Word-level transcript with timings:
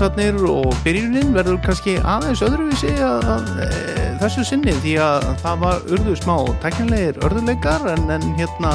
spánsatnir 0.00 0.38
og 0.48 0.72
byrjunin 0.80 1.34
verður 1.36 1.58
kannski 1.60 1.98
aðeins 2.08 2.40
öðruvísi 2.40 2.88
að, 3.04 3.26
að, 3.34 3.48
e, 3.60 4.04
þessu 4.22 4.44
sinni 4.48 4.72
því 4.80 4.94
að 5.04 5.24
það 5.42 5.58
var 5.60 5.82
urðu 5.92 6.14
smá 6.16 6.36
teknilegir 6.62 7.18
örðuleikar 7.26 7.82
en, 7.92 8.06
en 8.14 8.22
hérna 8.38 8.70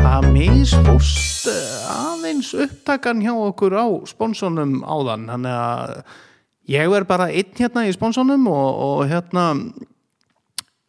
það 0.00 0.26
misfóst 0.34 1.46
aðeins 1.92 2.48
upptakan 2.58 3.22
hjá 3.22 3.30
okkur 3.36 3.76
á 3.78 3.86
spónsonum 4.10 4.80
áðan. 4.82 5.28
Þannig 5.30 5.54
að 5.60 5.92
ég 6.74 6.90
verð 6.90 7.08
bara 7.12 7.28
einn 7.30 7.54
hérna 7.60 7.84
í 7.86 7.92
spónsonum 7.94 8.48
og, 8.50 8.80
og 8.88 9.04
hérna 9.12 9.44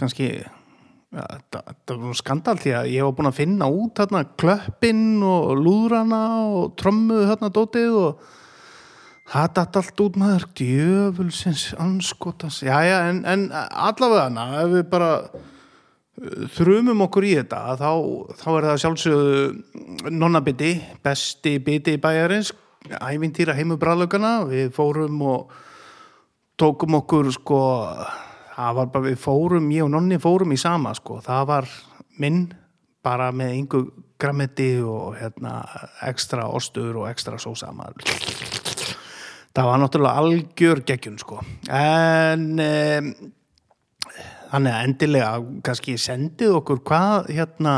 kannski 0.01 0.31
ja, 0.33 1.27
það 1.53 2.01
var 2.07 2.17
skandal 2.23 2.57
því 2.63 2.73
að 2.79 2.89
ég 2.95 3.05
var 3.05 3.13
búin 3.21 3.29
að 3.29 3.37
finna 3.43 3.69
út 3.69 4.01
hérna 4.01 4.25
klöppinn 4.33 5.21
og 5.21 5.53
lúðrana 5.61 6.23
og 6.55 6.73
trommuðu 6.81 7.29
hérna 7.29 7.53
dótið 7.53 8.01
og 8.01 8.33
það 9.27 9.51
dætt 9.57 9.79
allt 9.81 10.01
út 10.05 10.17
maður. 10.19 10.47
Djöfulsins 10.57 11.67
anskotans 11.81 12.61
já 12.63 12.77
já 12.85 12.97
en, 13.09 13.23
en 13.25 13.47
allavega 13.51 14.27
hana 14.29 14.47
ef 14.63 14.73
við 14.75 14.85
bara 14.91 15.11
uh, 15.23 16.45
þrumum 16.55 17.05
okkur 17.07 17.27
í 17.27 17.35
þetta 17.39 17.77
þá, 17.79 17.91
þá 18.39 18.47
er 18.53 18.69
það 18.69 18.81
sjálfsögðu 18.83 20.11
nonnabiti, 20.13 20.71
besti 21.03 21.57
biti 21.63 21.97
bæjarins, 22.01 22.53
ævintýra 22.87 23.55
heimu 23.57 23.79
bræðlögana, 23.81 24.39
við 24.47 24.71
fórum 24.75 25.21
og 25.27 25.51
tókum 26.57 26.97
okkur 27.01 27.29
sko 27.35 27.61
það 28.57 28.79
var 28.79 28.91
bara 28.93 29.09
við 29.11 29.19
fórum, 29.21 29.71
ég 29.75 29.85
og 29.85 29.93
nonni 29.93 30.17
fórum 30.21 30.55
í 30.55 30.59
sama 30.59 30.95
sko, 30.97 31.21
það 31.25 31.49
var 31.51 31.69
minn 32.17 32.47
bara 33.05 33.29
með 33.31 33.53
einhver 33.53 33.89
græmiti 34.17 34.71
og 34.81 35.17
hérna 35.19 35.59
ekstra 36.07 36.47
ostur 36.49 37.03
og 37.03 37.11
ekstra 37.11 37.37
sósa 37.37 37.69
það 39.57 39.69
var 39.71 39.81
náttúrulega 39.81 40.21
algjör 40.21 40.83
geggjun 40.87 41.17
sko. 41.21 41.39
En 41.73 42.45
um, 42.63 43.07
þannig 44.51 44.75
að 44.75 44.83
endilega 44.87 45.31
kannski 45.65 45.97
sendið 46.01 46.59
okkur 46.59 46.83
hvað 46.87 47.31
hérna 47.33 47.77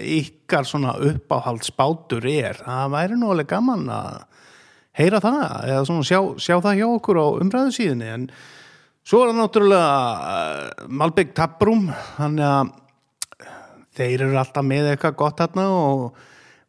ykkar 0.00 0.68
svona 0.68 0.96
uppáhaldsbátur 1.10 2.24
er. 2.32 2.62
Það 2.64 2.96
væri 2.96 3.20
nú 3.20 3.34
alveg 3.34 3.52
gaman 3.52 3.84
að 3.94 4.22
heyra 4.98 5.20
það 5.22 5.44
eða 5.68 5.84
svona 5.86 6.08
sjá, 6.08 6.20
sjá 6.40 6.56
það 6.56 6.80
hjá 6.80 6.88
okkur 6.88 7.20
á 7.20 7.26
umræðu 7.44 7.76
síðunni. 7.76 8.10
En 8.16 8.26
Svo 9.10 9.22
er 9.24 9.30
það 9.32 9.38
náttúrulega 9.40 9.92
uh, 10.30 10.88
Malbygg 11.00 11.30
Tapprum 11.34 11.86
þannig 12.18 12.44
að 12.46 12.74
þeir 13.96 14.26
eru 14.26 14.36
alltaf 14.38 14.66
með 14.66 14.90
eitthvað 14.92 15.16
gott 15.18 15.40
hérna 15.42 15.64
og 15.72 16.20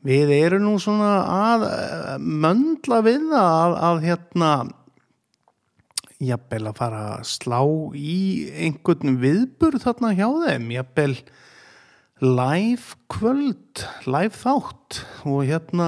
við 0.07 0.33
erum 0.37 0.65
nú 0.65 0.75
svona 0.81 1.11
að 1.29 1.67
uh, 1.67 2.15
möndla 2.19 3.01
við 3.05 3.29
að, 3.37 3.77
að 3.89 4.05
hérna 4.07 4.51
jafnvel 6.21 6.65
að 6.69 6.77
fara 6.77 7.05
að 7.15 7.29
slá 7.29 7.61
í 7.97 8.17
einhvern 8.67 9.17
viðburð 9.21 9.85
þarna 9.85 10.13
hjá 10.17 10.27
þeim 10.45 10.67
jafnvel 10.75 11.13
live 12.21 12.99
kvöld, 13.09 13.81
live 14.05 14.37
þátt 14.37 14.99
og 15.25 15.39
hérna 15.49 15.87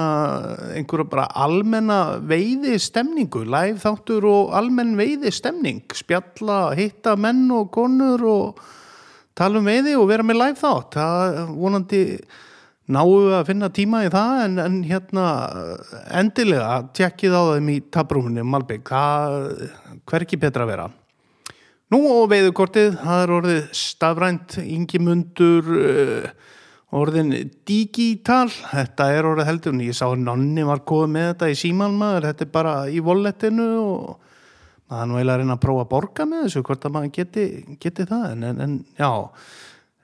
einhverja 0.74 1.06
bara 1.12 1.28
almenna 1.38 2.18
veiði 2.25 2.80
stemningu, 2.81 3.44
live 3.45 3.78
þáttur 3.84 4.25
og 4.25 4.56
almenn 4.57 4.95
veiði 4.97 5.30
stemning, 5.34 5.84
spjalla, 5.94 6.72
hitta 6.78 7.13
menn 7.22 7.45
og 7.53 7.69
konur 7.75 8.25
og 8.25 8.63
tala 9.38 9.62
um 9.62 9.69
veiði 9.69 9.94
og 10.00 10.09
vera 10.09 10.25
með 10.25 10.41
live 10.41 10.57
þátt, 10.63 10.97
það 10.97 11.38
vonandi 11.53 12.01
náu 12.91 13.07
að 13.38 13.45
finna 13.47 13.69
tíma 13.71 14.01
í 14.03 14.09
það 14.11 14.41
en, 14.44 14.57
en 14.59 14.81
hérna 14.88 15.27
endilega 16.19 16.81
tjekkið 16.95 17.38
á 17.38 17.44
þeim 17.53 17.69
í 17.71 17.77
tabrúminni 17.94 18.44
Malbygg, 18.44 18.89
það 18.89 19.38
hver 20.09 20.25
ekki 20.25 20.41
betra 20.41 20.66
að 20.66 20.73
vera? 20.73 20.89
Nú 21.94 22.01
og 22.09 22.25
veiðukortið, 22.31 22.95
það 23.03 23.21
er 23.21 23.31
orðið 23.35 23.63
stafrænt, 23.77 24.55
yngimundur, 24.63 25.67
uh, 25.77 26.53
orðin 26.97 27.31
digital, 27.67 28.47
þetta 28.49 29.09
er 29.13 29.27
orðið 29.29 29.50
heldur, 29.50 29.79
ég 29.85 29.97
sá 29.97 30.07
að 30.07 30.23
nonni 30.25 30.65
var 30.65 30.81
góð 30.89 31.05
með 31.13 31.27
þetta 31.31 31.51
í 31.53 31.59
símanmaður, 31.59 32.29
þetta 32.31 32.47
er 32.47 32.53
bara 32.53 32.75
í 32.89 33.01
vollettinu 33.03 33.67
og 33.83 34.31
maður 34.89 35.09
nú 35.09 35.19
eiginlega 35.19 35.41
reyna 35.41 35.57
að 35.57 35.63
prófa 35.63 35.85
að 35.85 35.91
borga 35.94 36.27
með 36.29 36.47
þessu, 36.47 36.63
hvort 36.67 36.88
að 36.88 36.95
maður 36.95 37.13
geti, 37.19 37.45
geti 37.81 38.07
það, 38.09 38.25
en, 38.33 38.65
en 38.65 38.75
já, 38.97 39.11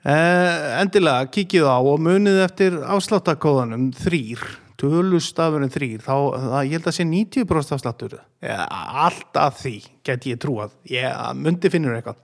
eh, 0.04 0.80
endilega 0.80 1.28
kikið 1.34 1.68
á 1.68 1.78
og 1.78 2.02
munið 2.02 2.42
eftir 2.46 2.80
afsláttakóðanum 2.96 3.90
þrýr 4.00 4.44
tölustafurinn 4.80 5.72
þrýr 5.72 6.00
þá, 6.04 6.14
það, 6.40 6.60
ég 6.64 6.74
held 6.78 6.88
að 6.88 6.96
sé 6.96 7.06
90% 7.08 7.76
afslattur 7.76 8.16
ja, 8.16 8.64
alltaf 9.04 9.60
því 9.60 9.76
get 10.06 10.26
ég 10.30 10.40
trúað. 10.40 10.74
Ég 10.88 11.36
myndi 11.36 11.72
finnur 11.72 11.96
eitthvað. 11.96 12.20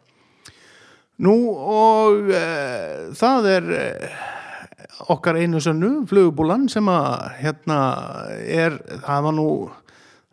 Nú 1.24 1.34
og 1.52 2.28
e, 2.28 2.42
það 3.16 3.48
er 3.54 3.70
e, 3.72 3.84
okkar 5.12 5.38
einu 5.40 5.60
sönnu 5.64 5.90
flugubúlan 6.08 6.66
sem 6.72 6.88
að 6.92 7.08
hérna 7.40 7.80
er 8.44 8.76
það 9.04 9.28
var 9.28 9.36
nú 9.36 9.48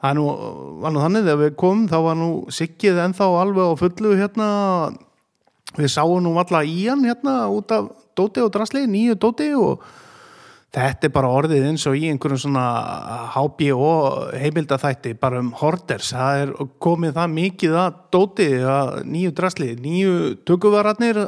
það 0.03 0.17
nú, 0.19 0.25
var 0.83 0.91
nú 0.91 1.03
þannig 1.05 1.25
þegar 1.27 1.41
við 1.43 1.55
komum 1.63 1.87
þá 1.91 1.97
var 2.07 2.19
nú 2.19 2.29
sikkið 2.51 2.99
ennþá 3.05 3.29
alveg 3.39 3.71
á 3.71 3.73
fullu 3.79 4.15
hérna 4.19 4.49
við 5.77 5.91
sáum 5.91 6.23
nú 6.23 6.35
alltaf 6.37 6.65
í 6.69 6.87
hann 6.87 7.03
hérna 7.07 7.43
út 7.53 7.73
af 7.73 7.91
dóti 8.17 8.43
og 8.43 8.53
drasli, 8.53 8.85
nýju 8.89 9.19
dóti 9.19 9.51
og 9.57 9.83
Þetta 10.73 11.05
er 11.05 11.11
bara 11.13 11.29
orðið 11.29 11.67
eins 11.67 11.83
og 11.85 11.99
í 11.99 12.07
einhverjum 12.09 12.39
svona 12.47 12.63
HBO 13.35 13.89
heimildathætti 14.33 15.11
bara 15.21 15.37
um 15.43 15.51
horders. 15.59 16.09
Það 16.15 16.39
er 16.39 16.53
komið 16.81 17.13
það 17.19 17.35
mikið 17.35 17.75
að 17.77 17.99
dóti 18.15 18.47
að 18.65 18.89
nýju 19.05 19.35
drasli, 19.37 19.67
nýju 19.83 20.15
tökuvararnir, 20.49 21.19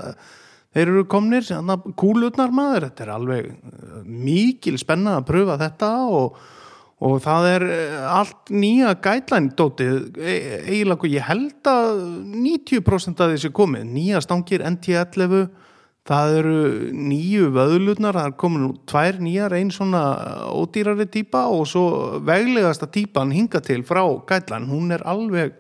þeir 0.73 0.88
eru 0.88 1.06
komnir, 1.13 1.45
kúlutnar 1.94 2.56
maður. 2.57 2.88
Þetta 2.88 3.06
er 3.06 3.13
alveg 3.19 3.51
uh, 3.53 4.00
mikil 4.09 4.79
spenna 4.81 5.19
að 5.19 5.27
pröfa 5.29 5.59
þetta 5.62 5.91
og, 6.09 6.41
og 7.03 7.19
það 7.25 7.50
er 7.51 7.67
uh, 7.67 8.07
allt 8.22 8.51
nýja 8.56 8.94
gætlæn 9.03 9.51
dótið. 9.59 9.97
E, 10.16 10.35
eiginlega 10.72 11.11
ég 11.11 11.28
held 11.28 11.69
að 11.69 12.01
90% 12.31 13.23
af 13.23 13.33
þessi 13.33 13.51
komið, 13.56 13.88
nýja 13.91 14.23
stangir 14.23 14.63
NT11 14.63 15.47
Það 16.06 16.35
eru 16.38 16.57
nýju 16.94 17.47
vöðlutnar, 17.50 18.13
það 18.13 18.28
er 18.29 18.33
komin 18.38 18.66
tvær 18.85 19.16
nýjar, 19.25 19.56
einn 19.57 19.72
svona 19.73 20.01
ódýrari 20.53 21.07
týpa 21.09 21.47
og 21.50 21.63
svo 21.66 21.85
veglegasta 22.22 22.85
týpan 22.94 23.31
hinga 23.33 23.57
til 23.66 23.81
frá 23.81 24.03
gætlan. 24.29 24.67
Hún 24.69 24.94
er 24.94 25.01
alveg 25.01 25.56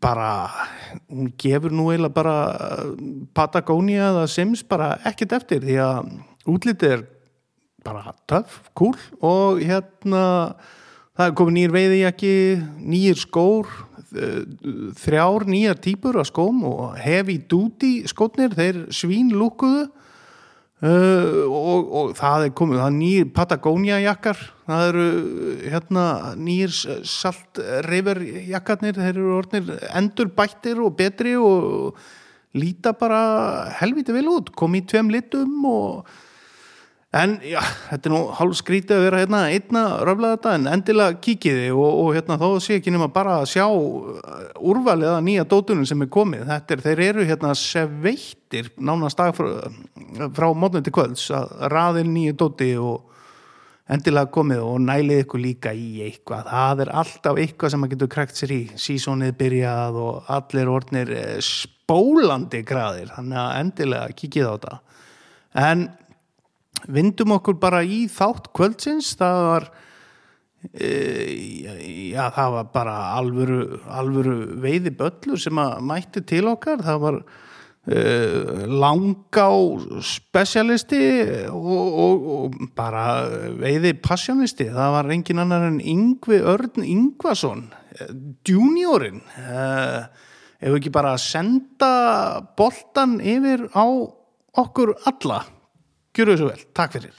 bara, 0.00 0.48
hún 1.12 1.34
gefur 1.36 1.76
nú 1.76 1.90
eiginlega 1.92 2.16
bara 2.16 2.38
Patagonia 3.36 4.08
eða 4.08 4.24
Sims 4.32 4.64
bara 4.64 4.94
ekkert 5.04 5.36
eftir 5.36 5.60
því 5.66 5.76
að 5.84 6.08
útlitið 6.54 6.96
er 6.96 7.04
bara 7.84 8.14
töff, 8.30 8.62
cool 8.76 8.96
og 9.20 9.60
hérna 9.62 10.24
það 11.14 11.26
er 11.28 11.34
komin 11.38 11.58
nýjir 11.58 11.74
veiðijakki, 11.74 12.36
nýjir 12.82 13.20
skór, 13.20 13.68
þrjár 14.98 15.46
nýjar 15.50 15.78
týpur 15.82 16.20
af 16.22 16.30
skóm 16.30 16.62
og 16.68 16.96
heavy 17.02 17.38
duty 17.50 18.04
skótnir, 18.10 18.54
þeir 18.54 18.84
svínlúkuðu 18.94 19.84
uh, 19.88 21.40
og, 21.50 21.88
og 22.00 22.12
það 22.18 22.48
er 22.48 22.52
komið, 22.58 22.82
það 22.82 22.90
er 22.90 22.98
nýjir 22.98 23.30
Patagonia 23.34 24.00
jakkar, 24.04 24.42
það 24.68 24.90
eru 24.90 25.06
hérna 25.62 26.04
nýjir 26.38 26.76
salt 27.10 27.62
river 27.88 28.22
jakkarnir, 28.50 28.98
þeir 28.98 29.14
eru 29.14 29.38
orðnir 29.38 29.72
endur 29.94 30.30
bættir 30.34 30.82
og 30.82 30.94
betri 30.98 31.34
og 31.38 31.98
líta 32.54 32.94
bara 32.94 33.24
helviti 33.80 34.14
vel 34.14 34.28
út, 34.30 34.54
komið 34.54 34.84
í 34.84 34.88
tveim 34.92 35.10
litum 35.10 35.66
og 35.66 36.14
En 37.14 37.36
já, 37.46 37.60
þetta 37.92 38.08
er 38.08 38.12
nú 38.12 38.20
hálf 38.34 38.56
skrítið 38.58 38.96
að 38.96 39.04
vera 39.04 39.18
hérna 39.22 39.40
einna 39.46 39.82
röfla 40.02 40.32
þetta 40.32 40.54
en 40.56 40.64
endilega 40.72 41.18
kíkiði 41.22 41.68
og, 41.70 42.00
og 42.00 42.08
hérna 42.16 42.38
þó 42.40 42.48
sé 42.64 42.80
ekki 42.80 42.90
nema 42.90 43.06
bara 43.14 43.36
að 43.42 43.52
sjá 43.52 43.68
uh, 43.68 44.48
úrvalið 44.58 45.12
að 45.12 45.22
nýja 45.28 45.44
dótunum 45.52 45.86
sem 45.86 46.02
er 46.02 46.10
komið. 46.16 46.42
Þetta 46.48 46.74
er, 46.74 46.84
þeir 46.88 47.04
eru 47.06 47.28
hérna 47.28 47.54
sveittir 47.58 48.72
nánast 48.82 49.20
dag 49.20 49.30
frá, 49.36 49.46
frá 50.34 50.48
mótnum 50.58 50.82
til 50.82 50.96
kvölds 50.96 51.28
að 51.38 51.54
raðin 51.70 52.10
nýja 52.16 52.34
dóti 52.42 52.72
og 52.82 53.14
endilega 53.94 54.32
komið 54.34 54.66
og 54.66 54.78
nælið 54.82 55.24
ykkur 55.24 55.44
líka 55.44 55.74
í 55.76 55.88
eitthvað. 56.08 56.50
Það 56.50 56.86
er 56.86 56.94
alltaf 57.04 57.42
eitthvað 57.44 57.74
sem 57.74 57.84
maður 57.84 57.94
getur 57.94 58.14
krækt 58.16 58.40
sér 58.40 58.54
í. 58.56 58.62
Sísónið 58.80 59.36
byrjað 59.38 60.00
og 60.02 60.32
allir 60.34 60.70
orðnir 60.72 61.14
eh, 61.14 61.34
spólandi 61.44 62.64
graðir. 62.66 63.12
Þannig 63.14 63.44
að 63.44 63.58
endilega 63.60 64.16
kíkið 64.18 64.48
á 64.48 64.52
þetta. 64.54 64.80
En 65.62 65.92
vindum 66.88 67.36
okkur 67.38 67.58
bara 67.60 67.82
í 67.84 68.04
þátt 68.12 68.50
kvöldsins. 68.56 69.14
Það 69.20 69.40
var 69.48 69.70
e, 70.72 70.90
já 72.12 72.28
það 72.34 72.58
var 72.58 72.68
bara 72.74 72.98
alvöru, 73.20 73.62
alvöru 73.88 74.36
veiði 74.64 74.94
böllur 74.98 75.40
sem 75.40 75.58
að 75.62 75.80
mætti 75.88 76.24
til 76.28 76.46
okkar. 76.52 76.84
Það 76.84 77.02
var 77.06 77.24
uh, 77.90 78.64
langá 78.68 79.48
specialisti 80.04 81.02
og, 81.52 81.70
og, 82.04 82.28
og 82.36 82.58
bara 82.76 83.06
veiði 83.60 83.94
passionisti 84.04 84.68
það 84.72 84.94
var 84.98 85.10
engin 85.14 85.42
annar 85.44 85.68
en 85.68 85.80
Yngvi 85.80 86.40
Örn 86.40 86.84
Yngvason 86.84 87.66
juniorinn 88.48 89.20
uh, 89.38 90.06
ef 90.58 90.70
við 90.70 90.78
ekki 90.80 90.94
bara 90.94 91.16
senda 91.20 91.92
boltan 92.58 93.18
yfir 93.20 93.68
á 93.76 93.84
okkur 94.64 94.96
alla 95.10 95.42
Gjöru 96.14 96.36
þessu 96.36 96.46
vel, 96.46 96.60
takk 96.78 96.92
fyrir. 96.94 97.14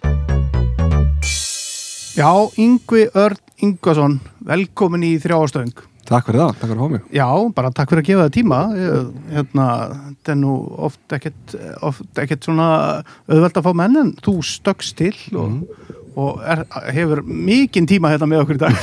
Já, 2.16 2.30
Yngvi 2.64 3.10
Örn 3.12 3.42
Yngvason 3.66 4.22
velkomin 4.48 5.04
í 5.04 5.18
þrjáastöng 5.20 5.74
Takk 6.06 6.28
fyrir 6.30 6.44
það, 6.44 6.52
takk 6.54 6.70
fyrir 6.70 6.78
að 6.78 6.86
fá 6.86 6.94
mig. 6.94 7.04
Já, 7.18 7.28
bara 7.58 7.72
takk 7.74 7.92
fyrir 7.92 8.04
að 8.04 8.08
gefa 8.12 8.26
það 8.28 8.34
tíma. 8.36 8.60
Hérna, 9.34 9.66
þetta 10.06 10.32
er 10.32 10.38
nú 10.38 10.54
oft 10.88 11.16
ekkert, 11.18 11.56
oft 11.90 12.22
ekkert 12.22 12.46
svona 12.46 12.68
auðvelt 13.26 13.58
að 13.58 13.66
fá 13.66 13.72
menn 13.82 14.00
en 14.00 14.12
þú 14.24 14.36
stökkst 14.46 15.00
til 15.02 15.16
og, 15.42 15.56
og 16.14 16.46
er, 16.46 16.62
hefur 16.94 17.24
mikinn 17.26 17.90
tíma 17.90 18.14
hérna 18.14 18.30
með 18.30 18.44
okkur 18.46 18.60
í 18.60 18.64
dag. 18.68 18.78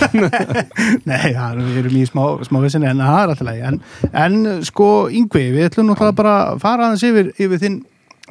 Nei, 1.12 1.30
já, 1.30 1.46
við 1.60 1.78
erum 1.84 1.96
í 2.02 2.04
smá, 2.10 2.24
smá 2.50 2.58
vissinni 2.66 2.90
en 2.90 3.04
það 3.06 3.20
er 3.20 3.32
alltaf 3.36 3.48
leið 3.52 3.64
en, 3.70 3.80
en 4.26 4.66
sko, 4.66 4.90
Yngvi, 5.22 5.46
við 5.54 5.70
ætlum 5.70 5.92
náttúrulega 5.92 6.20
bara 6.24 6.36
að 6.50 6.62
fara 6.66 6.90
aðeins 6.90 7.06
yfir, 7.06 7.32
yfir 7.38 7.62
þinn 7.62 7.80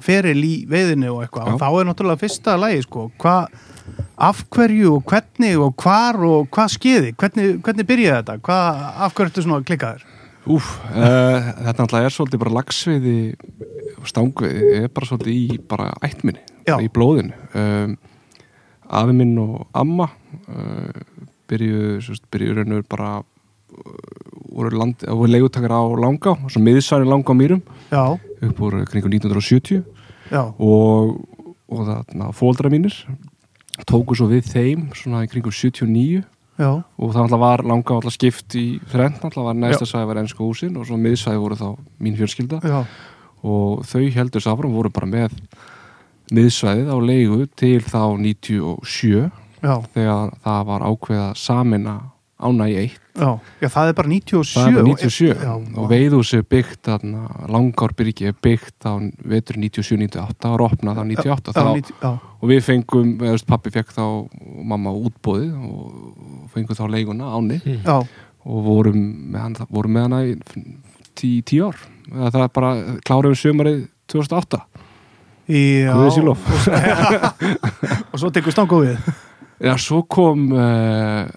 feril 0.05 0.39
í 0.45 0.53
veiðinu 0.69 1.11
og 1.15 1.25
eitthvað 1.25 1.53
og 1.53 1.61
þá 1.61 1.67
er 1.69 1.89
náttúrulega 1.89 2.23
fyrsta 2.23 2.57
lagi 2.59 2.81
sko, 2.85 3.09
hvað 3.21 3.59
af 4.21 4.43
hverju 4.53 4.95
og 4.97 5.05
hvernig 5.09 5.59
og 5.59 5.75
hvar 5.81 6.19
og 6.25 6.49
hvað 6.53 6.73
skeiði, 6.75 7.13
hvernig, 7.17 7.53
hvernig 7.65 7.87
byrjaði 7.89 8.19
þetta? 8.19 8.35
Hvað, 8.45 8.81
af 9.05 9.15
hverju 9.17 9.31
ertu 9.31 9.45
svona 9.45 9.65
klikkaður 9.67 10.05
Úf, 10.49 10.71
uh, 10.89 11.51
þetta 11.61 11.83
náttúrulega 11.83 12.09
er 12.09 12.13
svolítið 12.15 12.41
bara 12.41 12.53
lagsveiði 12.55 13.17
og 14.01 14.07
stangveiði, 14.09 14.69
er 14.79 14.87
bara 14.93 15.09
svolítið 15.09 15.35
í 15.35 15.57
bara 15.69 15.91
ættminni, 16.01 16.41
Já. 16.65 16.79
í 16.81 16.87
blóðinu. 16.89 17.35
Um, 17.53 17.93
afi 18.89 19.13
minn 19.19 19.35
og 19.37 19.67
amma 19.77 20.07
uh, 20.09 21.03
byrjuðu, 21.51 22.17
byrjuðu 22.33 22.57
raun 22.57 22.73
og 22.73 22.79
veru 22.79 22.87
bara 22.89 23.11
uh, 23.21 24.01
voru, 24.49 24.81
voru 25.05 25.29
leigutakar 25.29 25.77
á 25.77 25.81
Langá, 26.01 26.33
svo 26.49 26.63
miðsværi 26.65 27.05
Langá 27.05 27.37
mýrum. 27.37 27.61
Já, 27.93 28.17
upp 28.47 28.61
úr 28.65 28.81
kringum 28.89 29.13
1970 29.13 29.83
já, 30.31 30.43
og, 30.57 31.17
og 31.71 31.85
þarna 31.87 32.31
fóldra 32.35 32.71
mínir 32.73 32.95
tóku 33.87 34.17
svo 34.17 34.29
við 34.31 34.49
þeim 34.51 34.85
svona 34.97 35.23
í 35.25 35.31
kringum 35.31 35.53
79 35.55 36.21
já, 36.61 36.71
og 36.71 37.13
það 37.15 37.37
var 37.41 37.65
langa 37.67 37.97
alltaf 37.97 38.15
skipt 38.15 38.55
í 38.59 38.65
þrenn 38.91 39.19
alltaf 39.21 39.45
var 39.47 39.57
næsta 39.57 39.87
svæði 39.89 40.09
var 40.11 40.21
ennska 40.23 40.43
húsin 40.43 40.77
og 40.77 40.87
svo 40.89 40.99
miðsvæði 41.01 41.41
voru 41.41 41.59
þá 41.59 41.67
mín 42.01 42.17
fjölskylda. 42.19 42.61
Já, 42.61 42.81
og 43.41 43.85
þau 43.89 44.03
heldur 44.15 44.43
sáfram 44.43 44.73
voru 44.75 44.91
bara 44.93 45.09
með 45.09 45.37
miðsvæðið 46.31 46.91
á 46.93 46.97
leigu 47.03 47.45
til 47.59 47.79
þá 47.83 48.03
97 48.21 49.29
já, 49.61 49.75
þegar 49.93 50.35
það 50.43 50.67
var 50.69 50.85
ákveða 50.87 51.29
samina 51.37 51.95
í 52.41 52.77
eitt 52.85 53.00
já, 53.11 53.29
já, 53.61 53.67
það 53.75 53.91
er 53.91 53.95
bara 53.99 54.11
97 54.11 54.55
það 54.55 54.67
er 54.67 54.77
bara 54.77 54.87
97 54.87 55.45
já, 55.45 55.53
og 55.81 55.89
veiðhúsi 55.91 56.39
er 56.39 56.47
byggt 56.55 56.81
þarna, 56.89 57.23
langárbyrgi 57.51 58.29
er 58.31 58.37
byggt 58.47 58.87
á 58.87 58.93
vetur 59.33 59.59
97-98 59.61 60.49
og 60.51 60.57
er 60.57 60.65
opnað 60.67 61.01
á 61.01 61.03
98 61.03 61.51
já, 61.51 61.57
þá, 61.57 61.63
90, 61.81 61.95
já, 62.01 62.11
og 62.41 62.51
við 62.51 62.61
fengum, 62.67 63.15
eða 63.21 63.41
pappi 63.51 63.73
fekk 63.73 63.95
þá 63.97 64.03
og 64.05 64.61
mamma 64.73 64.93
útbóðið 64.95 65.51
og 65.67 66.51
fengum 66.53 66.79
þá 66.79 66.85
leiguna 66.91 67.33
áni 67.35 67.61
já, 67.65 67.97
og 68.41 68.63
vorum 68.65 69.01
með, 69.01 69.41
hann, 69.41 69.59
vorum 69.69 69.97
með 69.97 70.07
hana 70.07 70.23
í 70.25 70.37
tí, 71.17 71.41
tí 71.45 71.59
ár. 71.61 71.77
Eða 72.11 72.31
það 72.33 72.45
er 72.45 72.53
bara 72.55 72.71
klárum 73.07 73.35
sumarið 73.37 73.83
2008 74.11 74.61
já. 75.51 75.91
Guðið 75.91 76.13
sér 76.15 76.25
lof. 76.27 76.47
og 78.11 78.21
svo 78.21 78.31
tekur 78.33 78.55
stangu 78.55 78.81
við 78.85 79.11
Já, 79.61 79.75
svo 79.77 80.01
kom 80.09 80.49
uh, 80.57 81.29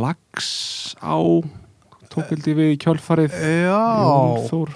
Lax 0.00 0.96
á 0.96 1.20
tók 2.08 2.30
held 2.32 2.46
ég 2.48 2.56
við 2.56 2.70
í 2.72 2.78
kjölfarið. 2.80 3.34
Já, 3.36 3.80
Jón 4.00 4.46
Þór. 4.48 4.72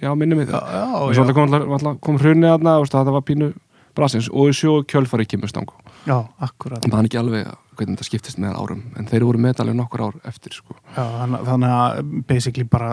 Já, 0.00 0.12
minni 0.16 0.38
mig 0.38 0.48
já, 0.48 0.56
það 0.56 0.94
og 1.00 1.10
svo 1.18 1.34
kom, 1.36 1.90
kom 2.00 2.20
hrunni 2.22 2.48
aðna 2.48 2.78
og 2.80 2.86
það 2.88 3.10
var 3.16 3.26
pínu 3.26 3.50
brasins. 3.98 4.30
Og 4.32 4.54
svo 4.56 4.78
kjölfarið 4.88 5.34
kemur 5.34 5.50
stangu 5.50 5.76
já, 6.06 6.16
akkurat. 6.40 6.86
Það 6.86 6.96
er 7.00 7.10
ekki 7.10 7.20
alveg 7.20 7.50
hvernig 7.76 7.96
þetta 7.96 8.06
skiptist 8.08 8.40
með 8.40 8.56
árum 8.60 8.80
en 9.00 9.08
þeir 9.10 9.26
voru 9.26 9.42
medalið 9.42 9.76
nokkur 9.76 10.06
ár 10.06 10.16
eftir 10.28 10.54
sko. 10.56 10.76
já, 10.94 11.04
þannig, 11.48 11.70
að 11.74 12.00
basically 12.28 12.66
bara 12.68 12.92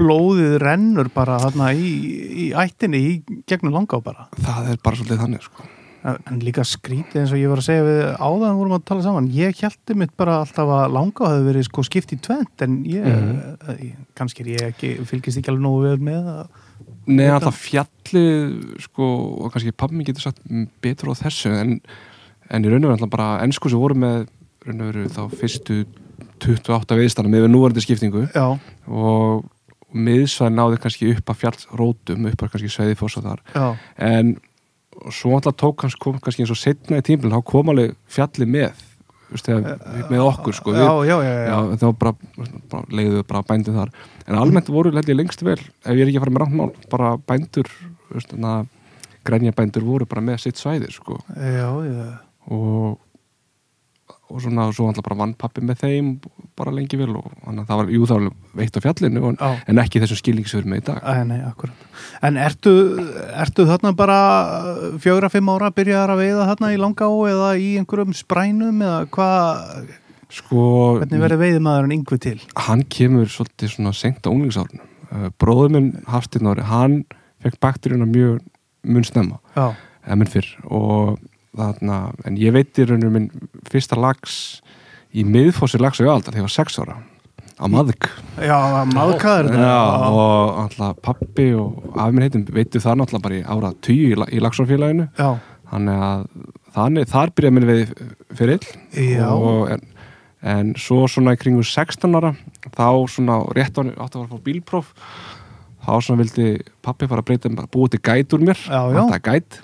blóðið 0.00 0.56
rennur 0.64 1.10
bara 1.14 1.38
þarna 1.46 1.72
í, 1.76 1.90
í 2.48 2.52
ættinni 2.56 3.00
í 3.00 3.12
gegnum 3.48 3.78
langá 3.78 4.00
bara. 4.04 4.28
Það 4.40 4.74
er 4.74 4.82
bara 4.82 5.00
svolítið 5.00 5.22
þannig 5.24 5.46
sko. 5.46 5.70
En 6.00 6.40
líka 6.40 6.64
skrítið 6.64 7.22
eins 7.22 7.32
og 7.34 7.40
ég 7.40 7.50
var 7.52 7.60
að 7.60 7.66
segja 7.66 7.84
við 7.84 8.00
áðan 8.16 8.56
vorum 8.56 8.76
að 8.78 8.86
tala 8.88 9.04
saman, 9.04 9.28
ég 9.36 9.58
hjælti 9.58 9.96
mitt 10.00 10.14
bara 10.16 10.38
alltaf 10.40 10.72
að 10.72 10.94
langa 10.96 11.28
hafi 11.28 11.44
verið 11.44 11.66
sko 11.68 11.84
skipt 11.84 12.14
í 12.16 12.20
tvent 12.24 12.64
en 12.64 12.80
ég, 12.88 13.04
mm 13.04 13.90
kannski 14.20 14.44
er 14.44 14.50
ég 14.52 14.72
ekki 14.74 14.88
fylgist 15.08 15.40
ekki 15.40 15.52
alveg 15.52 15.64
nógu 15.64 15.86
vel 15.86 16.02
með 16.04 16.26
að, 16.28 16.40
Nei, 17.10 17.26
alltaf 17.32 17.56
fjallið 17.56 18.82
sko, 18.84 19.06
og 19.44 19.52
kannski 19.54 19.72
pabbi 19.76 20.04
getur 20.04 20.26
sagt 20.26 20.42
betur 20.84 21.12
á 21.12 21.20
þessu 21.22 21.52
en, 21.56 21.78
en 22.52 22.66
í 22.66 22.72
raun 22.72 22.86
og 22.86 22.94
alltaf 22.94 23.12
bara 23.12 23.30
ennsku 23.44 23.72
sem 23.72 23.80
voru 23.80 23.96
með 23.98 24.26
raun 24.66 24.84
og 24.84 24.90
veru 24.90 25.06
þá 25.12 25.22
fyrstu 25.40 25.78
28 26.40 26.98
viðstana 27.00 27.32
með 27.32 27.48
núverandi 27.50 27.84
skiptingu. 27.84 28.26
Já, 28.32 28.56
og 28.88 29.48
miðsvæð 29.90 30.52
náði 30.54 30.78
kannski 30.84 31.10
upp 31.14 31.32
að 31.32 31.40
fjallrótum 31.40 32.28
upp 32.30 32.44
að 32.44 32.52
kannski 32.52 32.72
sveiði 32.72 32.98
fósa 33.00 33.24
þar. 33.24 33.42
Já, 33.56 33.66
en 34.06 34.36
svo 35.14 35.34
alltaf 35.36 35.56
tók 35.60 35.86
hans 35.86 35.96
kom 36.00 36.20
kannski 36.20 36.44
eins 36.44 36.52
og 36.54 36.60
setna 36.60 37.00
í 37.00 37.04
tímbil 37.06 37.32
þá 37.32 37.40
kom 37.48 37.72
alveg 37.72 37.96
fjallið 38.10 38.54
með 38.56 38.86
þegar, 39.38 39.82
með 40.10 40.24
okkur 40.24 40.56
sko, 40.56 40.72
já, 40.74 40.90
já, 41.06 41.14
já, 41.22 41.34
já, 41.46 41.58
var 41.84 41.92
bara, 42.00 42.14
bara 42.72 42.96
leiðuðu 42.98 43.26
bara 43.28 43.42
bændur 43.46 43.76
þar. 43.76 43.92
En 44.26 44.38
almennt 44.40 44.70
voru 44.74 44.90
held 44.94 45.12
ég 45.12 45.18
lengst 45.18 45.44
vel 45.46 45.58
ef 45.60 45.92
ég 45.94 46.02
er 46.02 46.10
ekki 46.10 46.18
að 46.18 46.24
fara 46.24 46.34
með 46.34 46.42
ráttmál 46.44 46.72
bara 46.90 47.12
bændur 47.30 47.70
grænja 49.26 49.54
bændur 49.54 49.86
voru 49.86 50.08
bara 50.10 50.24
með 50.24 50.42
sitt 50.46 50.58
svæði 50.58 50.90
sko. 50.94 51.20
og 52.50 52.98
og 54.30 54.42
svona, 54.44 54.68
svo 54.74 54.88
alltaf 54.88 55.04
bara 55.06 55.18
vann 55.18 55.34
pappi 55.38 55.62
með 55.66 55.82
þeim 55.82 56.10
bara 56.58 56.72
lengi 56.74 56.98
vel 57.00 57.12
og 57.18 57.28
þannig 57.44 57.62
að 57.62 57.70
það 57.70 57.80
var 57.80 57.92
jú 57.94 58.08
þá 58.08 58.14
veitt 58.60 58.76
á 58.78 58.84
fjallinu 58.84 59.22
en, 59.30 59.38
en 59.70 59.80
ekki 59.82 60.02
þessum 60.02 60.20
skilningsfyrir 60.20 60.68
með 60.70 60.82
í 60.82 60.84
dag. 60.90 61.00
Æ, 61.02 61.14
nei. 61.26 61.40
En 62.26 62.38
ertu, 62.40 62.74
ertu 63.30 63.66
þarna 63.68 63.92
bara 63.96 64.18
fjögra, 65.02 65.30
fimm 65.32 65.50
ára 65.52 65.72
byrjaðar 65.74 66.14
að 66.14 66.22
veiða 66.24 66.48
þarna 66.52 66.72
í 66.74 66.78
langá 66.80 67.06
eða 67.08 67.50
í 67.58 67.70
einhverjum 67.80 68.14
sprænum 68.16 68.84
eða 68.86 69.00
hvað, 69.16 69.94
sko, 70.40 70.66
hvernig 71.00 71.24
verður 71.24 71.42
veiðmaðurinn 71.44 71.96
yngvi 71.98 72.20
til? 72.22 72.38
hann 72.68 72.84
kemur 72.92 73.30
svolítið 73.30 73.74
svona 73.74 73.94
senkt 73.96 74.28
á 74.28 74.32
unglingsárunum. 74.32 74.86
Uh, 75.10 75.26
bróður 75.42 75.74
minn 75.74 75.90
Hafstinn 76.06 76.46
Ári, 76.46 76.62
hann 76.68 77.00
fekk 77.42 77.58
bakteríuna 77.62 78.06
mjög 78.06 78.38
mun 78.86 79.04
snemma 79.04 79.40
Já, 79.56 79.72
eða 80.06 80.20
mun 80.20 80.30
fyrr. 80.30 80.50
Og 80.70 81.18
þarna, 81.56 82.00
en 82.28 82.36
ég 82.40 82.52
veit 82.54 82.78
í 82.78 82.84
rauninu 82.88 83.10
minn 83.14 83.30
fyrsta 83.70 83.98
lags 83.98 84.60
í 85.16 85.24
miðfósir 85.26 85.82
lags 85.82 85.98
ég 86.02 86.06
aldar 86.10 86.32
þegar 86.34 86.44
ég 86.44 86.48
var 86.48 86.54
sex 86.54 86.78
ára 86.82 86.98
á 87.60 87.64
maðk. 87.68 88.06
Já, 88.40 88.56
maðkaður 88.94 89.50
Já, 89.58 89.80
og 90.08 90.60
alltaf 90.62 91.00
pappi 91.04 91.50
og 91.60 91.90
afi 92.00 92.14
minn 92.16 92.24
heitum 92.24 92.44
veitu 92.56 92.80
það 92.80 93.00
náttúrulega 93.02 93.24
bara 93.26 93.36
í 93.36 93.42
ára 93.44 93.72
tíu 93.84 94.12
í, 94.14 94.16
la- 94.16 94.30
í 94.32 94.40
lagsárfélaginu 94.40 95.08
Já, 95.18 95.30
þannig 95.72 96.04
að 96.06 96.22
þannig, 96.76 97.10
þar 97.10 97.32
byrja 97.36 97.50
minn 97.56 97.68
við 97.68 97.92
fyrir 98.38 98.64
og, 99.34 99.74
en, 99.74 99.82
en 100.54 100.72
svo 100.80 101.02
svona 101.10 101.34
í 101.36 101.40
kringu 101.42 101.66
16 101.66 102.16
ára 102.16 102.32
þá 102.70 102.86
svona 103.12 103.40
rétt 103.58 103.76
á 103.76 103.82
átti 103.82 103.98
að 103.98 104.14
fara 104.14 104.24
að 104.24 104.32
fá 104.38 104.44
bílpróf 104.46 104.94
þá 105.80 105.92
svona 106.04 106.20
vildi 106.22 106.46
pappi 106.84 107.08
fara 107.10 107.22
að 107.24 107.28
breyta 107.30 107.50
bara 107.56 107.70
búið 107.72 107.94
til 107.96 108.00
gæt 108.08 108.34
úr 108.36 108.44
mér. 108.50 108.58
Já, 108.66 108.80
já. 108.92 109.20
Gæt. 109.28 109.60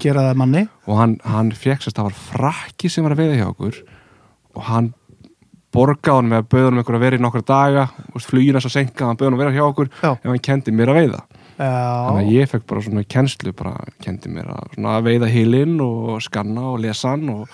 Og 0.86 1.00
hann, 1.00 1.16
hann 1.24 1.50
fekk 1.52 1.84
sérst 1.86 1.98
það 1.98 2.08
var 2.10 2.20
frakki 2.30 2.88
sem 2.92 3.04
var 3.06 3.16
að 3.16 3.22
veiða 3.24 3.40
hjá 3.40 3.48
okkur. 3.52 3.80
Og 4.56 4.62
hann 4.70 4.92
borgaði 5.76 6.16
hann 6.22 6.30
með 6.30 6.38
að 6.40 6.46
bauða 6.54 6.68
hann 6.70 6.78
með 6.78 6.94
að 6.96 7.02
vera 7.04 7.16
í 7.18 7.20
nokkra 7.24 7.42
daga. 7.50 7.86
Flugina 8.24 8.62
svo 8.64 8.70
senka 8.72 9.08
hann 9.10 9.18
bauða 9.20 9.28
hann 9.30 9.36
að 9.38 9.42
vera 9.44 9.56
hjá 9.58 9.64
okkur 9.66 9.90
Já. 10.00 10.10
ef 10.16 10.30
hann 10.30 10.44
kendi 10.48 10.72
mér 10.72 10.92
að 10.94 11.00
veiða. 11.02 11.22
Þannig 11.56 12.26
að 12.26 12.32
ég 12.36 12.50
fekk 12.52 12.66
bara 12.68 12.80
svona 12.84 13.02
kennslu 13.08 13.52
bara 13.56 13.74
kendi 14.04 14.28
mér 14.32 14.50
að, 14.52 14.74
að 14.92 15.06
veiða 15.06 15.28
hilinn 15.32 15.78
og 15.80 16.18
skanna 16.24 16.66
og 16.74 16.82
lesa 16.84 17.14
hann 17.14 17.30
og, 17.32 17.46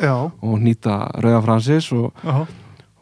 og 0.43 0.57
nýta 0.59 0.97
Rauðan 1.23 1.45
Francis 1.47 1.93
og, 1.95 2.11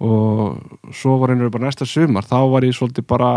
og 0.05 0.93
svo 0.93 1.15
var 1.23 1.33
einhverju 1.33 1.55
bara 1.57 1.69
næsta 1.71 1.89
sumar. 1.89 2.29
Þá 2.29 2.37
var 2.53 2.69
ég 2.69 2.77
svolítið 2.77 3.07
bara 3.09 3.31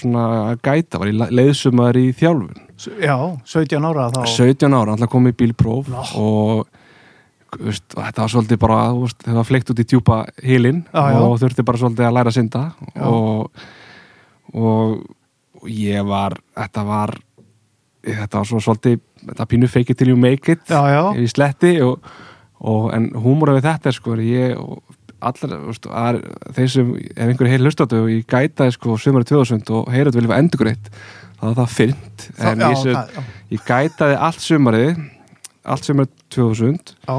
svona 0.00 0.24
að 0.50 0.60
gæta, 0.64 0.98
var 0.98 1.10
ég 1.10 1.32
leiðsumar 1.36 1.96
í 2.00 2.12
þjálfun 2.16 2.62
já, 3.02 3.16
17 3.44 3.84
ára 3.88 4.10
þá. 4.12 4.22
17 4.36 4.74
ára, 4.76 4.92
alltaf 4.94 5.10
kom 5.12 5.26
í 5.28 5.32
bílpróf 5.36 5.88
Já. 5.88 6.02
og 6.20 6.66
veist, 7.60 7.84
þetta 7.94 8.22
var 8.24 8.32
svolítið 8.32 8.58
bara 8.62 8.78
veist, 8.96 9.20
það 9.24 9.38
var 9.40 9.48
fleikt 9.48 9.70
út 9.72 9.80
í 9.82 9.86
djúpa 9.88 10.18
hilinn 10.44 10.82
Já, 10.92 11.02
já. 11.12 11.20
og 11.24 11.38
þurfti 11.40 11.64
bara 11.66 11.78
svolítið 11.82 12.08
að 12.08 12.16
læra 12.18 12.32
að 12.32 12.38
synda 12.38 12.64
og, 13.06 13.50
og, 14.54 14.96
og 15.62 15.68
ég 15.72 16.04
var, 16.06 16.36
þetta 16.56 16.84
var 16.86 17.16
þetta 18.06 18.38
var 18.38 18.46
svo 18.52 18.60
svolítið 18.62 19.00
þetta 19.26 19.48
pínu 19.50 19.68
fake 19.72 19.90
it 19.92 19.98
till 19.98 20.12
you 20.12 20.16
make 20.20 20.52
it 20.52 20.62
Já, 20.70 20.82
já. 20.92 21.02
í 21.18 21.26
sletti 21.30 21.76
og, 21.84 22.04
og 22.60 22.92
en 22.94 23.10
húmóra 23.16 23.56
við 23.56 23.66
þetta 23.70 23.90
er 23.90 23.96
sko 23.98 24.16
ég 24.20 24.56
allar, 25.20 25.54
veist, 25.66 25.86
að, 25.88 26.18
þeir 26.56 26.68
sem 26.72 26.90
ef 26.96 27.22
einhverju 27.30 27.52
heil 27.52 27.62
hlustátu 27.64 28.00
og 28.02 28.10
ég 28.12 28.26
gætaði 28.28 28.74
sko 28.76 28.96
sumari 29.00 29.24
2000 29.28 29.70
og 29.76 29.88
heyrðu 29.94 30.20
vilja 30.20 30.38
endur 30.42 30.62
greitt 30.64 30.90
það 31.36 31.46
var 31.50 31.56
það 31.62 31.72
fyrnt. 31.76 32.26
En 32.38 32.58
já, 32.60 32.68
ég, 32.70 32.82
sem, 32.82 32.94
það- 32.94 33.32
ég 33.56 33.64
gætaði 33.68 34.18
allt 34.28 34.40
sumarið 34.44 35.00
allt 35.66 35.84
sumari 35.88 36.08
2000 36.36 36.94
Já, 37.08 37.16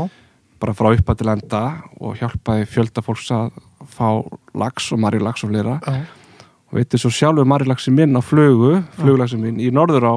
bara 0.59 0.73
frá 0.73 0.91
uppað 0.97 1.17
til 1.19 1.29
enda 1.33 1.63
og 2.01 2.15
hjálpaði 2.17 2.65
fjölda 2.69 3.03
fólks 3.05 3.29
að 3.35 3.51
fá 3.97 4.07
lax 4.57 4.91
og 4.93 4.99
marjulax 5.03 5.43
og 5.45 5.51
fleira. 5.51 5.79
Já. 5.85 6.05
og 6.67 6.73
veitir 6.75 6.99
svo 6.99 7.09
sjálfur 7.13 7.45
marjulaxi 7.47 7.91
minn 7.95 8.17
á 8.17 8.21
flugu 8.25 8.81
fluglaxi 8.97 9.37
minn 9.39 9.59
í 9.63 9.69
norður 9.71 10.03
á 10.03 10.13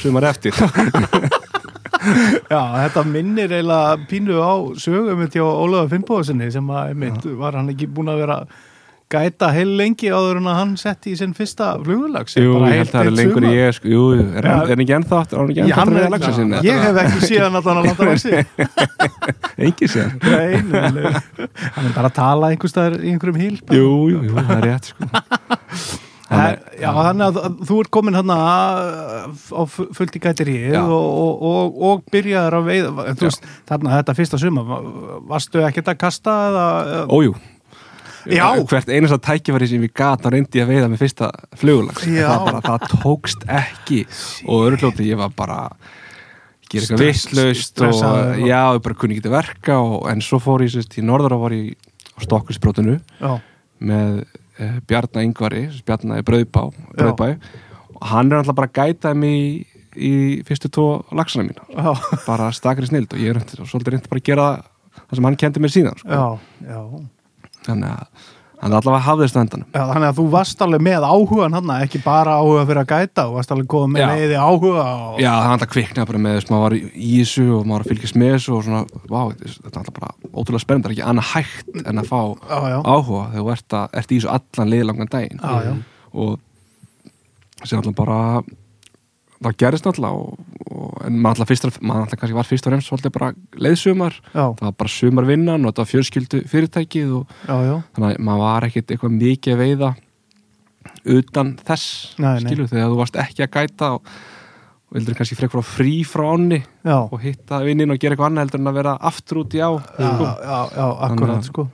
sumar 0.00 0.24
eftir 0.30 0.54
Já, 2.52 2.62
þetta 2.86 3.04
minnir 3.08 3.52
eiginlega 3.52 4.00
pínu 4.10 4.40
á 4.40 4.52
sögum 4.80 5.22
hjá 5.26 5.44
Ólaður 5.44 5.92
Finnbóðsynni 5.94 6.50
sem 6.54 6.74
að 6.74 6.92
einmitt, 6.94 7.30
var 7.38 7.58
hann 7.58 7.72
ekki 7.72 7.88
búin 7.90 8.12
að 8.12 8.24
vera 8.24 8.40
gæta 9.10 9.48
heil 9.50 9.72
lengi 9.74 10.10
áður 10.14 10.38
en 10.38 10.48
að 10.52 10.58
hann 10.60 10.74
setti 10.78 11.10
í 11.10 11.16
sinn 11.18 11.32
fyrsta 11.34 11.72
flugulags 11.82 12.36
Jú, 12.38 12.52
ég 12.62 12.76
held 12.78 12.92
að 12.92 12.92
það 12.94 13.08
er 13.08 13.16
lengur 13.18 13.46
en 13.46 13.56
ég 13.56 13.72
sko, 13.74 13.90
Jú, 13.90 14.02
er, 14.14 14.46
hann, 14.46 14.60
er 14.62 14.70
hann 14.70 14.84
ekki 14.84 14.94
ennþá 15.00 15.16
aftur, 15.24 15.40
hann 15.40 15.50
ekki 15.50 15.60
Já, 15.60 15.64
ennþá 15.64 15.80
hann 15.80 15.90
aftur 15.90 16.02
er, 16.02 16.04
með 16.04 16.14
laxa 16.14 16.34
sinni 16.36 16.60
ég 16.68 16.84
hef 16.84 17.00
ekki 17.04 17.30
síðan 17.32 17.58
að 17.58 17.72
landa 17.80 18.10
laxi 18.10 18.30
Engi 19.66 19.90
sér 19.90 20.14
Nei, 20.22 20.60
hann 20.70 21.00
er 21.02 21.96
bara 21.96 22.06
að 22.06 22.14
tala 22.20 22.52
einhvers 22.54 22.76
staðar 22.76 23.02
í 23.02 23.10
einhverjum 23.10 23.42
híl. 23.42 23.58
Jú, 23.74 23.90
jú, 24.14 24.22
jú, 24.28 24.36
það 24.38 24.54
er 24.60 24.70
rétt 24.70 24.92
sko 24.92 26.06
Já, 26.30 26.90
þannig 26.94 27.24
að 27.26 27.38
þú 27.66 27.78
ert 27.82 27.90
komin 27.90 28.14
hann 28.20 28.30
á 28.30 29.26
fu- 29.66 29.88
fullt 29.96 30.14
í 30.14 30.20
gætiríð 30.22 30.76
Já. 30.76 30.82
og, 30.86 31.08
og, 31.24 31.40
og, 31.50 31.80
og 31.90 32.04
byrjaður 32.14 32.56
að 32.60 32.68
veiða. 32.70 33.06
Veist, 33.18 33.48
þarna 33.66 33.96
þetta 33.98 34.14
fyrsta 34.20 34.38
suma 34.38 34.62
varstu 35.30 35.64
ekkert 35.66 35.90
að 35.90 35.98
kasta 36.04 36.36
eða, 36.50 36.66
Ójú. 37.10 37.34
Já. 38.30 38.46
Hvert 38.68 38.90
einasta 38.92 39.16
tækifæri 39.24 39.66
sem 39.70 39.84
ég 39.86 39.94
gat 39.96 40.20
þá 40.22 40.28
reyndi 40.34 40.60
að 40.62 40.70
veiða 40.74 40.88
með 40.92 41.00
fyrsta 41.02 41.30
flugulags 41.56 42.04
það, 42.04 42.42
bara, 42.46 42.60
það 42.66 42.88
tókst 43.00 43.46
ekki. 43.48 44.02
Og 44.46 44.66
örglóti 44.68 45.06
ég 45.08 45.18
var 45.18 45.32
bara 45.34 45.60
gera 46.70 46.84
eitthvað 46.84 47.00
vitlaust 47.08 47.80
og 47.82 48.02
já, 48.44 48.60
ég 48.76 48.82
bara 48.84 48.98
kunni 49.00 49.16
ekki 49.18 49.32
verka 49.32 49.78
og, 49.82 50.04
en 50.12 50.20
svo 50.22 50.38
fór 50.42 50.62
ég 50.66 50.70
sérst 50.76 50.98
í 51.00 51.02
norður 51.02 51.34
og 51.38 51.46
var 51.48 51.56
ég 51.56 51.72
á 52.14 52.18
Stokkusbrótinu 52.22 52.98
já, 53.00 53.32
með 53.80 54.20
uh, 54.60 54.78
Bjarna 54.88 55.24
Yngvari 55.26 55.66
Bjarna 55.86 56.20
í 56.20 56.26
Brauðbá, 56.26 56.64
Brauðbæ 56.96 57.28
og 58.00 58.08
hann 58.12 58.32
er 58.32 58.40
alltaf 58.40 58.56
bara 58.58 58.70
að 58.70 58.78
gæta 58.80 59.14
mig 59.18 59.36
í, 59.36 59.46
í 59.96 60.12
fyrstu 60.48 60.70
tvo 60.72 60.88
lagsana 61.16 61.48
mína 61.48 61.64
já, 61.68 62.18
bara 62.26 62.50
stakri 62.56 62.88
snild 62.88 63.12
og 63.16 63.22
ég 63.22 63.34
er 63.34 63.42
svolítið 63.60 63.96
reyndi 63.96 64.12
bara 64.12 64.22
að 64.22 64.28
gera 64.30 64.50
það 65.00 65.16
sem 65.18 65.28
hann 65.28 65.40
kendi 65.40 65.64
mér 65.64 65.74
síðan 65.74 66.00
sko. 66.00 66.08
já, 66.08 66.70
já. 66.70 66.80
þannig 67.66 67.96
að 67.96 68.28
hann 68.60 68.74
allavega 68.76 69.04
hafði 69.06 69.28
standanum 69.30 69.68
Já, 69.72 69.82
þannig 69.90 70.06
að 70.10 70.18
þú 70.18 70.24
varst 70.34 70.64
alveg 70.64 70.82
með 70.84 71.06
áhugan 71.08 71.56
hann, 71.56 71.72
ekki 71.80 72.00
bara 72.04 72.36
áhuga 72.40 72.64
fyrir 72.68 72.80
að 72.82 72.90
gæta 72.92 73.24
og 73.28 73.38
varst 73.38 73.54
alveg 73.54 73.68
komið 73.72 73.94
með 73.94 74.02
Já. 74.02 74.10
leiði 74.12 74.36
áhuga 74.40 74.84
og... 74.84 75.20
Já, 75.22 75.30
það 75.30 75.46
var 75.46 75.54
alltaf 75.54 75.72
kviknað 75.74 76.10
bara 76.10 76.22
með 76.26 76.36
þess 76.36 76.50
að 76.50 76.54
maður 76.54 76.64
var 76.66 76.76
í 76.76 77.10
þessu 77.14 77.46
og 77.56 77.64
maður 77.64 77.72
var 77.72 77.86
að 77.86 77.92
fylgjast 77.94 78.20
með 78.20 78.34
þessu 78.36 78.54
og 78.56 78.66
svona, 78.68 78.82
vá, 79.08 79.20
þetta 79.40 79.72
er 79.72 79.80
alltaf 79.80 79.96
bara 79.96 80.12
ótrúlega 80.30 80.64
spennandi, 80.66 80.86
það 80.86 80.92
er 80.92 80.96
ekki 80.98 81.08
annað 81.10 81.30
hægt 81.32 81.82
en 81.86 82.02
að 82.04 82.10
fá 82.12 82.20
Já, 82.20 82.58
já. 82.74 82.78
áhuga 82.84 83.24
þegar 83.32 83.40
þú 83.40 83.52
ert, 83.56 83.78
að, 83.80 83.98
ert 84.02 84.14
í 84.14 84.20
þessu 84.20 84.32
allan 84.36 84.72
liðlangan 84.74 85.12
daginn 85.16 85.40
Já, 85.40 85.70
já. 85.70 85.74
og 86.20 86.38
sem 87.64 87.80
alltaf 87.80 87.96
bara 87.96 88.20
það 89.40 89.56
gerist 89.62 89.86
og, 89.88 90.38
en 91.06 91.16
maður 91.22 91.44
alltaf 91.44 92.18
kannski 92.20 92.36
var 92.36 92.48
fyrst 92.48 92.66
og 92.68 92.72
fremst 92.74 92.90
svolítið 92.90 93.14
bara 93.16 93.30
leiðsumar, 93.56 94.18
Já, 94.34 94.44
það 94.58 94.66
var 94.68 94.74
bara 94.82 94.92
sumarvinnan 94.94 95.64
og 95.64 95.70
þetta 95.72 95.84
var 95.84 95.90
fjölskyldu 95.94 96.40
fyrirtækið 96.50 97.14
og 97.20 97.34
já, 97.48 97.56
já, 97.70 97.76
þannig 97.96 98.10
að 98.18 98.24
maður 98.28 98.44
var 98.44 98.68
ekkit 98.68 98.92
eitthvað 98.94 99.16
mikið 99.16 99.60
veiða 99.62 99.90
utan 101.16 101.54
þess 101.64 101.86
Nei, 102.20 102.34
nei. 102.36 102.44
skilu 102.44 102.68
þegar 102.70 102.92
þú 102.92 103.00
varst 103.00 103.18
ekki 103.20 103.44
að 103.46 103.56
gæta 103.56 103.90
og, 103.96 104.12
og 104.90 104.96
vildur 104.98 105.16
kannski 105.18 105.38
frekar 105.38 105.60
frá 105.60 105.72
frí 105.80 105.96
frá 106.08 106.24
ánni 106.34 106.60
já. 106.60 106.96
og 107.00 107.18
hitta 107.24 107.60
vinnin 107.64 107.92
og 107.94 108.00
gera 108.00 108.16
eitthvað 108.16 108.30
annað 108.32 108.46
heldur 108.48 108.62
en 108.64 108.70
að 108.72 108.78
vera 108.80 108.94
aftur 109.10 109.42
út 109.44 109.56
í 109.56 109.60
á 109.64 109.70
Já, 109.70 110.10
sko. 110.10 110.30
já, 110.44 110.58
já, 110.76 110.86
Þannig 111.00 111.34
að- 111.36 111.46
sko 111.50 111.66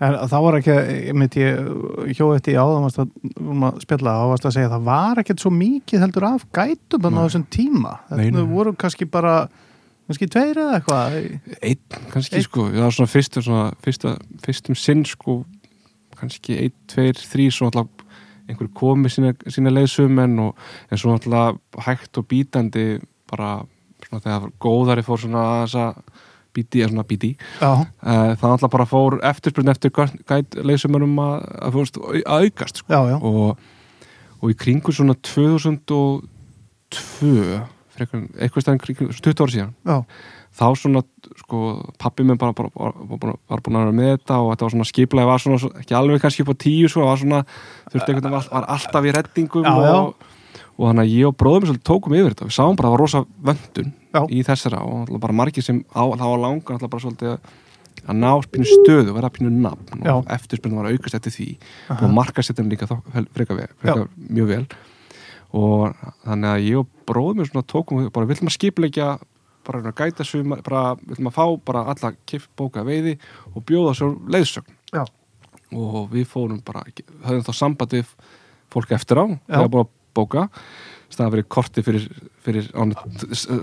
en 0.00 0.16
það 0.30 0.44
var 0.46 0.56
ekki, 0.58 0.76
myndi 1.16 1.42
ég 1.42 2.14
hjó 2.16 2.30
eftir 2.32 2.54
í 2.54 2.60
áðan 2.60 2.86
varst 2.86 3.00
að, 3.02 3.10
um 3.40 3.64
þá 3.68 4.12
varst 4.30 4.46
að 4.48 4.54
segja 4.54 4.68
að 4.70 4.76
það 4.76 4.86
var 4.86 5.20
ekkert 5.20 5.42
svo 5.44 5.52
mikið 5.52 6.04
heldur 6.06 6.26
af 6.30 6.46
gætum 6.56 7.08
á 7.12 7.20
þessum 7.20 7.44
tíma. 7.52 7.96
Þetta 8.08 8.44
voru 8.48 8.72
kannski 8.80 9.08
bara 9.12 9.34
kannski 10.08 10.28
tveir 10.32 10.58
eða 10.58 10.78
eitthvað 10.78 11.16
einn 11.60 12.04
kannski 12.10 12.38
Einn. 12.40 12.46
sko. 12.48 12.66
Það 12.72 12.86
var 12.86 12.96
svona 12.96 13.12
fyrst 13.12 13.40
svona, 13.40 13.66
fyrsta, 13.84 14.14
fyrstum 14.46 14.78
sinn 14.78 15.04
sko. 15.06 15.42
Kannski 16.20 16.56
einn, 16.64 16.76
tveir, 16.90 17.20
þrý 17.20 17.50
svo 17.54 17.68
alltaf 17.68 18.06
einhver 18.50 18.70
komið 18.74 19.14
sína, 19.14 19.34
sína 19.52 19.70
leiðsumenn 19.70 20.40
og 20.42 20.58
en 20.90 20.98
svo 20.98 21.14
alltaf 21.14 21.60
hægt 21.86 22.18
og 22.18 22.26
bítandi 22.30 22.88
bara 23.30 23.60
svona 24.08 24.24
þegar 24.24 24.50
góðari 24.64 25.04
fór 25.06 25.22
svona 25.22 25.44
að 25.62 26.00
bíti, 26.56 26.82
eða 26.82 26.90
svona 26.92 27.06
já, 27.10 27.70
uh, 27.70 27.84
það 28.40 28.50
alltaf 28.50 28.72
bara 28.72 28.86
fór 28.88 29.18
eftirspurn 29.30 29.72
eftir 29.72 29.90
gæt 29.94 30.48
leysumönum 30.64 31.14
að, 31.22 31.36
að, 31.68 31.72
að 32.24 32.46
aukast 32.46 32.76
sko. 32.82 32.88
já, 32.92 33.00
já, 33.12 33.16
og, 33.20 33.56
og 34.40 34.46
í 34.50 34.54
kringu 34.58 34.90
svona 34.94 35.14
2002 35.14 35.80
frekar, 37.94 38.18
eitthvað 38.38 38.62
stæðin 38.64 38.84
kringu 38.84 39.02
20 39.12 39.44
ára 39.44 39.54
síðan 39.54 39.74
já, 39.86 39.96
þá 40.60 40.66
svona 40.78 41.04
sko 41.44 41.58
pappi 42.00 42.26
minn 42.26 42.40
bara, 42.40 42.54
bara, 42.56 42.70
bara, 42.74 43.36
var 43.50 43.62
búin 43.62 43.78
að 43.78 43.86
vera 43.86 43.98
með 44.00 44.10
þetta 44.16 44.40
og 44.40 44.50
þetta 44.50 44.66
var 44.66 44.74
svona 44.74 44.90
skiplaði 44.90 45.30
var 45.30 45.44
svona, 45.44 45.70
ekki 45.82 45.96
alveg 45.96 46.24
kannski 46.24 46.44
upp 46.44 46.52
á 46.54 46.62
tíu 46.66 46.90
sko, 46.90 47.06
var 47.06 47.22
svona, 47.22 47.40
þurfti 47.92 48.18
var, 48.26 48.50
var 48.50 48.68
alltaf 48.76 49.06
í 49.06 49.14
reddingum 49.16 49.70
og, 49.70 50.28
og 50.76 50.84
þannig 50.88 51.06
að 51.06 51.14
ég 51.14 51.30
og 51.30 51.38
bróðum 51.38 51.80
tókum 51.84 52.16
yfir 52.16 52.34
þetta. 52.34 52.48
Við 52.48 52.56
sáum 52.56 52.78
bara 52.78 52.88
að 52.88 52.90
það 52.90 52.96
var 52.96 53.02
rosa 53.04 53.24
vöndun 53.50 53.90
Já. 54.12 54.22
í 54.26 54.42
þessara 54.46 54.80
og 54.82 55.20
bara 55.20 55.32
margir 55.32 55.62
sem 55.62 55.84
á, 55.94 56.02
langan 56.02 56.62
náttúrulega 56.64 56.90
bara 56.90 57.02
svolítið 57.04 57.34
að- 57.34 58.14
ná 58.16 58.30
pínu 58.50 58.64
stöðu, 58.66 59.12
vera 59.14 59.28
pínu 59.30 59.50
nafn 59.50 60.00
og 60.00 60.06
Já. 60.06 60.34
eftirspilnum 60.34 60.80
var 60.80 60.90
að 60.90 60.96
aukast 60.98 61.14
eftir 61.14 61.32
því 61.32 61.48
Aha. 61.90 62.06
og 62.06 62.14
markasettin 62.14 62.70
líka 62.70 62.86
frekar 63.34 64.08
mjög 64.30 64.46
vel 64.48 64.66
og 65.52 65.94
þannig 66.24 66.50
að 66.54 66.64
ég 66.70 66.78
og 66.78 66.86
bróðum 67.06 67.46
svona 67.46 67.66
tókum 67.66 68.10
bara, 68.12 68.26
við 68.26 68.36
ætlum 68.38 68.50
að 68.50 68.56
skipleggja 68.58 69.18
bara 69.66 69.82
að 69.82 69.94
gæta 69.94 70.24
sumar, 70.24 70.62
bara 70.62 70.94
við 70.96 71.16
ætlum 71.18 71.30
að 71.30 71.36
fá 71.36 71.64
bara 71.64 71.84
alla 71.92 72.12
kipp 72.26 72.46
bóka 72.56 72.84
veiði 72.86 73.18
og 73.54 73.64
bjóða 73.66 73.94
svo 73.98 74.12
leiðsögn 74.30 74.70
já, 74.94 75.04
og 75.72 76.10
við 76.10 76.26
fórum 76.30 76.62
bara, 76.64 76.82
höfðum 77.26 77.44
þá 77.46 77.52
samband 77.54 77.90
við 77.98 78.06
fólk 78.70 78.92
eftir 78.96 79.18
á, 79.18 79.26
Já. 79.26 79.58
þegar 79.58 79.68
búin 79.74 79.84
að 79.84 79.90
bóka 80.14 80.48
staða 81.10 81.30
fyrir 81.34 81.48
korti 81.50 81.82
fyrir, 81.82 82.06
fyrir 82.50 82.68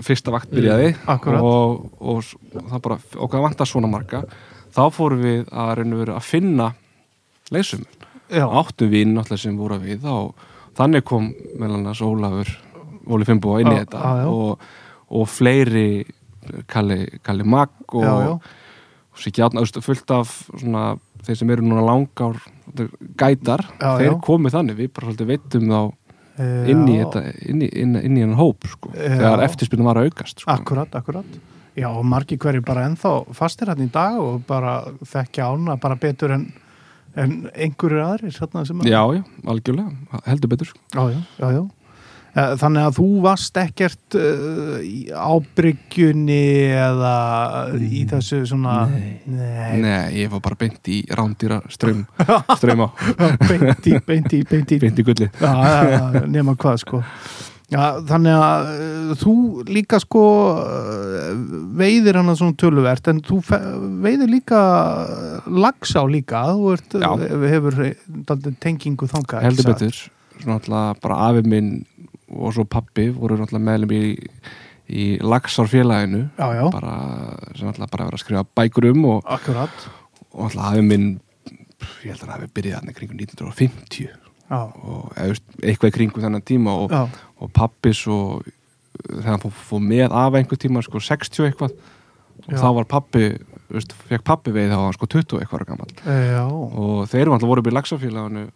fyrsta 0.06 0.34
vakt 0.34 0.50
byrjaði 0.52 0.90
Mm, 1.38 1.46
og, 1.46 1.88
og, 2.00 2.22
s- 2.24 2.36
það 2.56 2.82
bara 2.88 2.98
og 3.18 3.30
hvað 3.30 3.44
vantar 3.46 3.70
svona 3.70 3.90
marga. 3.92 4.24
Þá 4.74 4.82
fórum 4.92 5.22
við 5.24 5.46
að 5.52 5.74
reyna 5.78 5.96
veru 6.02 6.16
að 6.18 6.26
finna 6.28 6.70
leysum, 7.54 7.84
áttum 8.60 8.90
við 8.92 9.06
náttúrulega 9.14 9.40
sem 9.46 9.56
voru 9.56 9.78
að 9.78 9.86
við 9.88 10.04
og 10.12 10.34
þannig 10.78 11.04
kom 11.08 11.30
meðal 11.58 11.78
annars 11.80 12.02
Ólafur 12.04 12.50
Óli 13.08 13.24
Finnbúa 13.24 13.62
inn 13.62 13.70
í 13.72 13.78
þetta 13.80 14.02
já, 14.04 14.22
já. 14.22 14.28
og, 14.28 14.66
og 15.16 15.28
fleiri 15.32 16.04
Kalli, 16.68 17.06
Kalli 17.24 17.44
Magg 17.44 17.72
og, 17.96 18.04
já, 18.04 18.34
og 18.36 19.22
átna 19.48 19.60
fullt 19.84 20.12
af 20.14 20.34
svona, 20.60 20.82
þeir 21.26 21.36
sem 21.40 21.50
eru 21.50 21.64
núna 21.66 21.82
langar 21.84 22.36
gætar, 23.18 23.64
þeir 23.98 24.14
komið 24.24 24.54
þannig. 24.54 24.76
Við 24.78 24.92
bara 24.94 25.08
svolítið 25.08 25.28
veitum 25.32 25.66
þá 25.72 25.80
inn 26.38 26.84
í, 26.88 26.96
já. 26.98 27.04
þetta, 27.04 27.22
inn, 27.50 27.62
í, 27.66 28.02
hennan 28.22 28.36
hóp 28.38 28.66
sko, 28.70 28.92
þegar 28.94 29.42
eftirspilnum 29.48 29.88
var 29.90 30.00
að 30.02 30.10
aukast 30.10 30.42
sko. 30.44 30.50
Akkurat, 30.54 30.94
akkurat. 30.98 31.38
Já, 31.78 31.88
og 31.92 32.04
margir 32.10 32.38
hverju 32.42 32.62
bara 32.66 32.86
ennþá 32.88 33.12
fastir 33.38 33.70
hann 33.70 33.84
í 33.84 33.90
dag 33.94 34.16
og 34.18 34.40
bara 34.48 34.80
þekkja 35.06 35.50
ána 35.52 35.76
bara 35.78 35.94
betur 36.00 36.32
en, 36.34 36.48
en 37.14 37.36
einhverjir 37.54 38.02
aðrir. 38.02 38.34
Þarna, 38.34 38.64
sem 38.66 38.80
að- 38.82 38.90
já, 38.90 39.02
já, 39.14 39.22
algjörlega, 39.46 40.22
heldur 40.26 40.50
betur 40.54 40.66
sko. 40.72 40.80
já, 40.94 41.04
já, 41.14 41.20
já, 41.38 41.50
já. 41.58 41.62
Eh, 42.38 42.54
Þannig 42.60 42.86
að 42.86 42.98
þú 42.98 43.06
varst 43.24 43.58
ekkert 43.58 44.16
uh, 44.18 44.78
ábryggjunni 45.18 46.42
eða 46.76 47.14
í 47.82 48.04
þessu 48.10 48.42
svona... 48.48 48.84
Nei. 48.92 49.16
Nei. 49.26 49.80
Nei, 49.82 50.20
ég 50.20 50.30
var 50.32 50.42
bara 50.44 50.58
beint 50.60 50.90
í 50.92 51.00
rándýra 51.10 51.60
ströym 51.72 52.04
ströyma, 52.54 52.90
beint 53.48 53.88
í, 53.90 53.98
beint 54.06 54.34
í, 54.36 54.42
beint 54.48 54.74
í. 54.74 54.80
beint 54.82 55.00
í 55.02 55.06
gulli 55.06 55.30
Já, 55.40 56.24
nema 56.30 56.54
hvað 56.58 56.82
sko. 56.84 57.02
Já, 57.68 57.98
þannig 58.08 58.32
að 58.32 58.68
uh, 58.74 59.16
þú 59.20 59.34
líka 59.68 59.98
sko 60.00 60.22
veiðir 61.80 62.20
hann 62.20 62.32
að 62.32 62.38
svona 62.42 62.58
töluvert 62.60 63.10
en 63.10 63.24
þú 63.24 63.40
veiðir 64.04 64.30
líka 64.38 64.60
lagsá 65.48 66.04
líka 66.08 66.46
þú 66.54 66.76
ert, 66.76 66.96
hefur 67.50 67.82
tengingu 68.62 69.10
þangað 69.10 69.48
heldur 69.48 69.72
betur 69.72 70.00
svona 70.38 70.58
alltaf 70.58 71.02
bara 71.02 71.18
afi 71.28 71.44
minn 71.48 71.70
og 72.28 72.52
svo 72.56 72.64
pappi 72.68 73.08
voru 73.14 73.38
alltaf 73.38 73.62
meðlum 73.62 73.94
í, 73.96 74.02
í 74.88 75.04
bara, 76.74 76.94
sem 77.56 77.70
alltaf 77.70 77.90
bara 77.92 78.08
verið 78.08 78.18
að 78.18 78.24
skrifa 78.24 78.44
bækur 78.58 78.90
um 78.92 79.08
og, 79.14 79.22
akkurat. 79.38 79.88
og 80.32 80.48
alltaf 80.48 80.70
afi 80.72 80.84
minn 80.84 81.10
ég 82.04 82.12
held 82.12 82.22
að 82.22 82.24
hann 82.26 82.34
hafi 82.36 82.50
byrjað 82.56 82.80
hann 82.80 82.96
kringum 82.96 83.20
1950 83.20 84.08
Já, 84.48 84.60
og 84.64 85.12
eitthvað 85.20 85.90
í 85.90 85.94
kringum 85.98 86.24
þennan 86.24 86.44
tíma 86.48 86.72
og, 86.80 86.94
og 87.36 87.50
pappi 87.52 87.92
svo 87.96 88.40
þegar 88.98 89.34
hann 89.34 89.42
fór, 89.42 89.52
fór 89.52 89.82
með 89.84 90.14
af 90.16 90.38
einhver 90.38 90.60
tíma 90.60 90.82
sko 90.84 91.02
60 91.04 91.50
eitthvað 91.50 91.74
og 92.38 92.54
Já. 92.54 92.60
þá 92.62 92.68
var 92.78 92.86
pappi, 92.88 93.26
fekk 94.08 94.24
pappi 94.24 94.54
veið 94.54 94.72
þá 94.72 94.78
var 94.78 94.86
hann 94.86 94.96
sko 94.96 95.10
20 95.12 95.42
eitthvað 95.42 95.66
gammal 95.68 95.92
og 96.80 97.04
þeir 97.10 97.26
eru 97.26 97.36
alltaf 97.36 97.50
voru 97.50 97.64
upp 97.64 97.70
í 97.70 97.76
lagsafélaginu 97.76 98.46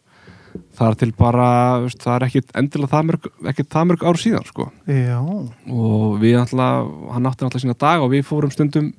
þar 0.76 0.96
til 1.00 1.10
bara, 1.16 1.48
veist, 1.84 2.00
það 2.02 2.14
er 2.18 2.26
ekkit 2.28 2.54
endilega 2.58 2.92
það 2.92 3.08
mörg, 3.10 3.26
ekkit 3.52 3.70
það 3.72 3.88
mörg 3.90 4.06
ár 4.08 4.20
síðan 4.20 4.46
sko. 4.48 4.68
Já, 4.88 5.18
og 5.72 6.16
við 6.22 6.38
alltaf, 6.42 6.92
hann 7.14 7.28
átti 7.30 7.46
alltaf 7.46 7.64
sína 7.64 7.76
dag 7.78 8.04
og 8.04 8.12
við 8.12 8.24
fórum 8.28 8.52
stundum 8.54 8.92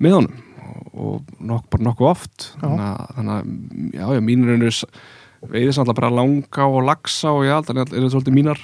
með 0.00 0.16
honum. 0.18 0.44
Og, 0.90 1.24
nokk, 1.38 1.66
bara 1.70 1.86
nokkuð 1.86 2.10
oft. 2.10 2.50
Þannig 2.60 3.34
að, 3.34 3.50
já, 3.94 4.04
já, 4.16 4.20
mínur 4.24 4.54
er 4.54 4.78
veiðis 5.50 5.80
alltaf 5.80 5.96
bara 5.98 6.12
langa 6.12 6.66
og 6.68 6.82
lagsa 6.86 7.32
og 7.32 7.46
já, 7.46 7.56
þannig 7.64 7.86
að 7.86 7.92
það 7.94 8.06
er 8.06 8.14
svolítið 8.14 8.36
mínar 8.36 8.62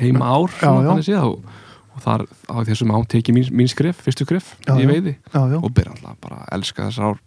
heima 0.00 0.30
ár 0.34 0.54
Já, 0.60 0.70
já. 0.84 0.92
séð. 1.06 1.26
Og, 1.30 1.58
og 1.94 2.04
þar 2.04 2.24
á 2.50 2.54
þessum 2.68 2.92
án 2.94 3.06
tekið 3.10 3.36
mín, 3.36 3.50
mín 3.62 3.70
skrif, 3.70 4.00
fyrstu 4.04 4.26
skrif 4.26 4.54
Já, 4.66 4.74
í 4.76 4.88
veiði. 4.88 5.16
Og 5.60 5.70
byrja 5.76 5.94
alltaf 5.96 6.18
bara 6.24 6.42
að 6.44 6.54
elska 6.58 6.88
þessar 6.88 7.12
ár 7.12 7.22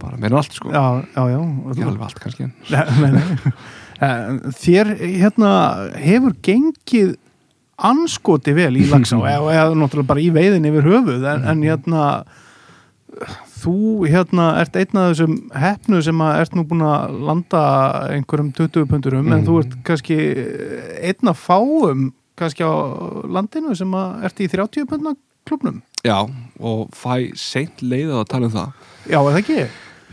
bara 0.00 0.16
meira 0.20 0.34
en 0.34 0.40
allt 0.42 0.52
sko, 0.56 0.70
Já, 0.74 0.84
já, 1.14 1.22
já 1.32 1.40
ekki 1.72 1.86
alveg 1.88 2.06
allt 2.08 2.20
kannski 2.24 2.46
en 2.48 2.54
Nei, 2.70 3.10
nei. 3.10 3.52
Eh, 4.04 4.24
Þér 4.62 4.94
hérna 5.00 5.50
hefur 6.02 6.34
gengið 6.44 7.14
anskoti 7.78 8.54
vel 8.54 8.72
í 8.78 8.86
lagsá 8.90 9.18
eða, 9.34 9.52
eða 9.54 9.76
náttúrulega 9.78 10.10
bara 10.12 10.22
í 10.24 10.30
veiðin 10.34 10.66
yfir 10.70 10.88
höfuð 10.90 11.24
en, 11.32 11.44
en 11.50 11.62
hérna 11.66 12.04
þú 13.64 13.74
hérna 14.10 14.48
ert 14.60 14.74
einn 14.76 14.98
af 14.98 15.12
þessum 15.12 15.36
hefnu 15.54 16.00
sem 16.04 16.20
að 16.24 16.40
ert 16.42 16.56
nú 16.58 16.64
búin 16.68 16.82
að 16.84 17.14
landa 17.28 17.60
einhverjum 18.10 18.50
20 18.58 18.88
pundurum 18.90 19.28
en 19.30 19.38
Mhm. 19.40 19.46
þú 19.46 19.58
ert 19.62 19.76
kannski 19.86 20.18
einn 21.10 21.30
af 21.30 21.38
fáum 21.46 22.08
kannski 22.36 22.66
á 22.66 22.74
landinu 23.30 23.74
sem 23.78 23.90
að 23.94 24.24
ert 24.26 24.40
í 24.42 24.48
30 24.50 24.86
pundna 24.90 25.14
klubnum 25.46 25.82
já, 26.04 26.18
og 26.60 26.90
fæ 26.90 27.30
seint 27.38 27.80
leiða 27.82 28.20
að 28.24 28.28
tala 28.28 28.46
um 28.50 28.52
það 28.52 28.72
Já, 29.08 29.18
er 29.20 29.30
það 29.30 29.40
ekki? 29.42 29.60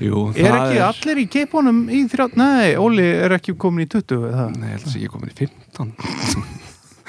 Jú, 0.02 0.22
Er 0.36 0.56
ekki 0.58 0.80
allir 0.88 1.20
í 1.22 1.28
keipunum 1.30 1.84
í 1.94 2.02
30? 2.10 2.38
Nei, 2.42 2.72
Óli 2.82 3.06
er 3.26 3.36
ekki 3.38 3.54
komin 3.62 3.86
í 3.86 3.90
20 3.92 4.26
er 4.28 4.34
það? 4.40 4.56
Nei, 4.58 4.68
ég 4.72 4.76
held 4.78 4.88
að 4.88 4.94
sé 4.96 5.00
ekki 5.02 5.12
komin 5.14 5.32
í 5.32 5.38
15 5.42 5.94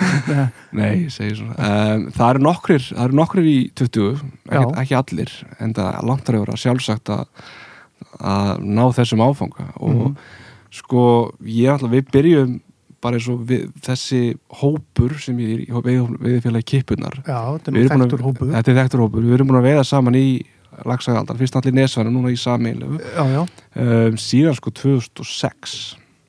Nei, 0.72 1.04
ég 1.04 1.12
segi 1.14 1.36
svona. 1.38 1.54
Um, 1.62 2.06
Það 2.16 2.30
eru 2.34 2.42
nokkrir, 2.46 2.86
eru 3.04 3.14
nokkrir 3.18 3.46
í 3.46 3.56
20 3.78 4.08
ekki, 4.50 4.64
ekki 4.82 4.96
allir 4.98 5.32
en 5.62 5.74
það 5.76 5.88
er 5.92 6.06
langt 6.10 6.28
að 6.32 6.38
vera 6.40 6.56
sjálfsagt 6.58 7.12
að, 7.14 7.24
að 8.18 8.64
ná 8.66 8.84
þessum 8.96 9.22
áfanga. 9.28 9.68
Og 9.78 9.94
Mhm. 10.00 10.16
sko 10.72 11.02
ég 11.46 11.68
ætla 11.76 11.90
við 11.92 12.10
byrjum 12.12 12.60
bara 13.02 13.16
eins 13.18 13.28
og 13.28 13.40
við, 13.46 13.68
þessi 13.82 14.20
hópur 14.62 15.16
sem 15.20 15.36
ég 15.42 15.54
er 15.54 15.60
í 15.66 15.82
veið, 15.84 16.18
veiðfélagi 16.22 16.64
kipunar 16.70 17.16
Já, 17.26 17.58
þetta 17.58 17.68
er 17.68 17.74
Við 17.74 17.82
nú 17.82 17.88
erum 17.88 17.88
búin 17.88 18.02
að- 18.02 18.10
þekktur 18.10 18.22
hópu 18.26 18.50
Þetta 18.52 18.70
er 18.72 18.78
þekktur 18.80 19.00
hópur, 19.02 19.22
við 19.26 19.34
erum 19.34 19.48
búin 19.50 19.58
að 19.60 19.66
veiða 19.70 19.84
saman 19.86 20.14
í 20.14 20.26
lagsæðaldar, 20.88 21.40
fyrst 21.40 21.58
allir 21.58 21.74
nesvæðinu, 21.76 22.14
núna 22.18 22.32
í 22.32 22.38
sameilu 22.40 22.98
Já, 23.00 23.24
já, 23.30 23.42
um, 23.82 24.20
síðan 24.20 24.56
sko 24.58 24.72
2006 24.82 25.74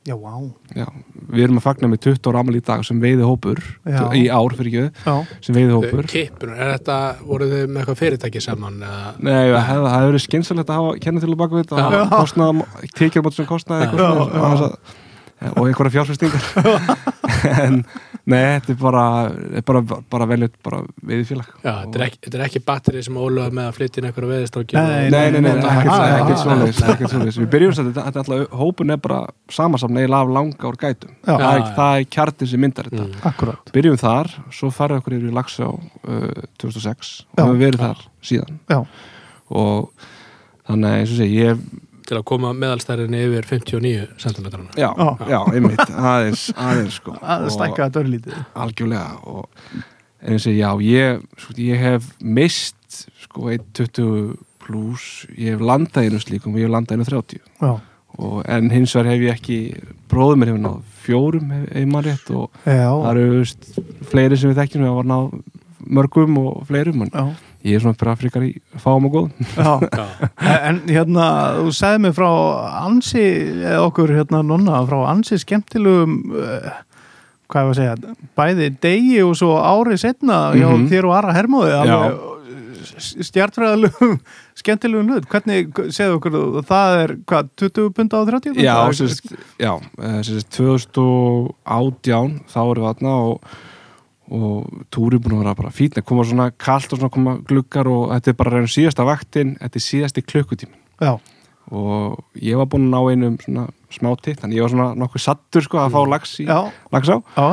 já, 0.04 0.16
vá. 0.20 0.34
Já, 0.76 0.88
við 1.32 1.46
erum 1.46 1.60
að 1.62 1.64
fagna 1.64 1.90
með 1.92 2.02
20 2.10 2.30
ára 2.32 2.42
amal 2.44 2.58
í 2.58 2.64
dag 2.68 2.82
sem 2.84 3.00
veiði 3.00 3.24
hópur 3.28 3.62
Já. 3.88 4.02
í 4.20 4.26
ár 4.28 4.56
fyrir 4.58 4.72
ekki, 4.72 5.06
Já, 5.06 5.38
sem 5.46 5.56
veiði 5.56 5.78
hópur. 5.78 6.10
Kippur, 6.12 6.52
er 6.58 6.74
þetta, 6.74 6.98
voru 7.24 7.48
þið 7.52 7.64
með 7.70 7.84
eitthvað 7.84 8.02
fyrirtæki 8.02 8.44
saman? 8.44 8.82
Eða? 8.84 9.14
Nei, 9.24 9.54
það 9.54 9.70
hefði 9.70 10.10
verið 10.10 10.26
skynsalegt 10.26 10.74
að 10.74 10.82
hafa 10.82 10.98
kenna 11.06 11.24
til 11.24 11.32
að 11.32 11.40
baka 11.40 11.56
við 11.56 11.70
þetta 11.70 12.20
og 12.20 12.92
tekjur 13.00 13.24
á 13.24 13.26
móti 13.30 13.40
sem 13.40 13.50
kostnaði 13.54 13.88
og 15.52 15.68
einhverja 15.68 15.98
fjárfestingar. 16.00 16.50
En 17.44 17.82
nei, 18.30 18.56
þetta 18.56 18.72
er 18.72 18.78
bara, 18.80 19.04
er 19.60 19.64
bara, 19.68 19.82
bara 20.12 20.26
veljut 20.30 20.54
bara 20.64 20.78
veiði 21.04 21.26
félag. 21.28 21.50
Já, 21.60 21.72
þetta 21.82 22.00
er 22.00 22.04
ekki, 22.06 22.20
þetta 22.24 22.38
er 22.38 22.44
ekki 22.46 22.62
batteri 22.64 23.02
sem 23.04 23.18
ólega 23.20 23.52
með 23.58 23.68
að 23.68 23.78
flytja 23.78 24.00
inn 24.00 24.08
einhverja 24.08 24.30
veðistóki 24.30 24.78
Nei, 24.78 25.10
Nei, 25.12 25.42
nei, 25.44 25.52
ekkert 25.58 26.30
nei, 26.30 26.38
svoleiðis 26.40 26.80
ekkert 26.94 27.12
svoleiðis. 27.12 27.40
Við 27.42 27.50
byrjum 27.56 27.74
þess 27.74 27.84
að 27.84 27.90
þetta, 27.90 28.06
er 28.06 28.22
alltaf 28.22 28.56
hópun 28.62 28.96
er 28.96 29.02
bara 29.04 29.20
samansafn 29.52 30.00
eiginlega 30.00 30.24
af 30.24 30.34
langa 30.38 30.70
úr 30.72 30.80
gætum. 30.86 31.16
Það, 31.28 31.46
er, 31.50 31.68
er 31.84 32.08
kjartin 32.16 32.52
sem 32.54 32.64
myndar 32.64 32.92
þetta. 32.92 33.10
Mm. 33.34 33.72
byrjum 33.76 34.00
þar, 34.06 34.34
svo 34.56 34.72
farið 34.74 35.02
okkur 35.02 35.18
yfir 35.20 35.32
í 35.34 35.36
Laxá 35.36 35.68
uh, 35.68 36.44
2006 36.64 37.14
og 37.36 37.44
Já. 37.44 37.48
við 37.50 37.66
verið 37.68 37.88
þar 37.88 38.06
síðan. 38.24 38.62
Já, 38.72 38.80
og 39.52 40.08
þannig 40.70 40.94
að 40.94 41.02
eins 41.02 41.14
og 41.14 41.20
segi 41.20 41.42
ég, 41.44 41.66
til 42.14 42.20
að 42.22 42.28
koma 42.30 42.54
meðalstærinni 42.58 43.24
yfir 43.26 43.50
59 43.50 44.06
cm 44.22 44.48
já, 44.78 44.90
Já. 44.94 45.10
já, 45.34 45.40
einmitt. 45.54 45.82
Aðeins, 45.90 46.46
aðeins 46.54 47.00
sko. 47.02 47.18
Að 47.34 47.48
Og 47.50 47.56
stækka 47.58 47.88
þetta 47.90 48.04
örlítið 48.06 48.40
algjörlega 48.64 49.34
og 49.34 49.48
eins 50.24 50.38
og 50.40 50.46
segi, 50.46 50.60
já, 50.62 50.70
ég 50.88 51.24
sko, 51.42 51.56
ég 51.60 51.82
hef 51.84 52.12
mist 52.24 53.00
sko 53.26 53.50
1.20 53.52 54.36
pluss 54.64 55.26
ég 55.36 55.58
hef 55.58 55.64
landað 55.66 56.06
einu 56.08 56.22
slíkum 56.24 56.54
og 56.56 56.62
ég 56.62 56.70
hef 56.70 56.76
landað 56.78 57.00
einu 57.02 57.08
30 57.10 57.42
Já, 57.64 57.74
og, 58.20 58.38
en 58.48 58.70
hins 58.72 58.94
vegar 58.96 59.10
hef 59.12 59.26
ég 59.26 59.34
ekki 59.40 59.58
bróður 60.12 60.40
mér 60.40 60.54
hefur 60.54 60.64
náð 60.64 60.78
fjórum 61.04 61.50
ef, 61.58 61.66
ef 61.82 61.90
maður 61.92 62.12
rétt 62.12 62.30
og 62.38 62.62
já, 62.70 62.88
það 62.94 63.10
eru 63.12 63.40
veist, 63.42 63.68
fleiri 64.14 64.40
sem 64.40 64.54
við 64.54 64.62
þekkjum 64.62 64.86
við 64.86 64.94
hafa 64.94 65.08
náð 65.12 65.26
mörgum 65.98 66.38
og 66.40 66.62
fleirum 66.70 67.04
en 67.04 67.12
já, 67.12 67.26
ég 67.64 67.76
er 67.78 67.84
svona 67.84 67.96
bara 68.00 68.16
frikar 68.20 68.44
í 68.48 68.54
fáum 68.84 69.06
og. 69.08 69.30
Já, 69.56 69.74
En 70.68 70.82
hérna, 70.90 71.28
þú 71.62 71.72
sagði 71.78 72.02
mig 72.08 72.16
frá 72.18 72.30
ansi, 72.84 73.24
eða 73.64 73.86
okkur 73.88 74.12
hérna 74.18 74.42
nonna, 74.44 74.82
frá 74.90 75.00
ansi 75.14 75.40
skemmtilegum 75.42 76.18
uh, 76.36 76.70
hvað 77.48 77.64
ég 77.64 77.70
var 77.70 77.74
að 77.74 77.80
segja 77.80 78.16
bæði 78.40 78.70
degi 78.84 79.18
og 79.24 79.36
svo 79.40 79.56
ári 79.62 79.98
setna 80.02 80.52
hjá 80.58 80.68
Mhm. 80.74 80.88
þér 80.92 81.06
og 81.10 81.16
Ara 81.22 81.34
Hermóði 81.38 81.74
Já. 81.88 82.00
stjartfræðalegum 83.24 84.18
skemmtilegum 84.60 85.08
hlut, 85.14 85.28
hvernig 85.32 85.70
segðu 85.96 86.18
okkur 86.20 86.34
það 86.68 86.96
er 87.04 87.14
hvað, 87.30 87.50
20 87.62 87.94
pund 87.96 88.12
á 88.14 88.20
30 88.28 88.54
pund? 88.54 88.64
Já, 88.66 88.76
sérst, 88.98 89.32
já 89.62 89.72
eh, 90.04 90.20
sérst, 90.28 90.50
2018 90.58 92.42
þá 92.52 92.58
erum 92.64 92.84
við 92.84 92.90
aðna 92.92 93.14
og, 93.30 93.56
og 94.32 94.86
túri 94.94 95.20
búin 95.20 95.36
að 95.38 95.44
vera 95.44 95.56
bara 95.58 95.74
fín 95.74 95.98
að 96.00 96.06
koma 96.08 96.24
svona 96.28 96.50
kalt 96.56 96.94
og 96.94 97.00
svona 97.02 97.12
koma 97.14 97.36
gluggar 97.48 97.90
og 97.92 98.12
þetta 98.14 98.32
er 98.32 98.38
bara 98.40 98.54
reynum 98.56 98.72
síðasta 98.72 99.06
vaktin. 99.08 99.56
Þetta 99.60 99.80
er 99.80 99.86
síðasti 99.88 100.24
klukkutímin 100.24 100.80
já, 101.04 101.18
og 101.74 102.20
ég 102.40 102.60
var 102.60 102.70
búin 102.72 102.88
að 102.88 102.94
ná 102.94 103.12
einum 103.12 103.40
svona 103.44 103.66
smá 103.94 104.12
titt, 104.22 104.40
þannig 104.42 104.60
ég 104.60 104.66
var 104.66 104.74
svona 104.74 104.88
nokkuð 105.00 105.26
sattur 105.26 105.66
sko 105.66 105.82
að 105.84 105.98
fá 105.98 106.02
lax 106.10 106.38
í 106.42 106.48
já, 106.48 106.60
lax 106.94 107.12
á. 107.12 107.18
Já, 107.20 107.48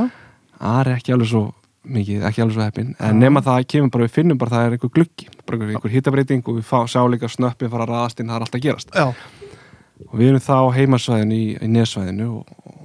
það 0.60 0.80
er 0.80 0.92
ekki 0.94 1.16
alveg 1.16 1.32
svo 1.32 1.44
mikið, 1.90 2.24
ekki 2.28 2.42
alveg 2.44 2.56
svo 2.56 2.64
heppin 2.66 2.90
en 3.00 3.20
nema 3.20 3.42
það 3.44 3.66
kemur 3.72 3.92
bara, 3.94 4.06
við 4.06 4.16
finnum 4.18 4.40
bara 4.40 4.54
það 4.54 4.66
er 4.66 4.76
einhver 4.76 4.94
gluggi. 4.94 5.30
Bara 5.48 5.68
einhver, 5.68 5.94
hitabreiting 5.94 6.44
og 6.46 6.60
við 6.60 6.66
fá, 6.68 6.84
sjá 6.86 7.02
líka 7.10 7.30
snöppin 7.32 7.72
fara 7.72 7.86
að 7.88 7.94
raðast 7.94 8.20
inn, 8.20 8.30
það 8.30 8.38
er 8.38 8.46
alltaf 8.46 8.64
gerast. 8.66 8.92
Já, 8.94 9.10
og 10.06 10.18
við 10.20 10.32
erum 10.32 10.44
þá 10.44 10.58
heimasvæðinu 10.76 11.40
í, 11.40 11.48
í 11.60 11.72
nesvæðinu 11.74 12.34
og, 12.38 12.76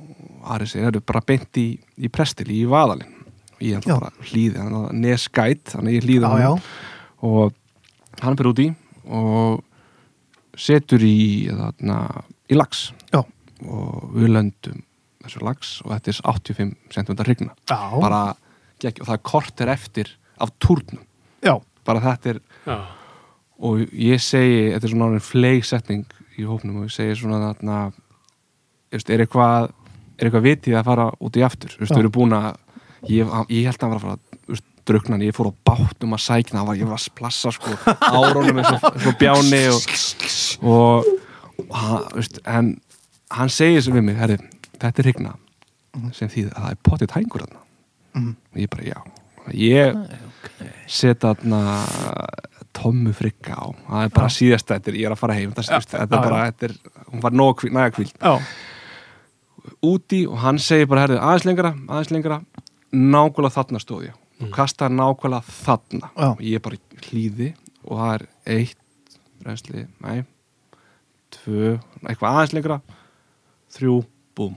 Ari 0.46 0.68
segir, 0.70 0.92
erum 0.92 1.02
bara 1.10 1.24
beint 1.26 1.58
í, 1.58 1.72
í 1.98 2.10
prestil 2.14 2.52
í 2.54 2.60
vaðalinn 2.70 3.15
ég 3.64 3.78
er 3.80 3.86
bara 3.88 4.12
hlýði, 4.26 4.58
hann 4.60 4.76
er 4.80 4.98
nesgæt 5.06 5.76
þannig 5.76 5.92
að 5.92 5.98
ég 5.98 6.08
hlýði 6.08 6.32
hann 6.32 6.44
já, 6.44 6.52
og 7.30 7.54
hann 8.22 8.38
fyrir 8.40 8.52
út 8.52 8.64
í 8.64 8.68
og 9.06 9.64
setur 10.60 11.04
í 11.04 11.16
þarna, 11.52 12.00
í 12.52 12.58
lax. 12.58 12.90
Já. 13.14 13.22
og 13.66 14.12
við 14.16 14.34
löndum 14.36 14.82
þessu 15.24 15.42
lax 15.46 15.78
og 15.86 15.94
þetta 15.94 16.12
er 16.12 16.18
85 16.36 16.74
cm 16.92 17.50
gegg, 18.84 19.00
og 19.00 19.08
það 19.08 19.16
er 19.16 19.24
korter 19.24 19.72
eftir 19.72 20.10
af 20.44 20.52
túrnum. 20.60 21.00
Já, 21.46 21.56
bara 21.88 22.04
þetta 22.04 22.34
er 22.34 22.42
já, 22.66 22.76
og 23.64 23.96
ég 23.96 24.20
segi, 24.20 24.74
þetta 24.74 24.88
er 24.88 24.92
svona 24.92 25.08
orðin 25.10 25.24
fleigsetning 25.24 26.20
í 26.36 26.48
hópnum 26.48 26.82
og 26.82 26.90
ég 26.90 26.96
segi 26.96 27.16
svona 27.22 27.40
þarna 27.46 27.80
veist, 28.92 29.10
er 29.10 29.24
eitthvað 29.24 29.72
er 30.16 30.28
eitthvað 30.28 30.46
vitið 30.50 30.78
að 30.80 30.88
fara 30.90 31.08
út 31.24 31.40
í 31.40 31.44
aftur? 31.46 31.74
Vist, 31.80 31.92
Já. 31.92 31.96
við 31.96 32.04
erum 32.04 32.16
búin 32.16 32.36
að 32.36 32.50
ég, 33.12 33.36
ég 33.54 33.68
held 33.68 33.78
að 33.78 33.86
hann 33.86 33.94
var 33.94 34.00
að 34.00 34.06
fara 34.06 34.40
veist, 34.52 34.66
druknan, 34.86 35.24
ég 35.26 35.36
fór 35.36 35.50
á 35.50 35.54
bátt 35.66 36.06
um 36.06 36.14
að 36.14 36.24
sækna 36.26 36.66
var, 36.68 36.78
ég 36.78 36.90
var 36.90 37.00
að 37.00 37.08
splassa 37.08 37.52
sko 37.56 37.74
árónum 38.06 38.62
eins 38.62 38.70
og, 38.76 39.08
bjáni 39.20 39.62
og, 39.72 39.96
og, 40.62 41.10
og 41.66 41.76
hann, 41.80 42.06
veist, 42.14 42.40
en 42.46 42.76
hann 43.34 43.54
segir 43.54 43.82
sem 43.82 43.96
við 43.98 44.06
mig, 44.10 44.20
herri, 44.20 44.38
þetta 44.78 44.94
er 45.02 45.10
hryggna 45.10 45.36
sem 46.14 46.30
því 46.30 46.48
að 46.50 46.58
það 46.60 46.70
er 46.74 46.82
potið 46.90 47.16
hængur 47.16 47.46
þarna. 47.46 47.62
Mhm. 48.16 48.36
og 48.52 48.62
ég 48.62 48.72
bara, 48.72 48.86
já. 48.88 49.00
Ég 49.56 49.98
set 50.92 51.24
þarna 51.24 51.62
tommu 52.76 53.14
frigga 53.16 53.56
á. 53.56 53.66
Það 53.88 54.04
er 54.04 54.14
bara 54.20 54.30
síðast 54.36 54.70
þetta, 54.70 54.94
ég 54.96 55.08
er 55.08 55.16
að 55.16 55.22
fara 55.22 55.36
heim. 55.38 55.52
Þetta, 55.56 55.66
Já, 55.72 55.80
þetta 55.80 56.04
er 56.04 56.20
já, 56.20 56.24
bara, 56.30 56.46
þetta 56.52 56.68
er, 56.70 56.78
hún 57.12 57.24
var 57.24 57.92
kvíld 57.96 58.14
já, 58.20 58.34
úti 59.86 60.26
og 60.28 60.38
hann 60.44 60.60
segir 60.62 60.90
bara, 60.90 61.06
herðu, 61.06 61.20
aðeins 61.22 61.46
lengra 61.48 61.72
aðeins 61.88 62.12
lengra, 62.14 62.40
nákvæmlega 62.96 63.56
þarna 63.58 63.82
stóð 63.84 64.08
ég. 64.10 64.16
Og 64.44 64.50
kastaði 64.56 64.98
nákvæmlega 65.00 65.44
þarna. 65.64 66.10
Já. 66.16 66.30
og 66.32 66.42
ég 66.44 66.62
bara 66.66 66.80
hlýði 67.10 67.52
og 67.86 67.98
það 68.00 68.14
er 68.16 68.26
eitt 68.58 69.18
reynsli, 69.46 69.86
nei 70.02 70.24
tvö, 71.36 71.76
eitthvað 72.08 72.32
aðeins 72.32 72.54
lengra. 72.56 72.78
Þrjú, 73.76 73.98
búm. 74.38 74.56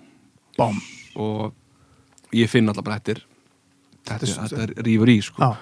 Bám. 0.59 0.79
og 1.19 1.53
ég 2.35 2.49
finn 2.51 2.69
alltaf 2.71 2.85
bara 2.87 2.99
þetta 2.99 3.13
er 3.17 3.21
þetta, 4.07 4.19
Þetta 4.19 4.27
er- 4.27 4.31
er, 4.31 4.49
þetta 4.49 4.63
er 4.81 4.85
rífur 4.87 5.11
í 5.11 5.17
sko. 5.23 5.43
Já, 5.43 5.57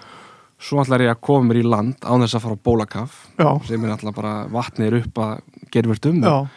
svo 0.58 0.80
ætlar 0.82 1.00
ég 1.04 1.10
að 1.14 1.20
koma 1.20 1.48
mér 1.50 1.60
í 1.62 1.64
land 1.68 1.96
án 2.00 2.20
þess 2.24 2.34
að 2.36 2.42
fara 2.46 2.56
á 2.56 2.64
bólakaf 2.64 3.12
já, 3.38 3.48
sem 3.66 3.84
er 3.84 3.90
alltaf 3.94 4.14
bara 4.16 4.34
vatnið 4.48 4.86
er 4.86 4.96
upp 5.02 5.14
að 5.18 5.40
gerfurtum 5.72 6.22
já, 6.24 6.48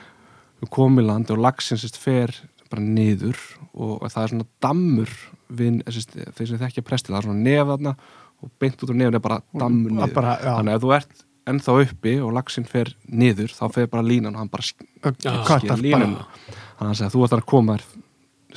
við 0.61 0.69
komum 0.71 0.99
í 1.03 1.05
land 1.07 1.31
og 1.31 1.37
lagsins 1.43 1.83
sérst, 1.83 1.97
fer 1.99 2.31
bara 2.69 2.81
niður 2.83 3.37
og 3.73 4.03
það 4.11 4.23
er 4.23 4.27
svona 4.33 4.47
dammur 4.61 5.09
við, 5.49 5.79
sérst, 5.89 6.13
þeir 6.37 6.47
sem 6.51 6.59
þekkja 6.61 6.83
prestið, 6.85 7.13
það 7.15 7.19
er 7.21 7.27
svona 7.29 7.45
nef 7.47 7.71
þarna 7.73 7.95
og 8.43 8.51
beint 8.61 8.83
út 8.85 8.89
úr 8.93 8.99
nefn 8.99 9.17
er 9.19 9.23
bara 9.23 9.39
dammur 9.53 9.91
Það 9.91 9.99
niður. 10.05 10.13
bara, 10.19 10.35
þannig 10.45 10.75
að 10.77 10.83
þú 10.85 10.93
ert 10.99 11.25
ennþá 11.49 11.75
uppi 11.83 12.13
og 12.21 12.33
lagsin 12.37 12.67
fer 12.69 12.91
niður 13.09 13.55
þá 13.57 13.63
fer 13.73 13.87
bara 13.89 14.03
línan 14.05 14.35
og 14.35 14.43
hann 14.43 14.51
bara 14.53 14.63
sk- 14.63 14.85
Já. 15.23 15.33
kattar 15.47 15.77
sker 15.77 15.83
línuna. 15.83 16.21
bara. 16.21 16.59
þannig 16.79 17.01
að 17.07 17.15
þú 17.15 17.23
ert 17.25 17.33
að 17.39 17.45
koma 17.49 17.77
þér 17.79 18.05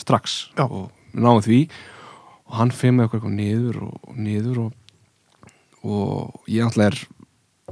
strax 0.03 0.37
Já. 0.59 0.65
og 0.69 0.91
náum 1.15 1.41
því. 1.45 1.69
Og 2.53 2.55
hann 2.59 2.71
fer 2.71 2.93
með 2.93 3.09
okkur 3.09 3.31
niður 3.33 3.83
og, 3.87 3.97
og 4.09 4.17
niður 4.21 4.59
og, 4.67 4.73
og 5.85 6.49
ég 6.53 6.67
alltaf 6.67 6.93
er 6.93 6.99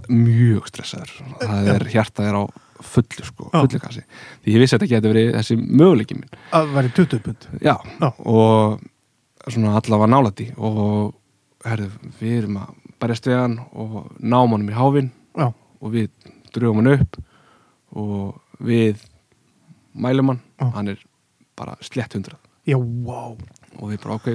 mjög 0.08 0.68
stressaður. 0.70 1.12
Það 1.42 1.68
er 1.74 1.84
hjartað 1.92 2.28
er 2.30 2.38
á 2.40 2.44
fullu 2.80 3.26
sko, 3.28 3.50
fullu 3.52 3.80
kassi 3.82 4.00
því 4.40 4.54
ég 4.54 4.62
vissi 4.62 4.72
að 4.76 4.80
þetta 4.80 4.90
getur 4.94 5.12
verið 5.12 5.34
þessi 5.36 5.56
möguleiki 5.60 6.16
minn. 6.16 6.30
Að 6.56 6.70
vera 6.78 6.92
20 6.96 7.20
pund. 7.26 7.48
Já, 7.60 7.74
Já. 8.00 8.08
og 8.24 8.80
svona 9.54 9.76
allavega 9.78 10.10
nálætti 10.10 10.46
og 10.56 11.14
herðu, 11.66 11.90
við 12.20 12.36
erum 12.42 12.58
að 12.62 12.74
berjast 13.00 13.28
við 13.28 13.38
hann 13.38 13.56
og 13.72 13.96
náum 14.18 14.54
honum 14.56 14.70
í 14.70 14.76
háfinn 14.76 15.10
Já, 15.36 15.48
og 15.52 15.94
við 15.94 16.10
drögum 16.54 16.82
hann 16.82 16.92
upp 16.96 17.20
og 18.00 18.60
við 18.60 19.02
mælum 19.94 20.34
hann, 20.34 20.42
Já. 20.60 20.66
hann 20.74 20.92
er 20.92 21.00
bara 21.58 21.76
slett 21.84 22.14
hundrað. 22.16 22.38
Já, 22.68 22.76
wow 22.78 23.36
og 23.80 23.90
við 23.92 24.02
bara 24.04 24.18
ok 24.18 24.28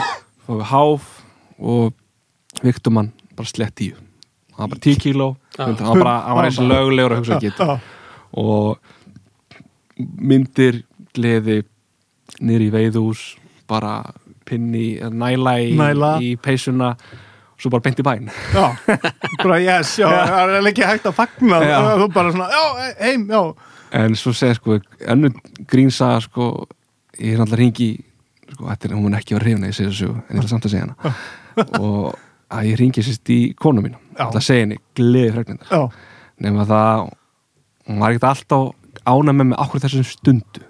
fáum 0.46 0.60
við 0.60 0.70
háf 0.70 1.10
og 1.58 2.62
viktum 2.62 3.00
hann 3.00 3.12
bara 3.36 3.48
slett 3.48 3.76
tíu. 3.78 3.98
Hann 4.52 4.66
var 4.66 4.74
bara 4.74 4.84
10 4.84 5.00
kíló. 5.00 5.28
Hann 5.56 5.76
var 5.78 6.00
bara, 6.02 6.16
hann 6.26 6.36
var 6.36 6.48
eins 6.48 6.60
og 6.60 6.68
lögulegur 6.68 7.14
að 7.16 7.22
hugsa 7.22 7.38
ekki 7.38 7.52
Já, 7.56 7.78
og 8.32 8.78
myndir 9.96 10.82
gleði 11.12 11.62
í 12.40 12.70
veiðús 12.72 13.36
bara 13.68 14.12
pinni, 14.48 14.86
eða 15.00 15.12
næla 15.22 15.54
í, 15.62 15.72
í 16.26 16.30
peysuna 16.42 16.92
svo 17.62 17.70
bara 17.70 17.84
beint 17.84 18.00
í 18.02 18.06
bæn 18.06 18.30
já, 18.54 18.64
bara 19.42 19.58
yes, 19.62 19.94
já, 20.00 20.08
það 20.10 20.54
er 20.58 20.70
ekki 20.72 20.86
hægt 20.88 21.06
að 21.10 21.18
fagna. 21.20 21.60
Já. 21.62 21.76
þú 22.00 22.08
bara 22.14 22.32
svona, 22.34 22.48
já, 22.50 22.88
heim, 23.02 23.28
já. 23.30 23.42
En 24.02 24.16
svo 24.16 24.32
segir 24.34 24.56
sko, 24.58 24.78
ennu 25.12 25.30
grínsaga 25.70 26.22
sko, 26.24 26.48
ég 27.20 27.36
er 27.36 27.44
alltaf 27.44 27.60
ringi 27.60 27.90
sko, 28.54 28.66
þetta 28.66 28.88
er, 28.88 28.94
hún 28.96 29.06
mun 29.06 29.18
ekki 29.18 29.36
vera 29.36 29.46
hrifna 29.46 29.70
ég 29.70 29.76
segir 29.78 29.92
þessu, 29.92 30.12
en 30.16 30.36
ég 30.36 30.42
ætla 30.42 30.52
samt 30.54 30.68
að 30.68 30.74
segja 30.74 30.86
hana. 30.88 31.14
Og 31.82 32.14
að 32.52 32.68
ég 32.70 32.80
ringi 32.80 33.04
sérst 33.04 33.32
í 33.32 33.40
konu 33.60 33.84
mín 33.84 33.96
Já. 34.16 34.26
að 34.28 34.40
segja 34.44 34.64
henni, 34.66 34.78
gleði 34.96 35.34
fregnindar 35.36 35.72
Já, 35.72 35.82
nema 36.44 36.66
það, 36.68 37.06
hún 37.88 38.02
var 38.02 38.14
ekkert 38.16 38.28
alltaf 38.32 39.04
ána 39.08 39.34
með 39.36 39.50
mig 39.52 39.60
akkur 39.62 39.82
þessum 39.82 40.04
stundu. 40.06 40.64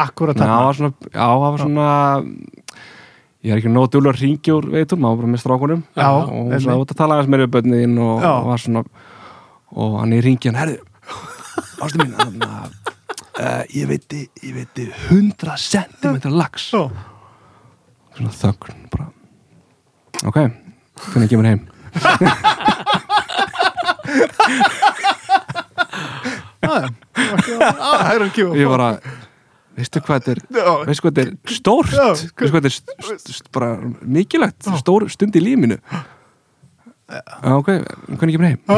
Akkurat 0.00 0.36
Nei, 0.38 0.46
það 0.46 0.52
þarna? 0.52 0.66
var 0.66 0.78
svona, 0.78 1.12
já, 1.12 1.24
það 1.28 1.42
var 1.44 1.62
svona 1.62 1.86
ég 3.42 3.50
er 3.52 3.58
ekki 3.58 3.70
nóg 3.72 3.88
djúlega 3.90 4.18
ringjúr 4.20 4.68
veitum, 4.70 5.00
maður 5.02 5.16
var 5.16 5.22
bara 5.22 5.32
með 5.32 5.42
strákunum. 5.42 5.82
Já, 5.98 6.08
og 6.08 6.28
hún 6.30 6.52
einmitt. 6.52 6.64
svo 6.64 6.76
út 6.82 6.92
að 6.94 7.00
tala 7.00 7.16
aðeins 7.16 7.30
meira 7.32 7.46
við 7.46 7.54
bönniðinn 7.56 7.96
og, 8.02 8.26
og 8.28 8.48
var 8.50 8.62
svona 8.62 8.82
og 9.72 9.90
hann 9.98 10.14
í 10.14 10.20
ringjan, 10.22 10.58
herðu 10.60 10.78
ástu 11.82 11.98
mín, 11.98 12.12
hann 12.18 12.38
að 12.46 12.70
uh, 13.40 13.62
ég 13.74 13.88
veiti, 13.90 14.20
ég 14.44 14.54
veiti 14.60 14.86
100 15.08 15.56
cm 15.58 16.14
lax. 16.36 16.68
Já, 16.70 16.82
svona 18.16 18.32
þögn, 18.38 18.86
bara 18.92 19.06
ok, 20.28 20.38
hvernig 21.10 21.32
kemur 21.32 21.50
heim? 21.50 21.62
Já, 26.62 26.88
það 27.12 28.12
er 28.12 28.24
að 28.24 28.32
kjóða 28.36 28.58
ég 28.60 28.70
bara, 28.70 28.88
veistu 29.76 30.00
hvað 30.04 30.18
þetta 30.20 30.32
er? 30.32 30.40
Veistu 30.88 31.02
hvað 31.06 31.14
þetta 31.18 31.22
er 31.28 31.30
stórt? 31.56 31.92
Veistu 31.92 32.50
hvað 32.52 32.66
þetta 32.68 33.36
er 33.36 33.52
bara 33.56 33.70
mikilvægt, 34.18 34.60
stór 34.82 35.08
stund 35.12 35.38
í 35.38 35.42
lífinu? 35.44 35.78
Já, 37.12 37.52
ok, 37.58 37.68
hvernig 38.16 38.34
kemur 38.36 38.48
heim? 38.48 38.60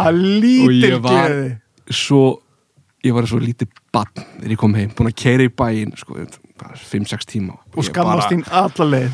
að 0.00 0.06
Og 0.08 0.14
lítil 0.16 0.86
ég 0.86 1.00
var- 1.04 1.34
svo 1.90 2.22
ég 3.04 3.12
var 3.16 3.24
svo 3.28 3.40
lítið 3.40 3.68
bann 3.92 4.12
þegar 4.14 4.50
ég 4.54 4.60
kom 4.60 4.74
heim, 4.76 4.90
búin 4.96 5.08
að 5.10 5.16
keira 5.20 5.46
í 5.46 5.52
bæinn 5.52 5.92
sko, 5.96 6.16
5-6 6.60 7.24
tíma. 7.28 7.56
Og 7.74 7.80
Ég 7.84 7.88
skammast 7.90 8.28
þín 8.32 8.44
alla 8.52 8.84
leið 8.94 9.10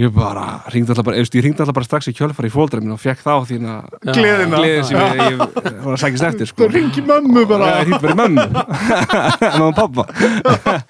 ég 0.00 0.12
bara, 0.14 0.44
ringdi 0.72 0.92
alltaf 0.94 1.06
bara, 1.06 1.20
eða, 1.20 1.30
ég 1.36 1.44
ringdi 1.44 1.62
alltaf 1.64 1.76
bara 1.76 1.88
strax 1.88 2.10
í 2.10 2.14
kjölfari 2.16 2.50
í 2.50 2.54
fóldra 2.54 2.80
minn 2.82 2.94
og 2.94 3.00
fekk 3.02 3.22
þá 3.24 3.32
þína. 3.50 3.76
Gleðina. 4.08 4.60
gleði 4.60 4.82
sem 4.88 4.98
ég, 5.00 5.22
ég 5.34 5.40
var 5.84 5.94
að 5.94 6.00
sækist 6.04 6.26
eftir 6.30 6.50
sko. 6.50 6.64
Þú 6.64 6.70
ringi 6.74 7.06
mömmu 7.06 7.46
bara 7.50 7.70
Já, 7.70 7.78
ég 7.78 7.88
hringi 7.88 8.02
bara 8.06 8.18
mömmu 8.22 8.46
mömmu 9.60 9.70
og 9.70 9.74
pappa 9.78 10.04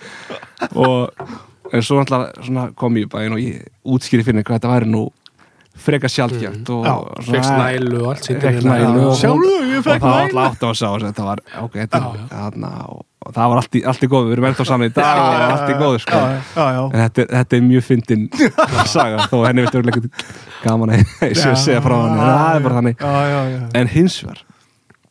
og 0.86 0.98
en 1.70 1.84
svo 1.86 2.00
alltaf 2.02 2.44
svona 2.44 2.68
kom 2.78 2.98
ég 2.98 3.06
í 3.06 3.10
bæinn 3.10 3.36
og 3.36 3.42
ég 3.42 3.64
útskýri 3.86 4.24
fyrir 4.26 4.38
henni 4.38 4.46
hvað 4.46 4.60
þetta 4.60 4.72
væri 4.74 4.90
nú 4.90 5.04
freka 5.80 6.08
sjálfgjöft 6.12 6.70
og 6.74 6.84
Já, 6.86 6.94
svona- 7.24 7.34
Fekst 7.34 7.52
nælu 7.58 8.00
og 8.04 8.08
allt 8.14 8.26
hérna. 8.30 8.74
nælu 8.80 9.04
og- 9.10 9.16
Sjáðu, 9.20 9.52
ég 9.70 9.78
og 9.78 9.84
fekk 9.84 10.00
það 10.00 10.10
var 10.10 10.26
nælu. 10.26 10.38
alltaf 10.40 10.52
átt 10.52 10.64
á 10.64 10.68
að 10.70 10.76
sá 10.80 10.88
þetta 11.06 11.24
var, 11.24 11.38
ok, 11.64 11.72
þetta 11.80 12.00
er 12.00 12.20
þarna 12.30 12.70
og, 12.90 13.00
og 13.26 13.32
það 13.36 13.48
var 13.52 13.56
allt 13.62 13.74
í, 13.78 13.82
allt 13.86 14.02
í 14.04 14.08
góðu, 14.12 14.26
við 14.28 14.32
erum 14.36 14.48
ennþá 14.50 14.66
saman 14.70 14.88
í 14.90 14.92
dag 14.94 15.20
og 15.20 15.44
allt 15.50 15.70
í 15.70 15.78
góðu, 15.80 15.98
sko. 16.04 16.20
Já, 16.20 16.42
já, 16.56 16.66
já. 16.76 16.82
En 16.92 17.00
þetta, 17.04 17.22
er- 17.24 17.32
þetta 17.38 17.56
er 17.56 17.64
mjög 17.70 17.84
fyndin 17.88 18.28
saga, 18.86 19.26
þó 19.30 19.36
henni 19.46 19.64
veitur 19.66 19.90
ekkert 19.90 20.24
gaman 20.64 20.90
að 20.90 21.04
ég 21.30 21.56
segja 21.56 21.80
frá 21.84 21.96
hann 21.96 22.14
en 22.14 22.24
það 22.24 22.54
er 22.56 22.60
bara 22.68 22.78
þannig, 22.80 22.96
Já, 23.00 23.16
já, 23.32 23.40
já. 23.56 23.60
En 23.80 23.86
hins 23.88 24.20
vegar 24.24 24.44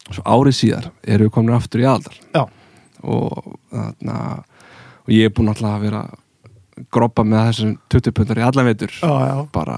svo 0.09 0.23
árið 0.25 0.55
síðar 0.57 0.89
erum 1.05 1.27
við 1.29 1.33
komin 1.35 1.53
aftur 1.57 1.81
í 1.83 1.85
aldar 1.85 2.15
Já, 2.33 2.45
og 3.03 3.55
þarna 3.71 4.15
og 5.05 5.13
ég 5.13 5.25
er 5.25 5.33
búinn 5.33 5.49
alltaf 5.53 5.75
að 5.77 5.83
vera 5.85 6.01
groppa 6.93 7.25
með 7.27 7.45
þessum 7.49 7.73
20 7.91 8.15
pundar 8.15 8.39
í 8.39 8.45
allan 8.45 8.69
veitur 8.69 8.93
bara 9.53 9.77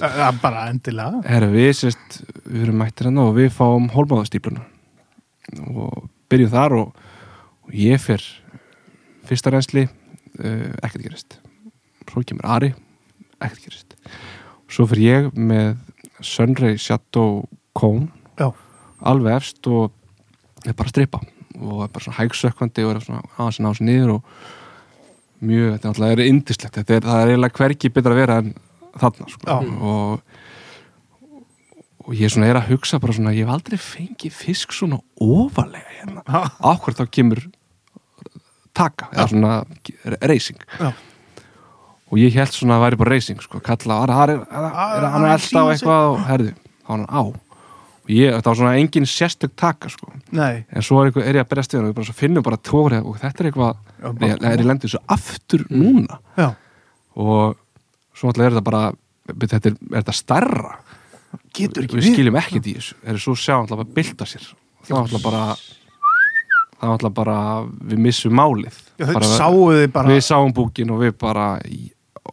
Það 0.00 0.24
er 0.28 0.40
bara 0.42 0.64
endilega. 0.70 1.22
Herra, 1.26 1.50
við 1.52 1.70
sérst, 1.80 2.18
við 2.44 2.66
erum 2.66 2.80
mættir 2.82 3.08
hérna 3.08 3.26
og 3.28 3.36
við 3.38 3.50
fáum 3.56 3.90
hólmáðastípluna 3.94 4.64
og 5.72 6.08
byrjum 6.30 6.52
þar 6.54 6.76
og, 6.80 7.04
og 7.66 7.76
ég 7.76 8.02
fer 8.02 8.24
fyrsta 9.26 9.52
reynsli 9.54 9.86
uh, 9.86 10.72
ekkert 10.82 11.06
gerist. 11.06 11.38
Svo 12.06 12.22
kemur 12.26 12.46
Ari, 12.56 12.72
ekkert 13.40 13.66
gerist. 13.66 13.96
Svo 14.70 14.86
fer 14.90 15.02
ég 15.02 15.30
með 15.34 15.76
Sunray 16.24 16.78
Shadow 16.80 17.44
Cone. 17.76 18.08
Já, 18.38 18.50
alveg 19.06 19.40
efst 19.40 19.66
og 19.70 19.90
er 20.66 20.76
bara 20.76 20.90
að 20.90 20.94
strippa. 20.94 21.22
Og 21.56 21.82
er 21.86 21.90
bara 21.92 22.04
svona 22.04 22.18
hægsökkvandi 22.20 22.84
og 22.84 22.94
er 22.94 23.04
svona 23.04 23.24
aðeins 23.36 23.60
að 23.60 23.66
ná 23.66 23.76
sér 23.76 23.88
niður 23.88 24.14
og 24.16 24.30
mjög, 25.40 25.72
þetta 25.74 25.88
er 25.88 25.92
náttúrulega 25.92 26.16
er 26.16 26.30
indislegt 26.30 26.78
þetta 26.80 26.96
er, 26.96 27.06
það 27.06 27.22
er 27.22 27.32
eiginlega 27.32 27.60
hverki 27.60 27.92
betra 27.92 28.14
að 28.14 28.20
vera 28.22 28.38
en 28.42 28.52
þarna 28.96 29.30
sko. 29.32 29.56
Og 29.76 30.42
og 32.06 32.14
ég 32.14 32.30
svona 32.30 32.46
er 32.46 32.60
að 32.60 32.68
hugsa 32.70 33.00
bara 33.02 33.16
svona, 33.16 33.32
ég 33.34 33.48
hef 33.48 33.56
aldrei 33.56 33.78
fengið 33.82 34.34
fisk 34.36 34.74
svona 34.76 35.00
ofalega 35.18 35.88
hérna. 35.96 36.22
Ha. 36.30 36.42
áhver 36.62 36.94
þá 36.94 37.02
kemur 37.10 37.40
taka, 38.76 39.08
eða 39.10 39.26
svona 39.32 39.54
racing 40.22 40.62
já. 40.78 40.92
Og 42.06 42.20
ég 42.22 42.36
held 42.38 42.54
svona 42.54 42.76
að 42.76 42.78
það 42.78 42.84
væri 42.84 42.98
bara 43.00 43.14
racing 43.16 43.40
sko, 43.42 43.58
kalla, 43.66 43.96
er, 44.04 44.12
er, 44.14 44.44
er, 44.46 44.68
er 44.70 45.08
hann 45.10 45.26
er 45.26 45.32
alltaf 45.34 45.72
eitthvað 45.72 46.10
og 46.12 46.20
herðu, 46.28 46.52
þá 46.86 46.92
er 46.94 47.00
hann 47.00 47.08
á 47.10 47.22
ég, 48.12 48.32
þetta 48.36 48.50
var 48.52 48.58
svona 48.60 48.74
engin 48.80 49.06
sérstök 49.10 49.54
taka 49.58 49.88
sko, 49.92 50.10
Nei, 50.36 50.64
en 50.70 50.82
svo 50.84 51.00
er, 51.02 51.10
eitthvað, 51.10 51.26
er 51.30 51.38
ég 51.40 51.44
að 51.46 51.50
berjast 51.52 51.72
við 51.74 51.78
hann 51.80 51.86
og 51.86 51.92
við 51.92 51.96
bara 52.00 52.08
svo 52.10 52.16
finnum 52.18 52.46
bara 52.46 52.58
tóri 52.70 53.00
og 53.02 53.16
þetta 53.22 53.42
er 53.42 53.48
eitthvað, 53.50 53.80
Já, 53.96 54.06
er, 54.06 54.18
bara- 54.20 54.52
er 54.52 54.62
ég 54.62 54.68
lendið 54.70 54.92
svo 54.94 55.00
aftur 55.16 55.64
núna? 55.70 56.18
Já. 56.38 56.48
Og 57.16 57.56
svo 58.16 58.28
alltaf 58.30 58.44
er 58.46 58.54
þetta 58.56 58.66
bara 58.70 58.84
þetta 59.26 59.72
er, 59.72 59.78
er 59.92 60.02
þetta 60.04 60.16
stærra? 60.20 60.76
Getur 61.56 61.84
ekki 61.86 61.98
við 61.98 62.12
skiljum 62.12 62.36
ekkert 62.38 62.68
í 62.70 62.76
þessu. 62.76 62.94
Er 63.04 63.18
svo 63.20 63.34
sjá 63.36 63.56
alltaf 63.58 63.82
að 63.82 63.90
bylta 63.96 64.26
sér. 64.28 64.44
Þá 64.86 64.94
alltaf 65.02 65.24
bara 65.24 65.42
þá 66.76 66.86
alltaf 66.92 67.14
bara 67.16 67.36
við 67.64 67.98
missum 68.04 68.36
málið. 68.36 68.76
Já, 69.00 69.08
bara, 69.10 69.30
sáu 69.36 69.88
bara 69.92 70.12
við 70.12 70.22
sáum 70.24 70.52
búkin 70.56 70.92
og 70.94 71.02
við 71.02 71.16
bara 71.18 71.48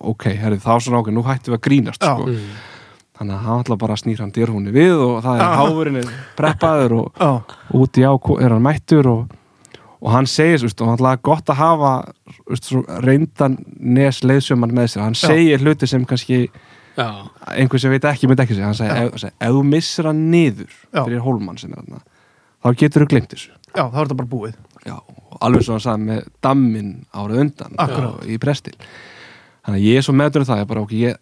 ok, 0.04 0.28
herri, 0.40 0.60
þá 0.62 0.76
svona 0.84 1.02
ok, 1.02 1.12
nú 1.16 1.24
hættum 1.26 1.54
við 1.54 1.60
að 1.60 1.66
grínast 1.68 2.04
sko. 2.04 2.28
Mm. 2.28 2.54
Þannig 3.18 3.36
að 3.38 3.46
hann 3.46 3.64
ætla 3.64 3.78
bara 3.84 3.96
að 3.96 4.02
snýra 4.04 4.26
hann 4.26 4.34
dyrhúni 4.36 4.74
við 4.74 4.98
og 5.06 5.16
það 5.24 5.40
er 5.40 5.44
Já. 5.46 5.56
háfurinn 5.62 6.00
er 6.02 6.12
preppaður 6.38 6.96
og 6.98 7.22
Já, 7.22 7.32
út 7.80 8.00
í 8.02 8.06
á 8.06 8.14
er 8.14 8.56
hann 8.56 8.66
mættur 8.66 9.10
og, 9.12 9.36
og 10.02 10.12
hann 10.16 10.30
segir, 10.30 10.62
þú 10.62 10.70
veist, 10.70 10.82
og 10.82 10.90
hann 10.90 10.98
ætla 11.00 11.16
gott 11.30 11.52
að 11.54 11.62
hafa 11.62 11.92
þú 12.26 12.56
veist, 12.56 12.70
svo 12.72 12.84
reyndan 13.06 13.58
nes 13.80 14.22
leiðsjöman 14.26 14.74
með 14.74 14.94
sér, 14.94 15.06
hann 15.06 15.18
Já. 15.20 15.28
segir 15.30 15.66
hluti 15.66 15.90
sem 15.90 16.08
kannski 16.10 16.40
Já, 16.94 17.08
einhver 17.58 17.82
sem 17.82 17.94
veit 17.94 18.06
ekki 18.06 18.30
myndi 18.30 18.44
ekki 18.46 18.58
segja, 18.58 18.70
hann 18.70 18.78
segir, 18.78 18.94
Já. 18.94 19.06
ef, 19.06 19.14
hann 19.14 19.24
segir, 19.26 19.38
ef 19.40 19.56
þú 19.58 19.64
missir 19.70 20.10
hann 20.10 20.26
niður 20.34 20.74
Já. 20.74 21.02
fyrir 21.04 21.24
hólmann 21.26 21.58
sem 21.62 21.74
er 21.74 21.82
þarna 21.82 22.04
þá 22.64 22.78
getur 22.80 23.06
þú 23.06 23.10
glemt 23.14 23.34
þessu 23.34 23.50
já, 23.74 23.84
þá 23.90 23.98
er 23.98 24.06
þetta 24.06 24.20
bara 24.22 24.32
búið 24.34 24.62
Já, 24.84 24.98
og 25.00 25.38
alveg 25.48 25.64
svo 25.64 25.78
hann 25.78 25.84
sagði 25.86 26.08
með 26.10 26.26
dammin 26.44 26.92
árið 27.16 27.44
undan 27.46 27.78
í 28.28 28.38
prestil 28.42 28.76
þannig 29.64 29.78
að 29.80 29.86
ég 29.88 30.00
er 30.00 30.06
svo 30.06 30.16
meðdur 30.18 30.44
um 30.44 30.50
það 30.50 30.62
ég, 30.64 30.70
bara, 30.70 30.84
ok, 30.84 30.96
ég, 31.00 31.22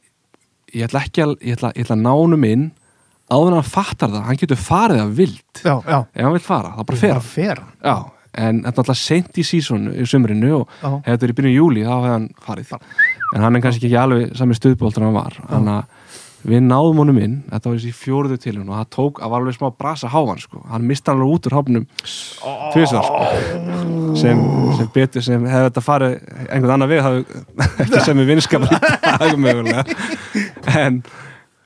ég 0.73 0.87
ætla 0.87 1.03
ekki 1.05 1.25
að 1.25 1.35
ég 1.41 1.57
ætla, 1.57 1.73
ég 1.75 1.85
ætla 1.85 1.97
að 1.97 2.05
nánum 2.05 2.47
inn 2.47 2.69
áður 3.31 3.51
en 3.53 3.59
hann 3.61 3.69
fattar 3.71 4.11
það, 4.11 4.25
hann 4.27 4.39
getur 4.41 4.59
farið 4.59 5.03
að 5.05 5.13
vild. 5.21 5.61
Já, 5.63 5.75
já, 5.87 5.99
ef 6.03 6.25
hann 6.25 6.35
vil 6.35 6.43
fara, 6.43 6.73
þá 6.75 6.83
bara 6.89 6.99
fer 6.99 7.13
bara 7.15 7.27
fer. 7.27 7.61
Já, 7.79 7.95
en 8.41 8.61
þetta 8.63 8.71
er 8.71 8.83
alltaf 8.83 8.99
seint 8.99 9.39
í 9.39 9.45
sísonu 9.47 9.93
í 9.95 10.07
sumrinu 10.07 10.51
og 10.61 10.67
Já. 10.81 10.89
hefði 10.89 11.13
þetta 11.13 11.27
er 11.27 11.33
í 11.33 11.37
byrjun 11.39 11.55
júli 11.57 11.85
þá 11.87 11.93
hefði 11.95 12.13
hann 12.15 12.27
farið. 12.47 12.75
En 13.31 13.45
hann 13.45 13.55
er 13.55 13.63
kannski 13.63 13.87
ekki 13.87 13.99
alveg 13.99 14.35
sami 14.39 14.55
stuðbóltur 14.57 15.03
en 15.03 15.09
hann 15.11 15.19
var. 15.19 15.39
Þannig 15.49 15.77
að 15.77 16.19
við 16.41 16.63
náðum 16.65 17.01
honum 17.03 17.19
inn. 17.21 17.35
Þetta 17.51 17.69
var 17.69 17.75
þessi 17.77 17.91
fjóruðu 17.93 18.37
til 18.41 18.55
hún 18.57 18.71
og 18.71 18.79
það 18.79 18.87
tók 18.95 19.19
að 19.21 19.31
var 19.33 19.43
alveg 19.43 19.57
smá 19.59 19.67
brasa 19.77 20.09
hávan 20.09 20.39
sko. 20.41 20.63
hann 20.71 20.87
mista 20.89 21.11
hann 21.11 21.21
alveg 21.21 21.35
út 21.35 21.47
úr 21.47 21.55
háfnum 21.59 21.85
tvisvar 22.73 23.05
sko. 23.05 24.15
sem, 24.17 24.41
sem 24.79 24.89
betur 24.95 25.21
sem 25.27 25.45
hefði 25.45 25.67
þetta 25.69 25.83
farið 25.85 26.15
einhvern 26.49 26.73
annan 26.77 26.89
veg 26.89 27.03
hafði 27.05 27.21
ekki 27.85 28.01
sem 28.07 28.17
við 28.17 28.31
en 30.67 31.01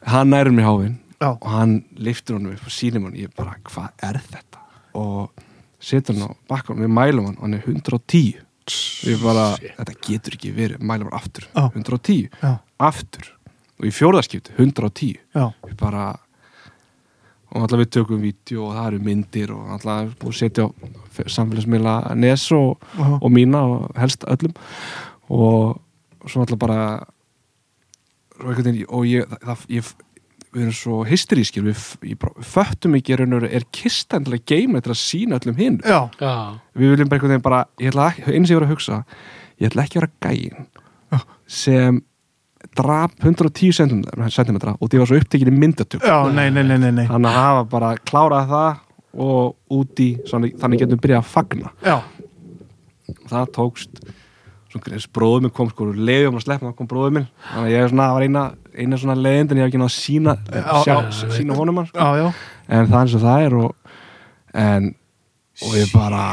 hann 0.06 0.32
nærum 0.34 0.60
í 0.62 0.66
háfinn 0.66 0.96
Já, 1.22 1.30
og 1.32 1.48
hann 1.50 1.78
liftur 1.96 2.36
honum 2.38 2.54
upp 2.56 2.66
og 2.68 2.74
sýnir 2.76 3.04
hann 3.06 3.16
ég 3.18 3.32
bara, 3.38 3.56
hvað 3.64 4.04
er 4.04 4.20
þetta? 4.20 4.60
Og 5.00 5.32
setur 5.80 6.18
hann 6.18 6.28
á 6.28 6.38
bakkan 6.52 6.82
við 6.84 6.92
mælum 6.92 7.30
hann 7.30 7.38
og 7.40 7.46
hann 7.48 7.56
er 7.56 7.64
110 7.64 8.42
ég 9.08 9.22
bara, 9.24 9.46
þetta 9.62 9.96
getur 10.04 10.36
ekki 10.36 10.52
verið. 10.56 10.84
Mælum 10.84 11.08
hann 11.12 11.20
aftur, 11.22 11.48
Já. 11.56 11.70
110 11.72 12.30
já, 12.42 12.52
aftur. 12.82 13.32
Og 13.80 13.88
í 13.88 13.94
fjórðaskipti 13.96 14.56
110 14.58 15.16
já, 15.36 15.46
ég 15.70 15.76
bara 15.80 16.06
og 17.56 17.62
alltaf 17.64 17.80
við 17.80 17.92
tökum 17.96 18.20
vídeo 18.20 18.66
og 18.68 18.76
það 18.76 18.88
eru 18.90 19.02
myndir 19.06 19.52
og 19.56 19.70
alltaf 19.78 20.10
búið 20.20 20.34
að 20.34 20.40
setja 20.42 20.66
á 20.68 20.70
samfélagsmiðla 21.32 21.94
Nes 22.20 22.44
og, 22.52 22.82
og 23.00 23.30
mína 23.32 23.62
og 23.72 23.86
helst 23.96 24.26
öllum. 24.28 24.52
Og 25.32 25.78
svo 26.28 26.44
alltaf 26.44 26.60
bara 26.60 26.80
og, 28.44 29.06
ég, 29.08 29.38
það, 29.44 29.66
ég 29.72 29.94
við 30.56 30.64
erum 30.64 30.76
svo 30.76 31.02
hysterískir 31.08 31.66
við, 31.66 31.84
við 32.04 32.26
föttum 32.48 32.96
ekki 32.98 33.16
er 33.18 33.68
kista 33.76 34.20
endilega 34.20 34.56
geima 34.56 34.82
til 34.84 34.94
að 34.94 35.02
sína 35.02 35.40
öllum 35.40 35.60
hinn 35.60 35.80
já, 35.84 36.00
já, 36.22 36.34
við 36.76 36.94
viljum 36.94 37.12
bara 37.12 37.20
einhvern 37.20 37.34
veginn 37.36 37.46
bara 37.46 37.62
ég 37.82 37.92
ætla 37.92 38.10
ekki, 38.14 38.26
eins 38.32 38.50
og 38.50 38.56
ég 38.56 38.60
var 38.60 38.68
að 38.68 38.76
hugsa 38.76 39.00
ég 39.60 39.70
ætla 39.70 39.86
ekki 39.86 40.00
að 40.00 40.06
vera 40.06 40.30
gæin 40.30 40.70
Já. 41.12 41.20
sem 41.48 42.00
drap 42.76 43.14
110 43.22 43.76
cm, 43.78 44.00
cm 44.32 44.58
og 44.74 44.88
því 44.90 45.02
var 45.02 45.12
svo 45.12 45.20
upptekinn 45.20 45.52
í 45.52 45.60
myndatök 45.60 46.08
já, 46.08 46.18
nei, 46.32 46.48
nei, 46.50 46.64
nei, 46.64 46.80
nei, 46.82 46.92
nei. 47.02 47.06
hann 47.12 47.28
að 47.28 47.38
hafa 47.40 47.68
bara 47.76 47.92
klárað 48.08 48.50
það 48.52 48.82
og 49.16 49.56
út 49.72 50.04
í, 50.04 50.10
svona, 50.28 50.52
þannig 50.60 50.84
getum 50.84 51.02
byrjað 51.02 51.22
að 51.22 51.32
fagna. 51.32 51.72
Já, 51.86 51.98
það 53.32 53.52
tókst 53.56 54.02
bróður 55.16 55.42
minn 55.46 55.54
kom 55.56 55.70
sko, 55.72 55.88
leiðum 55.96 56.38
að 56.40 56.46
sleppa 56.46 56.70
þá 56.72 56.76
kom 56.80 56.88
bróður 56.92 57.14
minn. 57.18 57.28
Þannig 57.52 57.68
að 57.70 57.74
ég 57.76 57.84
er 57.86 57.92
svona, 57.94 58.08
það 58.10 58.18
var 58.18 58.26
eina, 58.28 58.44
eina 58.76 59.00
svona 59.02 59.16
leiðind 59.20 59.52
en 59.52 59.58
ég 59.58 59.66
hef 59.66 59.72
ekki 59.74 59.82
að 59.86 59.94
sína, 59.96 60.36
Já, 60.52 60.64
sjá, 60.84 60.96
já, 60.96 61.30
sína 61.38 61.58
honum 61.60 61.78
hann 61.82 61.88
sko. 61.92 62.00
en 62.68 62.88
það 62.90 62.98
er 62.98 63.02
eins 63.04 63.16
og 63.16 63.24
það 63.26 63.46
er 63.46 63.56
og, 63.62 63.96
en, 64.66 64.90
og 65.66 65.78
ég 65.80 65.94
bara 65.94 66.24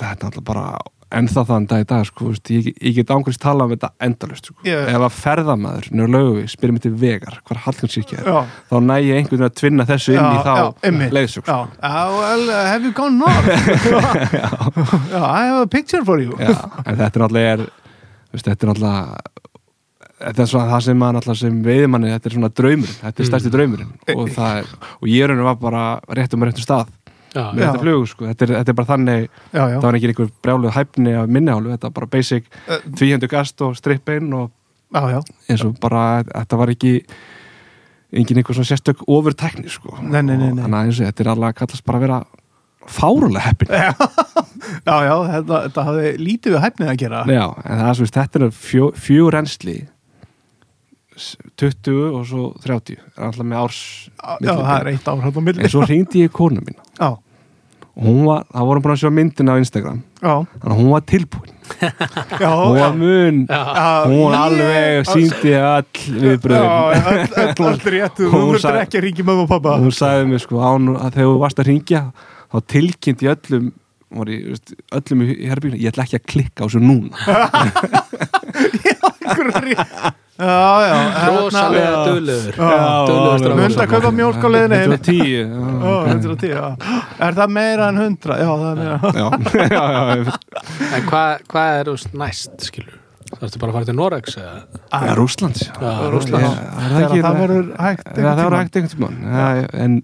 þetta 0.00 0.16
er 0.16 0.28
alltaf 0.30 0.44
bara 0.48 0.66
ennþá 1.10 1.44
þann 1.48 1.66
dag 1.70 1.82
í 1.82 1.86
dag 1.90 2.06
sko, 2.06 2.30
veist, 2.30 2.50
ég, 2.54 2.68
ég 2.76 2.96
get 3.00 3.10
ángurist 3.14 3.42
tala 3.42 3.66
um 3.66 3.72
þetta 3.72 3.90
endalust 4.06 4.50
sko. 4.50 4.56
Já. 4.66 4.78
ef 4.92 5.06
að 5.06 5.16
ferðamaður 5.18 5.88
njög 5.96 6.12
lögu 6.14 6.44
spyrir 6.52 6.76
mig 6.76 6.84
til 6.84 6.92
vegar 7.00 7.40
hvar 7.48 7.62
Hallgrímskirkja 7.66 8.20
er 8.22 8.30
já, 8.30 8.38
þá 8.70 8.76
næ 8.86 8.94
ég 9.00 9.18
einhvern 9.18 9.40
veginn 9.40 9.48
að 9.48 9.58
tvinna 9.60 9.88
þessu 9.90 10.14
inn 10.14 10.22
í 10.22 10.38
Já, 10.38 10.44
þá 10.46 11.10
leiðsug 11.16 11.50
já, 11.50 11.58
well, 11.80 12.46
uh, 12.46 12.62
have 12.70 12.86
you 12.86 12.94
gone 12.94 13.18
north? 13.18 13.50
já, 15.14 15.20
I 15.24 15.50
have 15.50 15.60
a 15.64 15.66
picture 15.66 16.04
for 16.04 16.22
you. 16.22 16.38
Já, 16.38 16.54
en 16.84 16.96
þetta 17.00 17.10
er 17.10 17.26
náttúrulega 17.26 17.52
er, 17.58 17.66
þetta 18.36 18.56
er 18.56 18.72
náttúrulega 18.72 19.20
þetta 20.20 20.42
er 20.44 20.50
svona 20.50 20.68
það 20.68 20.82
sem 20.84 21.02
náttúrulega 21.02 21.40
sem 21.40 21.60
veiðmanni 21.64 22.12
þetta 22.12 22.28
er 22.28 22.36
svona 22.36 22.50
draumurinn, 22.60 22.96
þetta 23.00 23.22
er 23.22 23.28
stærsti 23.28 23.52
draumurinn 23.54 23.92
og 24.14 24.32
það 24.34 24.58
er, 24.60 24.72
og 24.98 25.10
ég 25.10 25.36
var 25.46 25.60
bara 25.60 25.84
rétt 26.16 26.36
um 26.36 26.44
réttum 26.44 26.66
stað 26.66 26.90
með 27.34 27.60
þetta 27.64 27.82
flug, 27.84 28.06
sko, 28.10 28.26
þetta 28.30 28.46
er, 28.46 28.52
þetta 28.58 28.72
er 28.74 28.78
bara 28.80 28.90
þannig 28.90 29.20
Já, 29.28 29.60
já, 29.60 29.76
það 29.76 29.84
var 29.88 29.98
ekki 30.00 30.08
einhver 30.10 30.30
brjáluð 30.42 30.74
hæfni 30.76 31.12
af 31.20 31.28
minnihálu, 31.36 31.70
þetta 31.74 31.90
var 31.90 31.96
bara 32.00 32.10
basic 32.16 32.48
Eh, 32.66 32.80
tvíhendu 32.98 33.28
gast 33.30 33.62
og 33.66 33.76
strippein 33.78 34.32
og 34.34 34.50
já, 34.94 35.02
já, 35.14 35.20
eins 35.50 35.64
og 35.68 35.76
bara, 35.80 36.04
þetta 36.26 36.58
var 36.58 36.72
ekki 36.74 36.94
engin 38.10 38.40
einhver 38.42 38.56
svona 38.58 38.66
sérstök 38.72 39.04
ofurtekni, 39.06 39.68
sko. 39.70 39.94
Nei, 40.02 40.22
nei, 40.26 40.34
nei, 40.40 40.48
þannig 40.58 40.74
að 40.74 40.88
eins 40.88 40.98
og 41.00 41.06
þetta 41.06 41.22
er 41.26 41.32
alveg 41.36 41.52
að 41.52 41.58
kallast 41.60 41.84
bara 41.86 42.00
að 42.00 42.06
vera 42.08 42.20
fárulega 42.90 43.44
heppin. 43.44 43.70
Já, 44.86 44.96
já, 45.04 45.14
þetta, 45.28 45.56
þetta 45.66 45.82
hafði 45.86 46.10
lítið 46.20 46.52
við 46.54 46.62
hæfnið 46.64 46.88
að 46.90 46.98
gera. 47.00 47.20
Já, 47.30 47.44
en 47.64 47.80
það 47.80 47.88
er 47.90 47.96
svo, 47.98 48.06
þetta 48.16 48.38
er 48.40 48.44
reynsli 49.34 49.74
s- 49.76 49.88
20 51.60 52.04
og 52.10 52.22
svo 52.28 52.44
30 52.64 52.98
er 53.00 53.26
alltaf 53.28 53.46
með 53.46 53.64
árs 53.64 53.80
Já, 54.40 54.52
það 54.54 54.76
er 54.78 54.92
eitt 54.94 55.10
ár 55.10 55.26
en 55.26 55.72
svo 55.72 55.84
hringdi 55.86 56.24
ég 56.26 56.32
konu 56.34 56.62
mín 56.64 56.78
Já, 57.00 57.16
og 58.00 58.06
hún 58.06 58.20
var, 58.24 58.44
það 58.48 58.68
vorum 58.68 58.84
búin 58.84 58.94
að 58.94 59.00
sjá 59.02 59.10
myndina 59.12 59.54
á 59.54 59.60
Instagram. 59.60 59.98
Já, 60.20 60.34
þannig 60.62 60.72
að 60.72 60.78
hún 60.78 60.90
var 60.94 61.02
tilbúin. 61.10 61.50
Já, 62.40 62.50
hún 62.50 62.78
var 62.78 62.94
mun, 62.96 63.40
já, 63.50 63.58
hún 64.06 64.22
var 64.24 64.36
alveg 64.46 65.10
síndi 65.10 65.52
all 65.60 65.84
rétt, 67.84 68.16
þú 68.16 68.30
Hún 68.32 68.54
verður 68.54 68.80
ekki 68.80 69.00
að 69.00 69.04
ringi 69.04 69.26
mömmu 69.26 69.44
og 69.44 69.50
pappa. 69.50 69.76
hún 69.82 69.94
sagði 69.94 70.30
mér 70.30 70.42
sko 70.42 70.62
án, 70.64 70.88
að 70.96 71.18
þegar 71.18 71.28
þú 71.28 71.36
varst 71.44 71.60
að 71.60 71.70
ringja 71.70 72.02
þá 72.50 72.58
tilkynnt 72.74 73.26
í 73.26 73.30
öllum 73.34 73.68
var 74.10 74.32
í, 74.32 74.40
veist, 74.48 74.74
öllum 74.96 75.20
í 75.22 75.36
herbygginu, 75.46 75.82
ég 75.84 75.92
ætla 75.92 76.06
ekki 76.08 76.18
að 76.18 76.26
klikka 76.32 76.64
á 76.64 76.66
þessu 76.66 76.80
núna. 76.82 77.14
Já, 78.88 78.96
rosalega 79.36 79.84
Já. 80.40 80.56
Já, 80.90 80.98
duglegur 81.26 81.58
alveg. 81.60 82.54
strákur. 82.54 83.54
Munda 83.60 83.84
að 83.84 83.90
kaupa 83.92 84.12
mjólk 84.16 84.40
á 84.40 84.48
leiðinni 84.54 84.78
heim. 84.80 84.94
110 84.96 85.52
Ó, 85.80 85.92
110, 86.08 86.54
já. 86.54 86.64
Er 87.26 87.36
það 87.36 87.52
meira 87.56 87.90
en 87.92 88.00
100? 88.06 88.38
Já, 88.40 88.48
það 88.48 88.70
er 88.70 88.76
meira. 88.80 88.96
já, 89.20 89.84
já, 89.84 89.92
já, 90.08 90.38
en 90.96 91.06
hvað 91.10 91.46
hva 91.52 91.66
er 91.80 91.92
úst, 91.92 92.12
næst 92.16 92.66
skilur 92.70 92.96
það 93.30 93.46
ertu 93.46 93.60
bara 93.62 93.70
að 93.70 93.76
fara 93.78 93.86
til 93.90 93.94
Norex 93.98 94.36
eða? 94.40 94.54
já 94.90 95.12
Rússlands 95.18 95.60
já. 95.68 95.70
Er 95.78 96.16
það 96.16 96.30
Þegar 96.90 97.04
ekki 97.06 97.22
það 97.22 97.40
verður 97.44 97.68
hægt 97.78 98.08
það 98.10 98.40
verður 98.40 98.56
hægt 98.58 98.78
einhvern 98.80 98.94
tímann 98.96 99.18
Já, 99.22 99.46
en 99.84 99.98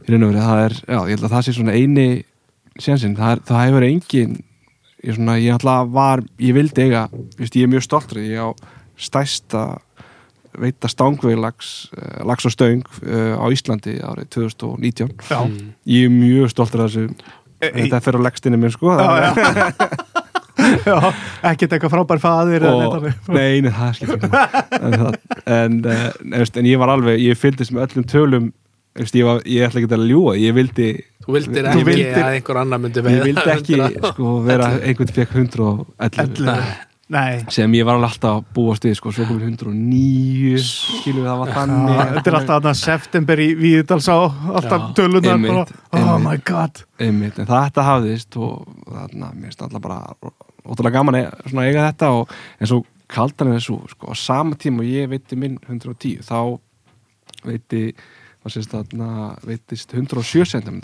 í 0.00 0.10
raun 0.10 0.24
og 0.26 0.32
verið 0.32 0.46
það 0.48 0.62
er, 0.64 0.74
já, 0.80 0.98
ég 0.98 1.12
held 1.14 1.26
að 1.28 1.34
það 1.36 1.44
sé 1.46 1.54
svona 1.54 1.76
eini 1.78 2.06
sénsinn, 2.80 3.14
það, 3.18 3.44
það 3.50 3.62
hefur 3.68 3.86
engin 3.86 4.34
ég 5.06 5.16
svona, 5.16 5.36
ég 5.40 5.54
alltaf 5.56 5.92
var 5.94 6.24
ég 6.42 6.56
vildi 6.56 6.86
eiga, 6.88 7.04
veist, 7.38 7.56
ég 7.56 7.68
er 7.68 7.72
mjög 7.72 7.86
stoltur 7.86 8.20
ég 8.24 8.40
á 8.42 8.48
stæsta 9.00 9.64
veita 10.60 10.88
stángveilags 10.90 11.68
uh, 11.94 12.24
lags 12.26 12.46
og 12.48 12.52
stöng 12.56 12.82
uh, 13.06 13.38
á 13.38 13.46
Íslandi 13.54 13.98
árið 14.02 14.30
2019 14.34 15.12
Já, 15.30 15.40
Mm. 15.46 15.72
ég 15.86 16.08
er 16.08 16.10
mjög 16.14 16.50
stoltur 16.50 16.84
af 16.84 16.90
þessu 16.90 17.08
E- 17.60 17.70
þetta 17.76 18.00
fer 18.00 18.16
á 18.16 18.20
legstinni 18.24 18.56
minn 18.58 18.72
sko 18.72 18.94
já, 18.96 19.10
já. 19.20 19.30
já, 20.88 20.96
ekkert 21.52 21.72
eitthvað 21.76 21.92
frábær 21.94 22.20
faðir 22.22 22.64
og, 22.68 23.04
nei, 23.32 23.60
nei, 23.64 23.70
það 23.72 23.92
skiptir 23.98 24.16
ekki 24.16 24.30
máli. 24.32 24.62
en, 24.80 24.96
það, 25.00 25.18
en, 25.56 25.78
veist, 26.34 26.56
en 26.60 26.68
ég 26.70 26.80
var 26.82 26.92
alveg 26.96 27.20
ég 27.22 27.38
fylgdist 27.40 27.72
með 27.76 27.86
öllum 27.86 28.06
tölum 28.10 28.48
ég, 29.00 29.24
var, 29.28 29.40
ég 29.46 29.66
ætla 29.68 29.82
ekki 29.84 29.92
að 29.96 30.06
ljúa 30.10 30.34
ég 30.40 30.56
vildi, 30.56 30.88
þú 31.24 31.36
vildir 31.38 31.68
ekki 31.70 31.86
vildir- 31.88 32.20
að 32.24 32.34
einhver 32.40 32.60
annar 32.64 32.82
myndi 32.82 33.00
ég 33.00 33.06
veiða 33.08 33.26
vildi 33.30 33.54
ekki 33.54 33.80
100. 33.80 34.06
sko, 34.14 34.34
vera 34.48 34.70
einhvern 34.80 35.14
fekk 35.20 35.36
111 35.36 35.84
Ellefu. 36.10 36.88
Nei, 37.10 37.40
sem 37.50 37.72
ég 37.74 37.86
var 37.86 37.96
alveg 37.98 38.12
alltaf 38.12 38.36
að 38.36 38.44
búast 38.54 38.84
við 38.86 38.92
sko, 39.00 39.10
svo 39.14 39.24
komið 39.26 39.48
109 39.48 40.60
skilur 40.62 41.24
við 41.24 41.26
það 41.26 41.40
var 41.40 41.50
þannig. 41.56 41.96
Þetta 42.14 42.30
er 42.30 42.36
alltaf 42.38 42.52
þarna 42.54 42.74
september 42.78 43.42
í 43.42 43.48
Víðdalsá 43.58 44.14
alltaf 44.20 44.84
Já, 44.84 44.92
tölunar 45.00 45.32
einmitt, 45.34 45.50
bara, 45.56 45.80
oh 45.90 45.98
einmitt. 45.98 46.28
my 46.28 46.36
god. 46.52 46.84
Einmitt, 47.02 47.40
þetta 47.50 47.86
hafðist 47.88 48.38
og 48.38 48.70
þarna, 48.86 49.32
mér 49.34 49.50
finnst 49.50 49.66
alltaf 49.66 49.82
bara 49.82 49.98
ótrúlega 50.62 50.96
gaman 51.00 51.18
að 51.18 51.28
svona 51.48 51.66
eiga 51.66 51.86
þetta 51.88 52.10
og, 52.20 52.34
en 52.60 52.70
svo 52.70 52.82
kaldan 53.10 53.50
er 53.50 53.58
þessu 53.58 53.78
sko, 53.90 54.10
á 54.10 54.14
sama 54.18 54.58
tíma 54.60 54.84
og 54.84 54.90
ég 54.90 55.10
veitti 55.10 55.38
minn 55.38 55.58
110 55.66 56.22
þá 56.26 56.60
veitti 57.46 57.82
veittist 58.44 59.92
107 59.96 60.46
cm 60.54 60.78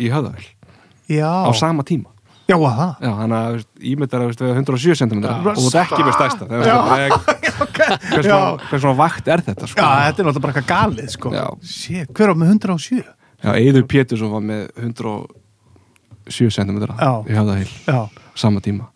í 0.00 0.10
höðavel 0.12 0.44
Já, 1.08 1.30
á 1.46 1.50
sama 1.56 1.84
tíma 1.86 2.11
Já, 2.50 2.56
að 2.58 2.76
það. 2.78 2.92
Já, 3.06 3.10
þannig 3.18 3.36
að 3.38 3.86
ímyndar 3.92 4.18
að 4.18 4.24
þú 4.24 4.30
veist, 4.32 4.42
við 4.42 4.56
107 4.58 4.96
cm 5.00 5.20
og 5.22 5.56
þú 5.56 5.66
ert 5.68 5.78
ekki 5.82 6.02
með 6.02 6.12
er 6.12 6.74
bara, 6.82 7.18
hvers 8.12 8.26
Já. 8.26 8.38
svona- 8.82 8.96
vakt 8.98 9.28
er 9.30 9.44
þetta 9.46 9.68
sko? 9.70 9.78
Já, 9.78 9.88
þetta 10.08 10.22
er 10.22 10.26
náttúrulega 10.28 10.44
bara 10.46 10.52
eitthvað 10.52 10.70
galið, 10.72 11.08
sko. 11.14 11.32
Shit, 11.62 12.12
hver 12.12 12.32
á 12.32 12.34
með 12.34 12.52
107? 12.56 13.02
Já, 13.42 13.50
Eiður 13.58 13.86
Pétursson 13.90 14.30
var 14.34 14.44
með 14.46 14.68
107 14.82 16.50
cm 16.58 16.78
Já. 16.98 17.12
í 17.26 17.34
höfðaheil 17.38 17.72
Já, 17.86 18.00
sama 18.34 18.60
tíma. 18.64 18.90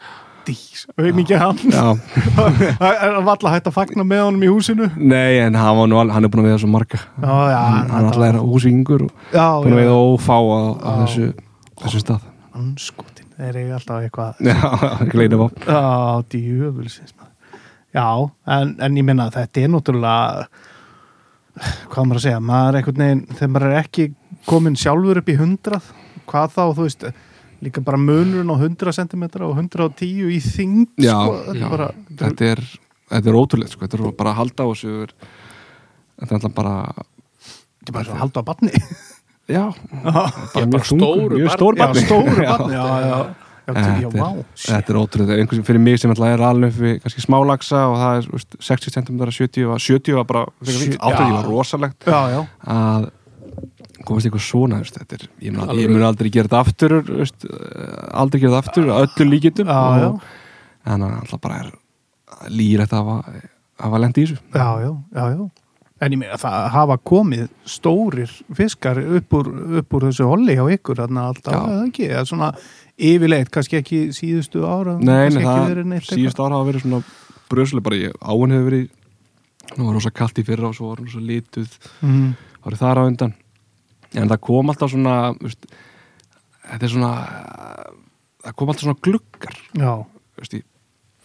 Dís, 0.47 0.85
veit 0.95 1.15
mikið 1.17 1.41
hann 1.43 1.59
Það 1.59 3.17
var 3.27 3.33
alltaf 3.33 3.51
hægt 3.51 3.67
að 3.67 3.75
fagna 3.75 4.05
með 4.07 4.21
honum 4.29 4.45
í 4.47 4.51
húsinu? 4.53 4.87
Nei, 4.95 5.41
en 5.43 5.55
hann, 5.59 5.81
nú, 5.91 5.99
hann 5.99 6.23
er 6.23 6.31
búin 6.31 6.45
að 6.45 6.51
veiða 6.53 6.61
svo 6.63 6.71
marga. 6.71 7.01
Já, 7.19 7.35
já, 7.51 7.59
hann, 7.67 7.91
hann 7.91 8.07
alltaf 8.13 8.27
er 8.29 8.39
húsvingur 8.45 9.07
og 9.09 9.11
búin 9.17 9.75
að 9.75 9.75
já, 9.75 9.81
veiða 9.81 9.97
ófá 9.99 10.37
á, 10.39 10.59
þessu, 11.03 11.33
þessu 11.83 12.03
stað. 12.05 12.29
Anskotin 12.57 13.16
Þeir 13.37 13.59
eru 13.63 13.75
alltaf 13.77 14.05
eitthvað 14.07 14.39
Já, 14.49 14.71
gleina 15.13 15.41
vopn 15.41 15.67
Já, 15.69 15.81
djöfulsins 16.33 17.13
maður. 17.19 17.33
Já, 17.97 18.07
en, 18.57 18.75
en 18.85 18.97
ég 19.01 19.05
minna 19.09 19.27
að 19.31 19.37
þetta 19.41 19.63
er 19.67 19.71
náttúrulega 19.73 20.49
hvað 21.57 21.97
á 21.97 22.05
maður 22.05 22.19
að 22.21 22.25
segja, 22.27 22.41
maður 22.45 22.69
er 22.69 22.79
einhvern 22.81 23.03
veginn 23.05 23.23
þegar 23.33 23.53
maður 23.55 23.67
er 23.71 23.79
ekki 23.81 24.07
komin 24.49 24.77
sjálfur 24.77 25.21
upp 25.23 25.31
í 25.33 25.37
hundrað 25.39 25.87
hvað 26.29 26.51
þá, 26.53 26.63
þú 26.77 26.85
veist 26.85 27.07
líka 27.65 27.81
bara 27.87 28.01
munurinn 28.01 28.53
á 28.53 28.57
100 28.61 28.93
cm 28.99 29.25
og 29.47 29.55
110 29.57 30.33
í 30.37 30.41
þyngd 30.45 31.01
Já, 31.07 31.17
sko, 31.17 31.39
þetta 31.49 31.71
er 31.79 31.95
þetta 32.21 32.51
er, 32.53 32.63
þetta 33.15 33.33
er 33.33 33.39
ótrúlega 33.41 33.73
sko. 33.73 33.87
þetta 33.87 34.01
er 34.03 34.17
bara 34.21 34.35
að 34.35 34.41
halda 34.43 34.67
á 34.67 34.69
þessu 34.73 34.95
þetta 35.07 36.29
er 36.29 36.37
alltaf 36.37 36.57
bara 36.59 36.75
þetta 36.93 37.89
er 37.89 37.97
bara 37.97 38.13
að 38.13 38.21
halda 38.27 38.45
á 38.45 38.49
batni 38.53 38.73
já, 39.49 39.65
bara 40.55 40.67
mjög 40.67 40.87
stóru 40.89 41.37
mjög 41.39 41.53
stór 41.57 41.77
barni 41.79 42.03
stóru 42.07 42.37
Já. 42.43 42.57
batni, 42.57 42.73
já, 42.75 42.87
já, 42.87 43.01
já, 43.01 43.07
já, 43.07 43.17
já, 43.17 43.35
Þetta 43.67 43.83
er- 44.23 44.45
shit. 44.55 44.71
þetta 44.71 44.93
er 44.93 44.97
ótrúlega, 45.01 45.37
einhvers 45.43 45.67
fyrir 45.67 45.81
mig 45.83 45.99
sem 45.99 46.11
alltaf 46.13 46.29
er 46.31 46.43
alveg 46.47 46.77
við 46.79 47.01
kannski 47.03 47.23
smálagsa 47.25 47.81
og 47.91 47.97
það 47.99 48.19
er 48.21 48.29
úst, 48.39 48.57
60 48.63 48.95
cm 48.95 49.17
70 49.27 49.65
og 49.67 49.81
70 49.83 50.15
var 50.21 50.25
bara 50.29 50.45
frekar 50.63 50.83
fínt. 50.85 50.95
Sjö- 50.95 51.09
80 51.11 51.27
já. 51.27 51.33
var 51.35 51.49
rosalegt. 51.51 52.07
Að 52.07 53.09
komast 54.07 54.29
eitthvað 54.29 54.45
svona 54.47 54.79
veist, 54.85 54.95
þetta 55.01 55.19
er, 55.19 55.25
ég, 55.43 55.53
mun, 55.57 55.67
mun 55.97 56.07
aldrei 56.07 56.31
gera 56.31 56.47
þetta 56.47 56.61
aftur 56.63 56.95
veist, 57.09 57.47
aldrei 58.15 58.41
gera 58.45 58.53
þetta 58.55 58.63
aftur 58.63 58.87
að 58.95 59.03
öllu 59.09 59.29
líkitum 59.33 59.67
já, 59.67 60.13
en 60.87 61.03
það 61.03 61.19
alltaf 61.25 61.41
bara 61.43 61.59
er 61.65 61.73
lýrætt 62.55 62.95
að 62.95 63.11
hafa 63.83 63.99
lendi 63.99 64.23
í 64.23 64.29
þessu. 64.29 64.39
Já, 64.55 64.69
já, 64.85 64.91
já, 65.11 65.25
já. 65.35 65.66
En 65.97 66.13
ég 66.13 66.21
meina 66.21 66.37
það 66.37 66.67
hafa 66.75 66.97
komið 67.09 67.47
stórir 67.65 68.33
fiskar 68.57 68.99
upp 69.01 69.37
úr, 69.39 69.47
upp 69.81 69.95
úr 69.97 70.09
þessu 70.11 70.27
holli 70.29 70.57
hjá 70.59 70.67
ykkur 70.75 70.99
þarna 71.01 71.31
alltaf, 71.31 71.55
eða 71.57 71.87
ekki, 71.87 72.11
eða 72.11 72.25
svona 72.29 72.51
yfirleitt, 72.97 73.49
kannski 73.55 73.79
ekki 73.81 74.01
síðustu 74.17 74.67
ára 74.69 74.99
Nei, 75.01 75.31
ekki 75.31 75.47
það, 75.47 75.63
verið 75.71 75.89
neitt 75.95 76.11
síðust 76.11 76.43
ára 76.43 76.59
hafa 76.59 76.69
verið 76.69 76.85
svona 76.85 77.01
bröðslega 77.49 77.87
bara 77.89 78.01
ég, 78.03 78.19
áin 78.21 78.55
hefur 78.57 78.69
verið 78.69 78.87
nú 79.75 79.89
var 79.89 79.97
rosa 79.99 80.13
kallt 80.15 80.39
í 80.41 80.45
fyrra 80.47 80.71
og 80.71 80.77
svo 80.77 80.93
var 80.93 81.03
rosa 81.03 81.23
lituð 81.23 81.67
eitthvað. 81.67 82.13
mm. 82.13 82.31
árið 82.67 82.83
þar 82.83 83.01
á 83.01 83.09
undan. 83.09 83.35
En 84.17 84.31
það 84.31 84.43
kom 84.47 84.73
alltaf 84.73 84.93
svona 84.93 85.17
veist, 85.41 85.67
þetta 86.71 86.87
er 86.87 86.93
svona 86.93 87.13
það 88.45 88.57
kom 88.61 88.73
alltaf 88.73 88.87
svona 88.87 89.03
gluggar. 89.09 89.59
Já, 89.77 89.93
veist, 90.39 90.57
í, 90.57 90.63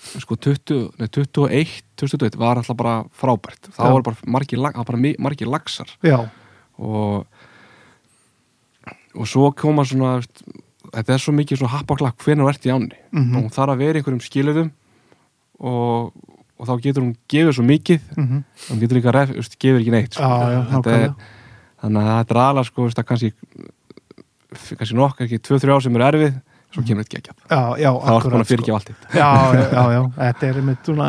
sko 0.02 0.36
20, 0.36 0.80
nei, 1.00 1.08
21 1.08 1.84
2021 2.02 2.40
var 2.42 2.58
alltaf 2.62 2.78
bara 2.80 2.96
frábært. 3.14 3.70
Þá 3.76 3.84
var 3.94 4.02
bara 4.08 4.18
margir, 4.26 4.58
lag- 4.62 4.76
bara 4.86 4.98
margir 5.20 5.48
laxar. 5.52 5.92
Já, 6.02 6.18
og 6.82 7.26
og 9.16 9.28
svo 9.28 9.50
koma 9.52 9.84
svona 9.84 10.16
veist, 10.22 10.42
þetta 10.92 11.14
er 11.16 11.20
svo 11.22 11.34
mikið 11.36 11.60
svona 11.60 11.74
happaklakk 11.76 12.22
hvernig 12.24 12.46
þú 12.46 12.52
ert 12.54 12.66
í 12.68 12.72
ánni? 12.72 12.98
Mhm. 13.12 13.36
og 13.36 13.44
hún 13.44 13.52
þarf 13.54 13.74
að 13.74 13.82
vera 13.84 14.00
einhverjum 14.00 14.24
skilurðum 14.24 14.72
og, 15.60 16.14
og 16.58 16.68
þá 16.70 16.74
getur 16.86 17.04
hún 17.04 17.16
gefið 17.28 17.54
svo 17.58 17.66
mikið 17.68 18.00
mm 18.16 18.44
hún 18.70 18.80
getur 18.80 18.98
líka 18.98 19.14
ref, 19.14 19.34
veist, 19.36 19.58
gefur 19.60 19.82
ekki 19.82 19.92
neitt 19.92 20.14
sko. 20.16 20.24
já, 20.24 20.48
já, 20.48 20.62
er, 20.96 21.14
þannig 21.84 22.02
að 22.08 22.18
þetta 22.22 22.36
er 22.36 22.42
aðlega 22.46 22.66
sko, 22.72 22.88
kannski 23.12 23.34
kannski 24.80 24.96
nokk, 24.96 25.18
kannski 25.20 25.40
2-3 25.40 25.76
ár 25.76 25.84
sem 25.84 25.96
er 26.00 26.08
erfið 26.08 26.42
svo 26.72 26.84
kemur 26.88 27.04
þetta 27.04 27.20
ekki 27.20 27.34
Já, 27.52 27.62
já, 27.84 27.90
þá 27.92 27.92
er 27.92 28.02
búin 28.02 28.18
akkurat, 28.18 28.42
að 28.42 28.50
fyrirgefa 28.52 28.78
allt 28.80 28.92
þitt 28.92 29.16
Já, 29.20 29.30
já, 29.52 29.64
já, 29.72 29.84
já, 29.96 30.02
þetta 30.18 30.48
er 30.52 30.60
einmitt 30.62 30.86
svona, 30.88 31.08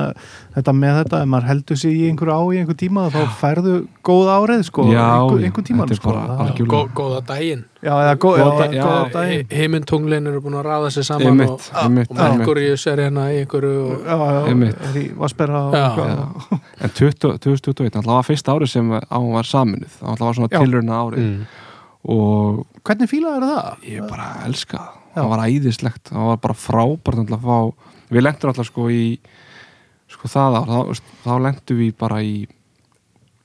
þetta 0.57 0.73
með 0.75 0.97
þetta, 1.01 1.21
ef 1.23 1.29
maður 1.33 1.47
heldur 1.53 1.79
sig 1.83 1.93
í 1.95 2.07
einhverju 2.11 2.35
á 2.35 2.43
í 2.43 2.59
einhver 2.63 2.79
tíma 2.83 3.05
þá 3.15 3.21
færðu 3.41 3.75
góð 4.09 4.31
árið, 4.37 4.65
sko, 4.69 4.87
Já, 4.91 5.05
einhver, 5.07 5.39
já, 5.39 5.47
einhver 5.51 5.67
tíman, 5.69 5.87
þetta 5.87 5.95
er 5.95 6.01
sko. 6.03 6.17
það-. 6.19 6.67
Gó, 6.73 6.81
góða 6.99 7.21
daginn 7.31 7.63
Já, 7.83 7.93
eða 7.99 8.15
góð, 8.23 8.37
já, 8.39 8.45
Góða- 8.47 8.67
já, 8.75 8.83
góða 8.87 9.07
daginn. 9.17 9.47
heimintunglin 9.51 10.27
eru 10.31 10.41
búin 10.45 10.55
að 10.61 10.67
ráða 10.69 10.91
sig 10.95 11.07
saman 11.07 11.27
Einmitt, 11.33 11.51
og, 11.51 11.71
einmitt, 11.83 12.11
og 12.11 12.21
Merkurius 12.21 12.87
er 12.93 13.03
hérna 13.07 13.25
í 13.35 13.41
einhverju 13.43 13.73
og, 13.87 14.05
Já, 14.07 14.19
já, 14.19 14.45
Einmitt. 14.53 14.85
er 14.91 14.99
í 15.01 15.07
Vassberga 15.19 15.63
og 15.67 15.75
Já. 15.75 15.89
eitthvað. 15.89 16.61
en 16.83 16.91
20, 17.01 17.39
2021, 17.43 17.97
alltaf 18.03 18.15
var 18.21 18.29
fyrsta 18.29 18.55
árið 18.55 18.71
sem 18.77 18.93
á 18.99 19.17
hún 19.19 19.33
var 19.35 19.51
saminuð, 19.51 19.99
alltaf 20.03 20.27
var 20.29 20.39
svona 20.39 20.53
tilruna 20.55 21.01
árið 21.07 21.27
mm. 21.27 21.43
Og 22.05 22.65
Hvernig 22.83 23.11
fílaður 23.11 23.47
það? 23.47 23.87
ég 23.87 24.09
bara 24.11 24.29
elska 24.49 24.79
það. 24.79 24.99
Já. 25.13 25.15
það 25.21 25.29
var 25.31 25.43
æðislegt, 25.47 26.03
það 26.09 26.29
var 26.31 26.39
bara 26.47 26.55
frábært 26.57 27.33
að 27.37 27.43
fá, 27.45 27.59
við 28.13 28.25
lentum 28.25 28.51
alltaf 28.51 28.67
sko 28.71 28.87
í 28.91 29.05
sko 30.13 30.29
það 30.33 30.57
ár, 30.59 30.71
þá, 30.73 31.03
þá 31.25 31.33
lentum 31.47 31.79
við 31.79 31.93
bara 32.01 32.23
í 32.25 32.35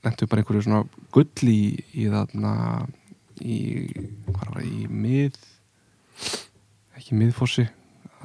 lentum 0.04 0.24
við 0.24 0.30
bara 0.32 0.42
einhverju 0.42 0.64
svona 0.64 0.82
gull 1.14 1.50
í, 1.52 1.60
í 1.92 2.06
þarna 2.12 2.52
í, 3.44 3.58
hvað 4.32 4.40
var 4.40 4.56
það, 4.58 4.70
í 4.72 4.88
mið 4.88 5.38
ekki 6.98 7.18
miðfossi. 7.20 7.68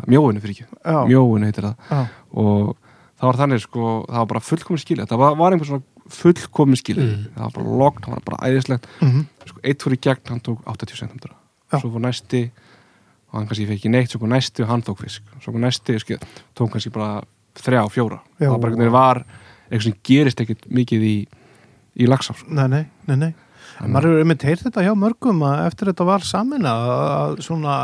Mjóinu 0.10 0.42
fyrir 0.42 0.56
ekki, 0.56 0.66
mjóinu 1.12 1.46
heitir 1.46 1.68
það. 1.68 1.92
Já, 1.92 2.00
og 2.42 2.72
það 3.20 3.28
var 3.30 3.38
þannig 3.44 3.62
sko, 3.62 3.84
það 4.10 4.18
var 4.24 4.30
bara 4.32 4.42
fullkomin 4.48 4.82
skilja 4.82 5.06
það 5.12 5.22
var, 5.22 5.36
var 5.38 5.54
einhver 5.54 5.70
svona 5.70 5.93
fullkomin 6.10 6.76
skilja 6.80 7.04
Mm. 7.04 7.26
það 7.36 7.44
var 7.44 7.52
bara 7.56 7.78
logn, 7.84 8.02
það 8.04 8.10
var 8.14 8.24
bara 8.26 8.50
æðislegt 8.50 8.88
mhm, 9.02 9.22
sko, 9.46 9.60
eitt 9.64 9.84
fór 9.84 9.94
í 9.96 10.00
gegn, 10.02 10.24
hann 10.30 10.42
tók 10.42 10.60
80 10.66 10.96
cm 11.00 11.20
svo 11.74 11.90
fór 11.90 12.04
næsti 12.04 12.42
og 13.32 13.38
hann 13.40 13.48
kannski 13.48 13.66
fekk 13.68 13.80
ekki 13.80 13.90
neitt, 13.94 14.10
svo 14.12 14.20
fór 14.20 14.30
næsti 14.34 14.64
og 14.64 14.70
hann 14.70 14.84
tók 14.84 15.00
fisk 15.02 15.24
svo 15.42 15.54
fór 15.54 15.64
næsti, 15.64 16.00
sko, 16.00 16.18
tók 16.56 16.72
kannski 16.76 16.92
bara 16.94 17.24
þrjá, 17.56 17.84
fjóra, 17.94 18.20
Já. 18.40 18.50
það 18.50 18.52
var 18.52 18.60
bara 18.60 18.90
var 18.92 19.24
eitthvað 19.72 19.84
sem 19.88 19.96
gerist 20.04 20.42
ekkert 20.42 20.68
mikið 20.70 21.02
í 21.08 21.16
í 22.04 22.08
lagsá, 22.10 22.34
sko. 22.34 22.50
nei, 22.50 22.68
nei, 22.68 22.86
nei, 23.08 23.16
nei. 23.16 23.34
Maður 23.82 24.06
hefur 24.10 24.22
einmitt 24.24 24.44
heyrt 24.48 24.64
þetta 24.68 24.84
hjá 24.86 24.94
mörgum 24.96 25.42
að 25.48 25.66
eftir 25.68 25.90
þetta 25.90 26.06
var 26.08 26.24
samin 26.28 26.68
að 26.70 27.40
svona 27.44 27.76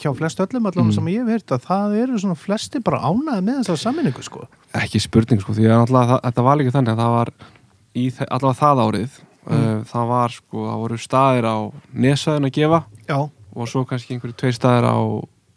hjá 0.00 0.10
flest 0.16 0.40
öllum 0.40 0.66
allan 0.70 0.88
Mm. 0.88 0.94
sem 0.94 1.08
ég 1.12 1.22
hef 1.24 1.28
heyrt 1.34 1.52
að 1.58 1.64
það 1.68 1.96
eru 2.02 2.18
svona 2.22 2.36
flesti 2.38 2.80
bara 2.82 3.00
ánæði 3.04 3.44
með 3.44 3.58
þessa 3.62 3.76
saminningu 3.84 4.22
sko. 4.24 4.46
ekki 4.74 5.00
spurning 5.00 5.40
sko, 5.40 5.52
því 5.52 5.68
að 5.68 6.20
þetta 6.24 6.42
var 6.44 6.56
líka 6.56 6.74
þannig 6.74 6.92
að 6.94 7.02
það 7.02 7.12
var 7.18 7.32
í 7.94 8.06
allavega 8.28 8.60
það 8.62 8.84
árið 8.88 9.10
Mm. 9.48 9.56
uh, 9.56 9.84
það 9.88 10.08
var 10.08 10.28
sko, 10.28 10.56
það 10.68 10.80
voru 10.82 10.96
staðir 11.00 11.46
á 11.48 11.56
nesæðin 11.94 12.44
að 12.48 12.52
gefa 12.52 12.80
Já, 13.08 13.18
og 13.56 13.68
svo 13.68 13.84
kannski 13.88 14.12
einhverju 14.16 14.36
tveir 14.36 14.52
staðir 14.52 14.84
á 14.84 14.96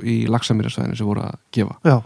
í 0.02 0.28
lagsamýrasvæðinu 0.32 0.96
sem 0.98 1.06
voru 1.10 1.22
að 1.28 1.36
gefa 1.52 1.76
já, 1.84 1.98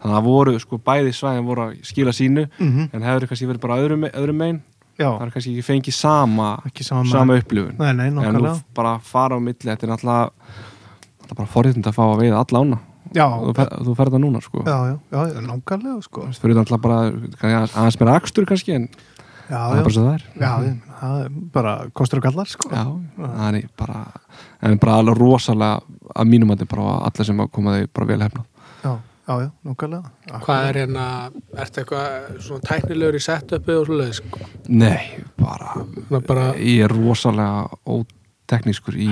þannig 0.00 0.08
að 0.08 0.14
það 0.16 0.24
voru 0.24 0.54
sko 0.62 0.78
bæði 0.78 1.12
svæðin 1.12 1.44
voru 1.44 1.66
að 1.68 1.74
skila 1.84 2.12
sínu 2.16 2.46
mhm, 2.58 2.88
en 2.96 3.02
hefur 3.02 3.26
kannski 3.28 3.46
verið 3.50 3.60
bara 3.60 3.76
öðrum, 3.82 4.06
öðrum 4.08 4.40
megin 4.40 4.62
já, 4.98 5.08
það 5.10 5.24
er 5.26 5.32
kannski 5.34 5.52
ekki 5.54 5.66
fengið 5.68 5.96
sama 5.98 6.48
ekki 6.68 6.86
sama, 6.86 7.04
sama 7.10 7.36
upplifun. 7.40 7.76
Nei, 7.78 7.92
nei, 7.98 8.08
en 8.10 8.38
nú 8.38 8.54
bara 8.76 8.96
fara 9.02 9.36
á 9.36 9.40
milli 9.42 9.66
þetta 9.70 9.86
er 9.88 9.92
náttúrulega 9.94 10.30
er 11.30 11.38
bara 11.38 11.50
forréttind 11.54 11.88
að 11.88 11.96
fá 11.96 12.04
að 12.06 12.20
veiða 12.22 12.42
alla 12.44 12.62
ána. 12.64 12.78
Já, 13.14 13.26
þú, 13.30 13.52
fer, 13.54 13.68
þú 13.86 13.92
ferð 13.98 14.14
það 14.16 14.22
núna 14.24 14.40
sko. 14.42 14.62
Já, 14.66 14.76
já, 14.90 14.96
já, 15.34 15.40
nokkulega 15.46 15.98
sko. 16.02 16.24
þú 16.30 16.40
fyrir 16.42 16.56
náttúrulega 16.58 16.84
bara 16.86 17.00
aðeins- 17.68 18.00
meira 18.00 18.16
akstur 18.18 18.46
kannski 18.48 18.74
en 18.74 18.88
Já, 19.44 19.58
það 19.60 19.76
er 19.76 19.82
bara 19.84 19.94
svo 19.94 20.04
það 20.04 20.14
er. 20.14 20.22
Já, 20.40 20.52
það 21.00 21.24
er 21.24 21.32
bara 21.52 21.72
kostur 21.92 22.18
og 22.18 22.24
gallar 22.24 22.48
sko. 22.48 22.70
Já, 22.72 22.84
það 23.18 23.58
er 23.60 23.68
bara 23.76 23.98
en 24.64 24.78
bara 24.80 24.94
alveg 25.02 25.18
rosalega 25.20 25.82
að 26.16 26.30
mínum 26.32 26.50
að 26.54 26.62
þetta 26.62 26.70
bara 26.76 26.94
allir 27.10 27.28
sem 27.28 27.42
að 27.44 27.50
koma 27.52 27.74
þau 27.76 27.88
bara 27.94 28.06
vel 28.06 28.22
hefna 28.24 28.44
Já, 28.84 28.92
já, 29.28 29.34
já, 29.40 29.50
nokkulega. 29.64 30.10
hvað 30.44 30.68
er 30.68 30.78
hérna 30.82 31.04
ertu 31.64 31.80
eitthvað 31.82 32.40
svona 32.44 32.66
tæknilegur 32.68 33.18
í 33.18 33.22
setupi 33.24 33.76
og 33.78 33.86
svoleiðis 33.88 34.20
sko? 34.22 34.48
Nei, 34.68 35.24
bara, 35.40 35.74
bara 36.28 36.46
ég 36.60 36.84
er 36.86 36.92
rosalega 36.94 37.68
óteknískur 37.96 38.98
í 39.00 39.10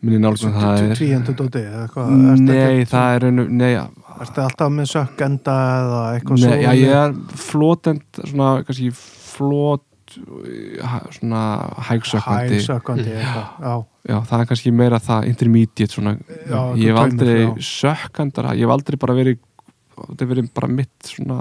minni 0.00 0.20
nálgum 0.22 0.52
það 0.56 0.82
er 0.90 0.96
Tvíendu 0.96 1.34
dóti 1.36 1.60
eða 1.60 1.82
eitthvað 1.86 2.12
Nei, 2.40 2.84
það 2.88 3.16
er 3.18 3.26
einu, 3.30 3.48
nei, 3.52 3.72
ja, 3.74 3.86
Ertu 4.20 4.42
alltaf 4.44 4.72
með 4.72 4.88
sökkenda 4.94 5.56
eða 5.80 6.00
eitthvað 6.16 6.44
nei 6.44 6.56
já, 6.62 6.70
svo 6.70 6.78
ég 6.80 6.96
er 7.00 7.14
flótend 7.48 8.20
svona, 8.24 8.50
kannski 8.68 8.90
flót 8.96 9.84
ha- 9.84 9.89
svona 11.14 11.40
hægsökkandi 11.88 12.58
Hægsökkandi 12.58 13.14
já, 13.14 14.16
það 14.26 14.40
er 14.40 14.48
kannski 14.50 14.72
meira 14.74 14.98
það 15.02 15.28
intermediate 15.30 15.92
svona, 15.94 16.14
Já, 16.48 16.60
ég 16.80 16.90
hef 16.90 17.00
aldrei 17.04 17.38
sökkandara, 17.70 18.54
ég 18.58 18.66
hef 18.66 18.74
aldrei 18.74 18.98
bara 19.00 19.16
verið 19.18 19.38
þetta 20.00 20.24
hef 20.24 20.30
verið 20.32 20.50
bara 20.56 20.70
mitt 20.72 21.10
svona 21.10 21.40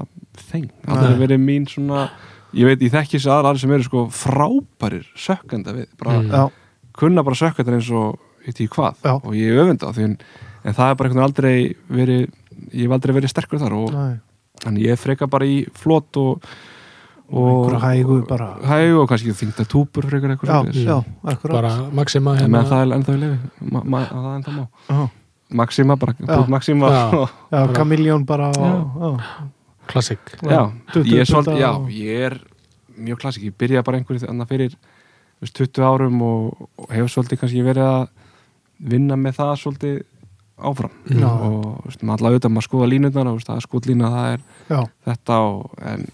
þeng, 0.49 0.69
aldrei 0.87 1.13
Nei. 1.13 1.21
verið 1.23 1.43
mín 1.45 1.67
svona 1.71 2.09
ég 2.55 2.65
veit, 2.67 2.81
ég 2.83 2.91
þekki 2.93 3.17
þessi 3.19 3.29
aðra 3.31 3.51
aðra 3.53 3.61
sem 3.63 3.75
eru 3.77 3.85
sko 3.87 4.05
frábærir 4.11 5.05
sökkanda 5.15 5.75
við, 5.77 5.87
bara 5.99 6.17
Mm. 6.19 6.51
kunna 6.99 7.23
bara 7.23 7.35
sökkandar 7.39 7.77
eins 7.77 7.91
og 7.95 8.17
veit 8.45 8.59
ég 8.59 8.69
hvað 8.73 8.95
Já. 9.05 9.13
og 9.23 9.31
ég 9.37 9.55
öfunda 9.61 9.87
á 9.87 9.91
því 9.95 10.03
en, 10.09 10.17
en 10.65 10.73
það 10.73 10.89
er 10.89 10.95
bara 10.99 11.09
einhvern 11.09 11.21
veginn 11.21 11.29
aldrei 11.29 11.75
verið 11.87 12.25
ég 12.73 12.83
hef 12.87 12.91
aldrei 12.97 13.13
verið 13.15 13.31
sterkur 13.31 13.59
þar 13.61 13.73
og 13.77 13.93
Nei, 13.93 14.17
þannig 14.65 14.87
ég 14.89 14.99
freka 14.99 15.27
bara 15.31 15.45
í 15.47 15.61
flott 15.71 16.17
og 16.19 16.43
og 17.31 17.75
hægu 17.81 18.19
bara. 18.27 18.49
hægu 18.65 19.01
og 19.03 19.09
kannski 19.09 19.33
þingta 19.37 19.65
túpur 19.69 20.07
frekar 20.09 20.33
eitthvað 20.33 20.73
Já, 20.73 20.97
já, 21.23 21.37
bara 21.43 21.89
Maxima 21.93 22.33
en 22.33 22.39
hérna. 22.39 22.49
Meðan 22.57 22.69
það 22.69 22.81
er 22.81 22.95
ennþá 22.97 23.15
í 23.15 23.21
lefi 23.23 23.71
ma, 23.71 23.81
ma, 23.83 24.03
það 24.09 24.29
er 24.29 24.37
ennþá 24.39 24.53
má. 24.55 24.67
Já, 24.89 25.09
Maxima, 25.49 25.95
bara 25.95 26.13
brútt 26.19 26.49
Maxima 26.49 26.91
Já. 26.93 27.03
og, 27.19 27.29
já 27.51 27.73
Kamiljón 27.73 28.25
bara 28.25 28.51
Já. 28.51 29.11
klassik 29.89 30.19
já, 30.41 30.71
ég 31.05 31.19
er 31.19 31.25
já, 31.57 31.71
er 32.25 32.39
mjög 32.99 33.19
klassik, 33.21 33.43
ég 33.43 33.57
byrjaði 33.57 33.85
bara 33.85 33.97
einhverju 33.97 34.29
annað 34.29 34.51
fyrir 34.53 34.73
þú 34.73 35.45
veist, 35.45 35.55
20 35.55 35.85
árum 35.85 36.21
og, 36.21 36.69
og 36.77 36.93
hefur 36.93 37.13
svolítið 37.13 37.39
kannski 37.43 37.65
verið 37.65 37.87
að 37.87 38.07
vinna 38.79 39.17
með 39.19 39.39
það 39.39 39.53
svolítið 39.63 39.99
áfram. 40.59 40.91
Já. 41.07 41.29
og 41.29 41.87
allavega 42.15 42.35
auðvitað 42.35 42.53
maður 42.53 42.67
skoða 42.67 42.87
er 43.55 43.65
skotlína, 43.65 44.09
það 44.11 44.33
er 44.33 44.41
já, 44.67 44.79
þetta 45.07 45.37
og, 45.47 45.61
en 45.91 46.05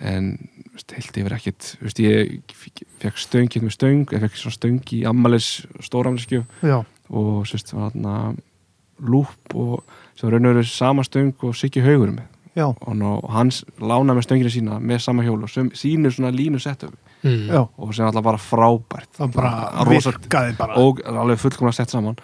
en 0.00 0.30
heilt 0.96 1.16
yfir 1.20 1.34
ekkit 1.36 1.66
þú 1.80 1.86
veist, 1.88 1.98
ég 2.00 2.54
fekk 3.02 3.18
stöng 3.20 3.50
hérna 3.52 3.68
með 3.68 3.74
stöng, 3.76 4.04
ég 4.14 4.22
fekk 4.24 4.38
svona 4.40 4.56
stöng 4.56 4.92
í 4.96 5.02
ammalis 5.08 5.48
stóramliskju 5.84 6.44
já, 6.64 6.78
og 7.10 7.42
sérst 7.50 7.74
var 7.76 7.90
þarna 7.92 8.14
lúp 9.00 9.54
og 9.56 9.82
sem 10.16 10.26
var 10.28 10.36
raun 10.38 10.46
og 10.50 10.54
verið 10.56 10.70
sama 10.72 11.04
stöng 11.06 11.32
og 11.46 11.54
Siggi 11.56 11.80
Haugur 11.84 12.10
með. 12.12 12.26
Og 12.60 12.96
ná, 12.98 13.06
hans 13.32 13.62
lána 13.80 14.12
með 14.16 14.26
stöngina 14.26 14.50
sína 14.52 14.76
með 14.82 14.98
sama 15.06 15.22
hjólu 15.24 15.46
og 15.46 15.52
sem, 15.52 15.70
sínur 15.72 16.12
svona 16.12 16.32
línu 16.34 16.58
setup. 16.60 16.92
Mm. 17.22 17.50
og 17.76 17.90
sem 17.94 18.04
alltaf 18.06 18.24
bara 18.24 18.38
frábært. 18.40 19.08
Það 19.18 19.32
bara 19.34 19.84
rosa- 19.84 20.12
virkaði 20.16 20.54
bara. 20.56 20.76
Og 20.80 21.00
alveg 21.04 21.38
fullkomlega 21.40 21.76
sett 21.76 21.90
saman. 21.92 22.16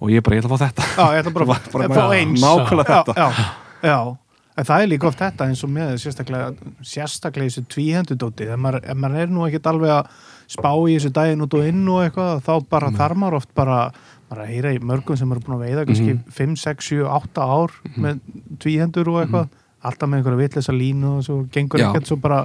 Og 0.00 0.10
ég 0.12 0.20
bara, 0.24 0.36
ég 0.36 0.44
ætla 0.44 0.52
að 0.52 0.58
fá 0.58 0.64
þetta. 0.68 0.88
Já, 0.96 1.06
ég 1.16 1.22
ætla 1.22 1.32
bara, 1.32 1.46
Bara- 1.46 1.60
bara 1.72 1.88
að 1.88 1.94
fá 1.96 2.16
eins. 2.18 2.42
nákvæmlega 2.44 2.92
já, 2.92 3.04
þetta. 3.04 3.14
já, 3.16 3.44
já, 3.88 3.98
en 4.56 4.64
það 4.68 4.82
er 4.84 4.90
líka 4.92 5.08
oft 5.08 5.18
þetta 5.18 5.48
eins 5.50 5.64
og 5.66 5.70
með 5.74 5.94
sérstaklega 6.02 6.52
sérstaklega 6.82 7.50
þessu 7.50 7.64
tvíhendudóti 7.74 8.46
ef 8.54 8.58
maður, 8.60 8.84
ef 8.84 8.96
maður 8.96 9.22
er 9.24 9.32
nú 9.34 9.46
ekkert 9.48 9.66
alveg 9.72 9.90
að 9.90 10.06
spá 10.54 10.70
í 10.74 10.94
þessu 10.98 11.10
daginn 11.16 11.42
út 11.46 11.54
og 11.58 11.64
inn 11.66 11.88
og 11.88 12.02
eitthvað 12.04 12.42
þá 12.46 12.52
bara 12.70 12.90
Nei. 12.90 12.98
þarf 13.00 13.16
maður 13.24 13.38
oft 13.40 13.54
bara 13.54 13.78
maður 14.30 14.38
er 14.38 14.44
að 14.44 14.52
heyra 14.54 14.74
í 14.74 14.78
mörgum 14.82 15.16
sem 15.18 15.32
eru 15.34 15.40
búin 15.40 15.56
að 15.58 15.64
veiða 15.66 15.86
kannski 15.88 16.12
Mhm. 16.14 16.24
5, 16.38 16.56
6, 16.56 16.88
7, 16.92 17.02
8 17.08 17.42
ár 17.42 17.70
með 17.96 18.20
tvíhendur 18.58 19.08
og 19.08 19.22
eitthvað. 19.24 19.48
Alltaf 19.84 20.08
með 20.08 20.18
einhverja 20.22 20.40
vitleysa 20.40 20.72
línu 20.72 21.08
og 21.18 21.24
svo 21.26 21.34
gengur 21.52 21.78
Já. 21.80 21.90
ekkert 21.90 22.06
svo 22.08 22.16
bara 22.16 22.44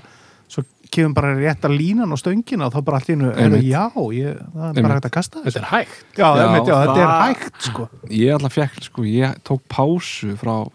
svo 0.49 0.63
kemur 0.91 1.13
bara 1.13 1.35
rétta 1.37 1.69
línan 1.69 2.09
á 2.11 2.17
stöngina 2.19 2.65
og 2.67 2.73
þá 2.73 2.81
bara 2.83 2.97
allt 2.97 3.09
í 3.09 3.13
hennu, 3.15 3.29
já, 3.63 3.85
ég, 4.11 4.35
það 4.35 4.59
er 4.59 4.67
Einmitt. 4.73 4.83
bara 4.83 4.93
hægt 4.97 5.05
að 5.05 5.11
kasta 5.11 5.39
þetta 5.39 5.45
þessu 5.47 5.61
er 5.61 5.69
hægt. 5.69 6.03
Já, 6.17 6.25
Já, 6.35 6.43
einmitt, 6.47 6.67
já, 6.67 6.75
þetta 6.81 6.97
er 6.97 7.07
það- 7.07 7.23
hægt 7.29 7.61
sko. 7.61 7.89
ég 8.09 8.33
alltaf 8.33 8.53
fekk, 8.57 8.83
sko, 8.83 9.01
ég 9.03 9.35
tók 9.45 9.61
pásu 9.69 10.35
frá 10.35 10.71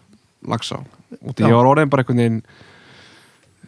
Lagsá 0.47 0.79
og 1.21 1.35
ég 1.41 1.53
var 1.55 1.69
orðin 1.69 1.89
bara 1.91 2.03
einhvern 2.03 2.21
veginn 2.21 2.39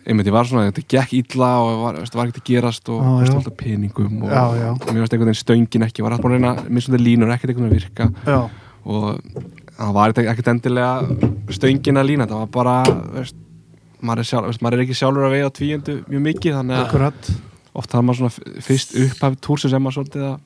einmitt, 0.07 0.27
ég 0.29 0.35
var 0.35 0.47
svona, 0.47 0.69
þetta 0.71 0.85
gekk 0.93 1.13
illa 1.17 1.49
og 1.59 1.81
var, 1.83 1.97
veist, 1.99 2.15
var 2.15 2.29
ekkert 2.29 2.43
að 2.43 2.47
gerast 2.53 2.89
og 2.93 3.01
já. 3.03 3.31
alltaf 3.35 3.57
peningum 3.59 4.21
og, 4.23 4.29
Já, 4.31 4.43
já. 4.55 4.69
og 4.71 4.87
mér 4.93 5.03
varst 5.03 5.15
einhvern 5.17 5.31
veginn 5.33 5.41
stöngin 5.41 5.83
ekki, 5.87 6.05
var 6.05 6.15
alltaf 6.15 6.29
að 6.29 6.37
reyna 6.37 6.53
minn 6.69 6.85
svona 6.85 7.01
línur, 7.01 7.33
ekkert 7.35 7.51
einhvern 7.51 7.67
veginn 7.67 7.81
virka 7.81 8.07
já, 8.23 8.39
og 8.87 9.19
það 9.77 9.91
var 9.99 10.15
ekkert- 10.15 10.51
endilega 10.53 10.93
stöngin 11.51 11.99
að 11.99 12.07
lína, 12.13 12.27
það 12.29 12.39
var 12.45 12.53
bara 12.55 12.77
veist, 13.17 13.35
maður, 13.99 14.23
er 14.23 14.29
sjálf, 14.31 14.47
veist, 14.53 14.63
maður 14.63 14.77
er 14.79 14.85
ekki 14.87 14.97
sjálfur 15.01 15.27
að 15.27 15.35
veiða 15.35 15.51
tvíundu 15.59 15.97
mjög 16.07 16.25
mikið, 16.31 16.57
þannig 16.61 16.77
að 16.79 16.85
akkurat 16.87 17.31
oft 17.77 17.91
þarf 17.91 18.07
maður 18.07 18.21
svona 18.21 18.61
fyrst 18.63 18.95
upphafið 19.03 19.41
túrsi 19.43 19.69
sem 19.73 19.83
maður 19.83 19.99
svolítið 19.99 20.23
að 20.31 20.37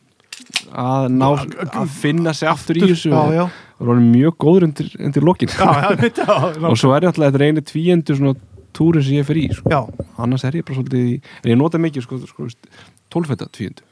að 0.71 1.09
ná 1.15 1.27
að 1.32 1.91
finna 2.01 2.34
sig 2.38 2.49
aftur 2.51 2.79
í 2.79 2.86
þessu. 2.86 3.11
Já, 3.11 3.19
og 3.21 3.36
já, 3.36 3.43
það 3.79 3.91
var 3.91 4.01
mjög 4.05 4.38
góður 4.45 4.67
undir, 4.69 4.93
undir 4.99 5.27
lokin. 5.27 5.51
Já, 5.51 5.65
já, 5.65 5.89
einmitt, 5.91 6.21
já, 6.21 6.38
og 6.71 6.79
svo 6.79 6.93
er 6.95 7.05
ég 7.07 7.11
alltaf 7.11 7.27
þetta 7.32 7.49
einu 7.49 7.65
tvíendur 7.71 8.19
svona 8.21 8.36
túrin 8.75 9.03
sem 9.05 9.19
ég 9.19 9.27
fer 9.27 9.39
í 9.41 9.47
sko. 9.53 9.71
já, 9.71 9.82
annars 10.21 10.45
er 10.47 10.59
ég 10.59 10.67
bara 10.67 10.79
svolítið 10.79 11.09
í 11.11 11.15
en 11.43 11.51
ég 11.53 11.59
nota 11.59 11.82
mikið 11.82 12.05
sko, 12.05 12.19
sko, 12.29 12.47
tólfetta 13.11 13.49
tvíendu 13.51 13.84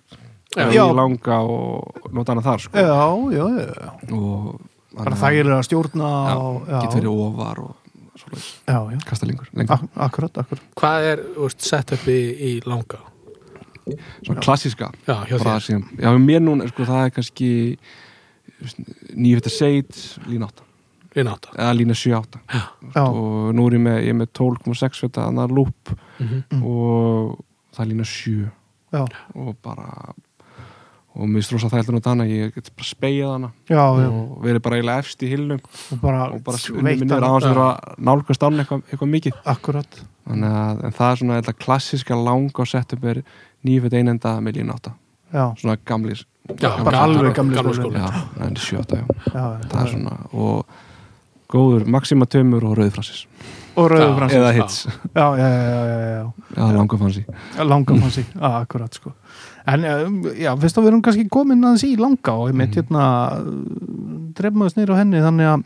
Já. 0.57 0.65
ég 0.73 0.95
langa 0.97 1.35
og 1.45 2.07
nota 2.15 2.33
hana 2.33 2.41
þar 2.45 2.63
sko. 2.63 2.79
já, 2.79 3.03
já, 3.35 3.43
já. 3.59 3.91
og 4.15 4.61
bara 4.95 5.19
þægilega 5.19 5.59
að 5.59 5.67
stjórna 5.67 6.07
já, 6.09 6.37
og, 6.39 6.63
já, 6.65 6.79
get 6.79 6.97
verið 6.97 7.21
ofar 7.27 7.61
og 7.67 7.75
já, 8.65 8.79
já, 8.79 8.97
kasta 9.07 9.29
lengur, 9.29 9.51
lengur. 9.55 9.77
Ak 9.77 10.01
akkurat, 10.09 10.41
akkurat. 10.41 10.65
Hvað 10.79 11.05
er 11.11 11.21
úst, 11.45 11.61
setupi 11.63 12.17
í 12.49 12.55
langa 12.65 12.99
svona 14.23 14.43
þér. 15.55 15.63
Sem, 15.65 15.83
já, 15.99 16.09
mér 16.19 16.41
núna 16.45 16.67
sko, 16.71 16.87
það 16.89 17.05
er 17.07 17.13
kannski 17.17 17.49
nýfetta 19.15 19.51
seit 19.53 19.99
lína 20.27 20.49
8 20.49 20.65
í 21.19 21.25
náta 21.25 21.53
eða 21.55 21.73
lína 21.79 21.95
7-8 21.97 22.39
já, 22.53 23.03
og 23.03 23.51
nú 23.57 23.67
er 23.69 23.77
ég 23.77 23.83
með, 23.85 23.99
ég 24.05 24.13
er 24.13 24.17
með 24.19 24.31
12,6 24.37 25.03
feta 25.05 25.27
annar 25.29 25.51
lúp 25.53 25.93
mm 26.19 26.41
Mm. 26.51 26.63
og 26.67 27.37
það 27.71 27.85
er 27.85 27.87
lína 27.93 28.05
7 28.05 28.49
já, 28.91 29.05
og 29.35 29.55
bara 29.63 30.13
og 31.19 31.27
mér 31.27 31.43
strósa 31.43 31.67
það 31.71 31.79
heldur 31.81 31.95
nú 31.95 32.01
þannig 32.05 32.27
að 32.29 32.35
ég 32.35 32.51
get 32.55 32.69
bara 32.77 32.87
spegið 32.87 33.29
hana. 33.31 33.47
Já, 33.67 33.81
já. 33.99 34.07
Og 34.13 34.43
verið 34.45 34.61
bara 34.63 34.75
eiginlega 34.77 35.03
efst 35.03 35.23
í 35.25 35.29
hilnum 35.31 35.59
og 35.91 36.01
bara, 36.03 36.27
bara 36.45 36.57
unnið 36.57 37.01
minnir 37.01 37.25
á 37.25 37.29
hans 37.33 37.47
að 37.49 37.59
að 37.63 37.97
nálgast 38.07 38.45
án 38.45 38.59
eitthvað, 38.61 38.83
eitthvað 38.91 39.11
mikið. 39.15 39.39
Akkurat, 39.53 39.97
þannig 40.29 40.55
að 40.59 40.83
en 40.85 40.95
það 40.99 41.11
er 41.11 41.19
svona 41.23 41.39
eitthvað 41.39 41.57
klassiska 41.65 42.19
langa 42.19 42.63
og 42.63 42.69
setup 42.71 43.03
er 43.09 43.21
nýfett 43.67 43.93
einenda 43.99 44.35
með 44.41 44.59
lína 44.59 44.75
8 44.79 44.91
já, 45.33 45.45
svona 45.59 45.77
gamlir 45.85 46.25
Já, 46.59 46.69
bara 46.83 47.03
alveg 47.05 47.33
gamli 47.37 47.55
gamli 47.55 47.73
skóli. 47.77 47.99
en 48.41 48.55
7-8 48.55 48.95
já, 48.97 49.03
já, 49.33 49.43
það 49.69 49.81
er 49.83 49.89
svona 49.93 50.15
og 50.33 50.65
góður 51.49 51.85
Maxima 51.89 52.25
Tömur 52.25 52.63
og 52.65 52.77
Rauðfrassis 52.77 53.25
og 53.79 53.93
fransi 54.17 54.35
eða 54.35 54.49
hits, 54.57 54.79
já, 55.15 55.25
já, 55.39 55.47
já, 55.49 55.69
já, 55.69 55.99
já, 56.17 56.23
eða 56.57 56.71
langa 56.75 56.97
fansi 56.99 57.21
já 57.29 57.63
langa 57.63 57.95
fansi, 58.01 58.23
já, 58.33 58.49
akkurat 58.59 58.93
sko. 58.97 59.13
En 59.69 59.85
um, 59.85 60.15
já, 60.33 60.49
að 60.55 60.63
við 60.65 60.87
erum 60.89 61.01
kannski 61.05 61.27
komin 61.29 61.61
aðeins 61.63 61.83
í 61.85 61.93
langa 61.99 62.33
og 62.33 62.49
ég 62.49 62.55
mitt 62.57 62.73
Mhm. 62.73 62.79
hérna 62.81 63.05
drefum 64.35 64.63
við 64.65 64.73
snýr 64.73 64.91
á 64.91 64.99
henni 64.99 65.21
þannig 65.23 65.47
að 65.53 65.63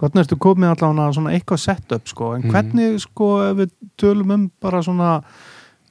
hvernig 0.00 0.22
ertu 0.24 0.36
komið 0.42 0.72
allavega 0.74 1.12
svona 1.16 1.32
eitthvað 1.36 1.62
setup 1.62 2.08
sko, 2.10 2.32
en 2.34 2.42
Mhm. 2.42 2.50
hvernig 2.52 3.00
sko 3.00 3.28
ef 3.50 3.56
við 3.56 3.70
tölum 3.96 4.30
um 4.34 4.50
bara 4.60 4.82
svona 4.82 5.22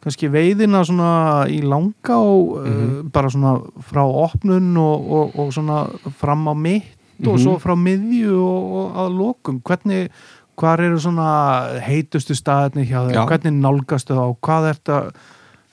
kannski 0.05 0.29
veiðina 0.29 0.83
svona 0.85 1.11
í 1.49 1.59
langa 1.65 2.15
og 2.21 2.59
uh, 2.59 2.69
Mhm. 2.69 3.09
bara 3.11 3.29
svona 3.33 3.55
frá 3.89 4.03
opnun 4.05 4.71
og, 4.77 5.11
og, 5.11 5.35
og 5.39 5.53
svona 5.55 5.89
fram 6.19 6.45
á 6.47 6.53
mitt 6.55 6.85
og 7.25 7.35
Mhm. 7.35 7.43
svo 7.43 7.57
frá 7.59 7.73
miðju 7.75 8.35
og, 8.37 8.73
og 8.75 8.95
að 9.01 9.17
lokum 9.17 9.61
hvernig, 9.65 10.09
hvar 10.55 10.79
eru 10.79 10.99
svona 10.99 11.79
heitustu 11.81 12.35
staðinni 12.35 12.85
hjá 12.87 13.09
Já. 13.11 13.25
hvernig 13.27 13.53
nálgastu 13.59 14.13
þá, 14.15 14.35
hvað 14.39 14.69
er 14.69 14.73
þetta 14.79 14.99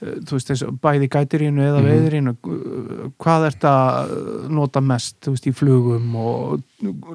þú 0.03 0.33
veist 0.35 0.49
þessu, 0.51 0.67
bæði 0.83 1.07
gætirínu 1.15 1.63
eða 1.63 1.79
mm 1.79 1.85
Mhm. 1.85 1.91
veiðirínu 1.93 3.13
hvað 3.23 3.45
er 3.47 3.53
þetta 3.55 4.49
nota 4.51 4.81
mest, 4.81 5.21
þú 5.21 5.31
veist, 5.37 5.47
í 5.47 5.53
flugum 5.55 6.17
og 6.17 6.63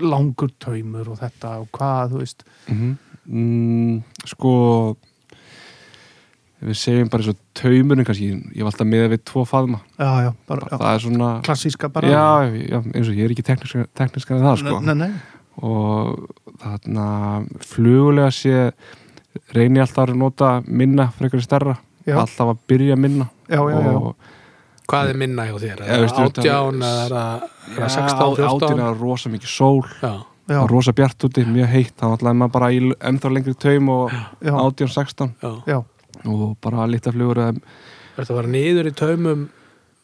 langur 0.01 0.49
taumur 0.59 1.09
og 1.11 1.19
þetta 1.19 1.59
og 1.59 1.67
hvað, 1.75 2.11
þú 2.13 2.17
veist 2.23 2.43
mm 2.69 2.97
mm, 3.27 4.03
sko 4.25 4.95
við 6.61 6.77
segjum 6.79 7.09
bara 7.13 7.21
eins 7.23 7.29
og 7.33 7.39
taumurinn 7.53 8.05
kannski, 8.07 8.27
ég 8.57 8.63
var 8.65 8.71
alltaf 8.71 8.87
með 8.89 9.09
við 9.13 9.23
tvo 9.29 9.43
faðma, 9.45 9.79
já, 9.99 10.09
já, 10.25 10.29
bara, 10.49 10.67
já, 10.71 10.77
það 10.77 10.93
er 10.95 11.03
svona 11.03 11.31
klassíska 11.45 11.89
bara. 11.93 12.07
Já, 12.09 12.27
já, 12.71 12.79
eins 12.95 13.09
og 13.11 13.17
ég 13.19 13.25
er 13.27 13.33
ekki 13.35 13.45
tekniska, 13.45 13.85
tekniska 13.93 14.33
en 14.37 14.45
það 14.47 14.55
sko. 14.63 14.79
Nei, 14.87 14.95
nei, 15.03 15.11
og 15.61 16.31
þarna 16.63 17.05
flugulega 17.61 18.31
sé 18.33 18.55
reyni 19.53 19.81
alltaf 19.83 20.07
að 20.09 20.17
nota 20.17 20.49
minna 20.65 21.09
frekar 21.17 21.43
stærra, 21.45 21.75
já, 22.07 22.15
alltaf 22.21 22.53
að 22.55 22.63
byrja 22.71 22.97
minna. 22.97 23.29
Já, 23.49 23.61
já, 23.69 23.77
já, 23.85 24.13
hvað 24.87 25.11
er 25.13 25.19
minna 25.21 25.45
hjá 25.49 25.59
þér? 25.61 25.83
Er 25.85 26.01
veistu, 26.05 26.23
það 26.23 26.31
átján 26.31 26.81
eða 26.81 27.03
er 27.05 27.11
það- 27.11 27.45
er 27.67 27.83
það 27.83 27.93
16, 27.97 28.35
14? 28.35 28.63
átinn 28.71 28.81
er 28.87 28.97
rosa 29.01 29.29
mikið 29.29 29.51
sól. 29.53 29.83
Já, 30.01 30.13
já, 30.49 30.57
og 30.63 30.69
rosa 30.71 30.93
bjart 30.93 31.25
úti, 31.27 31.43
mjög 31.45 31.67
heitt. 31.69 31.93
Þá 31.99 32.05
ætlaði 32.17 32.37
maður 32.39 32.51
bara 32.51 32.69
ennþá 33.11 33.31
lengri 33.35 33.53
taum 33.59 33.89
og 33.89 34.11
já, 34.41 34.53
18, 34.55 34.87
16 34.87 35.35
já. 35.43 35.51
Já, 35.67 35.83
og 36.25 36.57
bara 36.63 36.87
lítið 36.89 37.13
flugur 37.17 37.37
eða 37.43 37.53
Er 38.17 38.23
þetta 38.25 38.33
að 38.33 38.39
vera 38.41 38.51
niður 38.55 38.87
í 38.89 38.93
taumum 38.97 39.47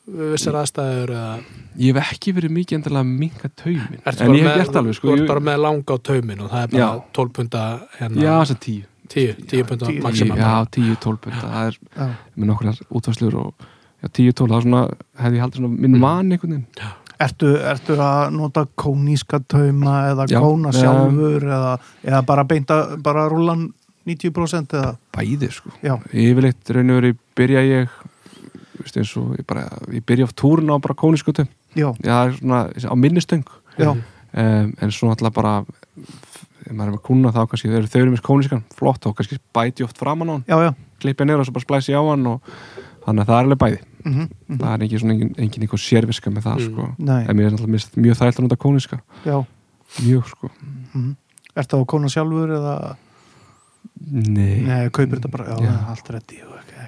við 0.03 0.31
vissar 0.35 0.57
aðstæður 0.59 1.11
eða? 1.15 1.35
Ég 1.79 1.95
hef 1.97 2.11
ekki 2.13 2.33
verið 2.37 2.51
mikið 2.53 2.77
endilega 2.77 3.03
að 3.05 3.13
minka 3.23 3.49
taumin 3.57 4.01
Ertu 4.05 4.25
En 4.27 4.33
ég 4.35 4.43
hef 4.43 4.49
með- 4.49 4.57
gert 4.61 4.75
alveg 4.81 4.97
sko 4.99 5.07
Þú 5.07 5.13
ert 5.15 5.21
ég, 5.23 5.27
bara 5.31 5.39
með 5.47 5.61
langa 5.63 5.95
á 5.95 5.97
taumin 6.09 6.41
og 6.43 6.49
það 6.51 6.63
er 6.63 6.73
bara 6.73 6.83
Já. 6.83 7.03
12 7.19 7.31
punta 7.37 7.61
hérna, 7.99 8.21
Já, 8.21 8.33
þess 8.43 8.55
að 8.57 8.59
tíu. 8.67 8.83
10, 9.13 9.35
10 9.51 9.63
punta 9.69 9.91
maximum. 10.01 10.37
Já, 10.37 10.51
tíu, 10.73 10.95
tólf 11.03 11.19
pund 11.21 11.35
Það 11.37 11.67
er 11.67 11.75
já, 11.97 12.05
með 12.39 12.47
nokkrar 12.49 12.79
útvarslur 12.89 13.35
og 13.37 13.65
já, 14.01 14.07
tíu, 14.09 14.31
tólf, 14.33 14.49
það 14.49 14.57
er 14.57 14.63
svona 14.67 14.83
hefði 15.23 15.37
ég 15.37 15.43
haldið 15.43 15.59
svona 15.61 15.81
minn 15.83 15.97
van 16.01 16.31
einhvern 16.31 16.53
veginn. 16.55 16.91
Ertu, 17.23 17.51
ertu 17.71 17.97
að 18.01 18.31
nota 18.33 18.63
kóníska 18.79 19.39
tauma 19.47 19.93
eða 20.11 20.25
Já, 20.31 20.39
kóna 20.41 20.71
um, 20.71 20.77
sjálfur 20.79 21.45
eða, 21.45 21.73
eða 22.03 22.21
bara 22.25 22.43
beinta, 22.49 22.79
bara 23.05 23.27
rúlan 23.31 23.67
90% 24.07 24.73
eða, 24.77 24.95
Bæði 25.15 25.49
sko. 25.51 25.69
Já, 25.83 25.95
Yfirleitt 26.11 26.69
raun 26.75 26.89
og 26.91 26.99
verið 27.01 27.17
byrja 27.37 27.61
ég 27.67 27.89
veist 28.81 28.97
eins 28.99 29.13
og 29.17 29.35
ég 29.39 29.45
bara 29.47 29.67
ég 29.93 30.03
byrja 30.05 30.27
á 30.27 30.31
túrun 30.35 30.71
á 30.73 30.77
bara 30.83 30.95
kóniskutum 30.97 31.47
já, 31.75 31.87
Já, 32.03 32.13
það 32.13 32.25
er 32.27 32.37
svona 32.39 32.93
á 32.93 32.95
minni 32.99 33.21
stöng. 33.23 33.45
Já, 33.79 33.91
um, 33.93 34.73
en 34.81 34.91
svo 34.91 35.09
náttúrulega 35.09 35.33
bara 35.37 35.53
ef 35.63 36.71
maður 36.71 36.89
er 36.91 36.95
með 36.97 37.03
kúna 37.07 37.31
þá 37.35 37.41
kannski 37.49 37.69
þau 37.71 37.77
eru 37.79 37.87
þau 37.91 38.01
eru 38.01 38.11
með 38.13 38.23
kóniskan 38.27 38.63
flott 38.75 39.05
og 39.07 39.15
kannski 39.17 39.39
bæti 39.55 39.83
oft 39.83 39.97
framan 39.99 40.29
á 40.29 40.33
hann. 40.35 40.45
Já, 40.47 40.57
já. 40.67 40.73
Klipja 41.03 41.25
niður 41.27 41.43
og 41.43 41.47
svo 41.47 41.53
bara 41.57 41.65
splæsi 41.65 41.95
á 41.95 42.01
hann 42.03 42.27
og 42.27 42.53
þannig 43.05 43.23
að 43.23 43.27
það 43.27 43.35
er 43.39 43.43
alveg 43.43 43.59
bæði. 43.63 43.81
Mm 44.03 44.13
-hmm. 44.13 44.57
það 44.59 44.73
er 44.73 44.83
ekki 44.83 44.99
svona 44.99 45.13
engin, 45.13 45.33
engin 45.37 45.63
einhver 45.63 45.79
sérviska 45.79 46.29
með 46.31 46.43
það 46.43 46.57
Mm. 46.59 46.65
sko. 46.67 46.95
Nei, 46.97 47.23
en 47.27 47.35
mér 47.37 47.45
er 47.45 47.51
náttúrulega 47.51 48.03
mjög 48.03 48.17
þægilt 48.19 48.39
að 48.39 48.43
nota 48.43 48.55
kóniska 48.55 48.99
já. 49.25 49.45
Mjög 50.03 50.27
sko. 50.27 50.49
Mm 50.93 51.15
Ertu 51.55 51.77
á 51.77 51.85
kona 51.85 52.07
sjálfur 52.09 52.49
eða 52.49 52.95
nei, 54.11 54.61
Nei, 54.67 54.89
kaupir 54.93 55.19
þetta 55.19 55.31
bara, 55.33 55.45
já, 55.53 55.63
Já. 55.67 55.75
allt 55.93 56.09
reddi 56.13 56.39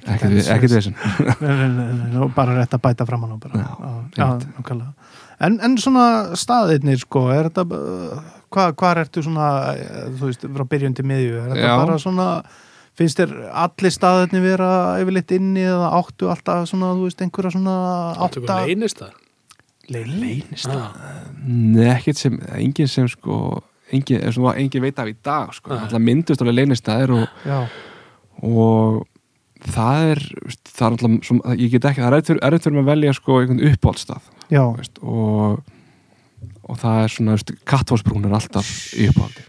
ekkert 0.05 0.74
nei, 1.41 2.28
bara 2.36 2.57
rétt 2.59 2.76
að 2.78 2.82
bæta 2.84 3.07
einmitt. 3.09 4.47
nákvæmlega. 4.59 4.93
en, 5.47 5.59
en 5.66 5.78
svona 5.82 6.05
staðirnir 6.38 6.99
sko, 7.01 7.26
er 7.34 7.49
þetta 7.49 7.66
hvað, 8.53 8.76
hvað 8.80 9.01
ertu 9.05 9.24
svona 9.26 9.49
eh, 9.74 10.05
þú 10.20 10.30
veist, 10.30 10.45
frá 10.59 10.66
byrjun 10.76 10.95
til 10.97 11.05
miðju 11.09 11.41
er 11.41 11.49
þetta 11.55 11.68
Já. 11.72 11.76
bara 11.82 11.97
svona 12.01 12.28
finnst 12.95 13.20
þér 13.20 13.34
allir 13.66 13.91
staðirnir 13.97 14.45
vera 14.45 14.72
yfirleitt 15.01 15.34
inni 15.36 15.66
eða 15.68 15.89
áttu 15.97 16.30
alltaf 16.32 16.70
svona, 16.70 16.93
þú 16.95 17.09
veist, 17.09 17.22
einhverja 17.26 17.55
svona 17.57 17.78
Áttu 18.16 18.43
átta 18.45 18.59
ykkur 18.61 18.70
leynist 18.70 19.01
þar? 19.01 19.16
leynist 19.89 20.70
Ah, 20.72 20.93
Nei, 21.45 21.89
ekkert 21.97 22.18
sem, 22.22 22.38
engin 22.57 22.88
sem 22.89 23.09
sko 23.11 23.61
engin, 23.95 24.23
engin 24.55 24.85
veit 24.85 25.01
af 25.01 25.11
í 25.11 25.17
dag 25.25 25.53
sko. 25.55 25.73
Alltaf 25.75 26.03
myndust 26.03 26.43
alveg 26.43 26.59
leynistæðir 26.61 27.15
og, 27.15 27.45
og 28.45 29.03
það 29.65 30.09
er 30.13 30.25
það 30.69 30.87
er 30.87 30.91
alltaf, 30.91 31.31
ég 31.55 31.71
get 31.73 31.87
ekki, 31.91 32.03
það 32.03 32.19
er 32.19 32.43
erfitt 32.49 32.67
fyrir 32.67 32.77
mig 32.77 32.85
að 32.85 32.91
velja 32.91 33.15
sko 33.17 33.39
einhvern 33.39 33.63
uppáhaldstað 33.71 34.33
og 35.01 35.63
og 36.65 36.79
það 36.81 37.01
er 37.01 37.13
svona, 37.13 37.35
veist, 37.35 37.51
kattfósbrún 37.69 38.25
er 38.27 38.37
alltaf 38.37 38.69
í 38.97 39.09
uppáhaldi. 39.11 39.45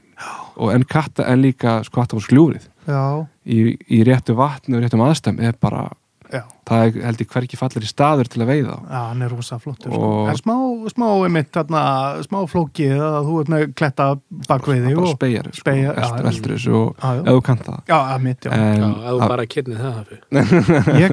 Og 0.57 0.73
en, 0.73 0.85
katta, 0.89 1.27
en 1.29 1.43
líka 1.45 1.79
sko, 1.85 2.01
kattfósgljúrið 2.01 2.65
já, 2.89 3.03
í, 3.45 3.77
í 3.93 4.03
réttu 4.09 4.37
vatni 4.37 4.77
og 4.77 4.85
réttum 4.85 5.05
aðstæm 5.05 5.41
er 5.45 5.57
bara, 5.61 5.89
já. 6.33 6.43
Það 6.67 6.83
er 6.83 6.91
held 7.07 7.21
ég 7.23 7.29
hverki 7.31 7.55
fallir 7.61 7.85
í 7.87 7.89
staður 7.89 8.27
til 8.33 8.41
að 8.43 8.49
veiða 8.51 8.77
Já, 8.91 9.01
hann 9.07 9.23
er 9.23 9.31
rosa 9.31 9.55
flottur 9.63 9.87
sko. 9.93 10.01
Og- 10.03 10.27
En 10.33 10.37
smá, 10.41 10.55
smá 10.91 11.07
einmitt 11.27 11.53
þarna, 11.55 11.83
smá 12.27 12.41
flókið 12.51 12.97
að 13.07 13.23
þú 13.29 13.35
ert 13.43 13.51
með 13.55 13.63
kletta 13.79 14.07
bakveiði 14.49 14.91
og 14.99 15.07
spegjar, 15.15 15.47
sko, 15.53 15.61
Spegjar, 15.63 15.95
já, 15.95 16.03
eldur, 16.03 16.17
já. 16.17 16.21
eldur 16.33 16.51
þessu 16.57 16.73
og 16.75 16.89
ef 16.97 17.03
þú 17.31 17.39
kannt 17.47 17.63
það. 17.69 17.79
Já, 17.87 17.99
að 18.17 18.21
mitt, 18.27 18.41
já. 18.41 18.51
En, 18.51 18.59
Já, 18.81 18.89
ef 18.91 18.95
þú 19.07 19.19
það- 19.21 19.29
bara 19.29 19.47
kynni 19.47 19.77
það. 19.85 20.05
Ég 21.05 21.11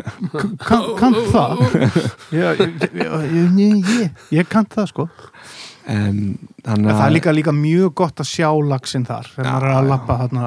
kann, 0.57 0.83
kann 0.97 1.13
það. 1.33 1.53
Ég 4.33 4.47
kann 4.49 4.65
það 4.73 4.87
sko 4.89 5.05
en 5.87 6.37
En 6.65 6.85
það 6.87 7.05
er 7.05 7.11
líka, 7.11 7.31
líka 7.35 7.51
mjög 7.51 7.93
gott 7.99 8.21
að 8.23 8.29
sjá 8.29 8.47
laxinn 8.69 9.03
þar 9.05 9.27
þegar 9.35 9.45
Já, 9.45 9.51
maður 9.51 9.67
er 9.67 9.73
að 9.73 9.83
já. 9.83 9.89
lappa 9.89 10.15
þarna 10.21 10.43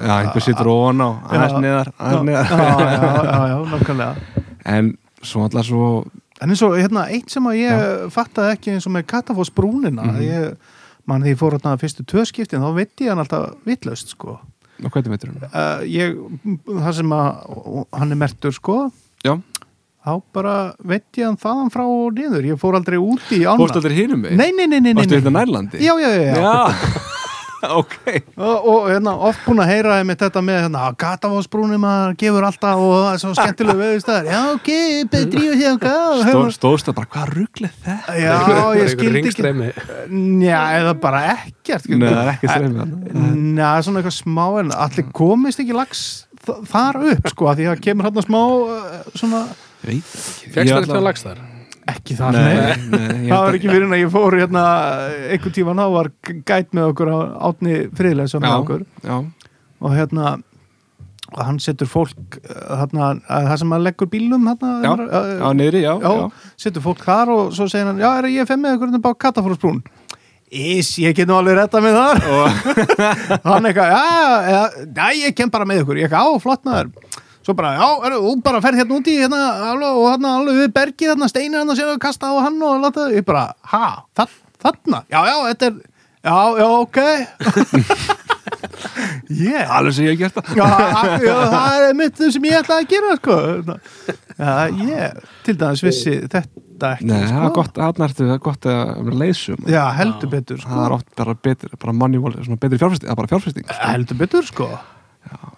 já, 0.00 0.14
einhver 0.22 0.44
situr 0.46 0.70
ofan 0.72 1.00
á, 1.04 1.08
aðeins 1.28 1.52
Já. 1.52 1.60
Já, 1.60 1.92
aðeins 2.00 2.24
neðar 2.26 2.48
já, 2.50 2.64
já, 2.80 3.20
já, 3.30 3.42
já, 3.50 3.58
nákvæmlega 3.74 4.14
en 4.64 4.90
svo 5.22 5.42
alltaf 5.44 5.66
svo 5.68 5.90
En 6.40 6.48
eins 6.54 6.62
og 6.64 6.72
hérna, 6.78 7.02
eitt 7.12 7.28
sem 7.28 7.44
að 7.44 7.58
ég 7.60 8.06
fattaði 8.14 8.54
ekki 8.56 8.70
eins 8.72 8.86
og 8.88 8.94
með 8.94 9.04
Katafoss 9.12 9.50
brúnina 9.52 10.06
Mhm. 10.08 10.22
ég, 10.24 10.56
mann 11.04 11.20
því 11.22 11.34
ég 11.34 11.38
fór 11.42 11.52
hérna 11.58 11.76
fyrstu 11.76 12.04
tvö 12.08 12.24
skiptin 12.24 12.62
þá 12.64 12.72
veit 12.74 12.96
ég 13.04 13.08
hann 13.12 13.18
alltaf 13.20 13.50
vitlaust 13.68 14.08
sko 14.14 14.38
og 14.80 14.90
hvernig 14.94 15.12
veitur 15.12 15.28
hún? 15.34 15.44
uh, 15.52 15.84
ég, 15.84 16.16
það 16.64 16.94
sem 16.96 17.12
að 17.12 17.84
hann 17.92 18.12
er 18.12 18.16
mertur 18.16 18.52
sko 18.56 18.78
Já, 19.20 19.34
þá 20.00 20.12
bara 20.36 20.54
veit 20.80 21.04
ég 21.20 21.28
hann 21.28 21.36
þaðan 21.40 21.70
frá 21.74 21.84
og 21.84 22.16
niður, 22.16 22.46
ég 22.54 22.60
fór 22.60 22.78
aldrei 22.80 22.98
út 23.02 23.30
í 23.36 23.42
ána 23.44 23.58
fórstu 23.60 23.82
aldrei 23.82 23.98
hinum 24.00 24.22
við? 24.26 24.36
nei, 24.40 24.50
nei, 24.56 24.66
nei, 24.66 24.80
nei, 24.80 24.92
nei, 24.94 25.00
Varstu 25.02 25.14
nei. 25.16 25.20
hérna 25.20 25.36
nærlandi? 25.40 25.80
já, 25.84 25.92
já, 26.00 26.10
já, 26.16 26.22
já. 26.24 26.34
Já, 26.40 27.08
ok 27.80 27.96
Og, 28.40 28.68
og 28.72 28.86
hérna, 28.88 29.12
oft 29.28 29.42
búin 29.44 29.60
að 29.60 29.68
heyra 29.74 29.98
með 30.08 30.22
þetta 30.22 30.40
með 30.44 30.62
hérna, 30.64 30.84
Gatafásbrúnum 31.02 31.82
að 31.84 32.14
gefur 32.22 32.46
alltaf 32.48 32.80
og 32.80 32.94
það 32.96 33.10
er 33.12 33.20
svo 33.20 33.32
skemmtilega 33.36 33.82
veðustæðar 33.82 34.30
já, 34.30 34.38
ok, 34.54 34.70
betri 35.12 35.42
og 35.50 35.60
hér 35.60 35.76
Stó, 36.24 36.40
Stóðst 36.56 36.88
það 36.88 36.96
bara, 37.02 37.10
hvað 37.12 37.34
rugglið 37.36 37.76
þetta? 37.84 38.16
já, 38.16 38.32
ég 38.80 38.90
skildi 38.94 39.10
ekki 39.10 39.12
Ringstreymi. 39.18 39.70
já, 40.48 40.58
eða 40.80 40.96
bara 41.04 41.22
ekkert 41.36 41.90
Nei, 41.92 42.08
er 42.08 42.32
ekki 42.32 42.48
streymið 42.48 42.80
þarna. 42.80 43.30
Næ, 43.60 43.68
svona 43.84 44.00
eitthvað 44.00 44.16
smá 44.22 44.44
en 44.64 44.72
allir 44.88 45.10
komist 45.20 45.60
ekki 45.60 45.76
lags 45.76 46.04
þar 46.72 46.96
upp 47.12 47.28
sko, 47.34 47.50
af 47.52 47.58
því 47.60 47.68
að 47.74 47.82
kemur 47.84 48.08
hérna 48.08 48.24
smá 48.24 48.40
uh, 48.40 49.10
svona, 49.12 49.44
Ég 49.88 50.04
það 50.52 50.76
eitthvað 50.76 51.06
lags 51.06 51.24
þar? 51.24 51.40
ekki 51.90 52.16
það 52.18 52.36
Nei, 52.36 52.44
nei. 52.44 52.82
nei, 52.92 53.30
það 53.30 53.42
var 53.46 53.56
ekki 53.58 53.70
fyrir 53.70 53.86
en 53.86 53.94
að 53.96 54.02
ég 54.02 54.12
fór 54.12 54.36
hérna 54.38 54.64
einhvern 55.32 55.54
tíman 55.56 55.80
þá 55.80 55.86
var 55.94 56.10
gæt 56.50 56.76
með 56.76 56.90
okkur 56.92 57.10
á 57.10 57.18
átni 57.48 57.76
friðlega 57.96 58.32
sem 58.32 58.44
með 58.44 58.56
okkur. 58.60 58.84
Já, 59.06 59.16
og 59.80 59.96
hérna 59.96 60.34
og 61.30 61.40
hann 61.46 61.60
setur 61.62 61.86
fólk 61.86 62.38
hérna, 62.42 63.12
að 63.30 63.48
það 63.52 63.58
sem 63.62 63.74
að 63.76 63.84
leggur 63.86 64.10
bílum 64.10 64.48
hérna, 64.50 64.70
Já, 64.82 64.90
uh, 64.98 65.28
já, 65.38 65.48
niðri, 65.60 65.82
já, 65.84 65.92
já, 66.02 66.14
já. 66.18 66.54
setur 66.64 66.84
fólk 66.84 67.04
þar 67.06 67.30
og 67.36 67.52
svo 67.54 67.68
segir 67.70 67.86
hann, 67.86 68.02
já, 68.02 68.10
er 68.18 68.30
ég 68.34 68.48
fem 68.50 68.60
með 68.64 68.76
ykkur 68.76 68.90
hérna 68.90 69.02
bá 69.04 69.12
Katafórsbrún 69.14 69.78
Ís, 70.50 70.96
ég 70.98 71.14
get 71.14 71.28
nú 71.30 71.36
alveg 71.38 71.54
retta 71.54 71.78
með 71.78 71.94
þar. 71.94 72.18
Hann 73.44 73.68
eitthvað, 73.68 73.92
já, 73.94 74.00
já, 74.50 74.62
já, 74.82 75.04
ég 75.20 75.36
kem 75.38 75.52
bara 75.54 75.62
með 75.62 75.84
ykkur. 75.84 76.00
Ég 76.00 76.08
eitthvað, 76.08 76.26
á, 76.26 76.42
flott 76.42 76.64
maður 76.66 76.88
svo 77.46 77.54
bara, 77.56 77.70
já, 77.78 77.88
er, 78.06 78.16
þú 78.20 78.32
bara 78.44 78.60
ferð 78.64 78.82
hérna 78.82 78.98
úti 79.00 79.14
hérna, 79.20 79.40
alveg, 79.70 80.00
og 80.00 80.08
hérna, 80.12 80.34
alveg 80.40 80.58
við 80.62 80.72
bergið 80.76 81.12
hérna, 81.14 81.28
steinir 81.32 81.60
hérna, 81.62 81.76
sér 81.78 81.92
að 81.94 82.02
kasta 82.04 82.30
á 82.30 82.34
hann 82.44 82.58
og 82.62 82.82
láta, 82.84 83.06
ég 83.14 83.24
bara, 83.28 83.46
ha, 83.72 83.84
þa- 84.18 84.28
þarna 84.60 85.04
já, 85.08 85.20
já, 85.30 85.36
þetta 85.50 85.70
er, 85.70 85.78
já, 86.20 86.36
já, 86.60 86.68
ok 86.84 86.98
yeah 89.30 89.70
Alveg 89.76 89.94
sem 89.96 90.06
ég 90.08 90.14
hef 90.16 90.20
gert 90.20 90.36
það 90.36 90.58
Já, 90.58 90.68
já, 91.24 91.34
það 91.52 91.84
er 91.88 91.94
mitt 91.98 92.20
sem 92.34 92.46
ég 92.48 92.56
ætlaði 92.60 92.84
að 92.84 92.90
gera 92.92 93.16
sko. 93.18 93.36
Já, 94.40 94.52
ég 94.80 95.20
til 95.46 95.54
dæmis 95.60 95.82
vissi 95.84 96.14
þetta 96.26 96.92
ekki 96.96 97.08
Nei, 97.10 97.18
það 97.20 97.28
sko. 97.30 97.42
er 97.48 97.54
gott, 97.58 97.74
þarna 97.76 98.06
ertu, 98.08 98.24
það 98.26 98.34
er 98.36 98.42
gott 98.46 98.68
að 98.72 99.10
leysum 99.20 99.66
Já, 99.68 99.82
heldur 99.98 100.32
betur 100.32 100.60
sko. 100.62 100.70
Það 100.72 100.84
er 100.86 100.94
oft 100.96 101.10
bara 101.20 101.34
betur, 101.48 101.74
bara 101.82 101.96
money 102.02 102.22
wallet, 102.22 102.44
svona 102.46 102.60
betri 102.62 102.80
fjárfesting, 102.80 103.08
það 103.10 103.14
er 103.16 103.20
bara 103.20 103.32
fjárfesting 103.34 103.68
sko. 103.68 103.80
Heldur 103.92 104.20
betur 104.22 104.48
sko 104.48 104.70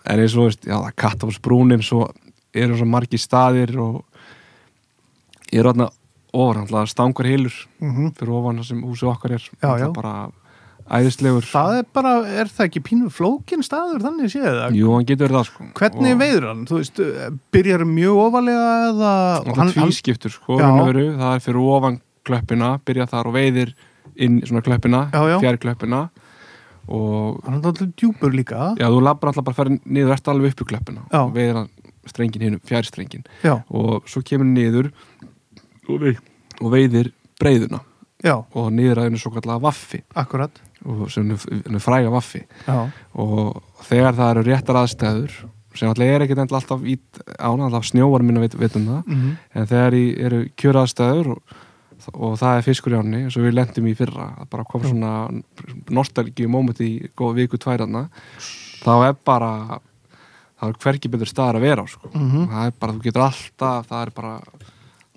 En 0.04 0.18
eins 0.20 0.34
og, 0.36 0.48
veist, 0.50 0.64
já, 0.66 0.74
það 0.74 0.88
er 0.90 0.96
kattafórsbrúnin 0.98 1.82
svo 1.86 2.08
eru 2.52 2.76
svo 2.76 2.86
margi 2.88 3.20
staðir 3.20 3.72
og 3.80 4.02
ég 5.52 5.62
er 5.62 5.70
alltaf 5.70 6.88
stangar 6.90 7.28
hilur 7.28 7.54
mm 7.80 8.12
fyrir 8.18 8.32
ofan 8.32 8.60
það 8.60 8.68
sem 8.70 8.82
húsið 8.82 9.10
okkar 9.12 9.36
er. 9.36 9.50
Já, 9.62 9.70
já. 9.78 9.88
Bara 9.92 10.14
æðislegur 10.92 11.46
Það 11.46 11.76
er 11.78 11.84
bara, 11.94 12.12
er 12.26 12.50
það 12.50 12.66
ekki 12.66 12.82
pínu 12.88 13.10
flókin 13.12 13.62
staður 13.64 14.02
þannig 14.02 14.32
séð 14.32 14.76
Jú, 14.76 14.90
hann 14.96 15.06
getur 15.08 15.32
það 15.32 15.46
sko. 15.48 15.66
Hvernig 15.78 16.14
Og- 16.16 16.20
veiður 16.20 16.46
hann? 16.48 16.64
Þú 16.66 16.80
veist, 16.80 17.00
byrjar 17.54 17.84
mjög 17.86 18.20
ofalega 18.26 18.66
eða 18.88 19.12
það 19.46 19.72
tvískiptur 19.76 20.34
sko 20.34 20.58
það 20.58 21.34
er 21.36 21.44
fyrir 21.46 21.62
ofan 21.76 22.00
klöppina 22.26 22.72
byrja 22.84 23.08
þar 23.10 23.30
og 23.30 23.34
veiðir 23.38 23.74
inn 24.16 24.40
í 24.42 24.46
svona 24.46 24.62
klöppina, 24.62 25.06
fjær 25.12 25.58
klöppina 25.58 26.02
og 26.88 27.38
Hann 27.44 27.58
er 27.58 27.68
alltaf 27.70 27.92
djúpur 27.98 28.34
líka. 28.34 28.72
Já, 28.80 28.88
þú 28.88 29.00
labbar 29.04 29.32
alltaf 29.32 29.46
bara 29.46 29.58
fyrir 29.58 29.78
niður 29.84 30.16
eftir 30.16 30.34
alveg 30.34 30.52
upp 30.52 30.64
í 30.64 30.68
veiðir 31.34 31.60
hann 31.60 31.70
strengin 32.10 32.42
hinn, 32.42 32.58
fjær 32.66 32.88
strengin 32.88 33.24
Já, 33.44 33.54
og 33.70 34.10
svo 34.10 34.24
kemur 34.26 34.48
hann 34.48 34.56
niður 34.56 34.90
og, 35.88 35.96
veið, 36.02 36.20
og 36.60 36.74
veiðir 36.74 37.12
breiðuna. 37.40 37.82
Já, 38.22 38.36
og 38.38 38.68
niður 38.74 39.02
að 39.02 39.08
henni 39.08 39.22
svo 39.22 39.32
kallega 39.34 39.62
vaffi. 39.62 40.02
Akkurat. 40.18 40.60
Og 40.86 41.08
sem 41.10 41.26
henni 41.26 41.82
fræga 41.82 42.10
vaffi. 42.10 42.44
Já, 42.66 42.86
og 43.18 43.62
þegar 43.86 44.18
það 44.18 44.30
eru 44.34 44.46
réttar 44.50 44.78
aðstæður 44.82 45.42
sem 45.78 45.88
alltaf 45.88 46.04
er 46.06 46.24
ekkert 46.26 46.42
alltaf 46.52 46.82
í 46.84 46.96
ána, 47.38 47.68
alltaf 47.68 47.86
snjóvar 47.88 48.24
minna 48.26 48.42
veit, 48.42 48.56
veit 48.60 48.74
um 48.76 48.88
það 48.90 49.06
mm 49.06 49.36
en 49.54 49.68
þegar 49.70 49.96
í, 49.96 50.04
eru 50.26 50.40
kjöraðstæður 50.60 51.30
og, 51.34 51.56
og 52.12 52.36
það 52.40 52.58
er 52.58 52.66
fiskur 52.66 52.94
í 52.94 52.98
ánni 52.98 53.22
eins 53.24 53.36
og 53.38 53.44
við 53.46 53.54
lendum 53.58 53.86
í 53.90 53.94
fyrra 53.98 54.28
að 54.42 54.50
bara 54.52 54.64
kom 54.68 54.84
svona 54.86 55.12
nostalgíu 55.90 56.48
móment 56.50 56.80
í 56.82 56.90
góða 57.18 57.38
viku 57.42 57.60
tværanna 57.62 58.06
þá 58.82 58.92
er 59.08 59.16
bara 59.24 59.50
það 60.62 60.68
er 60.72 60.78
hverki 60.84 61.10
betur 61.10 61.30
staðar 61.30 61.58
að 61.58 61.66
vera 61.66 61.82
á 61.82 61.86
sko. 61.90 62.10
Mhm. 62.14 62.48
það 62.52 62.66
er 62.66 62.74
bara, 62.80 62.92
þú 62.92 63.02
getur 63.08 63.26
alltaf 63.26 63.86
það 63.90 64.02
er 64.06 64.10
bara 64.16 64.32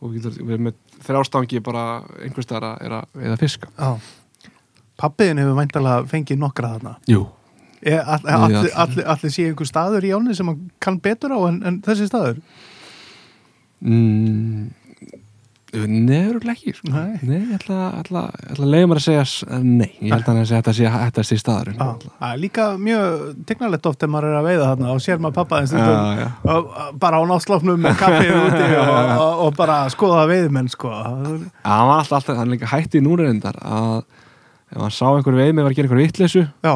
þú 0.02 0.12
getur 0.16 0.38
við 0.52 0.60
með 0.68 0.74
þrjástangi 1.06 1.64
bara 1.64 1.86
einhvers 2.24 2.46
staðar 2.50 2.70
að, 2.72 2.86
að 2.92 3.24
veiða 3.24 3.40
fiska 3.42 3.72
já 3.78 3.98
Pappiðin 4.96 5.42
hefur 5.44 5.58
væntalega 5.58 6.06
fengið 6.08 6.38
nokkra 6.40 6.70
þarna 6.78 6.94
Jú, 7.12 7.26
Allir 7.86 8.00
all, 8.06 8.22
Við 8.24 8.32
all, 8.32 8.44
allir. 8.56 8.70
all, 8.80 9.04
all, 9.12 9.30
sé 9.30 9.44
einhver 9.50 9.68
staður 9.68 10.06
í 10.08 10.14
áni 10.16 10.36
sem 10.38 10.48
hann 10.48 10.62
kann 10.80 11.00
betur 11.04 11.36
á 11.36 11.40
en, 11.50 11.58
en 11.68 11.82
þessi 11.84 12.08
staður 12.08 12.40
mm, 13.84 14.70
nefnur 15.92 16.50
ekki 16.54 16.74
sko. 16.78 16.92
Nei. 16.94 17.20
nei, 17.22 17.40
ég 17.42 17.54
ætla, 17.58 17.80
ætla, 18.00 18.24
ætla 18.52 18.66
að 18.66 18.72
leiða 18.74 18.90
mér 18.92 19.02
að 19.02 19.06
segja 19.06 19.60
nei, 19.62 19.92
ég 20.00 20.14
held 20.14 20.30
að 20.32 20.40
að 20.42 20.50
segja 20.50 20.62
þetta 20.62 20.76
sé 20.78 20.92
þetta 20.96 21.26
sé 21.30 21.40
staðurinn. 21.42 21.80
Það 21.80 22.26
er 22.32 22.42
líka 22.42 22.68
mjög 22.82 23.26
tegnalegt 23.50 23.90
oft 23.92 24.06
ef 24.06 24.14
maður 24.16 24.30
er 24.32 24.40
að 24.40 24.50
veiða 24.50 24.72
þarna 24.72 24.94
og 24.96 25.04
sér 25.06 25.24
maður 25.24 25.38
pappa 25.42 25.62
og 26.56 27.00
bara 27.02 27.22
á 27.22 27.24
náttslofnum 27.32 27.82
með 27.86 27.98
kaffið 28.02 28.36
úti 28.46 28.68
og, 28.80 28.94
og, 28.96 29.46
og 29.46 29.56
bara 29.60 29.80
skoða 29.94 30.28
veiðmenn 30.32 30.72
sko. 30.72 30.92
Hann 30.96 31.48
var 31.64 31.98
alltaf, 32.00 32.20
alltaf 32.22 32.40
hann 32.40 32.56
líka 32.56 32.72
hætti 32.72 33.04
núna 33.04 33.28
reyndar 33.30 33.60
að 33.62 34.04
ef 34.76 34.82
hann 34.82 34.94
sá 34.94 35.08
einhverju 35.12 35.40
veið 35.40 35.56
með 35.56 35.70
að 35.70 35.78
gera 35.78 35.88
einhverju 35.88 36.08
vitleysu 36.10 36.44
já, 36.46 36.74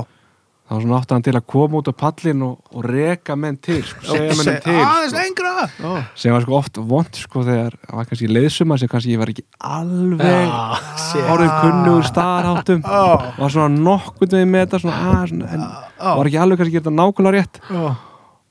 þá 0.69 0.73
svona 0.83 0.97
átti 1.01 1.15
hann 1.15 1.23
til 1.25 1.33
að 1.33 1.45
koma 1.49 1.79
út 1.79 1.87
á 1.89 1.93
pallin 1.97 2.43
og, 2.45 2.59
og 2.77 2.83
reka 2.85 3.33
menn 3.35 3.55
til, 3.57 3.79
sko, 3.89 4.03
segja 4.05 4.35
menn 4.37 4.59
til 4.61 4.75
aðeins 4.77 5.09
sko, 5.15 5.21
lengra. 5.23 5.53
Já, 5.81 5.93
sem 6.21 6.35
var 6.35 6.45
sko 6.45 6.57
oft 6.59 6.77
vond 6.91 7.17
sko 7.17 7.41
þegar 7.47 7.73
það 7.87 7.95
var 7.99 8.09
kannski 8.11 8.29
leiðsumar 8.29 8.81
sem 8.83 8.91
kannski 8.91 9.15
ég 9.15 9.21
var 9.23 9.31
ekki 9.33 9.45
alveg 9.65 11.23
orðin 11.33 11.55
kunnugur 11.63 12.05
staðarháttum. 12.11 12.83
Já, 12.85 13.33
var 13.39 13.55
svona 13.55 13.81
nokkurn 13.89 14.35
veginn 14.37 14.53
með 14.53 14.67
þetta 14.67 14.81
svona, 14.85 14.99
að, 15.15 15.25
svona, 15.33 15.49
en 15.57 15.65
já, 15.65 16.13
var 16.21 16.29
ekki 16.29 16.41
alveg 16.45 16.61
kannski 16.61 16.77
geta 16.77 16.93
nákvæmlega 16.99 17.35
rétt. 17.39 17.61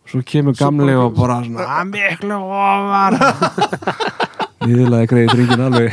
Svo 0.09 0.23
kemur 0.25 0.55
gamli 0.57 0.95
bara- 0.95 1.05
og 1.07 1.17
bara 1.21 1.35
svona 1.45 1.65
að 1.79 1.91
miklu 1.93 2.37
ofar 2.41 3.19
nýðlaði 4.65 5.07
greiði 5.11 5.35
dringin 5.37 5.61
alveg 5.69 5.93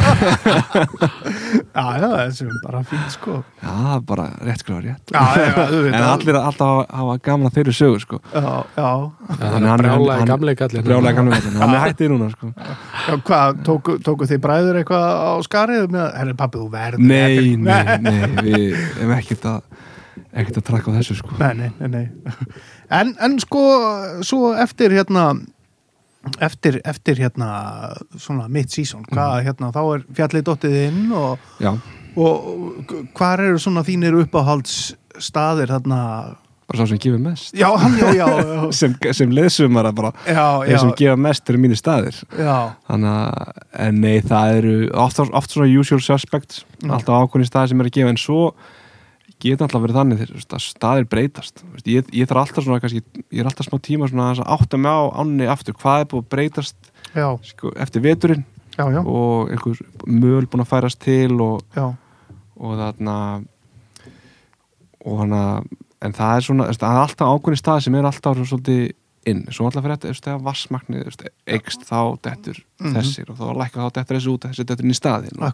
já, 1.75 1.85
já, 2.01 2.07
þessi 2.09 2.45
er 2.47 2.55
bara 2.63 2.81
fínt 2.87 3.13
sko 3.13 3.35
já, 3.61 3.73
bara 4.09 4.25
rétt 4.47 4.63
skrifa 4.63 4.79
rétt 4.85 5.13
já, 5.13 5.23
já, 5.37 5.65
en 5.91 5.97
allir 6.01 6.39
alltaf 6.39 6.81
hafa, 6.89 7.17
gamla 7.27 7.51
þeirri 7.53 7.75
sögur 7.77 8.01
sko. 8.03 8.19
já, 8.33 8.53
já, 8.77 8.89
Það 9.39 9.67
brjálaði 9.83 10.27
gamli 10.31 10.55
kallin 10.59 10.87
brjálega 10.87 11.17
gamli 11.19 11.37
kallinn. 11.39 11.59
hann 11.61 11.75
er 11.77 11.83
hættið 11.85 12.13
núna 12.15 12.29
sko. 12.33 12.51
já, 12.57 13.15
hvað, 13.29 13.61
tóku, 13.69 13.97
tóku 14.05 14.29
þið 14.33 14.43
bræður 14.47 14.81
eitthvað 14.81 15.07
á 15.13 15.33
skarið 15.45 15.89
með, 15.93 16.07
herri 16.19 16.37
pappi, 16.41 16.61
þú 16.63 16.69
verður 16.73 17.05
nei, 17.05 17.57
nei, 17.57 17.97
nei 18.01 18.21
við 18.45 18.79
erum 19.01 19.17
ekkert 19.19 19.49
að 19.51 19.61
ekkert 20.35 20.57
að 20.59 20.65
trakka 20.67 20.91
á 20.91 20.95
þessu 20.99 21.15
sko. 21.21 21.35
nei, 21.39 21.51
nei, 21.59 21.69
nei, 21.79 21.89
nei. 21.91 22.55
En, 22.93 23.13
en 23.23 23.37
sko, 23.41 23.61
svo 24.25 24.53
eftir 24.59 24.93
hérna 24.95 25.33
eftir, 26.43 26.79
eftir 26.85 27.19
hérna 27.21 27.49
svona 28.19 28.47
mitt 28.51 28.73
sísón, 28.73 29.05
hvað 29.09 29.43
hérna 29.47 29.71
þá 29.75 29.81
er 29.83 30.07
fjallið 30.17 30.47
dottið 30.49 30.79
inn 30.85 31.03
og, 31.15 31.51
já, 31.61 31.73
og 32.15 32.95
hvað 33.17 33.45
eru 33.49 33.61
svona 33.61 33.85
þínir 33.87 34.17
uppáhalds 34.23 34.95
staðir 35.21 35.71
þarna? 35.73 35.99
Bara 36.65 36.81
sá 36.81 36.89
sem 36.89 36.99
gefur 37.01 37.19
mest. 37.21 37.51
Já, 37.53 37.67
já, 37.93 38.07
já, 38.17 38.27
sem, 38.79 38.95
sem 39.13 39.33
leðsumar 39.37 39.91
bara. 39.93 40.09
Þeir 40.25 40.79
sem 40.81 40.95
gefa 40.97 41.17
mest 41.21 41.51
eru 41.51 41.61
mínir 41.61 41.77
staðir. 41.77 42.17
Þannig 42.33 43.11
að, 43.11 43.59
en 43.85 43.99
nei, 44.01 44.15
það 44.25 44.55
eru 44.61 44.73
oft, 45.03 45.21
oft 45.29 45.53
svona 45.53 45.69
usual 45.69 46.01
suspects. 46.01 46.63
Mm. 46.81 46.95
alltaf 46.97 47.27
ákveðin 47.27 47.51
staðir 47.51 47.73
sem 47.73 47.83
eru 47.85 47.93
að 47.93 47.99
gefa 47.99 48.15
en 48.15 48.19
svo 48.21 48.39
geta 49.45 49.65
alltaf 49.67 49.83
verið 49.85 49.97
þannig 49.99 50.19
þegar 50.21 50.33
veist, 50.39 50.55
staðir 50.75 51.07
breytast. 51.11 51.63
Veist, 51.73 51.87
ég, 51.91 52.09
ég 52.15 52.27
þarf 52.29 52.41
alltaf 52.43 52.65
svona 52.65 52.81
kannski, 52.83 53.01
ég 53.31 53.39
er 53.43 53.49
alltaf 53.49 53.67
smá 53.69 53.77
tíma 53.85 54.09
svona 54.11 54.31
að 54.33 54.43
átta 54.57 54.77
mig 54.81 54.91
á 54.91 55.01
ánni 55.21 55.47
aftur. 55.51 55.77
Hvað 55.79 56.01
er 56.03 56.09
búið 56.13 56.23
að 56.25 56.29
breytast 56.35 56.91
sko, 57.47 57.71
eftir 57.85 58.03
veturinn? 58.05 58.43
Já, 58.75 58.89
já, 58.91 58.99
og 59.07 59.51
einhver 59.55 59.77
möl 60.05 60.47
búin 60.51 60.65
að 60.65 60.71
færast 60.73 60.99
til 61.05 61.37
og, 61.39 61.61
og 62.59 62.73
þarna 62.81 63.17
og 65.05 65.17
hana 65.21 65.41
en 66.03 66.13
það 66.13 66.35
er 66.39 66.45
svona, 66.45 66.67
veist, 66.69 66.81
það 66.83 66.97
er 66.97 67.03
alltaf 67.05 67.31
ákveðin 67.37 67.61
stað 67.61 67.83
sem 67.85 67.95
er 67.95 68.07
alltaf 68.09 68.35
svona 68.35 68.49
svolítið 68.51 68.81
inn. 69.31 69.39
Svo 69.49 69.65
alltaf 69.69 69.85
fyrir 69.85 69.95
þetta, 69.95 70.11
veist, 70.11 70.25
þegar 70.27 70.41
veist, 71.07 71.23
eikst 71.55 71.85
þá 71.87 71.99
dettur 72.27 72.59
Mhm. 72.75 72.91
þessir 72.97 73.29
og 73.31 73.37
þá 73.39 73.45
lækka 73.61 73.79
þá 73.85 73.93
dettur 73.95 74.17
þessi 74.19 74.29
út, 74.33 74.45
þessi 74.49 74.65
dettur 74.67 74.85
inn 74.85 74.91
í 74.91 74.97
staðin 74.99 75.39
og, 75.39 75.45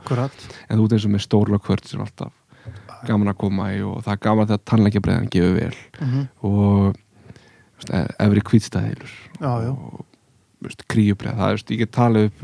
en 0.67 0.77
þú 0.79 0.85
ert 0.87 0.93
eins 0.97 1.05
og 1.05 1.11
með 1.13 1.21
stórlega 1.27 1.61
kvört 1.67 1.85
sem 1.87 2.01
alltaf 2.01 2.31
gaman 3.07 3.31
að 3.33 3.37
koma 3.41 3.71
í 3.73 3.79
og 3.81 4.03
það 4.05 4.13
er 4.13 4.21
gaman 4.27 4.47
þegar 4.51 4.63
tannleikja 4.69 5.01
breiðan 5.01 5.29
gefur 5.33 5.55
vel. 5.57 5.75
Mm 6.01 6.27
og 6.45 6.95
þú 6.95 7.81
veist, 7.81 7.93
e- 7.97 8.15
efri 8.27 8.41
kvítstæðilur 8.51 9.13
og 9.73 10.05
kríubreið, 10.91 11.37
það 11.39 11.51
er, 11.55 11.63
ég 11.73 11.79
get 11.81 11.91
talið 11.95 12.27
upp 12.29 12.41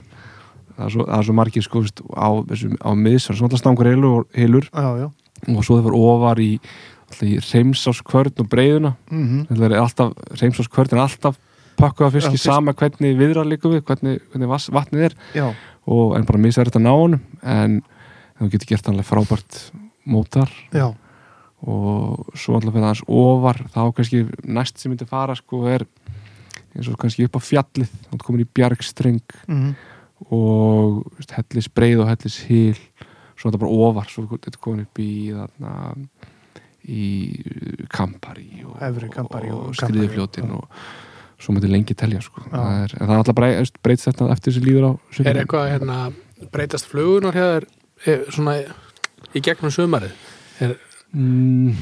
það 0.78 0.86
er 0.88 0.94
svo, 0.94 1.06
það 1.06 1.18
er 1.20 1.26
svo 1.28 1.36
margir 1.38 1.66
sko, 1.66 1.80
þú 1.82 1.86
veist, 1.88 2.02
á, 2.18 2.30
þessum- 2.50 2.78
á 2.82 2.90
miðsvar, 2.98 3.38
svona 3.38 3.50
alltaf 3.52 3.62
stangur 3.62 3.90
heilur, 3.90 4.70
já, 4.74 4.90
já. 5.04 5.08
Og 5.54 5.64
svo 5.66 5.78
það 5.78 5.84
var 5.92 5.98
ofar 5.98 6.42
í, 6.42 6.52
alltaf 7.08 7.28
í 7.30 7.36
reymsáskvörn 7.38 8.40
og 8.42 8.50
breiðuna. 8.50 8.96
Mm 9.12 9.46
þetta 9.52 9.66
er 9.70 9.76
alltaf, 9.82 10.14
reymsáskvörn 10.42 10.94
er 10.98 11.04
alltaf 11.06 11.38
pakkuð 11.78 12.08
af 12.08 12.14
Já, 12.14 12.18
fiski 12.18 12.32
fisk. 12.40 12.46
sama 12.50 12.74
hvernig 12.74 13.18
viðrar 13.18 13.46
líka 13.46 13.70
við, 13.70 13.84
hvernig, 13.86 14.22
hvernig 14.34 14.50
vatnið 14.50 15.04
er. 15.12 15.14
Já, 15.38 15.54
og 15.88 16.16
en 16.18 16.26
bara 16.26 16.42
misverð 16.42 16.72
þetta 16.74 16.82
ná 16.82 16.94
honum 16.98 17.22
en 17.44 17.82
þú 18.42 18.50
getur 18.52 18.68
gert 18.74 18.90
alveg 18.90 19.06
frábært 19.06 19.60
mótar 20.08 20.52
já, 20.72 20.88
og 21.62 22.32
svo 22.38 22.58
alltaf 22.58 22.74
fyrir 22.74 22.88
aðeins 22.88 23.04
ofar. 23.08 23.62
Þá 23.76 23.82
kannski 23.98 24.24
næst 24.46 24.80
sem 24.80 24.94
myndi 24.94 25.10
fara 25.10 25.36
sko 25.38 25.66
er 25.70 25.86
eins 26.78 26.90
og 26.92 26.98
kannski 27.02 27.28
upp 27.28 27.38
á 27.38 27.42
fjallið. 27.42 27.94
Þá 28.08 28.26
komin 28.26 28.48
í 28.48 28.50
bjargstreng. 28.58 29.38
Mm 29.52 29.78
og 30.26 31.04
þú 31.06 31.20
veist, 31.20 31.36
hellis 31.38 31.70
breið 31.70 32.02
og 32.04 32.10
hellis 32.12 32.38
hil 32.48 32.80
svo 33.38 33.50
þetta 33.50 33.62
bara 33.62 33.76
ofar. 33.88 34.10
Svo 34.12 34.26
þetta 34.32 34.62
komin 34.64 34.88
upp 34.88 35.02
í 35.02 35.12
þarna 35.34 35.74
í 36.88 37.04
Kampari 37.92 38.64
og, 38.64 38.78
og 38.80 39.04
og, 39.04 39.12
Kampari, 39.14 39.52
skriðufljótin 39.78 40.54
og 40.56 40.82
svo 41.38 41.54
mætti 41.54 41.70
lengi 41.70 41.98
telja 41.98 42.24
sko. 42.24 42.46
Það 42.50 42.72
er, 42.82 42.96
en 42.96 43.04
það 43.04 43.14
er 43.14 43.22
alltaf 43.22 43.38
breyt, 43.38 43.80
breytst 43.86 44.10
þetta 44.10 44.30
eftir 44.34 44.56
þessi 44.56 44.66
líður 44.66 44.88
á 44.90 44.92
Er 45.28 45.42
eitthvað 45.44 45.72
hérna 45.76 46.00
breytast 46.54 46.90
flugunar 46.90 47.38
hér 47.38 47.68
svona 48.34 48.60
í 49.36 49.44
gegnum 49.44 49.74
sumarið? 49.74 50.14
Er, 50.64 50.76
mm, 51.14 51.74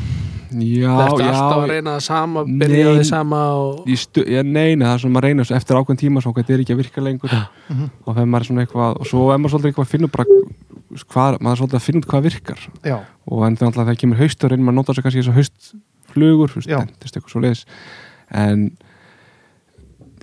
já, 0.60 0.86
já 0.86 0.91
alltaf 0.91 1.60
að 1.60 1.70
reyna 1.72 1.96
það 1.96 2.06
sama 2.08 2.46
byrja 2.46 2.93
því 2.98 3.08
sama 3.10 3.41
og 3.60 3.91
stu, 4.02 4.24
já, 4.24 4.41
nei, 4.43 4.76
nei, 4.76 4.86
það 4.86 4.93
er 4.93 5.04
svona 5.04 5.16
maður 5.18 5.28
reynir 5.30 5.52
eftir 5.60 5.80
ákveðin 5.80 6.02
tíma 6.04 6.24
svo 6.24 6.34
hvað 6.34 6.43
þetta 6.46 6.56
er 6.58 6.64
ekki 6.66 6.76
að 6.76 6.82
virka 6.84 7.06
lengur. 7.06 7.36
Mhm. 7.70 7.91
og 8.06 8.16
þegar 8.16 8.32
maður 8.32 8.46
er 8.46 8.50
svona 8.50 8.66
eitthvað 8.66 9.00
og 9.00 9.12
svo 9.12 9.28
er 9.32 9.41
maður 9.41 9.56
svolítið 9.56 9.72
eitthvað 9.72 9.88
að 9.88 9.93
finna 9.93 10.12
bara 10.16 10.26
hvað, 10.96 11.39
maður 11.41 11.54
er 11.54 11.62
svolítið 11.62 11.80
að 11.80 11.86
finna 11.86 12.02
út 12.02 12.10
hvað 12.12 12.26
virkar. 12.30 12.66
Já, 12.86 12.98
og 13.26 13.46
en 13.48 13.60
þannig 13.60 13.78
að 13.82 13.89
það 13.89 14.02
kemur 14.04 14.24
hausturinn 14.24 14.66
maður 14.66 14.80
notar 14.80 14.96
sér 14.96 15.06
kannski 15.06 15.22
þess 15.22 15.34
að 15.34 15.39
haustflugur 15.39 16.58
dentist 16.66 17.16
eitthvað 17.16 17.32
svo 17.34 17.43
leiðis 17.43 17.66
en 18.36 18.70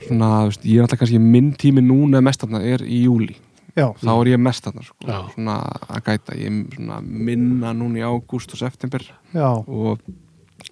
svona, 0.03 0.29
þú 0.43 0.51
veist, 0.51 0.66
ég 0.66 0.79
er 0.79 0.87
alltaf 0.87 1.01
kannski 1.03 1.20
minn 1.23 1.53
tími 1.59 1.85
núna 1.85 2.23
mest 2.25 2.43
þarna 2.43 2.62
er 2.66 2.85
í 2.87 3.05
júli 3.07 3.37
já, 3.79 3.87
þá 4.03 4.12
er 4.12 4.31
ég 4.33 4.43
mest 4.43 4.66
þarna 4.66 4.85
sko, 4.87 5.18
svona 5.35 5.57
að 5.89 6.05
gæta. 6.09 6.37
Ég 6.39 6.61
svona 6.77 7.01
minna 7.03 7.73
núna 7.77 8.03
í 8.03 8.07
ágúst 8.07 8.55
og 8.55 8.61
september. 8.61 9.05
Já, 9.33 9.49
og 9.61 10.03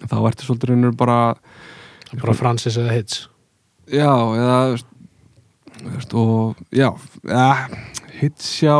þá 0.01 0.17
ertu 0.29 0.47
svolítið 0.47 0.73
raunur 0.73 0.95
bara 0.97 1.19
bara 2.19 2.35
Francis 2.35 2.77
eða 2.79 2.95
Hits 2.97 3.25
Já, 3.91 4.11
eða 4.11 4.57
veist, 4.71 6.13
og 6.15 6.59
já, 6.71 6.89
ja, 7.27 7.47
hits 8.19 8.49
já. 8.61 8.75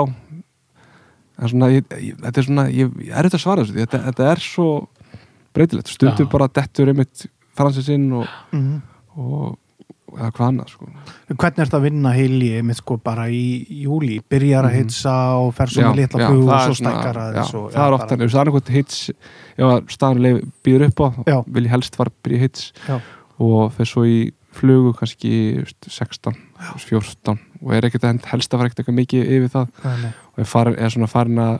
Það 1.35 1.47
er 1.47 1.51
svona, 1.53 1.69
ég, 1.73 1.87
þetta 2.21 2.39
er 2.41 2.47
svona 2.47 2.65
ég, 2.69 2.95
ég 3.07 3.15
er 3.17 3.27
þetta 3.27 3.39
að 3.39 3.43
svara 3.43 3.65
þessu, 3.65 3.77
þetta, 3.79 4.01
þetta 4.07 4.27
er 4.29 4.43
svo 4.45 4.67
breytilegt, 5.51 5.91
stundum 5.91 6.29
bara 6.31 6.47
dettur 6.53 6.91
einmitt 6.93 7.25
fransisinn 7.57 8.07
og, 8.21 8.39
mm 8.55 8.79
og 9.19 9.57
eða 10.17 10.31
hvað 10.31 10.47
annað 10.51 10.69
sko. 10.73 10.87
hvernig 11.31 11.59
er 11.59 11.65
þetta 11.69 11.77
að 11.79 11.85
vinna 11.87 12.11
heili 12.15 12.49
með 12.63 12.75
sko 12.81 12.97
bara 13.03 13.25
í 13.29 13.43
júli 13.83 14.19
byrjar 14.29 14.65
að 14.67 14.73
Mhm. 14.73 14.83
hitsa 14.83 15.15
og 15.39 15.53
fer 15.55 15.67
svo 15.67 15.81
Já, 15.81 15.87
með 15.91 15.95
litla 16.01 16.19
já, 16.21 16.27
flug 16.27 16.49
og 16.49 16.61
svo 16.61 16.75
stækkar 16.81 17.15
já, 17.15 17.21
aðeins 17.21 17.53
og- 17.53 17.71
það 17.71 17.85
er 17.85 17.91
já, 17.91 17.93
ofta, 17.99 18.17
bara- 18.17 18.27
það 18.27 18.41
er 18.41 18.45
einhvern 18.51 18.73
hits 18.73 19.09
ef 19.57 19.95
staðurleif 19.95 20.51
býður 20.63 20.87
upp 20.87 20.99
á 21.01 21.07
Já. 21.27 21.43
vil 21.47 21.63
ég 21.65 21.69
helst 21.69 21.97
að 21.97 22.07
byrja 22.23 22.39
hits 22.39 22.71
Já. 22.87 23.01
og 23.39 23.71
fer 23.73 23.85
svo 23.85 24.03
í 24.05 24.31
flugu 24.51 24.93
kannski 24.93 25.31
þú 25.55 25.63
veist, 25.63 25.89
16, 25.89 26.35
14 26.77 27.39
og 27.63 27.71
er 27.73 27.81
ekkert 27.87 28.03
að 28.03 28.25
helst 28.25 28.51
að 28.53 28.57
fara 28.59 28.69
ekkert 28.69 28.85
eitthvað 28.85 28.99
mikið 28.99 29.29
yfir 29.31 29.49
það 29.49 29.67
nei. 29.85 30.13
og 30.33 30.39
er, 30.39 30.43
farin, 30.45 30.75
er 30.77 30.89
svona 30.89 31.07
farin 31.07 31.35
að 31.39 31.59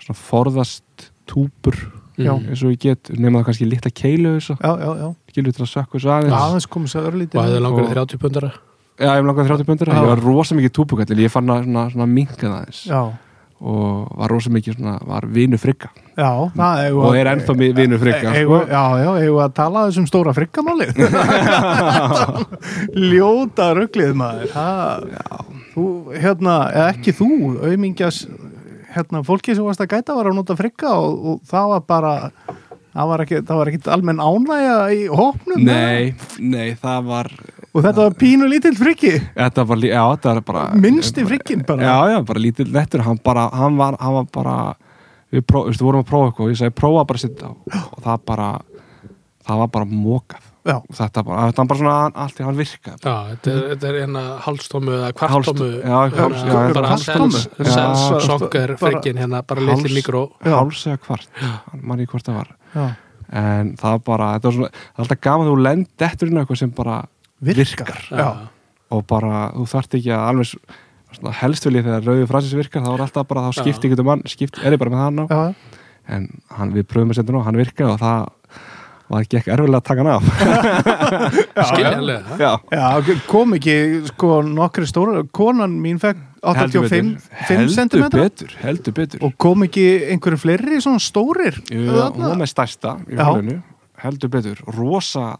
svona 0.00 0.16
forðast 0.18 1.10
túpur 1.28 1.76
Já. 2.18 2.34
eins 2.36 2.62
og 2.64 2.72
ég 2.74 2.78
get, 2.80 3.10
nema 3.16 3.40
það 3.40 3.46
kannski 3.46 3.68
litla 3.70 3.90
keilu 3.94 4.34
þessu, 4.40 4.56
já, 4.60 4.72
já, 4.80 4.90
já, 5.00 5.14
skilur 5.30 5.52
til 5.56 5.64
að 5.64 5.72
sökka 5.72 5.92
þessu 5.96 6.08
já, 6.10 6.14
aðeins 6.18 6.36
aðeins 6.42 6.68
komið 6.74 6.92
sér 6.94 7.08
örlítið. 7.12 7.36
Og 7.40 7.44
hefði 7.48 7.60
langar 7.64 7.82
Og- 7.82 7.90
í 7.90 7.92
30 7.96 8.18
pundara 8.26 8.50
já, 9.00 9.10
ég 9.16 9.24
langaði 9.24 9.48
30 9.48 9.64
pöndur, 9.70 9.88
Já. 9.88 9.94
ég 9.96 10.06
var 10.10 10.20
rosa 10.20 10.54
mikið 10.58 10.72
túpukall 10.76 11.16
ég 11.24 11.30
fann 11.32 11.48
að 11.48 11.64
svona, 11.64 11.86
svona 11.94 12.06
minka 12.06 12.36
það 12.46 12.56
aðeins. 12.60 12.80
Já, 12.90 13.00
og 13.60 14.08
var 14.16 14.28
rosa 14.32 14.50
mikið 14.52 14.76
svona, 14.76 14.94
var 15.08 15.24
vinu 15.28 15.56
frigga. 15.60 15.88
Já, 16.16 16.30
það 16.56 16.84
eigum 16.84 17.04
og 17.04 17.12
að- 17.14 17.18
er 17.20 17.26
ennþá 17.32 17.54
mi- 17.56 17.72
vinur 17.72 17.98
frigga 18.00 18.32
eigum- 18.36 18.64
sko. 18.64 18.68
já, 18.68 18.84
já, 19.04 19.10
eigum 19.22 19.36
við 19.38 19.44
að 19.46 19.54
tala 19.54 19.86
þessum 19.88 20.06
stóra 20.10 20.32
friggamáli? 20.36 20.86
Ljóta 23.10 23.70
rugglið 23.76 24.14
maður. 24.18 24.52
Ha, 24.54 25.00
þú, 25.74 25.84
hérna, 26.20 26.56
ekki 26.90 27.14
þú 27.16 27.28
auðmingjas 27.64 28.24
hérna, 28.94 29.22
fólki 29.26 29.54
sem 29.54 29.64
varst 29.66 29.82
að 29.84 29.92
gæta 29.94 30.16
var 30.16 30.30
að 30.30 30.38
nota 30.40 30.56
frigga 30.58 30.94
og, 30.98 31.24
og 31.34 31.40
það 31.50 31.68
var 31.74 31.84
bara 31.88 32.14
það 32.90 33.10
var 33.12 33.24
ekki, 33.24 33.40
það 33.46 33.60
var 33.60 33.70
ekki 33.70 33.92
almenn 33.94 34.22
ánægja 34.24 34.76
í 34.96 35.00
hópnum 35.20 35.64
nei, 35.66 36.12
nei, 36.38 36.68
það 36.80 37.08
var 37.10 37.32
og 37.70 37.84
þetta 37.84 38.02
var 38.02 38.16
pínu 38.18 38.48
lítill 38.50 38.74
friggi 38.78 39.14
þetta 39.36 39.66
var, 39.70 39.84
já, 39.86 40.02
þetta 40.14 40.34
var 40.34 40.46
bara 40.50 40.64
minnsti 40.74 41.26
friggin 41.28 41.64
bara? 41.66 41.86
Já, 41.86 42.14
já, 42.16 42.18
bara 42.26 42.42
lítill 42.42 42.70
lettur. 42.74 43.04
Hann, 43.06 43.20
bara, 43.24 43.46
hann, 43.54 43.78
var, 43.78 43.98
hann 44.02 44.16
var 44.18 44.30
bara 44.34 44.56
við, 45.30 45.44
pró, 45.46 45.64
við 45.68 45.84
vorum 45.86 46.02
að 46.02 46.10
prófa 46.10 46.30
eitthvað 46.30 46.46
og 46.48 46.54
ég 46.54 46.60
sagði 46.60 46.78
prófa 46.82 47.06
bara 47.06 47.20
að 47.20 47.26
sitta 47.26 47.52
og 47.80 48.02
það 48.06 48.24
bara 48.32 48.48
það 49.46 49.62
var 49.62 49.74
bara 49.76 49.90
mókað 49.90 50.49
já, 50.70 50.76
þetta 51.00 51.24
bara, 51.26 51.48
þetta 51.50 51.62
var 51.64 51.68
bara 51.72 51.80
svona 51.80 51.96
allt 52.24 52.40
í 52.40 52.46
hann 52.46 52.58
virka. 52.60 52.94
Já, 53.02 53.14
þetta 53.32 53.54
er, 53.54 53.60
þetta 53.74 53.90
er 53.90 53.98
hérna 54.04 54.24
hálstómu 54.46 54.94
eða 55.00 55.10
kvartómu 55.18 55.70
bara- 56.74 56.90
frikkin 58.80 59.18
hérna, 59.20 59.42
bara 59.46 59.60
litli 59.68 59.94
mikró. 59.98 60.24
háls 60.44 60.84
eða 60.86 60.98
hvart, 61.06 61.28
mann 61.82 62.00
í 62.02 62.06
hvort 62.10 62.26
það 62.26 62.36
var. 62.42 62.50
Já. 62.74 62.88
en 63.32 63.76
það 63.78 63.90
var 63.94 63.98
bara, 64.06 64.28
þetta 64.38 64.48
var 64.48 64.54
svona 64.56 64.70
það 64.74 64.98
er 64.98 65.02
alltaf 65.04 65.20
gaman 65.22 65.46
að 65.46 65.50
þú 65.52 65.58
lend 65.62 65.86
eftir 66.06 66.28
inn 66.30 66.38
á 66.38 66.40
eitthvað 66.42 66.58
sem 66.58 66.70
bara 66.74 66.96
virkar, 67.40 68.00
já, 68.10 68.28
og 68.90 69.04
bara, 69.06 69.52
þú 69.54 69.66
þarft 69.70 69.94
ekki 70.00 70.10
að 70.10 70.24
alveg 70.32 70.48
s- 70.48 70.58
svona, 71.14 71.32
helst 71.38 71.64
vil 71.68 71.76
ég 71.78 71.84
þegar 71.86 72.02
rauði 72.08 72.26
fransis 72.26 72.56
virkar 72.58 72.82
þá 72.82 72.90
er 72.96 73.04
alltaf 73.06 73.28
bara, 73.30 73.44
þá 73.46 73.50
Já. 73.54 73.60
skipti 73.62 73.86
ekki 73.90 74.00
um 74.02 74.06
mann 74.10 74.24
skipt, 74.26 74.58
er 74.64 74.72
ég 74.74 74.78
bara 74.82 74.90
með 74.90 75.02
hann 75.04 75.22
á, 75.22 75.24
já, 75.30 75.54
en 76.10 76.26
hann, 76.58 76.72
við 76.74 76.88
pröfum 76.90 77.10
að 77.14 77.20
setja 77.20 77.32
nú, 77.36 77.44
hann 77.46 77.54
virkaði 77.60 77.92
og 77.94 78.00
það 78.02 78.18
var 79.10 79.24
ekki 79.24 79.40
ekki 79.40 79.52
erfilega 79.54 79.80
að 79.80 79.86
taka 79.88 80.00
hann 80.02 80.12
af. 80.14 80.22
Já, 82.70 83.18
kom 83.28 83.56
ekki 83.58 83.76
sko 84.12 84.40
nokkri 84.46 84.86
stóra, 84.88 85.24
konan 85.34 85.74
mín 85.82 85.98
fekk 86.02 86.26
85 86.40 87.10
5 87.48 87.68
cm 87.74 87.90
heldur 87.90 88.14
betur, 88.14 88.54
heldur 88.62 88.96
betur. 88.96 89.24
Og 89.26 89.34
kom 89.40 89.66
ekki 89.66 89.84
einhverju 90.14 90.40
fleiri 90.40 90.80
svona 90.80 91.02
stórir? 91.02 91.60
Hún 91.68 91.90
var 92.24 92.38
með 92.40 92.52
stærsta 92.54 92.96
heldur 94.00 94.32
betur 94.32 94.62
rosa 94.78 95.34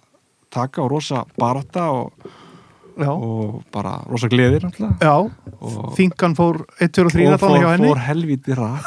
taka 0.52 0.82
og 0.84 0.90
rosa 0.92 1.22
barátta 1.38 1.86
og, 1.94 2.12
já, 2.98 3.10
og 3.12 3.62
bara 3.72 4.00
rosa 4.10 4.28
gleðir 4.28 4.66
og, 4.66 5.30
þingan 5.96 6.36
fór 6.36 6.64
1, 6.80 6.92
2 6.98 7.06
og 7.06 7.14
3 7.14 7.28
og 7.30 7.40
þannig 7.44 7.64
hjá 7.64 7.70
fór, 7.70 7.86
fór 7.86 8.02
helvíti 8.08 8.58
rætt 8.58 8.84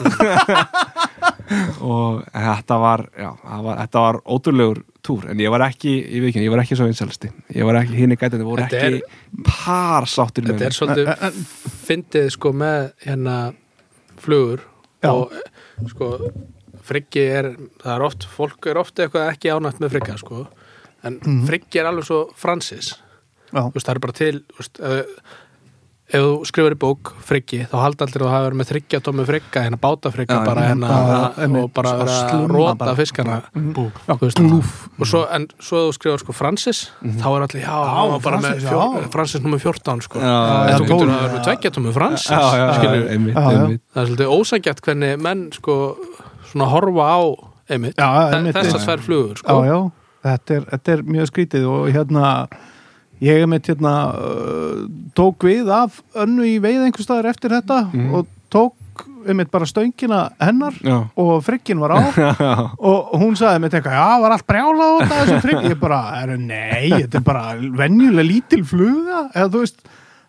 og 1.82 2.24
þetta 2.34 2.78
var, 2.82 3.04
já, 3.18 3.30
það 3.44 3.64
var 3.68 3.78
þetta 3.84 4.04
var 4.06 4.20
ótrúlegur 4.36 4.82
túr 5.04 5.26
en 5.34 5.40
ég 5.44 5.52
var 5.52 5.66
ekki, 5.68 5.94
ég 6.08 6.22
veit 6.24 6.30
ekki, 6.32 6.44
ég 6.46 6.54
var 6.54 6.62
ekki 6.64 6.78
svo 6.80 6.88
einsælsti 6.88 7.32
ég 7.58 7.66
var 7.68 7.80
ekki, 7.82 7.98
hinn 8.00 8.16
í 8.16 8.18
gætandi 8.20 8.46
voru 8.48 8.64
Þetta 8.64 8.80
er- 8.80 8.98
ekki 9.00 9.44
par 9.50 10.08
sáttir 10.08 10.48
með 10.48 10.60
Þetta 10.60 10.66
er 10.70 10.78
svolítið 10.80 11.44
fyndið 11.88 12.30
sko 12.38 12.54
með 12.64 12.92
hérna 13.06 13.38
flugur 14.24 14.64
Já. 15.04 15.12
og 15.12 15.34
sko 15.92 16.12
friggi 16.84 17.24
er, 17.40 17.52
það 17.84 17.94
er 17.98 18.06
oft 18.08 18.28
fólk 18.28 18.68
er 18.72 18.80
oft 18.82 19.00
eitthvað 19.00 19.30
ekki 19.34 19.52
ánægt 19.54 19.80
með 19.84 19.94
frigga 19.96 20.18
sko. 20.20 20.48
En 21.04 21.20
Mhm. 21.20 21.46
friggi 21.48 21.80
er 21.80 21.86
alveg 21.90 22.06
svo 22.08 22.30
fransis 22.36 22.94
já, 23.54 23.60
Þú 23.70 23.74
veist, 23.76 23.88
það 23.88 23.96
er 23.96 24.00
bara 24.00 24.14
til 24.14 24.40
þú 24.40 24.58
veist, 24.60 24.80
ef, 24.80 25.06
ef 26.14 26.22
þú 26.22 26.34
skrifur 26.46 26.74
í 26.76 26.78
bók 26.78 27.10
friggi 27.26 27.60
þá 27.72 27.76
halda 27.82 28.06
allir 28.06 28.22
að 28.22 28.28
það 28.28 28.34
hafa 28.34 28.46
verið 28.46 28.60
með 28.60 28.68
þryggja 28.70 29.00
tómi 29.08 29.24
frigga 29.26 29.62
hérna 29.66 29.80
báta 29.82 30.12
frigga 30.14 30.36
Já, 30.38 30.44
bara 30.46 30.62
já, 30.64 30.68
hérna 30.70 30.90
já, 30.94 31.22
einmitt, 31.46 31.64
og 31.64 31.72
bara 31.74 31.94
að 31.94 32.02
vera 32.04 32.18
að 32.38 32.44
róta 32.54 32.94
fiskana. 33.00 33.38
Mhm. 33.54 33.72
Þú 33.74 34.20
veist, 34.22 34.42
og 35.00 35.08
svo, 35.10 35.22
en 35.34 35.48
svo 35.60 35.82
þú 35.88 35.96
skrifar 35.98 36.22
sko 36.24 36.36
Francis 36.38 36.82
þá 37.02 37.26
er 37.34 37.46
allir, 37.48 37.64
já, 37.66 37.78
bara 38.28 38.42
Francis, 38.44 38.64
já. 38.70 39.10
Francis 39.16 39.42
nummer 39.42 39.60
14 39.64 40.02
sko. 40.06 40.20
Já, 40.20 40.34
en 40.34 40.70
já, 40.70 40.78
þú 40.78 40.86
getur 40.92 41.10
að 41.10 41.24
vera 41.24 41.34
með 41.34 41.44
tveggja 41.50 41.72
tómi 41.80 41.94
Francis 41.98 42.30
já, 42.30 42.40
já, 42.40 42.68
já, 42.68 42.94
Já, 42.94 43.48
já. 43.58 43.80
það 43.94 44.04
er 44.04 44.08
svolítið 44.12 44.36
ósækjart 44.38 44.82
hvernig 44.86 45.18
menn 45.24 45.44
sko 45.56 45.80
svona 46.52 46.70
horfa 46.70 47.08
á 47.10 47.22
einmitt, 47.74 47.98
Já, 47.98 48.10
Þe- 48.14 48.38
einmitt, 48.38 48.56
þessar 48.56 48.80
já. 48.80 48.86
tvær 48.86 49.02
flugur 49.08 49.34
já, 49.34 49.42
sko 49.42 49.58
já 49.66 49.78
er, 50.24 50.62
þetta 50.72 50.94
er 50.94 51.02
mjög 51.04 51.28
skrítið 51.32 51.66
og 51.68 51.90
hérna 51.92 52.48
ég 53.24 53.42
er 53.44 53.50
með 53.50 53.72
hérna 53.72 53.96
uh, 54.14 54.86
tók 55.18 55.46
við 55.48 55.70
af 55.74 56.02
önnu 56.24 56.46
í 56.50 56.58
veið 56.64 56.88
einhvers 56.90 57.08
staðar 57.10 57.32
eftir 57.34 57.54
þetta 57.56 57.84
Mhm. 57.94 58.14
og 58.20 58.28
tók 58.54 58.74
einmitt 59.24 59.50
bara 59.50 59.66
stöngina 59.66 60.18
hennar 60.44 60.76
Já, 60.84 60.98
og 61.18 61.38
frikkin 61.46 61.80
var 61.80 61.94
á. 61.96 62.00
Og 62.90 63.14
hún 63.22 63.38
sagði 63.40 63.62
með 63.64 63.78
eitthvað, 63.80 63.96
já, 63.96 64.20
var 64.22 64.36
allt 64.36 64.48
brjála 64.52 64.84
á 64.84 64.92
þetta 65.00 65.20
þessum 65.22 65.42
frikk, 65.46 65.64
ég 65.72 65.80
bara, 65.80 66.00
er, 66.20 66.34
nei, 66.38 66.90
þetta 66.92 67.22
er 67.22 67.26
bara 67.26 67.44
venjulega 67.80 68.28
lítil 68.28 68.64
fluga 68.68 69.22
eða 69.32 69.48
þú 69.56 69.62
veist, 69.64 69.80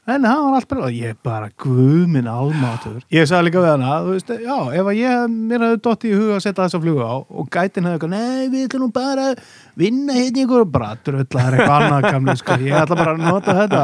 en 0.06 0.28
það 0.28 0.40
var 0.46 0.56
allt 0.60 0.70
brjála 0.70 0.92
ég 0.94 1.18
bara, 1.26 1.50
guð 1.64 2.06
minn 2.14 2.30
almátur. 2.30 3.02
Ég 3.10 3.26
sagði 3.26 3.48
líka 3.50 3.64
við 3.66 3.70
hana, 3.74 3.92
þú 4.06 4.14
veist, 4.14 4.32
já 4.46 4.56
ef 4.78 4.90
að 4.92 5.00
ég, 5.02 5.36
mér 5.50 5.66
hefði 5.66 5.82
dott 5.88 6.06
í 6.06 6.14
huga 6.14 6.38
að 6.38 6.44
setja 6.46 6.62
þessa 6.68 6.82
fluga 6.86 7.10
á 7.10 7.14
og 7.18 7.50
gætin 7.58 7.90
hefði 7.90 8.12
nei, 8.14 8.48
við 8.54 8.66
ætlum 8.68 8.94
bara 8.94 9.26
að 9.32 9.42
vinna 9.76 10.12
hérna 10.16 10.42
í 10.44 10.64
bara, 10.70 10.94
drölla, 11.04 11.26
það 11.30 11.46
er 11.46 11.58
eitthvað 11.58 11.76
annað 11.82 12.08
gamli, 12.12 12.36
sko, 12.40 12.56
ég 12.64 12.78
ætla 12.80 12.96
bara 13.00 13.14
að 13.14 13.22
nota 13.24 13.54
þetta, 13.60 13.82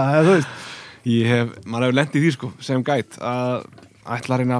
ég 1.11 1.27
hef, 1.33 1.53
maður 1.67 1.87
hefur 1.89 1.99
lent 2.01 2.15
í 2.19 2.21
því 2.25 2.33
sko 2.37 2.53
sem 2.61 2.83
gæt 2.85 3.19
að 3.21 3.65
ætla 4.11 4.35
að 4.37 4.41
reyna 4.43 4.59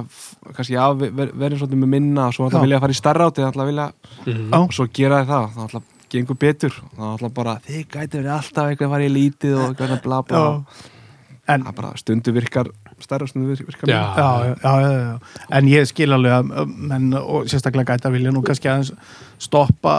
kannski 0.55 0.77
að 0.79 1.03
ver- 1.11 1.33
verið 1.37 1.59
svolítið 1.61 1.81
með 1.83 1.91
minna 1.95 2.27
og 2.27 2.33
svo 2.35 2.47
ætla 2.47 2.59
að 2.61 2.65
vilja 2.67 2.77
að 2.79 2.85
fara 2.85 2.95
í 2.95 2.99
starra 3.01 3.27
áti 3.29 3.45
ætla 3.45 3.63
að 3.65 3.71
vilja, 3.71 3.87
Mhm. 4.25 4.49
Já. 4.51 4.57
og 4.61 4.71
svo 4.73 4.87
gera 4.93 5.25
það 5.25 5.49
þá 5.55 5.61
ætla 5.67 5.79
að 5.81 5.89
gengur 6.11 6.37
betur 6.37 6.73
þá 6.97 7.03
ætla 7.15 7.29
bara, 7.33 7.55
þið 7.67 7.85
gæti 7.87 8.17
verið 8.19 8.33
alltaf 8.37 8.65
eitthvað 8.71 8.87
að 8.87 8.93
fara 8.95 9.07
í 9.09 9.13
lítið 9.15 9.53
og 9.57 9.75
eitthvað 9.75 10.01
bla 10.03 10.21
bla. 10.21 10.65
En, 11.49 11.63
það 11.65 11.75
bara 11.75 11.91
stundu 11.97 12.31
virkar 12.35 12.67
stærra 13.01 13.27
stundu 13.27 13.49
virkar, 13.49 13.89
Já. 13.89 14.01
já, 14.17 14.27
já, 14.45 14.55
já, 14.63 14.73
já, 14.81 14.99
já. 15.01 15.19
en 15.57 15.65
ég 15.67 15.87
skil 15.89 16.13
alveg 16.13 16.31
að 16.31 16.51
að 16.61 16.75
menn 16.91 17.13
og 17.17 17.47
sérstaklega 17.49 17.95
gæta 17.97 18.11
vilja 18.13 18.31
nú 18.31 18.43
kannski 18.45 18.69
aðeins 18.69 18.91
stoppa, 19.41 19.95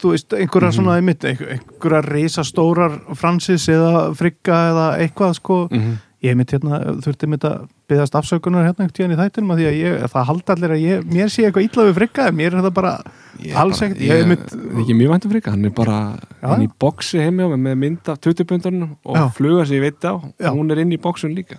þú 0.00 0.14
veist, 0.14 0.32
einhverja 0.32 0.72
svona 0.72 0.96
einmitt, 0.96 1.24
einhver- 1.28 1.52
einhverja 1.58 2.00
risastórar 2.08 3.00
Francis 3.14 3.68
eða 3.68 4.14
Frigga 4.16 4.60
eða 4.72 4.86
eitthvað 5.04 5.34
sko, 5.36 5.68
Mhm. 5.70 5.98
Ég 6.20 6.36
mitt 6.36 6.52
hérna 6.52 6.80
þurfti 7.00 7.28
mitt 7.32 7.44
að 7.48 7.62
byggðast 7.90 8.16
afsökunar 8.20 8.66
hérna 8.66 8.84
einhvern 8.84 8.96
tíðan 8.96 9.14
í 9.14 9.18
þættinum 9.20 9.54
að 9.54 9.60
því 9.60 9.68
að 9.70 9.78
ég, 9.78 10.04
það 10.12 10.28
halda 10.30 10.54
allir 10.56 10.74
að 10.74 10.84
ég, 10.84 11.08
mér 11.08 11.32
sé 11.32 11.46
eitthvað 11.46 11.66
illa 11.66 11.86
við 11.88 11.98
Frigga 12.00 12.26
en 12.28 12.38
mér 12.40 12.56
er 12.56 12.66
það 12.66 12.76
bara 12.76 12.92
Ég 13.40 13.54
er 13.54 13.60
alls 13.62 13.80
ekkert, 13.80 14.00
ég, 14.04 14.20
ég 14.20 14.28
mitt 14.28 14.52
er 14.52 14.80
ekki 14.82 14.96
mjög 14.98 15.12
væntum 15.14 15.32
frika, 15.32 15.52
hann 15.54 15.64
er 15.64 15.72
bara 15.72 15.96
Já, 16.42 16.50
inn 16.50 16.64
í 16.64 16.68
já. 16.68 16.74
boksi 16.84 17.20
heimi 17.24 17.46
á 17.46 17.48
mig 17.48 17.60
með 17.64 17.76
mynd 17.80 18.10
af 18.12 18.20
20 18.26 18.80
og 19.08 19.16
Já. 19.16 19.22
fluga 19.36 19.64
sem 19.64 19.78
ég 19.78 19.84
veit 19.86 20.04
á. 20.04 20.12
Já. 20.36 20.50
og 20.50 20.58
hún 20.58 20.72
er 20.74 20.82
inn 20.82 20.92
í 20.92 21.00
boksun 21.00 21.32
líka. 21.36 21.56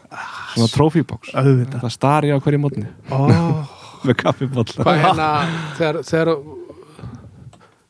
Svona 0.54 0.70
trófíboks 0.76 1.34
auðvitað. 1.34 1.82
Það 1.82 1.96
stari 1.96 2.34
á 2.34 2.38
hverju 2.38 2.62
mótni 2.62 2.86
oh, 3.10 3.66
með 4.06 4.20
kaffibólla 4.22 4.86
hvað 4.86 5.02
hérna 5.06 5.30
þegar 5.80 6.02
þegar 6.06 6.34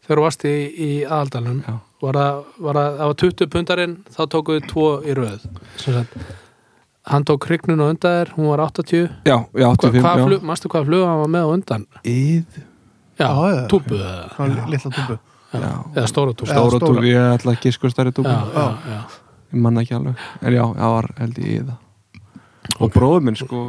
þú 0.07 0.25
varst 0.27 0.45
í, 0.47 0.55
í 0.71 0.91
aðaldalum 1.07 1.59
Já. 1.65 1.75
var 2.05 2.21
það, 2.21 2.39
var 2.67 2.79
það, 2.79 2.95
það 3.01 3.11
var 3.11 3.19
20 3.25 3.51
pundarinn 3.55 3.97
þá 4.11 4.21
tókuðu 4.35 4.63
tvo 4.71 4.87
í 5.03 5.17
röð 5.19 5.45
hann 7.09 7.25
tók 7.25 7.47
hrygnun 7.49 7.81
á 7.81 7.85
undan 7.89 8.17
þér 8.19 8.33
hún 8.37 8.49
var 8.51 8.63
80 8.67 9.09
já, 9.25 9.37
já, 9.57 9.65
Hva, 9.65 9.73
85 9.73 10.03
hvað 10.05 10.19
já. 10.19 10.25
flug, 10.27 10.43
manstu 10.45 10.69
hvað 10.69 10.87
flug 10.89 11.05
hann 11.07 11.21
var 11.23 11.31
með 11.33 11.45
á 11.45 11.49
undan? 11.55 11.85
Íð, 12.05 12.59
já, 13.17 13.29
túbu 13.71 13.97
eða, 13.97 14.17
svona 14.35 14.67
litla 14.69 14.91
túbu 14.97 15.17
já, 15.17 15.71
eða 15.95 16.07
stóra 16.11 16.35
túbu 16.37 16.51
stóra 16.51 16.81
túbi, 16.83 17.07
ég 17.09 17.29
ætla 17.37 17.55
að 17.55 17.63
gisku 17.65 17.89
stærri 17.91 18.13
túbi 18.13 18.29
já, 18.29 18.43
já, 18.53 18.67
já. 18.93 18.99
ég 19.51 19.63
manna 19.65 19.81
ekki 19.85 19.97
alveg, 19.97 20.27
en 20.41 20.57
já, 20.59 20.65
það 20.77 20.93
var 20.97 21.09
held 21.17 21.41
ég 21.41 21.55
í 21.55 21.63
það 21.71 21.79
og 22.81 22.93
bróður 22.93 23.25
minn 23.25 23.39
sko 23.39 23.63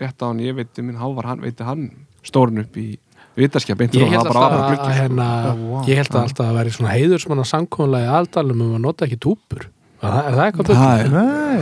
rétt 0.00 0.20
á 0.20 0.26
hann, 0.28 0.44
ég 0.44 0.58
veit 0.58 0.82
minn 0.84 1.00
hávar 1.00 1.32
hann, 1.32 1.44
veit 1.44 1.64
hann 1.64 1.88
stórun 2.24 2.60
upp 2.64 2.76
í 2.80 2.90
vitaskja 3.38 3.76
beint 3.78 3.94
ég 3.96 4.04
frá, 4.04 4.12
held 4.12 4.28
það 4.28 4.42
alltaf 4.44 4.58
að, 4.60 4.76
sko. 4.76 4.90
hérna, 4.98 5.28
Já, 5.44 5.54
vá. 5.72 5.78
ég 5.88 6.00
held 6.00 6.18
að 6.20 7.22
svona 7.24 7.46
samkónlega 7.48 8.06
í 8.06 8.12
aðaldalum 8.12 8.62
um 8.66 8.76
að 8.76 8.84
nota 8.84 9.08
ekki 9.08 9.18
túbur 9.24 9.66
það, 10.04 10.18
er 10.24 10.36
það 10.38 10.44
eitthvað 10.46 10.68
bull? 10.68 10.76
það 10.80 11.04
er 11.04 11.12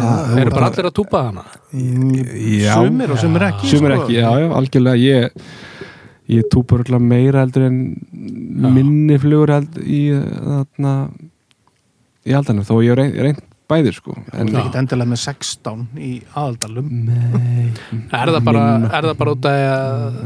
það 0.03 0.41
eru 0.43 0.55
bara 0.57 0.71
allir 0.71 0.89
að 0.89 0.97
túpa 0.99 1.23
hana? 1.29 1.45
Já, 2.63 2.75
sumir 2.75 3.15
og 3.15 3.23
sumir 3.23 3.47
ekki 3.49 3.71
sumir 3.71 3.95
sko. 3.95 4.03
ekki, 4.03 4.19
já, 4.19 4.29
já, 4.43 4.49
algjörlega. 4.59 5.03
Ég 5.03 5.47
ég 6.33 6.51
túpur 6.53 6.81
örugglega 6.81 7.03
meira 7.03 7.43
heldur 7.45 7.67
en 7.67 7.79
minni 8.73 9.19
flugur 9.21 9.53
held 9.53 9.79
í 9.83 10.03
þarna 10.15 10.93
í 12.23 12.37
aldanum, 12.39 12.67
þó 12.67 12.77
ég 12.81 12.93
hef 12.93 13.01
reynd, 13.01 13.19
reynd 13.27 13.43
bæðir 13.73 13.97
sko, 13.97 14.15
en 14.37 14.51
Þú 14.51 14.53
ert 14.53 14.59
ekkert 14.61 14.79
endilega 14.83 15.11
með 15.13 15.21
16 15.23 15.85
í 15.97 16.11
aðaldalum. 16.37 16.91
Nei. 17.09 17.71
Er 18.13 18.33
það 18.35 18.43
bara, 18.49 18.65
er 18.89 19.09
það 19.09 19.15
bara 19.23 19.35
út 19.37 19.49
af 19.49 19.63
að 19.73 20.19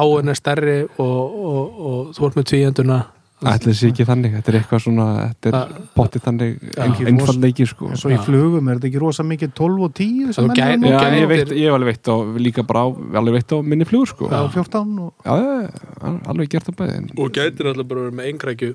áin 0.00 0.32
er 0.32 0.38
stærri 0.38 0.78
og, 0.86 1.36
og, 1.50 1.82
og 1.90 2.14
þú 2.16 2.28
ert 2.28 2.38
með 2.38 2.48
tvíenduna 2.52 3.00
Ætli 3.44 3.72
sé 3.76 3.88
ekki 3.90 4.04
þannig, 4.08 4.32
þetta 4.38 4.50
er 4.52 4.56
eitthvað 4.60 4.80
svona 4.84 5.04
þetta 5.20 5.50
er 5.50 5.72
pottið 5.98 6.22
þannig 6.24 6.52
ekki 6.84 7.06
einfallleiki 7.10 7.66
sko. 7.68 7.88
En 7.92 7.98
svo 8.00 8.12
í 8.14 8.18
flugum 8.24 8.70
er 8.70 8.78
þetta 8.78 8.88
ekki 8.88 9.00
rosa 9.02 9.26
mikið 9.26 9.50
12 9.58 9.82
og 9.84 9.92
10 9.98 10.30
sem 10.32 10.46
menn 10.46 10.54
eru 10.54 10.60
gæti- 10.60 10.80
nú? 10.80 10.92
Já, 10.94 11.00
ég, 11.18 11.26
veit, 11.28 11.50
ég 11.52 11.66
hef 11.66 11.74
alveg 11.76 11.90
veitt 11.90 12.08
og 12.14 12.38
líka 12.40 12.64
bara 12.64 12.84
á, 12.86 12.88
alveg 13.20 13.36
veitt 13.36 13.52
á 13.52 13.56
minni 13.60 13.84
flugur 13.84 14.06
sko. 14.08 14.30
Já, 14.30 14.38
Já, 14.38 14.48
14 14.54 14.98
og 15.02 15.12
já, 15.26 15.34
já, 15.34 16.14
alveg 16.30 16.48
gert 16.54 16.70
það 16.70 16.78
bæði 16.78 16.96
en, 16.96 17.10
og 17.18 17.32
gætir 17.36 17.68
alltaf 17.72 17.88
bara 17.90 18.00
verið 18.06 18.16
með 18.20 18.30
eingrækju 18.30 18.70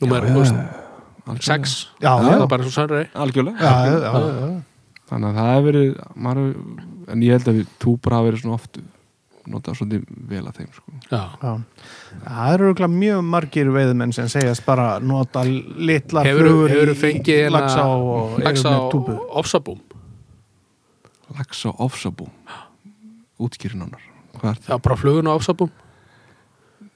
nummer 0.00 0.26
Já, 0.26 0.34
já, 0.34 0.52
já, 1.26 1.38
6 1.46 1.76
Já, 2.00 2.10
það 2.16 2.40
er 2.40 2.46
bara 2.48 2.62
svo 2.66 2.72
sannrei 2.74 3.06
Algjörlega. 3.14 3.58
Já, 3.60 3.74
já, 3.86 3.96
já, 4.02 4.12
já. 4.40 4.62
Þannig 5.06 5.28
að 5.30 5.36
það 5.38 5.52
hefur 5.54 5.70
verið 5.70 7.10
en 7.12 7.22
ég 7.22 7.36
held 7.36 7.48
að 7.52 7.58
við 7.60 7.66
túpur 7.78 8.16
hafa 8.16 8.26
verið 8.30 8.42
svona 8.42 8.56
oft 8.58 8.78
notað 9.52 9.78
svolítið 9.78 10.04
vel 10.30 10.42
að 10.50 10.56
þeim 10.60 10.70
sko. 10.74 10.94
já, 11.10 11.20
Já. 11.42 11.52
Það 12.26 12.52
eru 12.54 12.66
örugglega 12.68 12.92
mjög 12.96 13.22
margir 13.34 13.70
veiðmenn 13.74 14.12
sem 14.16 14.28
segjast 14.32 14.64
bara 14.66 14.86
nota 15.00 15.44
hefur 15.46 16.42
flugur 16.42 16.74
þú 16.76 16.92
í 16.92 16.98
fengið 17.00 17.40
hérna 17.44 17.60
laxa 17.60 17.86
og 17.86 18.38
ofsabúm? 19.42 19.80
Laxa 21.38 21.72
og 21.72 21.80
ofsabú 21.88 22.28
Útskýrin 23.42 23.82
hannar 23.84 24.04
Hvað 24.36 24.50
er 24.50 24.60
það? 24.62 24.70
já, 24.72 24.78
bara 24.88 24.96
flugun 25.00 25.26
og 25.32 25.40
ofsabúm? 25.40 25.70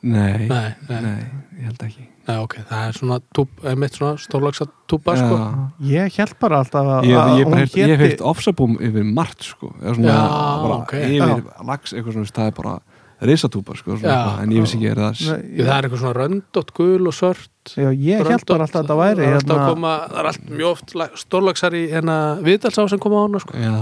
Nei, 0.02 0.46
nei, 0.48 0.68
nei, 0.88 1.00
nei, 1.04 1.18
ég 1.60 1.66
held 1.68 1.82
ekki 1.84 2.06
Nei, 2.30 2.38
ok, 2.44 2.54
það 2.70 2.84
er 2.88 2.96
svona 3.00 3.18
túb, 3.36 3.48
einmitt 3.66 3.98
svona 3.98 4.14
stórlagsa 4.22 4.66
túba 4.90 5.16
sko. 5.18 5.36
Já. 5.40 5.48
Ég 5.90 6.16
held 6.20 6.34
bara 6.40 6.62
alltaf 6.62 6.86
að, 6.94 7.08
ég, 7.10 7.18
ég, 7.40 7.44
hún 7.44 7.50
bara 7.56 7.64
heyrt- 7.66 7.76
ég 7.80 7.92
hef 7.94 8.04
heilt 8.06 8.24
ofsabúm 8.32 8.78
yfir 8.80 9.04
margt 9.04 9.42
sko 9.50 9.74
Eða 9.82 9.94
svona, 9.98 10.14
Já, 10.14 10.22
bara, 10.64 10.78
ok. 10.84 10.94
yfir 11.10 11.44
lags 11.70 11.92
eitthvað 11.94 12.16
svona 12.18 12.34
það 12.40 12.46
er 12.52 12.56
bara 12.62 12.74
risatúpar 13.20 13.76
sko, 13.76 13.96
svona, 14.00 14.14
Já. 14.16 14.42
en 14.42 14.52
ég 14.56 14.62
vissi 14.64 14.78
ekki 14.78 14.90
er 14.94 15.00
það 15.02 15.18
Nei, 15.28 15.40
Ég, 15.58 15.66
það 15.66 15.74
er 15.76 15.84
eitthvað 15.88 16.00
svona 16.00 16.16
röndótt 16.22 16.70
gul 16.78 17.06
og 17.10 17.12
svört 17.18 17.74
Já, 17.76 17.90
ég 17.92 18.22
held 18.24 18.46
bara 18.48 18.64
alltaf 18.64 18.80
að 18.80 18.86
þetta 18.86 18.96
væri 19.02 19.20
það 19.20 19.26
er, 19.28 19.34
alltaf 19.36 19.56
hérna, 19.56 19.66
að 19.66 19.74
koma, 19.74 19.92
það 20.08 20.18
er 20.22 20.30
allt 20.30 20.48
mjög 20.50 20.70
oft 20.70 20.94
lag- 20.96 21.18
stórlagsar 21.20 21.76
í 21.76 21.82
hérna 21.92 22.16
viðdalsá 22.46 22.88
sem 22.88 22.98
koma 23.02 23.20
á 23.20 23.22
hana 23.28 23.42
sko. 23.44 23.52
Já, 23.60 23.74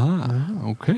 ok, 0.72 0.88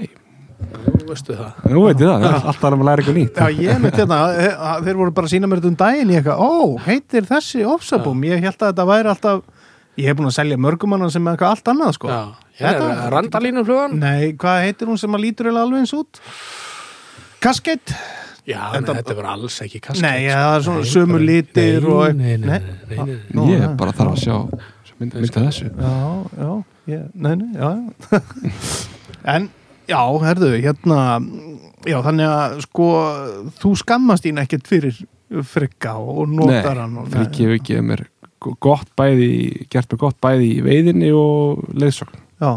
Nú 0.61 1.06
veistu 1.11 1.34
það 1.34 1.70
nú 1.74 1.84
veit 1.86 2.02
ég 2.04 2.11
það 2.11 2.44
alltaf 2.50 2.66
er 2.68 2.76
að 2.76 2.84
læra 2.88 3.02
eitthvað 3.02 3.16
nýtt 3.18 3.40
Já, 3.40 3.46
ég 3.64 3.80
myndi 3.82 4.00
hérna, 4.02 4.18
eh, 4.38 4.66
þeir 4.84 4.98
voru 5.00 5.14
bara 5.16 5.26
að 5.26 5.32
sína 5.34 5.48
mér 5.50 5.61
þetta 5.62 5.70
um 5.72 5.78
daginn 5.80 6.12
í 6.12 6.18
eitthvað, 6.20 6.44
ó, 6.44 6.52
heitir 6.86 7.26
þessi 7.30 7.64
ofsabúm, 7.66 8.22
ég 8.28 8.44
held 8.44 8.56
að 8.61 8.68
þetta 8.70 8.86
væri 8.92 9.12
alltaf 9.14 9.42
ég 10.00 10.06
hef 10.06 10.16
búin 10.20 10.30
að 10.30 10.36
selja 10.38 10.61
mörgumannan 10.61 11.11
sem 11.12 11.26
er 11.26 11.34
eitthvað 11.36 11.54
allt 11.56 11.72
annað, 11.74 11.92
sko 11.98 12.08
Já, 12.12 12.20
hérna 12.61 12.88
er 13.06 13.12
randalínuflugan 13.16 13.98
Nei, 14.00 14.32
hvað 14.40 14.62
heitir 14.68 14.90
hún 14.92 15.00
sem 15.02 15.16
að 15.18 15.24
lítur 15.26 15.50
alveg 15.52 15.82
eins 15.84 15.94
út? 15.98 16.20
Kasket? 17.40 17.94
Já, 18.48 18.61
En 18.76 18.84
þetta 18.88 19.14
var 19.18 19.28
alls 19.34 19.56
ekki 19.64 19.80
kasket 19.84 20.02
Nei, 20.04 20.26
sko. 20.26 20.36
það 20.40 20.56
er 20.56 20.64
svona 20.66 20.84
sömu 20.90 21.18
nei, 21.20 21.26
og- 21.84 22.16
nei, 22.16 22.36
nei, 22.36 22.61
Nei. 22.90 23.18
Ég 23.52 23.61
það- 23.64 23.76
bara 23.76 23.92
þarf 23.92 24.12
að 24.14 24.22
sjá 24.24 24.36
mynd, 25.00 25.14
mynd 25.14 25.36
af 25.36 25.42
þessu 25.48 25.70
Já, 25.70 25.94
já, 26.40 26.50
ég, 26.94 27.02
nei, 27.14 27.34
nei, 27.36 27.50
já. 27.54 27.70
En, 29.34 29.50
já, 29.91 30.01
herðu, 30.24 30.51
hérna, 30.62 31.01
já, 31.88 31.99
þannig 32.07 32.30
að, 32.30 32.57
sko, 32.68 32.88
þú 33.61 33.74
skammast 33.82 34.24
þín 34.26 34.41
ekkert 34.45 34.70
fyrir 34.70 35.03
frikka 35.51 35.97
og 36.01 36.24
notar 36.32 36.80
hann. 36.84 36.97
og- 37.03 37.11
Frikki 37.12 37.47
hefur 37.47 37.62
gefið 37.68 37.86
mér 37.91 38.07
gott 38.64 38.88
bæði, 38.97 39.30
gert 39.70 39.91
mér 39.93 39.99
gott 40.07 40.16
bæði 40.24 40.47
í 40.57 40.61
veiðinni 40.64 41.11
og 41.14 41.64
leiðsögn. 41.76 42.20
Já, 42.41 42.53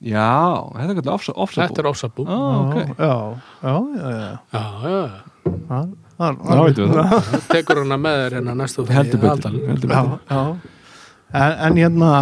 Já, 0.00 0.64
þetta 0.72 0.86
er 0.88 0.96
eitthvað 0.96 1.10
ofsabúm 1.12 1.58
Þetta 1.60 1.80
er 1.82 1.88
ósabú 1.90 2.24
Já, 2.24 2.36
ok. 2.56 2.76
já, 2.96 3.16
já, 3.60 3.74
já, 4.00 4.08
já, 4.16 4.38
Já, 4.54 4.62
já, 4.80 5.00
já. 5.04 5.80
Það, 6.20 6.38
Já, 6.40 6.62
veitum 6.64 6.86
við 6.86 6.94
það. 6.96 7.10
Það 7.30 7.44
tekur 7.52 7.80
hana 7.82 7.98
með 8.00 8.16
þér 8.22 8.36
hérna 8.38 8.54
næstu 8.56 8.84
Heldur 8.88 9.20
betur, 9.20 9.58
heldur 9.68 9.92
Já, 9.92 10.00
betur 10.00 10.20
já. 10.30 10.40
En, 11.30 11.52
en 11.66 11.76
hérna, 11.82 12.12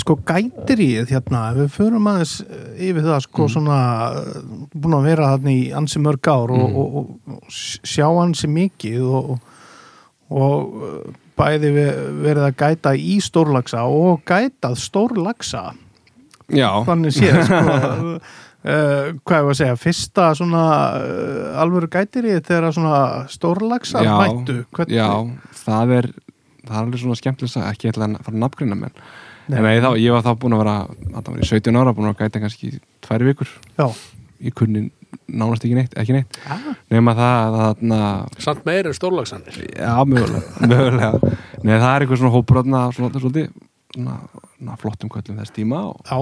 sko, 0.00 0.16
gætiríð, 0.26 1.06
hérna, 1.12 1.42
ef 1.52 1.58
við 1.62 1.72
förum 1.76 2.08
aðeins 2.10 2.32
eh, 2.44 2.88
yfir 2.88 3.04
það, 3.06 3.20
sko, 3.28 3.48
svona, 3.52 3.78
eh, 4.20 4.38
búin 4.74 4.96
að 4.98 5.08
vera 5.10 5.28
þarna 5.34 5.52
í 5.54 5.60
ansi 5.78 6.02
mörg 6.02 6.30
ár 6.32 6.54
og, 6.54 6.64
Mm. 6.64 6.76
og, 6.76 6.96
og, 6.96 7.36
og 7.38 7.58
sjá 7.86 8.06
ansi 8.22 8.48
mikið 8.50 9.04
og, 9.04 9.34
eh, 10.30 11.12
bæði 11.38 11.70
ve- 11.74 11.98
verið 12.24 12.48
að 12.48 12.56
gæta 12.62 12.94
í 12.98 13.16
stórlagsa 13.22 13.84
og 13.90 14.22
gætað 14.26 14.76
stórlagsa, 14.78 15.64
Já, 16.52 16.68
þannig 16.84 17.14
séð, 17.16 17.44
sko, 17.46 18.18
Uh, 18.64 19.12
hvað 19.28 19.36
ég 19.36 19.44
var 19.44 19.52
að 19.52 19.56
segja, 19.58 19.76
fyrsta 19.76 20.26
svona 20.38 20.60
uh, 20.96 21.60
alvöru 21.60 21.84
gætirið 21.92 22.38
þegar 22.46 22.72
svona 22.72 23.00
stórlagsa 23.28 24.00
já, 24.00 24.14
mættu? 24.22 24.54
Hvernig, 24.72 24.94
já, 24.96 25.08
það 25.66 25.92
er 25.98 26.06
það 26.64 26.70
er 26.72 26.78
alveg 26.80 27.02
svona 27.02 27.18
skemmtileg 27.20 27.58
að 27.60 27.66
ekki 27.74 27.90
ætla 27.90 28.08
að 28.08 28.14
fara 28.24 28.32
að 28.32 28.40
nafngrina 28.40 28.78
menn. 28.80 28.94
En 29.50 29.62
nei, 29.66 29.78
þá, 29.82 29.88
ég 30.00 30.12
var 30.14 30.22
þá 30.24 30.32
búin 30.40 30.54
að 30.56 30.62
vera 30.64 30.76
það 31.14 31.30
var 31.34 31.40
í 31.44 31.48
17 31.50 31.80
ára, 31.80 31.94
búin 31.96 32.10
að 32.10 32.20
gæta 32.22 32.40
kannski 32.44 32.70
tvær 33.04 33.24
vikur. 33.28 33.50
Já. 33.78 33.86
ég 34.44 34.54
kunni 34.56 34.86
nánast 35.30 35.64
ekki 35.64 35.76
neitt, 35.78 35.94
ekki 36.00 36.12
neitt. 36.16 36.38
Ah. 36.50 36.64
nema 36.90 37.14
það, 37.16 37.58
það, 37.58 37.84
það 37.92 38.40
Samt 38.44 38.64
meir 38.66 38.88
en 38.90 38.96
stórlagsanir 38.96 39.60
já, 39.78 39.92
mögulega, 40.04 40.42
mögulega. 40.70 41.12
Nei, 41.62 41.76
það 41.78 41.90
er 41.94 42.04
eitthvað 42.04 42.20
svona 42.22 42.34
hópur 42.34 42.58
þarna, 42.60 42.80
svona, 42.96 43.20
svona, 43.22 43.44
svona, 43.94 44.16
svona 44.58 44.76
flottum 44.82 45.12
köllum 45.14 45.38
þess 45.40 45.54
tíma 45.54 45.84
og 45.92 46.02
já, 46.10 46.18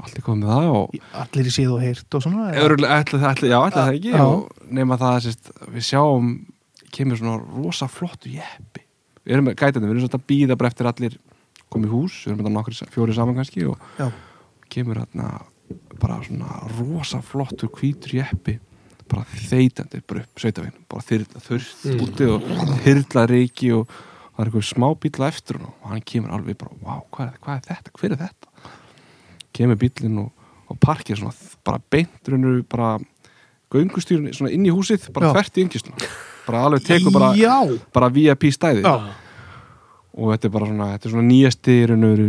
allt 0.00 0.16
er 0.16 0.24
komið 0.24 0.46
með 0.46 0.54
það 0.54 0.70
og 0.78 0.94
allir 1.24 1.50
í 1.50 1.54
síð 1.54 1.74
og 1.76 1.82
heyrt 1.84 2.16
og 2.16 2.24
svona 2.24 2.48
ætli, 2.56 3.20
það- 3.20 3.26
ætli, 3.34 3.50
já, 3.52 3.58
ætli 3.60 3.80
það 3.84 3.94
ekki 3.98 4.14
Já. 4.16 4.24
og 4.24 4.70
nema 4.80 4.96
það 5.02 5.18
sést, 5.26 5.50
við 5.74 5.86
sjáum 5.90 6.30
kemur 6.90 7.20
svona 7.20 7.36
rosa 7.60 7.86
flottu 7.92 8.32
jeppi. 8.32 8.82
Við 9.26 9.36
erum 9.36 9.50
gætandi, 9.52 9.84
við 9.84 9.92
erum 9.92 10.06
svona 10.08 10.18
að 10.18 10.26
býða 10.32 10.56
bara 10.58 10.72
eftir 10.72 10.88
allir 10.90 11.18
komið 11.70 11.88
í 11.90 11.94
hús, 11.94 12.18
við 12.26 12.32
erum 12.32 12.42
þetta 12.44 12.54
nokkur 12.56 12.78
fjóri 12.96 13.14
saman 13.16 13.38
kannski 13.38 13.64
og 13.70 13.78
Já. 13.98 14.10
kemur 14.70 15.00
hérna 15.02 15.28
bara 16.00 16.20
svona 16.26 16.60
rosa 16.78 17.20
flottur 17.22 17.70
hvítur 17.76 18.16
jeppi 18.20 18.58
bara 19.10 19.24
þeitandi 19.34 20.00
bara 20.06 20.22
upp 20.22 20.38
sveitavinn, 20.38 20.76
bara 20.88 21.02
þyrla 21.02 21.40
þurft 21.42 21.84
Mm. 21.90 22.00
úti 22.04 22.26
og 22.30 22.44
þyrla 22.84 23.24
reiki 23.30 23.72
og 23.74 23.86
það 23.90 24.40
er 24.44 24.50
eitthvað 24.50 24.68
smá 24.70 24.88
bíla 25.02 25.28
eftir 25.28 25.58
hún 25.58 25.66
og 25.70 25.88
hann 25.90 26.00
kemur 26.06 26.30
alveg 26.36 26.56
bara, 26.58 26.70
vá, 26.82 27.00
hvað 27.10 27.26
er, 27.26 27.38
hvað 27.42 27.56
er 27.56 27.64
þetta, 27.70 27.94
hver 28.00 28.12
er 28.12 28.20
þetta 28.24 28.76
kemur 29.52 29.76
bílinn 29.82 30.18
og, 30.22 30.30
og 30.70 30.78
parkir 30.80 31.18
svona 31.18 31.34
bara 31.66 31.80
beint 31.90 32.28
raunur 32.30 32.62
bara 32.70 32.98
göngustýrun 33.70 34.30
svona 34.34 34.50
inn 34.54 34.66
í 34.66 34.72
húsið 34.74 35.10
bara 35.14 35.30
Já. 35.30 35.34
þvert 35.36 35.58
í 35.58 35.64
yngjustuna 35.66 36.10
bara 36.46 36.62
alveg 36.66 36.86
tekur 36.86 37.12
bara, 37.14 37.34
bara 37.94 38.08
VIP 38.14 38.48
stæði 38.54 38.82
Já. 38.86 38.94
Og 40.16 40.32
þetta 40.32 40.48
er 40.48 40.54
bara 40.56 40.70
svona, 40.70 40.88
þetta 40.94 41.08
er 41.08 41.14
svona 41.14 41.28
nýjasti 41.28 41.76
raunur 41.90 42.22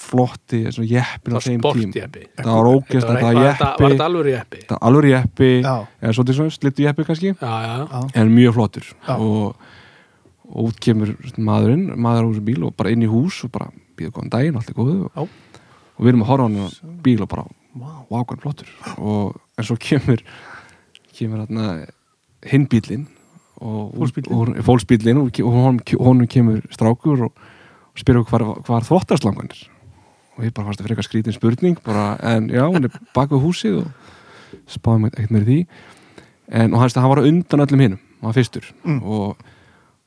flotti, 0.00 0.60
svona 0.72 0.88
jeppin 0.88 1.34
á 1.36 1.40
þeim 1.44 1.64
tím. 1.74 1.90
það 2.38 2.46
var 2.54 2.68
ógeðst, 2.70 3.08
þetta 3.10 3.12
var 3.12 3.34
Var 3.34 3.44
jeppi. 3.44 3.90
þetta 3.90 4.06
alveg 4.06 4.30
jeppi? 4.32 4.60
þetta 4.62 4.78
var 4.78 4.86
alveg 4.88 5.10
jeppi 5.10 5.50
eða 5.60 6.14
svona 6.16 6.54
slittu 6.54 6.86
jeppi 6.86 7.04
kannski. 7.04 7.34
Já, 7.34 7.54
já, 7.66 8.00
en 8.14 8.32
mjög 8.34 8.54
flottur. 8.56 8.86
Já. 9.08 9.16
og, 9.18 9.56
út 10.50 10.80
kemur 10.82 11.12
maðurinn, 11.38 11.92
maður 11.94 12.26
á 12.26 12.28
þessu 12.32 12.42
bíl 12.48 12.64
og 12.66 12.72
bara 12.78 12.90
inn 12.90 13.04
í 13.06 13.10
hús 13.10 13.44
og 13.46 13.52
bara 13.54 13.68
býða 13.98 14.10
góðan 14.16 14.32
daginn, 14.32 14.56
allt 14.58 14.70
er 14.72 14.74
góðu. 14.78 14.96
Og, 15.14 15.28
og 15.94 16.00
við 16.02 16.08
erum 16.10 16.24
að 16.24 16.30
horfa 16.32 16.42
á 16.42 16.48
hann 16.48 16.96
bíl 17.04 17.20
og 17.22 17.28
bara, 17.30 17.44
wow, 17.78 18.24
hvað 18.24 18.34
er 18.34 18.42
flottur. 18.46 18.72
Og 18.98 19.36
en 19.60 19.68
svo 19.68 19.76
kemur 19.78 20.24
kemur 21.14 21.44
hérna 21.44 21.66
hinn 22.50 22.66
bílinn 22.72 23.06
og 23.60 23.94
Fólksbíllinn. 23.94 24.32
og- 25.20 25.28
og, 25.40 25.40
og 25.46 25.52
honum, 25.52 25.80
honum 26.00 26.26
kemur 26.26 26.60
strákur 26.72 27.24
og, 27.26 27.32
og 27.92 27.98
spyrir 28.00 28.24
hvað 28.24 28.64
hvar 28.66 28.86
þvottaslanganir 28.88 29.68
og 30.38 30.44
ég 30.46 30.54
bara 30.54 30.66
fannst 30.70 30.80
að 30.80 30.86
fyrir 30.86 30.96
eitthvað 30.96 31.08
skrítin 31.10 31.36
spurning 31.36 31.78
bara, 31.84 32.16
en 32.22 32.48
já, 32.48 32.64
hún 32.64 32.84
er 32.84 32.90
bak 33.14 33.28
við 33.30 33.42
húsið 33.44 33.80
og 33.82 33.90
spáðum 34.70 35.06
ekkert 35.10 35.30
meira 35.30 35.44
í 35.44 35.48
því. 35.48 35.66
En 36.50 36.74
og 36.74 36.80
hann, 36.80 36.90
hann 36.96 37.10
var 37.12 37.20
undan 37.22 37.60
öllum 37.66 37.80
hinnum 37.84 37.98
hann 38.20 38.30
var 38.32 38.36
fyrstur. 38.38 38.64
Mm. 38.84 39.02
og 39.04 39.36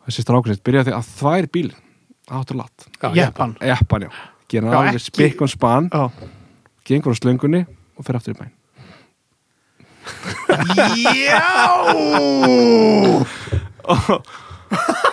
þessi 0.07 0.23
strákur 0.25 0.47
sett 0.53 0.63
byrjaði 0.63 0.91
að 0.97 1.05
þvær 1.19 1.47
bílinn 1.53 1.79
áttur 2.31 2.55
latt, 2.57 2.87
jeppan. 3.15 3.55
Eppan 3.61 4.01
já. 4.07 4.09
Gera 4.49 4.71
alveg 4.79 5.01
spikk 5.01 5.41
og 5.41 5.49
span 5.49 5.89
gengur 6.85 7.13
á 7.13 7.19
slöngunni 7.19 7.65
og 7.97 8.05
fer 8.05 8.15
aftur 8.17 8.33
í 8.33 8.39
bæn 8.39 8.51
já! 11.03 11.43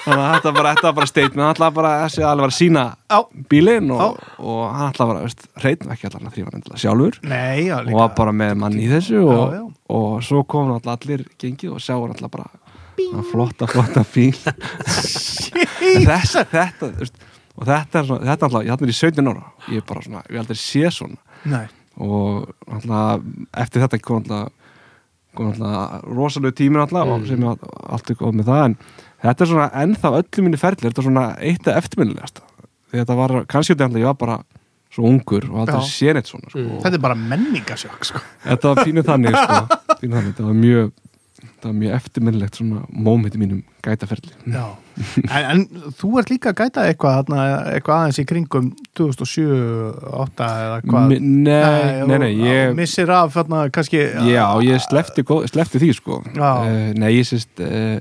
Þannig 0.01 0.23
að 0.25 0.31
þetta 0.33 0.51
bara, 0.57 0.71
þetta 0.73 0.91
bara 0.97 1.07
statement 1.11 1.43
hann 1.43 1.51
ætlaði 1.53 1.75
bara 1.77 1.89
þessi 2.07 2.23
alveg 2.25 2.45
var 2.47 2.53
að 2.53 2.57
sína 2.57 2.83
Já. 3.13 3.19
bílinn 3.53 3.91
og, 3.93 4.15
og 4.41 4.61
hann 4.73 4.89
ætlaði 4.95 5.11
bara, 5.13 5.25
veist, 5.27 5.43
hreitn 5.61 5.91
ekki 5.93 6.07
allar 6.09 6.23
að 6.31 6.37
þrýfa 6.39 6.53
endilega 6.57 6.81
sjálfur. 6.81 7.19
Nei, 7.29 7.59
já, 7.67 7.75
og 7.83 7.91
var 7.99 8.15
bara 8.17 8.33
með 8.41 8.53
mann 8.63 8.79
í 8.81 8.87
þessu 8.89 9.19
og, 9.21 9.35
Já, 9.35 9.43
já. 9.59 9.65
og 9.99 10.15
svo 10.25 10.41
kom 10.49 10.71
hann 10.73 10.89
allir 10.95 11.21
gengið 11.43 11.75
og 11.77 11.83
sjá 11.85 11.93
hann 11.99 12.15
allar 12.17 12.33
bara 12.33 12.49
hann 13.01 13.27
flotta, 13.29 13.65
flotta 13.69 14.03
bíl. 14.15 14.33
Þetta, 14.41 16.45
þetta 16.55 16.87
þú 16.87 16.91
veist, 17.03 17.17
og 17.57 17.63
þetta 17.69 17.95
er 18.01 18.05
svona, 18.09 18.25
þetta 18.31 18.41
er 18.41 18.47
alltaf, 18.49 18.65
ég 18.65 18.73
hætti 18.73 18.85
mér 18.87 18.95
í 18.95 18.99
17 19.03 19.29
ára. 19.35 19.45
Ég 19.69 19.77
er 19.83 19.87
bara 19.93 20.01
svona, 20.07 20.23
ég 20.25 20.33
hef 20.39 20.43
aldrei 20.47 20.61
sé 20.65 20.83
svona. 20.97 21.21
Nei, 21.53 21.67
og 22.01 22.49
alltaf 22.73 23.21
eftir 23.67 23.85
þetta 23.85 24.01
kom 24.09 24.23
alltaf 24.25 24.49
rosalega 25.37 26.53
tíminn 26.57 26.83
alltaf 26.83 27.07
Mm. 27.07 27.13
og 27.13 27.27
sem 27.27 27.41
ég 27.41 27.69
alltaf 27.91 28.17
góð 28.19 28.35
með 28.41 28.49
það 28.51 28.65
en 28.65 28.77
þetta 29.23 29.45
er 29.45 29.51
svona 29.53 29.69
ennþá 29.83 30.13
öllum 30.21 30.45
minni 30.47 30.57
ferli 30.61 30.89
þetta 30.89 30.99
er 31.03 31.07
svona 31.09 31.27
eitt 31.39 31.69
af 31.69 31.77
eftirminnilegasta 31.85 32.43
því 32.91 32.99
þetta 33.05 33.17
var, 33.17 33.37
kannski 33.47 33.77
alltaf 33.77 34.01
ég 34.01 34.09
var 34.11 34.15
bara 34.19 34.39
svo 34.91 35.05
ungur 35.07 35.45
og 35.53 35.61
aldrei 35.63 35.79
Já. 35.79 35.87
séð 35.87 36.15
neitt 36.19 36.27
svona 36.27 36.51
sko. 36.51 36.59
Mm. 36.59 36.81
þetta 36.83 36.95
er 36.99 37.05
bara 37.05 37.15
menningasjokk 37.15 38.05
sko. 38.09 38.19
þetta 38.45 38.73
var 38.75 38.85
pínu 38.85 39.05
þannig 39.07 39.37
sko. 39.39 39.61
þannig, 40.01 40.25
þetta 40.33 40.47
var 40.49 40.59
mjög 40.59 40.91
þetta 41.41 41.69
var 41.69 41.77
mjög 41.81 41.97
eftirminnilegt 41.97 42.59
svona 42.59 42.83
í 43.37 43.41
mínum 43.41 43.61
gætaferli. 43.85 44.33
En, 45.31 45.45
en 45.55 45.63
þú 45.97 46.11
ert 46.21 46.33
líka 46.33 46.53
að 46.53 46.59
gæta 46.61 46.85
eitthvað, 46.89 47.31
eitthvað 47.73 47.95
aðeins 47.97 48.21
í 48.21 48.25
kringum 48.29 48.71
2007-2008 48.99 50.49
eða 50.65 50.81
hvað? 50.87 51.15
Nei, 51.15 51.21
nei, 52.11 52.19
nei, 52.25 52.31
ég 52.45 52.75
missir 52.77 53.13
af 53.15 53.33
þarna 53.37 53.63
kannski 53.73 54.03
Já, 54.29 54.45
ég 54.67 54.83
slefti, 54.85 55.25
sleppti 55.53 55.83
því 55.83 55.93
sko. 55.97 56.21
Uh, 56.37 56.91
Nei, 56.99 57.11
ég 57.17 57.29
sést 57.31 57.65
uh, 57.65 57.97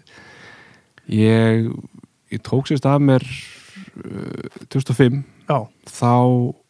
ég, 1.14 1.70
ég 2.34 2.44
tók 2.46 2.70
sérst 2.70 2.88
að 2.90 3.08
mér 3.08 3.28
uh, 4.04 4.68
2005 4.74 5.24
já, 5.50 5.58
þá 5.90 6.14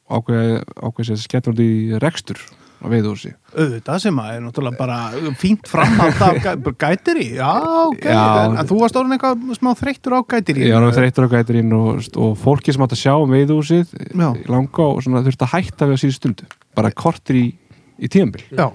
ákveð, 0.09 0.55
ákveð 0.77 1.11
sérst 1.11 1.61
í 1.65 1.71
rekstur 2.01 2.41
á 2.79 2.85
veiðhúsi 2.87 3.31
auðvitað 3.51 4.01
sem 4.03 4.19
að 4.21 4.31
er 4.35 4.43
náttúrulega 4.45 4.79
bara 4.79 4.97
fínt 5.39 5.67
framhald 5.69 6.21
af 6.23 6.39
gætiri 6.79 7.25
já, 7.35 7.49
ok, 7.89 8.05
Já. 8.05 8.21
en, 8.45 8.57
en 8.61 8.69
þú 8.69 8.79
varst 8.83 8.99
orðin 8.99 9.15
eitthvað 9.17 9.57
smá 9.59 9.71
þreyttur 9.79 10.15
á 10.15 10.19
var 10.77 10.85
náttúrulega 10.85 10.99
þreyttur 10.99 11.27
á 11.27 11.33
gætirinn 11.35 11.75
og, 11.75 12.07
og 12.23 12.37
fólki 12.39 12.75
sem 12.75 12.85
átt 12.85 12.95
að 12.95 13.01
sjá 13.03 13.13
um 13.17 13.35
veiðhúsið 13.35 13.93
Já. 14.13 14.29
langa 14.53 14.87
og 14.87 15.03
svona 15.05 15.23
þurfti 15.27 15.47
að 15.47 15.53
hætta 15.57 15.89
við 15.89 15.97
að 15.97 16.01
síðu 16.03 16.17
stundu. 16.17 16.49
Bara 16.77 16.93
kortir 16.95 17.39
í, 17.39 17.45
í 17.99 18.11
já, 18.55 18.67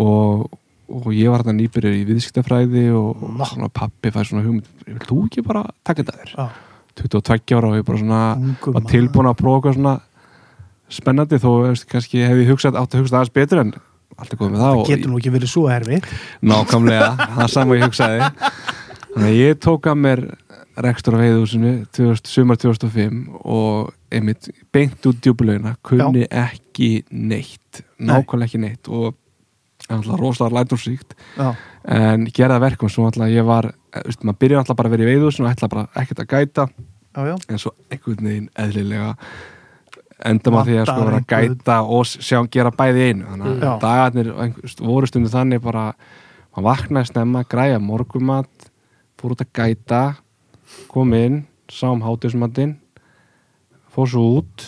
og, 0.00 0.46
og 0.90 1.10
ég 1.14 1.30
var 1.30 1.44
hérna 1.44 1.56
nýbyrður 1.60 1.98
í 2.00 2.06
viðskiptafræði 2.10 2.86
og, 2.98 3.22
og 3.22 3.74
pappi 3.74 4.12
fæði 4.14 4.30
svona 4.30 4.46
hugmynd 4.46 4.88
vil 4.88 5.02
þú 5.04 5.20
ekki 5.28 5.44
bara 5.46 5.66
taka 5.86 6.02
þetta 6.02 6.18
þér? 6.18 6.34
Já, 6.34 6.48
22 7.04 7.58
ára 7.58 7.70
og 7.70 7.78
ég 7.78 7.86
bara 7.86 8.00
svona 8.02 8.24
Ungur 8.38 8.76
var 8.76 8.90
tilbúin 8.90 9.30
að 9.30 9.38
prófa 9.40 9.74
svona 9.78 9.94
spennandi 10.92 11.40
þó 11.42 11.50
kannski 11.90 12.22
hefði 12.24 12.46
hugsað, 12.50 12.78
átt 12.80 12.94
að 12.94 13.04
hugsa 13.04 13.18
aðeins 13.18 13.34
betur 13.34 13.62
en 13.64 13.74
allt 14.18 14.32
er 14.32 14.38
góð 14.38 14.52
með 14.52 14.62
það 14.62 14.78
og 14.78 14.88
getur 14.90 15.10
nú 15.10 15.18
ekki 15.18 15.34
verið 15.34 15.50
svo 15.50 15.64
erfitt. 15.72 16.08
Nákvæmlega, 16.44 17.10
það 17.38 17.50
sama 17.54 17.78
ég 17.78 17.86
hugsaði. 17.88 18.30
Þannig 19.14 19.28
að 19.30 19.40
ég 19.40 19.60
tók 19.62 19.88
að 19.90 20.00
mér 20.04 20.22
rekstur 20.84 21.14
á 21.14 21.22
veiðhúsinu 21.22 21.74
2000, 21.94 22.30
sumar 22.30 22.58
2005 22.58 23.20
og 23.46 23.92
einmitt 24.14 24.48
beint 24.74 25.06
út 25.06 25.20
djúbulögina 25.22 25.76
kunni 25.86 26.24
ekki 26.26 27.04
neitt 27.10 27.84
nákvæmlega 27.98 28.48
ekki 28.48 28.62
neitt 28.62 28.90
og 28.90 29.14
alltaf 29.88 30.18
rosalega 30.18 30.62
lætursíkt. 30.62 31.14
Já, 31.36 31.52
en 31.84 32.26
gera 32.32 32.56
það 32.56 32.66
verkum 32.68 32.90
svo 32.90 33.06
alltaf 33.08 33.30
ég 33.30 33.46
var, 33.46 33.70
eh, 33.92 34.02
veist, 34.06 34.24
maður 34.24 34.40
byrjar 34.40 34.62
alltaf 34.62 34.76
bara 34.76 34.88
að 34.88 34.96
vera 34.96 35.04
í 35.04 35.10
veiðhúsinu 35.12 35.46
og 35.46 35.52
ætla 35.52 35.68
bara 35.68 35.88
ekkert 35.94 36.22
að 36.24 36.30
gæta. 36.32 36.68
Já, 37.14 37.22
já, 37.28 37.36
en 37.48 37.58
svo 37.58 37.74
einhvern 37.90 38.24
veginn 38.24 38.48
eðlilega 38.58 39.16
enda 40.24 40.50
maður 40.54 40.68
því 40.70 40.76
að 40.80 40.86
sko 40.90 41.06
vera 41.08 41.20
að 41.22 41.26
gæta 41.32 41.78
og 41.96 42.04
sjá 42.06 42.38
gera 42.54 42.70
bæði 42.70 43.08
einu. 43.10 43.24
Þannig 43.30 43.64
að 43.64 43.80
dagarnir 43.82 44.30
voru 44.80 45.10
stundu 45.10 45.32
þannig 45.32 45.62
bara 45.64 45.88
maður 46.54 46.68
vaknaði 46.68 47.10
snemma, 47.10 47.42
græja 47.50 47.80
morgumat 47.82 48.70
fór 49.18 49.34
út 49.34 49.42
að 49.42 49.52
gæta 49.56 50.02
kom 50.90 51.12
inn, 51.16 51.42
sá 51.70 51.88
um 51.90 52.02
hátismatinn 52.04 52.76
fór 53.94 54.08
svo 54.10 54.22
út 54.40 54.64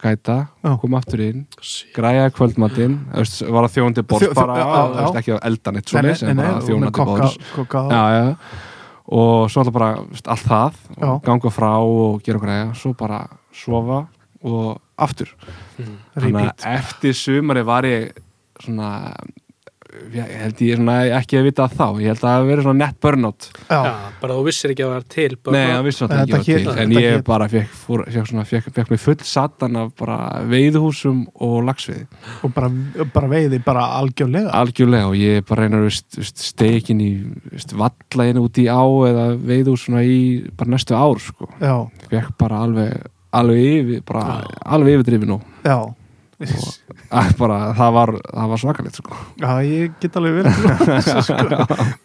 gæta, 0.00 0.48
Já. 0.64 0.74
kom 0.80 0.94
aftur 0.98 1.20
inn 1.24 1.44
græjaði 1.94 2.32
kvöldmatinn 2.36 2.96
var 3.14 3.66
að 3.68 3.74
þjóndi 3.76 4.04
borð 4.08 4.26
Þjó- 4.26 4.34
bara 4.36 5.10
ekki 5.20 5.34
að 5.36 5.44
elda 5.48 5.72
neitt 5.72 5.88
svo 5.88 6.02
leys 6.04 6.22
en 6.22 6.36
bara 6.36 6.58
að 6.58 7.38
já, 7.94 8.02
já. 8.18 8.36
og 9.06 9.50
svo 9.52 9.62
alltaf 9.62 9.72
bara 9.76 9.90
allt 10.34 10.48
það 10.48 11.22
ganga 11.24 11.52
frá 11.54 11.70
og 11.78 12.20
gera 12.26 12.42
græja 12.42 12.74
svo 12.74 12.92
bara 12.98 13.22
sofa 13.52 14.06
og 14.44 14.80
aftur. 15.00 15.32
Þannig 15.78 16.28
repeat. 16.28 16.60
að 16.68 16.76
eftir 16.78 17.16
sumari 17.18 17.64
var 17.66 17.88
ég 17.88 18.12
svona 18.62 18.90
ég 20.14 20.26
held 20.40 20.58
ég 20.64 20.78
svona 20.78 20.94
ekki 21.20 21.36
að 21.38 21.44
vita 21.46 21.66
það 21.70 21.74
þá. 21.78 22.00
Ég 22.02 22.08
held 22.10 22.18
að 22.18 22.24
það 22.24 22.32
hafi 22.34 22.48
verið 22.50 22.64
svona 22.66 22.80
net 22.80 22.96
burnout. 23.04 23.46
Já, 23.68 23.76
Já, 23.86 23.92
bara 24.20 24.34
þú 24.38 24.44
vissir 24.48 24.72
ekki 24.74 24.82
að 24.82 24.88
það 24.88 24.94
var 24.94 25.04
til 25.14 25.36
bara, 25.36 25.54
nei, 25.54 25.68
það 25.70 25.84
vissi 25.86 26.02
En 26.04 26.10
náttúrulega 26.10 26.40
ekki 26.40 26.54
þetta 26.56 26.66
var 26.66 26.74
til. 26.74 26.82
En 26.84 26.94
ég 26.96 27.06
hét- 27.14 27.24
bara 27.28 27.48
fekk, 27.52 27.76
fór, 27.84 28.02
fekk, 28.08 28.28
svona, 28.30 28.44
fekk, 28.50 28.68
fekk 28.78 28.90
mig 28.94 29.00
full 29.04 29.16
satan 29.30 29.76
af 29.84 29.92
bara 30.00 30.18
veiðhúsum 30.50 31.22
og 31.46 31.54
lagsveiði 31.68 32.06
og 32.42 32.54
bara, 32.58 32.70
bara 33.14 33.30
veiði 33.36 33.62
bara 33.64 33.86
algjörlega. 34.00 34.50
Algjörlega 34.50 35.12
og 35.12 35.16
ég 35.20 35.46
bara 35.46 35.68
reynar 35.68 35.88
steikin 35.94 37.00
í 37.04 37.10
veist, 37.52 37.76
vallægin 37.78 38.42
út 38.42 38.58
í 38.58 38.66
á 38.66 38.82
eða 38.82 39.26
veiðhús 39.38 39.86
svona 39.86 40.02
í 40.02 40.20
bara 40.58 40.74
næstu 40.74 40.98
ár 40.98 41.22
sko. 41.22 41.48
Já, 41.62 41.76
fekk 42.10 42.34
bara 42.38 42.64
alveg 42.66 42.98
alveg 43.40 43.66
yfir, 43.82 44.02
bara 44.08 44.24
Já. 44.24 44.56
alveg 44.78 44.98
yfirdrifin 44.98 45.36
og 45.38 45.42
já 45.64 45.78
að 47.14 47.28
bara, 47.38 47.56
það 47.78 47.92
var, 47.94 48.10
var 48.50 48.58
svakalegt 48.60 48.96
sko. 48.98 49.14
Já, 49.38 49.50
ég 49.64 49.92
get 50.02 50.16
alveg 50.18 50.40
verið 50.40 50.56
sko. 51.24 51.36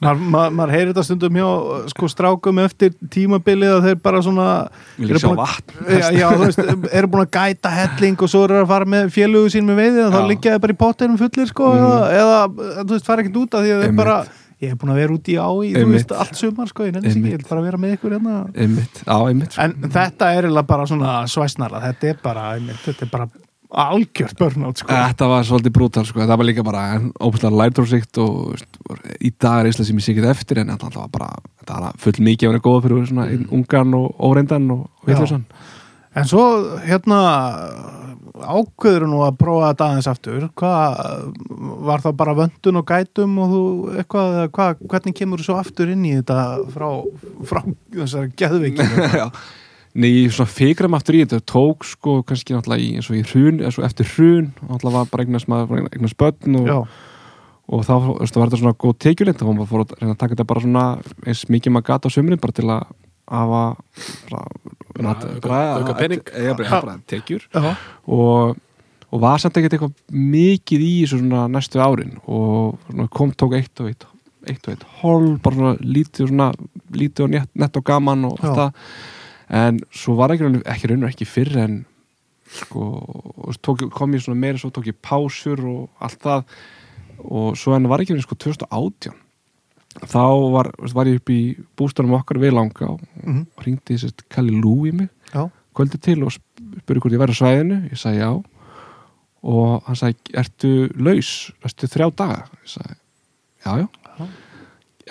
maður 0.05 0.53
ma 0.55 0.67
heyrir 0.69 0.91
þetta 0.91 1.03
stundum 1.07 1.39
hjá 1.39 1.47
sko, 1.91 2.09
strákum 2.13 2.61
eftir 2.63 2.93
tímabilið 3.11 3.73
að 3.79 3.87
þeir 3.89 3.97
bara 4.05 4.21
svona 4.23 4.45
Eru 5.01 5.17
búin 5.23 5.33
að- 5.33 5.41
vatn 5.41 6.13
já, 6.19 6.27
veist, 6.43 6.61
eru 6.93 7.09
búin 7.11 7.25
að 7.25 7.31
gæta 7.39 7.73
helling 7.73 8.21
og 8.21 8.31
svo 8.31 8.43
eru 8.47 8.61
að 8.61 8.69
fara 8.69 8.85
með 8.95 9.09
fjölugu 9.17 9.51
sín 9.55 9.67
með 9.67 9.81
veiði 9.81 10.05
og 10.05 10.13
þá 10.13 10.19
Já. 10.21 10.27
liggja 10.33 10.53
þeir 10.55 10.63
bara 10.67 10.77
í 10.77 10.79
pottinum 10.85 11.19
fullir 11.19 11.49
sko, 11.51 11.73
Mhm. 11.73 11.89
eða, 12.21 12.37
eða 12.45 12.85
þú 12.85 12.93
veist, 12.93 13.09
fara 13.09 13.25
ekkert 13.25 13.41
út 13.43 13.57
af 13.59 13.65
því 13.65 13.73
að 13.75 13.83
þeir 13.87 13.97
bara 14.03 14.19
ég 14.59 14.73
hef 14.73 14.79
búin 14.79 14.93
að 14.93 15.01
vera 15.01 15.15
út 15.15 15.29
í 15.31 15.35
á 15.39 15.49
í, 15.49 15.73
þú 15.73 15.83
Einmitt. 15.83 15.95
veist, 15.95 16.15
allt 16.23 16.39
sumar 16.39 16.71
sko, 16.71 16.87
ég 16.87 16.95
nenni 16.95 17.13
sig 17.13 17.21
ekki, 17.21 17.35
ég 17.35 17.43
vil 17.43 17.49
bara 17.49 17.65
vera 17.65 17.79
með 17.79 17.93
ykkur 17.95 18.15
hérna 18.17 18.39
einmitt, 18.53 19.03
á 19.07 19.17
einmitt 19.23 19.53
sko. 19.55 19.67
En 19.67 19.93
þetta 19.95 20.31
er 20.35 20.49
bara 20.67 20.87
svona 20.89 21.13
svæsnara, 21.31 21.83
þetta 21.85 22.09
er 22.11 22.19
bara, 22.23 22.47
einmitt, 22.57 22.81
þetta 22.83 23.07
er 23.07 23.13
bara 23.13 23.29
algjört 23.69 24.37
börnátt, 24.39 24.81
sko. 24.81 24.89
Þetta 24.89 25.29
var 25.29 25.45
svolítið 25.45 25.75
brútal 25.77 26.05
sko, 26.09 26.23
það 26.25 26.41
var 26.41 26.47
líka 26.49 26.65
bara 26.65 26.83
óbúinlega 27.21 27.61
lærdórsíkt 27.61 28.19
og 28.23 28.57
í 29.21 29.31
dag 29.37 29.61
er 29.61 29.69
Ísland 29.69 29.87
sem 29.87 29.99
ég 30.01 30.07
sé 30.07 30.15
ekki 30.15 30.25
eftir 30.31 30.63
en 30.63 30.73
þetta 30.73 30.91
var 30.97 31.11
bara, 31.13 31.29
þetta 31.61 31.81
var 31.85 31.99
full 32.01 32.15
mikið 32.17 32.49
að 32.49 32.55
vera 32.55 32.65
góða 32.65 32.85
fyrir 32.87 33.11
svona 33.11 33.27
mm. 33.29 33.49
ungan 33.59 33.99
og 33.99 34.23
óreindan 34.25 34.71
og 34.73 34.87
vitleysan. 35.05 35.45
En 36.17 36.25
svo, 36.25 36.45
hérna, 36.81 37.19
ákveður 38.43 39.05
nú 39.09 39.21
að 39.25 39.37
prófa 39.39 39.71
þetta 39.71 39.87
aðeins 39.87 40.09
aftur. 40.11 40.49
Hvað, 40.59 40.99
var 41.89 42.03
það 42.03 42.19
bara 42.19 42.35
vöndun 42.37 42.81
og 42.81 42.85
gætum 42.89 43.39
og 43.43 43.53
þú, 43.53 43.63
eitthvað, 44.01 44.37
hvað, 44.55 44.83
hvernig 44.93 45.17
kemur 45.17 45.41
þú 45.41 45.47
svo 45.49 45.57
aftur 45.59 45.93
inn 45.93 46.05
í 46.07 46.13
þetta 46.17 46.43
frá, 46.73 46.87
frá 47.49 47.61
þessari 47.95 48.31
geðveikinu? 48.39 49.09
Já. 49.21 49.27
Nei, 49.99 50.09
ég 50.13 50.33
svona 50.35 50.51
fikram 50.53 50.95
aftur 50.95 51.17
í 51.17 51.23
þetta 51.23 51.41
tók 51.49 51.85
sko 51.87 52.19
kannski 52.27 52.53
náttúrulega 52.53 52.85
í 52.85 52.89
eins 52.99 53.09
og 53.09 53.17
í 53.17 53.23
hrun 53.25 53.63
eins 53.65 53.79
og 53.79 53.87
eftir 53.87 54.07
hrun, 54.13 54.51
náttúrulega 54.61 54.99
var 54.99 55.09
bara 55.09 55.25
eignast 55.25 55.49
maður 55.49 55.87
eignast 55.89 56.17
börn 56.19 56.59
og, 56.59 56.91
og 57.73 57.87
þá 57.87 57.93
var 57.97 58.29
þetta 58.29 58.59
svona 58.61 58.77
góð 58.77 58.99
tekjulind 59.01 59.41
þá 59.41 59.47
var 59.47 59.57
maður 59.57 59.85
að 59.87 59.95
reyna 59.97 60.13
að 60.13 60.19
taka 60.21 60.35
þetta 60.35 60.49
bara 60.51 60.63
svona 60.65 60.85
eins 61.25 61.41
mikið 61.49 61.73
maður 61.73 61.87
gata 61.89 62.13
á 62.13 62.13
sömurinn 62.13 62.43
bara 62.43 62.57
til 62.59 62.67
að 62.69 62.85
hafa 63.29 63.63
auka- 65.83 65.99
bara 66.81 66.97
tekjur. 67.07 67.45
Og, 68.07 68.57
og 69.11 69.21
var 69.21 69.37
samt 69.39 69.57
ekkert 69.57 69.73
eitthvað 69.77 69.93
mikið 70.11 70.81
í 70.85 70.91
þessu 71.03 71.19
svona 71.21 71.47
næstu 71.49 71.79
árin. 71.83 72.17
Og 72.27 72.77
kom 73.11 73.31
tók 73.31 73.55
eitt 73.59 73.79
og 73.81 73.87
eitt 73.91 74.05
eitt 74.49 74.65
og 74.67 74.73
eitt 74.73 74.83
hol, 75.01 75.37
bara 75.43 75.55
svona 75.55 75.75
lítið 75.83 76.23
og 76.23 76.29
svona 76.31 76.53
lítið 76.95 77.23
og 77.25 77.29
nett, 77.35 77.49
nett 77.55 77.75
og 77.77 77.83
gaman 77.85 78.25
og 78.25 78.37
allt 78.39 78.55
það. 78.57 78.73
En 79.49 79.79
svo 79.91 80.15
var 80.15 80.29
ekki, 80.33 80.43
raun- 80.47 80.63
ekki 80.65 80.87
raunur 80.89 81.09
ekki 81.09 81.25
fyrr 81.27 81.57
en 81.57 81.85
sko, 82.49 82.85
og 83.45 83.55
tók, 83.61 83.83
kom 83.93 84.13
ég 84.13 84.21
svona 84.23 84.39
meira 84.39 84.57
svo 84.57 84.69
tók 84.73 84.87
ég 84.89 84.97
pásur 85.05 85.59
og 85.69 85.89
allt 86.01 86.19
það. 86.23 86.43
Og 87.19 87.57
svo 87.59 87.75
en 87.75 87.87
var 87.91 87.99
ekki 88.01 88.13
raunur 88.15 88.25
sko 88.25 88.35
2018 88.35 89.13
þá 90.09 90.23
var, 90.53 90.69
var 90.95 91.09
ég 91.09 91.19
upp 91.19 91.31
í 91.33 91.39
bústarum 91.79 92.13
okkar 92.17 92.39
við 92.41 92.55
langa 92.57 92.91
og 92.93 93.01
mhm, 93.23 93.45
hringdi 93.63 93.97
sérst 93.99 94.25
Kalli 94.31 94.53
Lú 94.55 94.75
í 94.89 94.93
mig. 94.95 95.09
Já, 95.33 95.47
kvöldi 95.75 95.99
til 96.03 96.21
og 96.25 96.33
spurði 96.35 97.03
hvort 97.03 97.15
ég 97.15 97.21
væri 97.23 97.35
á 97.35 97.39
svæðinu. 97.39 97.79
Ég 97.89 98.01
sagði 98.01 98.23
já. 98.23 98.31
Og 99.49 99.87
hann 99.87 99.99
sagði, 99.99 100.35
ertu 100.41 100.71
laus? 100.99 101.31
Ertu 101.65 101.89
þrjá 101.89 102.09
daga? 102.21 102.45
Ég 102.59 102.73
sagði, 102.75 102.95
já, 103.65 103.71
já. 103.85 104.29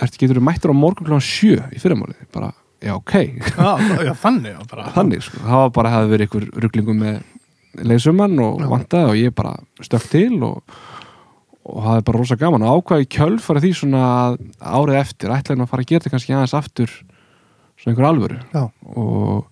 Ertu 0.05 0.21
getur 0.21 0.43
mættur 0.45 0.71
á 0.71 0.77
morgun 0.77 1.09
kláðan 1.09 1.25
sjö 1.25 1.57
í 1.75 1.81
fyrramálið? 1.83 2.21
Bara, 2.35 2.53
já, 2.85 2.93
ok. 2.95 3.15
Já, 3.57 3.71
já, 4.05 4.13
þannig, 4.21 4.61
þannig, 4.95 5.25
sko, 5.27 5.41
það 5.43 5.65
var 5.65 5.75
bara 5.81 5.95
hefði 5.97 6.13
verið 6.13 6.29
ykkur 6.29 6.49
ruglingum 6.67 7.01
með 7.03 7.19
leysumann 7.87 8.39
og 8.43 8.63
Já. 8.63 8.69
vantaði 8.71 9.11
og 9.11 9.19
ég 9.19 9.35
bara 9.37 9.55
stökk 9.85 10.09
til 10.11 10.39
og 10.47 10.79
og 11.69 11.83
hafði 11.85 12.05
bara 12.09 12.19
rosa 12.23 12.37
gaman 12.41 12.65
og 12.65 12.81
ákvaði 12.83 13.09
kjölf 13.13 13.45
fyrir 13.45 13.65
því 13.65 13.73
svona 13.77 14.03
árið 14.61 15.01
eftir 15.03 15.35
ætlaði 15.35 15.59
nú 15.61 15.67
að 15.67 15.73
fara 15.75 15.85
að 15.85 15.91
gera 15.93 16.03
þetta 16.05 16.15
kannski 16.15 16.35
aðeins 16.37 16.57
aftur 16.57 16.95
svona 17.79 17.93
einhver 17.93 18.09
alvöru. 18.09 18.39
Já. 18.55 18.63
og 18.97 19.47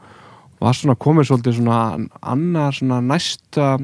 var 0.65 0.75
svona 0.79 0.97
komið 0.97 1.29
svolítið 1.31 1.59
svona 1.59 1.81
annar 2.25 2.73
svona 2.75 3.01
næsta 3.05 3.77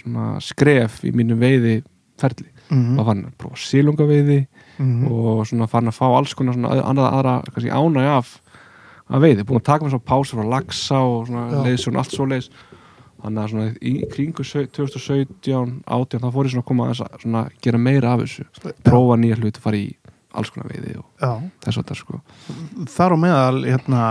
svona 0.00 0.38
skref 0.40 1.02
í 1.04 1.12
mínu 1.12 1.36
veiði 1.40 1.82
ferli, 2.20 2.48
Mhm, 2.70 2.96
var 3.00 3.04
fann 3.08 3.24
að 3.26 3.32
prófa 3.40 3.58
sílungaveiði 3.58 4.38
mhm, 4.78 5.06
og 5.10 5.40
svona 5.48 5.66
fann 5.68 5.88
að 5.90 5.96
fá 5.96 6.04
alls 6.06 6.34
konar 6.38 6.54
svona 6.54 6.70
aðra, 6.78 7.08
aðra 7.18 7.32
kannski 7.50 7.72
ánæg 7.74 8.06
af 8.14 8.28
að 9.10 9.24
veiði, 9.24 9.44
búin 9.48 9.58
að 9.58 9.64
taka 9.66 9.84
mér 9.84 9.90
svona 9.96 10.06
pásur 10.06 10.38
frá 10.38 10.46
lagsa 10.52 11.00
og 11.02 11.26
svona 11.26 11.46
Já. 11.50 11.62
leiðs 11.66 11.82
svona 11.84 11.98
allt 12.04 12.14
svo 12.14 12.26
leiðs 12.30 12.46
þannig 13.24 13.42
að 13.44 13.50
svona 13.54 13.68
í 13.80 13.94
kringu 14.12 14.44
sau- 14.46 14.66
2017, 14.66 15.80
18 15.86 16.20
þá 16.24 16.28
fór 16.34 16.44
ég 16.48 16.54
svona 16.54 16.64
að 16.64 16.68
koma 16.70 16.88
að 16.90 17.00
svona 17.22 17.42
gera 17.62 17.78
meira 17.78 18.12
af 18.14 18.20
þessu. 18.24 18.44
Prófa 18.86 19.16
nýja 19.20 19.38
hluti, 19.40 19.60
fara 19.64 19.76
í 19.80 19.88
alls 20.30 20.50
konar 20.54 20.68
veiði 20.70 20.92
og 21.00 21.06
Já, 21.18 21.32
þess 21.64 21.74
að 21.74 21.82
þetta 21.82 21.96
sko. 21.98 22.20
Þar 22.94 23.14
á 23.14 23.16
meðal, 23.18 23.64
hérna, 23.66 24.02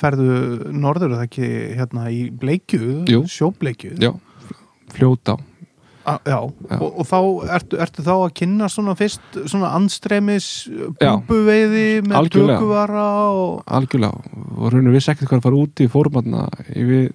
ferðu 0.00 0.72
norður 0.72 1.12
það 1.18 1.26
ekki, 1.26 1.50
hérna, 1.76 2.06
í 2.08 2.22
bleikju, 2.32 3.04
sjóbleikju. 3.28 3.98
já, 4.00 4.14
fljóta 4.96 5.36
A, 6.08 6.14
já, 6.24 6.38
Já. 6.70 6.76
Og, 6.80 6.94
og 7.02 7.04
þá 7.04 7.18
ertu, 7.58 7.76
ertu 7.84 8.00
þá 8.06 8.12
að 8.14 8.30
kynna 8.40 8.68
svona 8.72 8.94
fyrst 8.96 9.20
svona 9.44 9.74
anstremis 9.76 10.46
búbuveiði 10.96 11.82
með 12.08 12.30
tökuvara 12.32 13.02
og 13.28 13.58
algjörlega. 13.76 14.22
Og 14.56 14.72
raunir 14.72 14.94
vissi 14.96 15.12
ekkert 15.12 15.28
hvað 15.28 15.42
að 15.42 15.46
fara 15.50 15.58
úti 15.60 15.84
í 15.84 15.90
fórumanna 15.92 16.46
við 16.72 17.10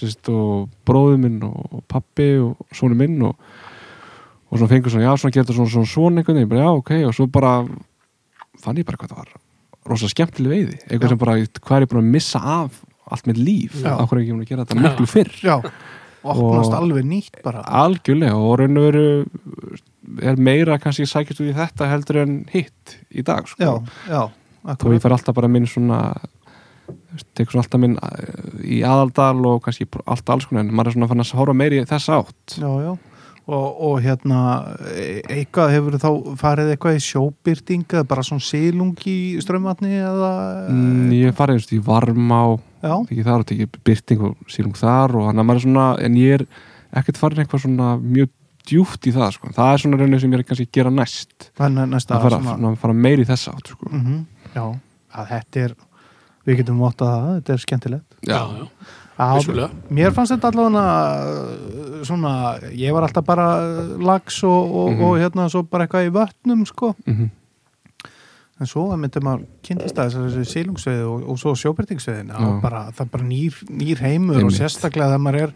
sérst, 0.00 0.28
og 0.32 0.68
bróður 0.88 1.20
minn 1.22 1.38
og 1.46 1.84
pappi 1.90 2.30
og 2.42 2.56
sónu 2.76 2.96
minn 2.98 3.20
og 3.28 3.36
og 4.50 4.58
svona 4.58 4.68
fengur 4.72 4.90
svona, 4.90 5.06
já, 5.06 5.12
svona 5.20 5.36
getur 5.36 5.54
svona 5.54 5.70
svona 5.70 5.86
svona 5.86 6.20
einhvern 6.24 6.40
veginn, 6.42 6.58
já, 6.64 6.70
ok, 6.74 6.90
og 7.06 7.14
svo 7.14 7.26
bara 7.30 7.52
fann 8.60 8.76
ég 8.80 8.84
bara 8.88 8.98
hvað 8.98 9.12
það 9.12 9.20
var 9.22 9.30
rosa 9.90 10.08
skemmtileg 10.10 10.50
veiði, 10.52 10.78
eitthvað 10.90 11.06
Já. 11.06 11.12
sem 11.14 11.20
bara 11.22 11.36
hvað 11.38 11.76
er 11.76 11.84
ég 11.86 11.90
búin 11.92 12.02
að 12.02 12.10
missa 12.16 12.40
af 12.42 12.80
allt 13.10 13.26
með 13.30 13.38
líf? 13.42 13.78
Af 13.86 14.10
hverju 14.10 14.20
er 14.20 14.24
ekki 14.26 14.34
búin 14.34 14.42
að 14.44 14.50
gera 14.50 14.64
þetta 14.66 14.82
miklu 14.84 15.06
fyrr? 15.10 15.30
Já, 15.42 15.54
opnast 16.22 16.70
Og- 16.70 16.76
alveg 16.76 17.06
nýtt 17.08 17.38
bara. 17.42 17.62
algjörlega 17.64 18.36
og 18.36 18.58
raun 18.60 18.76
og 18.76 18.84
veru 18.90 19.06
er 20.22 20.36
meira 20.36 20.76
kannski 20.78 21.06
sækist 21.08 21.40
út 21.40 21.48
í 21.50 21.56
þetta 21.56 21.88
heldur 21.90 22.20
en 22.22 22.34
hitt 22.52 22.98
í 23.14 23.22
dag 23.24 23.48
sko. 23.48 23.82
já, 24.08 24.20
og 24.66 24.92
ég 24.92 25.00
fer 25.00 25.14
alltaf 25.16 25.34
bara 25.34 25.48
minn 25.48 25.66
svona 25.66 26.14
tekur 27.34 27.56
svona 27.56 27.64
alltaf 27.64 27.82
minn 27.82 27.96
eh, 27.98 28.40
í 28.78 28.80
aðaldal 28.86 29.38
og 29.50 29.62
kannski 29.64 29.86
alltaf 30.04 30.34
alls 30.36 30.48
konar 30.48 30.64
en 30.64 30.74
maður 30.74 30.92
er 30.92 30.98
svona 30.98 31.10
fann 31.10 31.24
að 31.24 31.38
horfa 31.40 31.56
meiri 31.56 31.80
í 31.82 31.88
þessa 31.90 32.20
átt. 32.22 32.56
Já, 32.60 32.70
já. 32.84 32.92
Og, 33.50 33.78
og 33.82 33.94
hérna 34.04 34.40
e- 34.94 35.22
eitthvað 35.26 35.72
hefur 35.74 35.96
þá 35.98 36.10
farið 36.38 36.72
eitthvað 36.74 36.98
í 37.00 37.02
sjóbyrting 37.02 37.86
eða 37.88 38.06
bara 38.12 38.22
svona 38.26 38.44
silung 38.46 39.06
í 39.10 39.20
strömmatni 39.42 39.96
eða 39.98 40.32
mm, 40.70 41.14
ég 41.16 41.38
farið 41.38 41.58
just, 41.58 41.72
í 41.74 41.80
varmá 41.82 42.42
já, 42.84 42.92
ekki 43.00 43.24
þar 43.26 43.42
og 43.42 43.48
tekið 43.48 43.80
byrting 43.88 44.26
og 44.28 44.52
sílung 44.52 44.76
þar 44.78 45.16
og 45.18 45.30
hann 45.30 45.42
að 45.42 45.48
maður 45.48 45.62
er 45.62 45.66
svona, 45.66 45.88
en 46.04 46.20
ég 46.20 46.36
er 46.36 46.46
ekkert 47.00 47.18
farin 47.18 47.42
eitthvað 47.42 47.64
svona 47.64 47.94
mjög 47.98 48.30
djúpt 48.70 49.08
í 49.08 49.14
það 49.16 49.34
sko. 49.34 49.50
það 49.56 49.72
er 49.72 49.82
svona 49.82 50.00
raunin 50.00 50.22
sem 50.22 50.34
ég 50.36 50.42
er 50.42 50.46
kannski 50.46 50.68
að 50.68 50.76
gera 50.76 50.92
næst. 50.94 51.50
Þannig 51.58 51.82
að 51.82 51.94
næsta 51.94 52.16
að 52.16 52.26
fara, 52.26 52.40
svona, 52.44 52.74
fara 52.84 52.96
meiri 53.06 53.24
í 53.24 53.30
þessa 53.30 53.56
átt 53.56 53.72
sko. 53.74 53.90
mm 53.90 54.20
já, 54.54 54.64
að 55.16 55.30
þetta 55.34 55.64
er 55.64 55.74
við 56.46 56.60
getum 56.62 56.78
vottað 56.80 57.10
það, 57.14 57.28
þetta 57.38 57.52
er 57.56 57.64
skemmtilegt. 57.66 58.18
Já, 58.26 58.40
já, 58.58 58.66
Já, 59.20 59.26
vissulega. 59.36 59.70
mér 59.92 60.14
fannst 60.16 60.32
þetta 60.32 60.48
allavega 60.48 60.84
uh, 61.20 62.04
svona, 62.08 62.30
ég 62.72 62.94
var 62.96 63.04
alltaf 63.04 63.24
bara 63.28 63.48
lags 64.00 64.38
og, 64.48 64.70
og, 64.80 64.90
Mhm. 64.94 65.02
og 65.04 65.18
hérna 65.20 65.48
svo 65.52 65.62
bara 65.68 65.86
eitthvað 65.86 66.08
í 66.08 66.14
vötnum 66.16 66.66
sko. 66.66 66.94
Mm 67.06 67.30
en 68.60 68.68
svo 68.68 68.82
myndi 68.92 69.20
maður 69.24 69.46
kynntist 69.64 69.96
að 69.96 70.10
þessu 70.18 70.42
sílungsveiði 70.44 71.04
og, 71.08 71.22
og 71.32 71.38
svo 71.40 71.54
sjóbyrtingsveiðin 71.56 72.28
það, 72.28 72.42
er 72.44 72.58
bara, 72.60 72.80
það 72.92 73.06
bara 73.14 73.24
nýr, 73.24 73.54
nýr 73.72 74.02
heimur 74.04 74.36
og 74.36 74.50
Einmitt. 74.50 74.58
sérstaklega 74.58 75.06
þegar 75.14 75.22
maður 75.24 75.38
er 75.46 75.54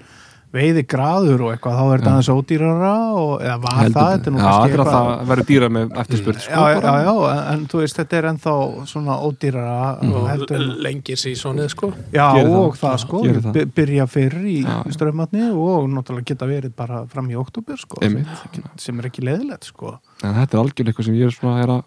veiði 0.54 0.82
graður 0.86 1.40
og 1.44 1.48
eitthvað, 1.54 1.74
þá 1.74 1.84
er 1.84 1.98
þetta 1.98 2.10
Já. 2.10 2.14
aðeins 2.14 2.28
ódýrara 2.34 2.90
og, 3.18 3.30
eða 3.42 3.54
var 3.64 3.74
Heldur 3.80 3.96
það, 4.00 4.10
þetta 4.14 4.28
er 4.30 4.34
nú 4.34 4.38
já, 4.38 4.44
kannski 4.44 4.74
er 4.74 4.78
að 4.78 4.84
eitthvað- 4.84 5.08
það 5.18 5.28
verður 5.30 5.48
dýra 5.50 5.68
með 5.74 5.94
eftirspurt 6.02 6.40
sko, 6.44 6.52
já, 6.54 6.76
já, 6.84 6.92
já, 7.04 7.14
en, 7.34 7.40
en 7.54 7.64
þú 7.72 7.80
veist, 7.82 7.96
þetta 7.98 8.18
er 8.20 8.28
ennþá 8.30 8.54
svona 8.92 9.16
ódýrara 9.26 9.78
og 10.14 10.28
heldur, 10.30 10.64
lengir 10.86 11.18
sér 11.18 11.34
svonið 11.40 11.68
sko 11.74 11.90
já, 12.14 12.26
Gerir 12.36 12.50
það. 12.52 12.58
og 12.60 12.78
það, 12.84 12.96
sko 13.04 13.22
það. 13.24 13.50
by- 13.58 13.66
byrja 13.80 14.06
fyrr 14.14 14.38
í 14.46 14.56
Já. 14.62 14.76
strömmatni 14.94 15.42
og 15.50 15.88
náttúrulega 15.90 16.24
geta 16.30 16.46
verið 16.46 16.76
bara 16.76 17.02
fram 17.10 17.28
í 17.30 17.34
oktober, 17.40 17.76
sko 17.76 17.98
Einmitt. 18.00 18.26
sem 18.78 18.98
er 19.00 19.10
ekki 19.10 19.26
leðilegt, 19.26 19.64
sko 19.74 19.98
en 20.22 20.34
þetta 20.38 20.54
er 20.54 20.62
algjörlega 20.62 20.94
eitthvað 20.94 21.04
sem 21.10 21.14
ég 21.18 21.26
er 21.26 21.34
svona 21.34 21.58
er 21.64 21.74
að 21.80 21.82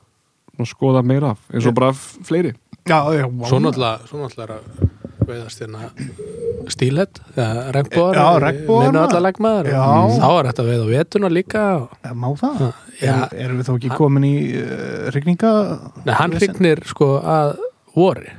svona 0.57 0.71
skoða 0.75 1.05
meira 1.05 1.31
af, 1.31 1.39
eins 1.53 1.65
og 1.65 1.73
bara 1.73 1.93
fleiri 1.93 2.51
já, 2.83 2.99
já, 3.15 3.25
vá. 3.31 3.47
svo 3.47 3.59
náttúrulega, 3.63 4.59
veiðast 5.27 5.61
hérna 5.63 5.89
stílet 6.71 7.21
eða 7.35 7.67
regnbóðar 7.75 8.17
Já, 8.19 8.27
regnbogar, 8.43 8.87
minna 8.87 9.03
allar 9.07 9.23
leggmaður 9.27 9.69
Já. 9.71 9.83
þá 10.17 10.27
er 10.31 10.49
þetta 10.49 10.65
veið 10.71 10.81
á 10.83 10.87
vetuna 10.93 11.29
líka 11.31 11.63
má 12.17 12.27
það? 12.39 12.65
já, 13.01 13.13
Er, 13.13 13.37
erum 13.45 13.61
við 13.61 13.69
þó 13.69 13.75
ekki 13.77 13.93
komin 13.99 14.25
í 14.27 14.33
uh, 14.57 15.07
rigninga? 15.15 15.53
Nei, 16.03 16.13
hann 16.17 16.35
hrygnir 16.39 16.83
sko 16.89 17.13
að 17.21 17.55
vori. 17.97 18.33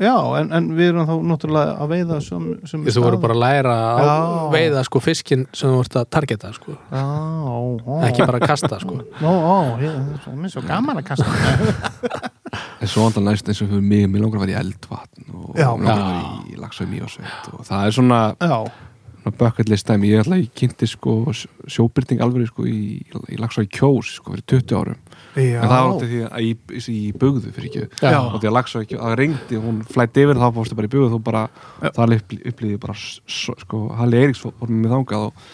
Já, 0.00 0.14
en, 0.38 0.48
en 0.56 0.68
við 0.78 0.94
erum 0.94 1.04
þá 1.04 1.14
náttúrulega 1.28 1.72
að 1.84 1.90
veiða 1.92 2.18
sem, 2.24 2.44
sem 2.70 2.84
þú 2.88 3.02
voru 3.04 3.18
bara 3.20 3.34
að 3.36 3.40
læra 3.42 3.74
að 3.90 4.06
Já. 4.06 4.14
veiða 4.54 4.84
sko 4.86 5.02
fiskinn 5.04 5.42
sem 5.52 5.68
þú 5.68 5.80
vart 5.82 5.96
að 6.00 6.06
targeta 6.16 6.52
sko. 6.56 6.76
Já, 6.88 7.02
ó, 7.04 7.98
ekki 8.08 8.24
bara 8.24 8.40
að 8.40 8.46
kasta 8.48 8.78
sko. 8.80 8.96
Ó, 9.20 9.28
ó, 9.28 9.58
ég, 9.82 9.98
það 10.24 10.30
er 10.32 10.38
mér 10.40 10.54
svo 10.54 10.62
gaman 10.70 11.02
að 11.02 11.10
kasta 11.10 12.30
en 12.52 12.90
svo 12.90 13.06
andan 13.06 13.28
næst 13.28 13.48
eins 13.48 13.62
og 13.64 13.70
fyrir 13.70 13.84
mig, 13.84 14.06
mér 14.10 14.24
langar 14.24 14.40
að 14.40 14.46
vera 14.46 14.56
í 14.56 14.60
eldvatn 14.60 15.34
og 15.34 15.50
mér 15.56 15.66
langar 15.66 15.92
að 15.96 16.06
vera 16.12 16.30
í 16.50 16.60
lagsveimi 16.60 17.02
og 17.04 17.12
sveit 17.12 17.50
og 17.54 17.66
það 17.68 17.86
er 17.86 17.96
svona, 17.96 18.20
svona 18.40 19.34
bucket 19.38 19.70
list 19.70 19.88
dæmi, 19.88 20.10
ég 20.10 20.24
ætla 20.24 20.38
að 20.38 20.44
ég 20.46 20.52
kynnti 20.56 20.88
sko 20.88 21.14
sjóbyrting 21.34 22.22
alveg 22.24 22.50
sko 22.50 22.66
í, 22.68 23.00
í 23.30 23.40
lagsveimi 23.40 23.70
kjós 23.76 24.14
sko 24.18 24.34
fyrir 24.34 24.46
20 24.56 24.76
árum. 24.80 25.00
Já. 25.36 25.60
En 25.60 25.70
það 25.70 25.74
var 25.76 25.90
út 25.92 26.04
af 26.04 26.10
því 26.10 26.20
að 26.26 26.46
í, 26.46 26.52
í, 26.80 26.84
í 26.96 27.10
bugðu 27.20 27.52
fyrir 27.54 27.68
ekki. 27.70 27.84
Og 28.10 28.38
því 28.40 28.50
að 28.50 28.56
lagsveimi 28.56 28.90
kjós, 28.90 29.02
það 29.04 29.18
reyndi 29.20 29.60
hún 29.66 29.82
flætti 29.94 30.24
yfir 30.24 30.40
þá 30.40 30.46
fórstu 30.56 30.78
bara 30.78 30.90
í 30.90 30.94
bugðu 30.94 31.10
þú 31.14 31.20
bara, 31.28 31.42
það 31.84 32.16
upplýði 32.52 32.80
bara 32.82 32.96
sko, 32.96 33.82
Halli 34.00 34.22
Eiríks 34.24 34.42
fór 34.46 34.72
með 34.72 34.96
þangað 34.96 35.28
og, 35.28 35.44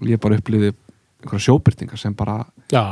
og 0.00 0.10
ég 0.10 0.22
bara 0.26 0.40
upplýði 0.40 0.74
einhverja 1.24 1.44
sjóbyrtingar 1.48 1.98
sem 2.00 2.14
bara, 2.14 2.36
já, 2.72 2.82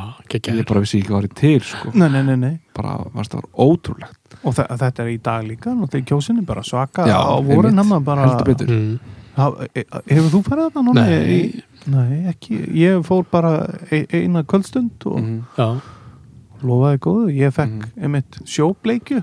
ég 0.58 0.66
bara 0.68 0.80
vissi 0.82 0.98
ekki 1.00 1.08
hvað 1.12 1.18
var 1.20 1.28
til 1.38 1.60
sko, 1.68 1.92
Nei, 1.94 2.08
nei, 2.08 2.22
nei, 2.26 2.36
nei. 2.36 2.52
Bara, 2.76 2.96
varst 3.14 3.32
það 3.34 3.42
var 3.42 3.66
ótrúlegt. 3.68 4.36
Og 4.42 4.54
þe 4.56 4.66
þetta 4.80 5.02
er 5.04 5.10
í 5.12 5.18
dag 5.22 5.44
líka, 5.46 5.74
í 6.00 6.04
kjósinni 6.08 6.44
bara 6.48 6.62
svaka 6.66 7.06
Já, 7.06 7.18
á 7.20 7.36
hann 7.92 8.04
bara 8.04 8.26
heldur 8.26 8.48
betur. 8.52 8.72
Mm. 8.72 9.18
Ha, 9.36 9.46
e- 9.74 9.86
Hefur 10.12 10.30
þú 10.34 10.40
farið 10.44 10.70
þarna 10.72 10.82
núna? 10.88 11.04
Nei. 11.08 11.36
Í, 11.36 11.62
nei, 11.92 12.16
ekki. 12.32 12.58
Ég 12.76 13.04
fór 13.06 13.24
bara 13.30 13.52
e 13.90 14.02
eina 14.12 14.42
kvöldstund 14.44 15.06
og 15.08 15.20
já, 15.56 15.68
lofaði 16.62 16.98
góðu. 17.06 17.30
Ég 17.38 17.54
fekk 17.56 17.78
Mhm. 17.78 18.02
einmitt 18.02 18.40
sjóbleikju 18.44 19.22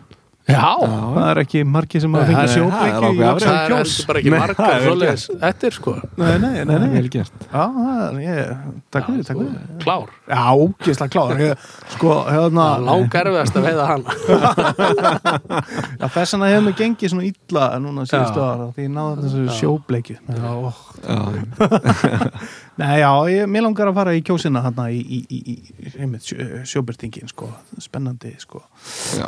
já. 0.49 0.69
Það 1.15 1.27
er 1.29 1.41
ekki 1.43 1.61
margir 1.69 2.03
sem 2.03 2.15
að 2.19 2.29
fengja 2.29 2.45
sjóbleikju 2.53 3.09
í 3.09 3.19
ákveðið 3.19 3.25
Laxá 3.29 3.49
það 3.49 3.59
er 3.59 3.69
kjós 3.69 3.93
ekki 4.09 4.33
er 4.33 4.53
vel 4.59 4.83
svoleiðis 4.85 5.25
eftir 5.49 5.75
sko. 5.77 5.93
Nei, 6.19 6.31
nei, 6.41 6.51
nei, 6.63 6.75
nei. 6.83 6.89
vel 6.95 7.09
gert. 7.13 7.45
Já, 7.45 7.63
það 7.79 8.01
er, 8.05 8.19
ég, 8.25 8.37
takk 8.93 9.09
fyrir, 9.09 9.25
takk 9.29 9.41
fyrir. 9.43 9.59
klár, 9.83 10.07
Já, 10.29 10.43
ógislega 10.53 11.13
klár. 11.15 11.43
Ég, 11.43 11.67
Sko, 11.95 12.15
hérna 12.29 12.65
langar 12.83 13.29
erfiðast 13.29 13.55
að 13.59 13.65
veiða 13.69 13.85
hann 13.89 14.03
Já, 15.99 16.05
þess 16.13 16.33
vegna 16.35 16.49
hefur 16.53 16.65
mig 16.67 16.75
gengið 16.79 17.13
svona 17.13 17.27
illa 17.29 17.65
núna 17.81 18.05
síðustu 18.09 18.43
ára 18.43 18.69
því 18.75 18.87
ég 18.87 18.93
náði 18.95 19.25
þessu 19.25 19.43
Já. 19.45 19.53
sjóbleikju. 19.59 20.17
Já, 20.29 20.49
ó. 20.49 20.71
Nei, 22.79 22.99
já, 23.01 23.11
ég, 23.27 23.47
mér 23.51 23.65
langar 23.65 23.89
að 23.89 23.97
fara 23.97 24.13
í 24.15 24.21
kjósina 24.23 24.61
hérna 24.63 24.85
í, 24.95 24.99
í, 25.03 25.17
í, 25.27 25.55
í 25.83 25.89
einmitt, 25.99 26.23
sjó, 26.23 26.45
sjóbyrtingin, 26.71 27.27
sko. 27.27 27.49
Spennandi, 27.83 28.31
sko, 28.39 28.61
já, 29.19 29.27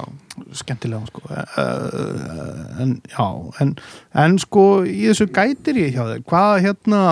skemmtilega 0.62 1.10
sko. 1.10 1.26
uh, 1.28 2.80
en 2.80 2.95
já 3.12 3.28
en, 3.64 3.76
en 4.24 4.39
sko, 4.39 4.66
í 4.88 5.04
þessu 5.10 5.28
gætir 5.36 5.82
ég 5.84 5.97
hjá 5.97 6.06
þig, 6.14 6.24
hvað 6.32 6.56
hérna 6.68 7.04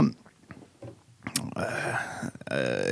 uh, 1.60 1.94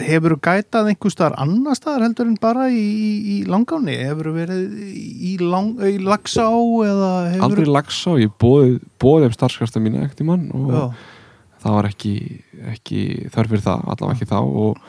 hefur 0.03 0.35
þú 0.35 0.39
gætað 0.49 0.91
einhver 0.91 1.13
staðar 1.13 1.39
annar 1.43 1.79
staðar 1.79 2.07
heldur 2.09 2.27
en 2.27 2.39
bara 2.41 2.67
í, 2.73 2.83
í, 2.83 3.11
í 3.33 3.37
langáni 3.47 3.95
hefur 4.01 4.31
þú 4.31 4.39
verið 4.41 4.79
í, 4.91 5.37
lang, 5.41 5.77
lagsá 6.03 6.49
eða 6.51 7.11
hefur 7.31 7.47
aldrei 7.47 7.69
lagsá 7.71 8.17
ég 8.19 8.33
bóði, 8.43 8.81
bóði 8.99 9.31
um 9.31 9.37
starfskasta 9.39 9.83
mína 9.83 10.03
ekkert 10.03 10.25
í 10.25 10.27
mann 10.27 10.49
og 10.51 10.73
já, 10.73 10.83
það 11.67 11.75
var 11.77 11.89
ekki, 11.91 12.13
ekki 12.73 13.01
þörf 13.35 13.53
fyrir 13.53 13.65
það, 13.67 13.85
allavega 13.93 14.15
ekki 14.17 14.29
þá. 14.31 14.39
Og 14.63 14.81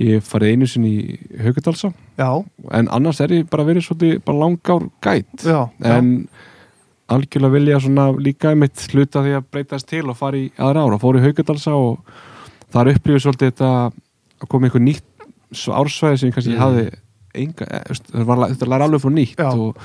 ég 0.00 0.24
farið 0.26 0.54
einu 0.56 0.66
sinni 0.66 0.90
í 0.96 1.18
Haukadalsá. 1.44 1.92
Já, 2.18 2.30
en 2.80 2.88
annars 2.96 3.20
er 3.22 3.36
ég 3.36 3.46
bara 3.52 3.66
verið 3.68 3.84
svolítið 3.86 4.16
bara 4.26 4.40
langár 4.42 4.88
gæt. 5.04 5.44
Já, 5.46 5.60
en 5.86 6.10
algjörlega 7.14 7.52
vilja 7.58 7.80
svona 7.84 8.08
líka 8.16 8.54
mitt 8.58 8.80
hluta 8.94 9.20
því 9.22 9.36
að 9.38 9.48
breytast 9.52 9.86
til 9.90 10.06
og 10.08 10.16
fara 10.18 10.40
í 10.40 10.48
aðra 10.56 10.86
ára, 10.88 10.98
fór 11.02 11.20
í 11.20 11.24
Haukadalsá 11.26 11.74
og 11.76 12.00
þar 12.74 12.90
upplifið 12.94 13.22
svolítið 13.26 13.52
þetta 13.52 13.70
að 13.84 14.48
koma 14.50 14.66
einhver 14.70 14.82
nýtt 14.82 15.28
ársvæði 15.54 16.18
sem 16.18 16.30
ég 16.30 16.34
kannski 16.38 16.54
Mm. 16.56 16.62
hafði 16.64 16.84
enga, 17.34 17.66
eh, 17.70 18.48
þetta 18.54 18.70
læra 18.72 18.88
alveg 18.88 19.02
frá 19.04 19.12
nýtt 19.14 19.36
Já. 19.38 19.50
og, 19.52 19.76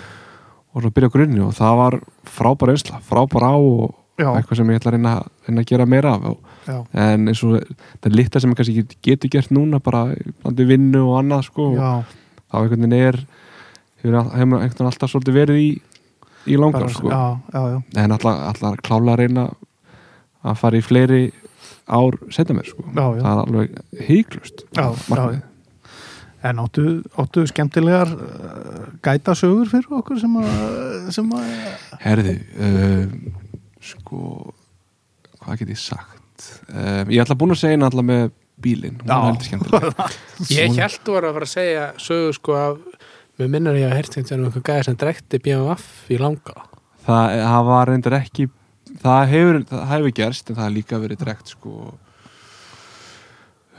og 0.74 0.90
byrja 0.94 1.12
grunni. 1.14 1.40
Og 1.44 1.54
það 1.54 1.76
var 1.84 2.00
frábæra 2.26 2.74
einsla, 2.74 3.02
frábæra 3.06 3.52
á 3.54 3.58
og 3.60 3.96
já, 4.20 4.30
eitthvað 4.36 4.60
sem 4.60 4.70
ég 4.74 4.80
ætla 4.80 4.92
að 4.92 4.96
reyna, 4.98 5.14
reyna 5.48 5.64
að 5.64 5.70
gera 5.72 5.86
meira 5.90 6.14
af 6.16 6.38
en 6.94 7.28
eins 7.32 7.44
og 7.48 7.56
það 7.58 8.10
er 8.12 8.16
litla 8.20 8.42
sem 8.44 8.52
ég 8.54 8.60
kannski 8.60 8.76
get- 8.82 8.98
getur 9.08 9.32
gert 9.38 9.54
núna 9.56 9.80
bara 9.84 10.04
vinnu 10.46 11.02
og 11.08 11.20
annað 11.24 11.46
sko 11.50 11.70
og 11.72 11.80
þá 12.52 12.56
einhvern 12.60 12.84
veginn 12.86 12.98
er 13.00 13.20
hefur 14.04 14.20
einhvern 14.20 14.60
veginn 14.64 14.90
alltaf 14.92 15.12
svolítið 15.14 15.40
verið 15.40 15.62
í 15.64 15.70
í 16.50 16.56
langar 16.58 16.88
sko. 16.90 17.10
en 17.96 18.12
alltaf, 18.16 18.80
klála 18.86 19.14
að 19.16 19.20
reyna 19.26 19.50
að 20.44 20.56
fara 20.62 20.78
í 20.80 20.82
fleiri 20.86 21.32
ár 21.90 22.16
setja 22.32 22.56
mér 22.56 22.68
sko. 22.70 22.84
Já, 22.96 23.06
já. 23.18 23.22
það 23.22 23.32
er 23.32 23.44
alveg 23.44 23.70
híklust 24.08 24.66
En 26.42 26.56
áttu, 26.64 26.84
áttu 27.20 27.42
skemmtilegar 27.50 28.08
uh, 28.16 28.86
gæta 29.04 29.34
sögur 29.36 29.68
fyrir 29.68 29.90
okkur 29.98 30.22
sem 30.22 30.38
að 30.40 30.46
herði 32.00 32.36
uh, 32.56 33.39
sko 33.84 34.54
hvað 35.40 35.62
get 35.62 35.74
ég 35.74 35.82
sagt? 35.82 36.46
Uh, 36.70 37.04
ég 37.12 37.24
ætla 37.24 37.38
búin 37.40 37.56
að 37.56 37.62
segja 37.64 37.80
alltaf 37.80 38.06
með 38.06 38.30
bílinn. 38.60 39.00
Hún 39.02 39.14
er 39.16 39.26
heldur 39.30 39.48
skemmtileg. 39.48 40.16
Ég 40.52 40.74
held 40.76 41.02
þú 41.06 41.16
var 41.16 41.28
að 41.30 41.38
fara 41.38 41.48
að 41.48 41.54
segja 41.54 41.84
sögu 42.04 42.34
sko 42.36 42.56
af 42.60 42.80
mér 43.40 43.52
minnur 43.54 43.78
ég 43.80 43.88
að 43.88 44.02
einhvern 44.02 44.26
veginn 44.28 44.48
einhver 44.50 44.66
gæði 44.68 44.88
sem 44.90 44.98
drekti 45.00 45.40
BMF 45.46 45.86
í 46.12 46.18
langa. 46.20 46.66
Það, 47.06 47.36
það 47.40 47.68
var 47.70 47.92
reyndar 47.94 48.18
ekki 48.20 48.50
það 49.00 49.24
hefur, 49.32 49.60
það 49.72 49.90
hefur 49.94 50.14
gerst 50.20 50.50
en 50.50 50.58
það 50.58 50.66
hefur 50.66 50.78
líka 50.78 51.02
verið 51.06 51.24
drekt 51.24 51.54
sko. 51.56 51.74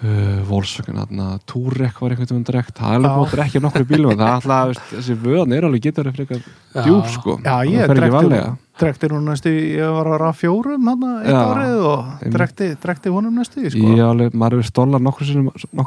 Uh, 0.00 0.38
Volkswagen, 0.48 0.96
Túrek 1.44 1.98
var 2.00 2.14
einhvern 2.14 2.30
veginn 2.30 2.46
drekt, 2.48 2.78
það 2.78 2.94
er 2.94 3.02
alveg 3.02 3.18
bóttur 3.18 3.42
ekki 3.44 3.60
nokkur 3.60 3.82
bílum, 3.84 4.14
það 4.16 4.30
er 4.30 4.36
alltaf, 4.38 4.86
þessi 4.94 5.16
vöðan 5.20 5.52
er 5.52 5.66
alveg 5.68 5.82
getur 5.84 6.08
frekar 6.16 6.40
Já. 6.40 6.86
djúb 6.86 7.10
sko, 7.12 7.34
Já, 7.44 7.58
það 7.58 7.92
fer 7.92 8.00
ekki 8.06 8.14
varlega 8.14 8.46
drekti 8.80 9.10
hún 9.12 9.28
næstu, 9.28 9.52
ég 9.52 9.92
var 9.96 10.08
að 10.14 10.18
raf 10.24 10.40
fjórum 10.40 10.88
hann 10.90 11.06
eitt 11.10 11.30
Já, 11.32 11.40
árið 11.44 11.84
og 11.90 12.24
drekti, 12.36 12.72
drekti 12.82 13.12
honum 13.12 13.38
næstu 13.40 13.68
sko. 13.68 13.92
alveg, 14.06 14.34
maður 14.34 14.60
hefur 14.60 14.70
stólar 14.70 15.04
nokkur 15.04 15.28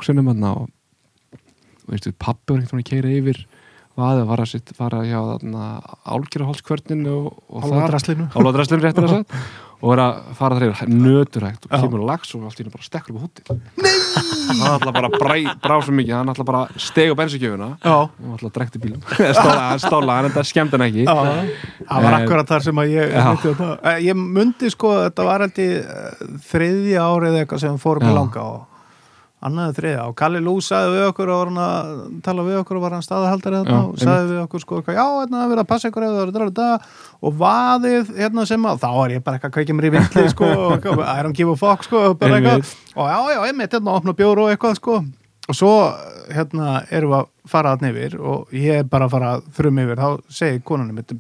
sinnum 0.08 0.32
hann 0.32 0.48
og 0.52 0.70
veistu, 1.90 2.14
pappi 2.16 2.54
var 2.54 2.62
einhvern 2.62 2.80
veginn 2.80 2.86
að 2.86 2.92
keira 2.92 3.14
yfir 3.18 3.44
vaðið 4.00 4.30
var 4.30 4.42
að 4.42 4.50
sitt, 4.50 4.72
fara 4.78 5.04
hjá 5.06 5.20
þarna 5.20 5.66
álgjörahólskvörninu 6.16 7.14
og, 7.14 7.42
og 7.60 7.76
draslinu. 7.92 8.30
Álfadraslinn 8.34 8.82
réttir 8.82 9.06
að 9.06 9.14
sagt 9.20 9.36
og 9.84 9.92
er 9.98 10.00
að 10.00 10.20
fara 10.40 10.56
þar 10.56 10.66
yfir 10.72 10.92
nöturægt 10.96 11.66
og 11.68 11.74
kemur 11.84 12.04
lags 12.08 12.30
og 12.38 12.46
allt 12.48 12.60
í 12.60 12.64
henni 12.64 12.72
bara 12.72 12.86
stekkur 12.88 13.18
upp 13.18 13.20
á 13.20 13.24
húti 13.26 13.42
Nei! 13.84 13.92
hann 14.54 14.62
ætla 14.78 14.92
bara 14.96 15.10
að 15.10 15.18
brá 15.64 15.76
svo 15.84 15.94
mikið 15.98 16.16
hann 16.16 16.32
ætla 16.34 16.46
bara 16.48 16.62
að 16.70 16.80
stega 16.86 17.16
Já, 17.84 17.96
og 18.06 18.34
ætla 18.38 18.50
að 18.52 18.56
drekti 18.58 18.82
bílum 18.84 19.04
stóla, 19.40 19.60
hann 19.70 19.84
stóla, 19.84 20.18
hann 20.20 20.30
þetta 20.30 20.44
skemmt 20.48 20.76
hann 20.78 20.86
ekki. 20.88 21.06
Já, 21.08 21.14
það 21.14 22.04
var 22.08 22.12
Eh, 22.14 22.20
akkurat 22.22 22.52
þar 22.54 22.66
sem 22.68 22.82
að 22.84 22.94
ég 22.94 23.16
myndi, 23.30 23.54
Eh, 23.92 24.00
ég 24.08 24.20
myndi 24.24 24.72
sko, 24.74 24.92
þetta 25.08 25.28
var 25.30 25.46
held 25.48 25.62
í 25.64 25.70
þriðja 26.52 27.08
árið 27.10 27.40
eitthvað 27.42 27.64
sem 27.66 27.80
fórum 27.82 28.08
í 28.08 28.14
langa 28.16 28.44
og 28.54 28.62
annaði 29.48 29.76
þriðja. 29.78 30.04
Og 30.10 30.16
Kalli 30.20 30.42
Lú 30.44 30.54
sagði 30.64 30.94
við 30.96 31.06
okkur 31.10 31.32
og 31.34 31.40
var 31.40 31.52
hann 31.52 31.62
að 31.64 32.04
tala 32.26 32.46
við 32.48 32.60
okkur 32.62 32.80
og 32.80 32.86
var 32.86 32.96
hann 32.98 33.06
staðahaldari 33.06 33.58
Já, 33.58 33.64
þarna 33.64 33.80
og 33.88 34.02
sagði 34.02 34.30
við 34.32 34.42
okkur 34.44 34.64
sko, 34.64 34.82
já, 34.88 35.04
hérna 35.04 35.42
er 35.44 35.52
verið 35.52 35.64
að 35.64 35.72
passa 35.74 35.92
ykkur 35.92 36.06
ef 36.08 36.14
það 36.14 36.24
er 36.24 36.46
þetta 36.52 36.70
og 37.24 37.36
vaðið 37.44 38.14
hérna 38.20 38.48
sem 38.50 38.70
að, 38.70 38.80
þá 38.84 38.90
er 38.94 39.16
ég 39.18 39.26
bara 39.26 39.40
eitthvað 39.40 39.52
að 39.52 39.58
kveikja 39.58 39.78
mér 39.78 39.90
í 39.90 39.94
vindli 39.98 40.26
sko, 40.34 40.54
og 40.70 41.04
I 41.04 41.18
don't 41.26 41.38
give 41.38 41.52
a 41.52 41.60
fuck 41.60 41.86
sko, 41.88 42.06
og 42.14 42.24
já, 43.10 43.20
já, 43.34 43.40
einmitt 43.50 43.76
hérna 43.76 43.94
að 43.94 44.00
opna 44.02 44.18
bjóru 44.18 44.48
og 44.48 44.54
eitthvað 44.54 44.80
sko. 44.80 45.04
Og 45.52 45.58
svo 45.58 45.72
hérna 46.32 46.84
erum 46.94 47.12
við 47.12 47.18
að 47.20 47.32
fara 47.52 47.74
að 47.76 47.90
yfir 47.90 48.14
og 48.22 48.54
ég 48.56 48.80
er 48.80 48.86
bara 48.88 49.10
að 49.10 49.16
fara 49.18 49.32
þrum 49.58 49.82
yfir. 49.84 50.00
Þá 50.00 50.36
segir 50.38 50.62
konunum 50.64 51.02
mitt 51.02 51.12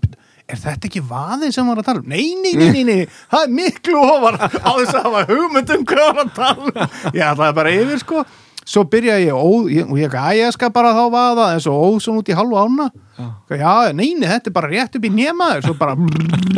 er 0.49 0.59
þetta 0.59 0.89
ekki 0.89 1.01
vaðið 1.07 1.51
sem 1.55 1.67
var 1.71 1.79
að 1.81 1.85
tala 1.87 2.01
um? 2.03 2.07
Nei, 2.11 2.33
nei, 2.43 2.53
nei, 2.59 2.69
nei, 2.75 2.83
nei, 2.83 3.03
það 3.31 3.43
er 3.47 3.53
miklu 3.59 3.99
ofar 4.03 4.37
á 4.43 4.71
þess 4.79 4.95
að 4.97 5.03
hafa 5.07 5.21
hugmynd 5.31 5.75
um 5.77 5.85
hvað 5.91 6.09
var 6.09 6.23
að 6.25 6.33
tala 6.39 6.65
um. 6.71 6.95
Ég 7.15 7.23
ætlaði 7.31 7.55
bara 7.61 7.75
yfir 7.81 8.01
sko. 8.03 8.25
Svo 8.63 8.85
byrja 8.87 9.17
ég 9.19 9.35
óð 9.35 9.65
ég- 9.75 9.89
ég, 9.99 10.13
að 10.15 10.37
ég 10.39 10.53
skal 10.55 10.69
bara 10.71 10.93
þá 10.95 11.01
vaða 11.11 11.47
en 11.55 11.59
svo 11.63 11.73
svona 11.99 12.21
út 12.21 12.29
í 12.31 12.35
halvu 12.37 12.55
ána. 12.61 12.85
Já. 13.19 13.25
já, 13.59 13.73
nei, 13.93 14.13
nei, 14.15 14.27
þetta 14.31 14.49
er 14.49 14.55
bara 14.55 14.69
rétt 14.71 14.95
upp 14.95 15.03
í 15.03 15.11
nemaður 15.11 15.65
svo 15.67 15.73
bara 15.79 15.97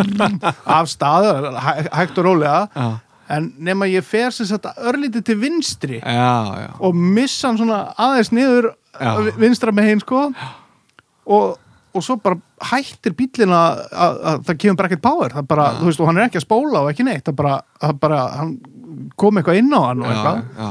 af 0.77 0.91
staðu, 0.91 1.31
hæ, 1.57 1.71
hægt 1.97 2.21
og 2.21 2.27
rólega. 2.29 2.85
En 3.25 3.47
nema 3.57 3.87
ég 3.89 4.05
fer 4.05 4.29
sem 4.29 4.45
sagt 4.45 4.67
örlítið 4.77 5.23
til 5.25 5.35
vinstri 5.41 5.97
já, 5.97 6.33
já. 6.61 6.67
og 6.77 6.93
missa 6.93 7.47
hann 7.49 7.57
svona 7.57 7.79
aðeins 7.97 8.29
niður 8.37 8.67
Já. 9.01 9.15
vinstra 9.41 9.73
með 9.73 9.87
hinn 9.89 10.03
sko 10.03 10.19
og, 11.25 11.55
og 11.95 12.03
svo 12.05 12.17
bara 12.21 12.37
hættir 12.71 13.13
bíllinn 13.17 13.53
að, 13.55 13.83
að, 13.91 14.17
að 14.31 14.41
það 14.49 14.57
kemur 14.63 14.79
bara 14.81 14.89
ekkert 14.91 15.05
power 15.05 15.35
það 15.37 15.47
bara, 15.53 15.67
Já. 15.71 15.77
þú 15.81 15.87
veist, 15.89 16.01
og 16.03 16.09
hann 16.11 16.19
er 16.21 16.27
ekki 16.29 16.41
að 16.41 16.47
spóla 16.47 16.81
og 16.85 16.89
ekki 16.91 17.05
neitt 17.07 17.23
það 17.29 17.37
bara, 17.43 17.55
það 17.85 17.99
bara 18.03 18.19
hann 18.39 18.51
kom 19.19 19.39
eitthvað 19.41 19.61
inn 19.63 19.73
á 19.75 19.79
hann 19.89 20.03
og 20.05 20.11
eitthvað 20.11 20.37
já, 20.41 20.65
já. 20.65 20.69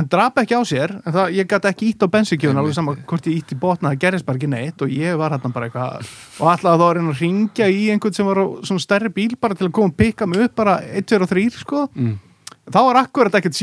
en 0.00 0.08
drap 0.14 0.36
ekki 0.44 0.54
á 0.54 0.62
sér 0.70 0.92
en 1.00 1.14
það, 1.16 1.32
ég 1.34 1.48
gæti 1.50 1.70
ekki 1.72 1.88
ítt 1.92 2.04
á 2.06 2.08
bensinkjöfun 2.14 2.60
alveg 2.62 2.76
saman 2.78 3.00
hvort 3.10 3.26
ég 3.30 3.40
ítt 3.40 3.54
í 3.54 3.58
botna, 3.64 3.90
það 3.94 4.02
gerist 4.04 4.26
bara 4.28 4.38
ekki 4.38 4.50
neitt 4.52 4.84
og 4.86 4.92
ég 4.94 5.18
var 5.18 5.34
hérna 5.34 5.50
bara 5.54 5.66
eitthvað 5.70 6.10
og 6.40 6.50
ætlaði 6.54 6.82
þá 6.82 6.86
að 6.86 6.94
reyna 7.00 7.14
að 7.16 7.22
ringja 7.24 7.70
í 7.74 7.80
einhvern 7.94 8.14
sem 8.20 8.28
var 8.30 8.38
á 8.42 8.46
svona 8.70 8.84
stærri 8.86 9.10
bíl 9.16 9.34
bara 9.40 9.58
til 9.58 9.66
að 9.66 9.74
koma 9.80 9.90
og 9.90 9.96
pikka 9.98 10.28
mig 10.30 10.44
upp 10.46 10.54
bara 10.62 10.76
1, 10.86 11.08
2 11.10 11.22
og 11.26 11.32
3 11.34 11.46
sko 11.58 11.86
Mm. 11.90 12.18
Þá 12.70 12.80
var 12.86 13.00
akkurat 13.02 13.38
ekkert 13.40 13.58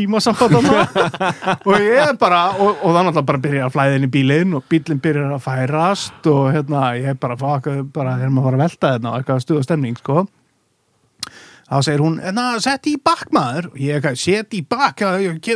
þarna. 0.54 0.86
og 1.68 1.84
ég 1.84 2.02
er 2.04 2.18
bara 2.20 2.42
og, 2.56 2.82
og 2.82 2.96
þannig 2.98 3.22
að 3.22 3.30
bara 3.32 3.44
byrja 3.48 3.68
að 3.68 3.76
flæða 3.76 4.00
inn 4.00 4.08
í 4.08 4.12
bílinn 4.18 4.58
og 4.58 4.66
bílinn 4.72 5.04
byrjar 5.04 5.36
að 5.36 5.46
færast 5.48 6.32
og 6.32 6.50
hérna 6.56 6.90
ég 7.00 7.14
er 7.14 7.22
bara 7.22 7.38
bara 7.94 8.18
erum 8.28 8.42
að 8.42 8.50
fara 8.50 8.60
að 8.60 8.66
velta 8.66 8.94
þetta 8.96 9.12
og 9.12 9.20
eitthvað 9.20 9.46
stuð 9.46 9.62
og 9.62 9.68
stemning 9.68 10.02
sko 10.02 10.26
þá 11.68 11.78
segir 11.84 12.04
hún, 12.04 12.18
na, 12.34 12.46
sett 12.64 12.88
í 12.90 12.96
bakk 13.04 13.32
maður. 13.36 13.70
Og 13.74 13.80
ég 13.84 14.08
er 14.08 14.18
sett 14.20 14.56
í 14.56 14.62
bakk 14.68 15.04
ekki 15.04 15.56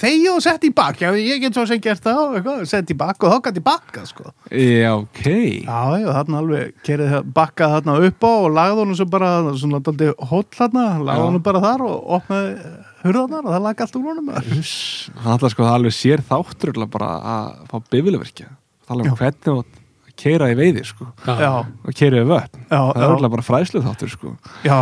þegi 0.00 0.30
og 0.32 0.42
sett 0.44 0.66
í 0.66 0.72
bakk 0.74 1.04
ég 1.06 1.42
get 1.42 1.56
svo 1.56 1.66
sem 1.70 1.82
gert 1.82 2.04
það 2.04 2.64
sett 2.70 2.90
í 2.90 2.98
bakk 2.98 3.26
og 3.26 3.34
þá 3.34 3.48
gæti 3.48 3.64
bakka 3.64 4.04
sko. 4.08 4.30
Já, 4.50 4.92
ok. 4.98 5.24
Já, 5.64 5.80
já, 6.02 6.08
þarna 6.18 6.42
alveg 6.42 6.78
kerið 6.86 7.16
bakkað 7.36 7.76
þarna 7.76 7.98
upp 8.10 8.26
á 8.26 8.32
og 8.32 8.48
lagði 8.58 8.78
honum 8.82 9.00
svo 9.00 9.08
bara 9.10 9.32
svona 9.60 9.82
daldi 9.86 10.12
hóll 10.30 10.46
þarna, 10.56 10.86
lagði 11.06 11.26
honum 11.28 11.44
bara 11.46 11.64
þar 11.66 11.86
og 11.88 12.14
opnaði 12.18 12.54
hurðarnar 13.00 13.44
og 13.46 13.54
það 13.54 13.66
lagði 13.68 13.86
allt 13.86 14.00
úr 14.00 14.08
honum. 14.10 14.32
Uss, 14.58 14.78
hann 15.22 15.36
ætla 15.36 15.52
sko 15.52 15.66
það 15.66 15.76
alveg 15.78 15.96
sér 15.96 16.24
þáttur 16.30 16.74
bara 16.90 17.12
að 17.34 17.52
fá 17.70 17.78
bifilverkja 17.94 18.50
tala 18.90 19.06
um 19.06 19.12
Já. 19.12 19.16
hvernig 19.20 19.52
að 19.54 19.78
keira 20.20 20.50
í 20.52 20.56
veiði 20.58 20.84
sko. 20.84 21.06
Já, 21.24 21.52
og 21.62 21.96
keira 21.96 22.20
í 22.20 22.26
já, 22.26 22.42
það 22.68 22.90
er 22.90 23.06
örugglega 23.06 23.34
bara 23.36 23.46
fræslu 23.46 23.82
þáttur 23.84 24.12
sko. 24.12 24.32
Já, 24.66 24.80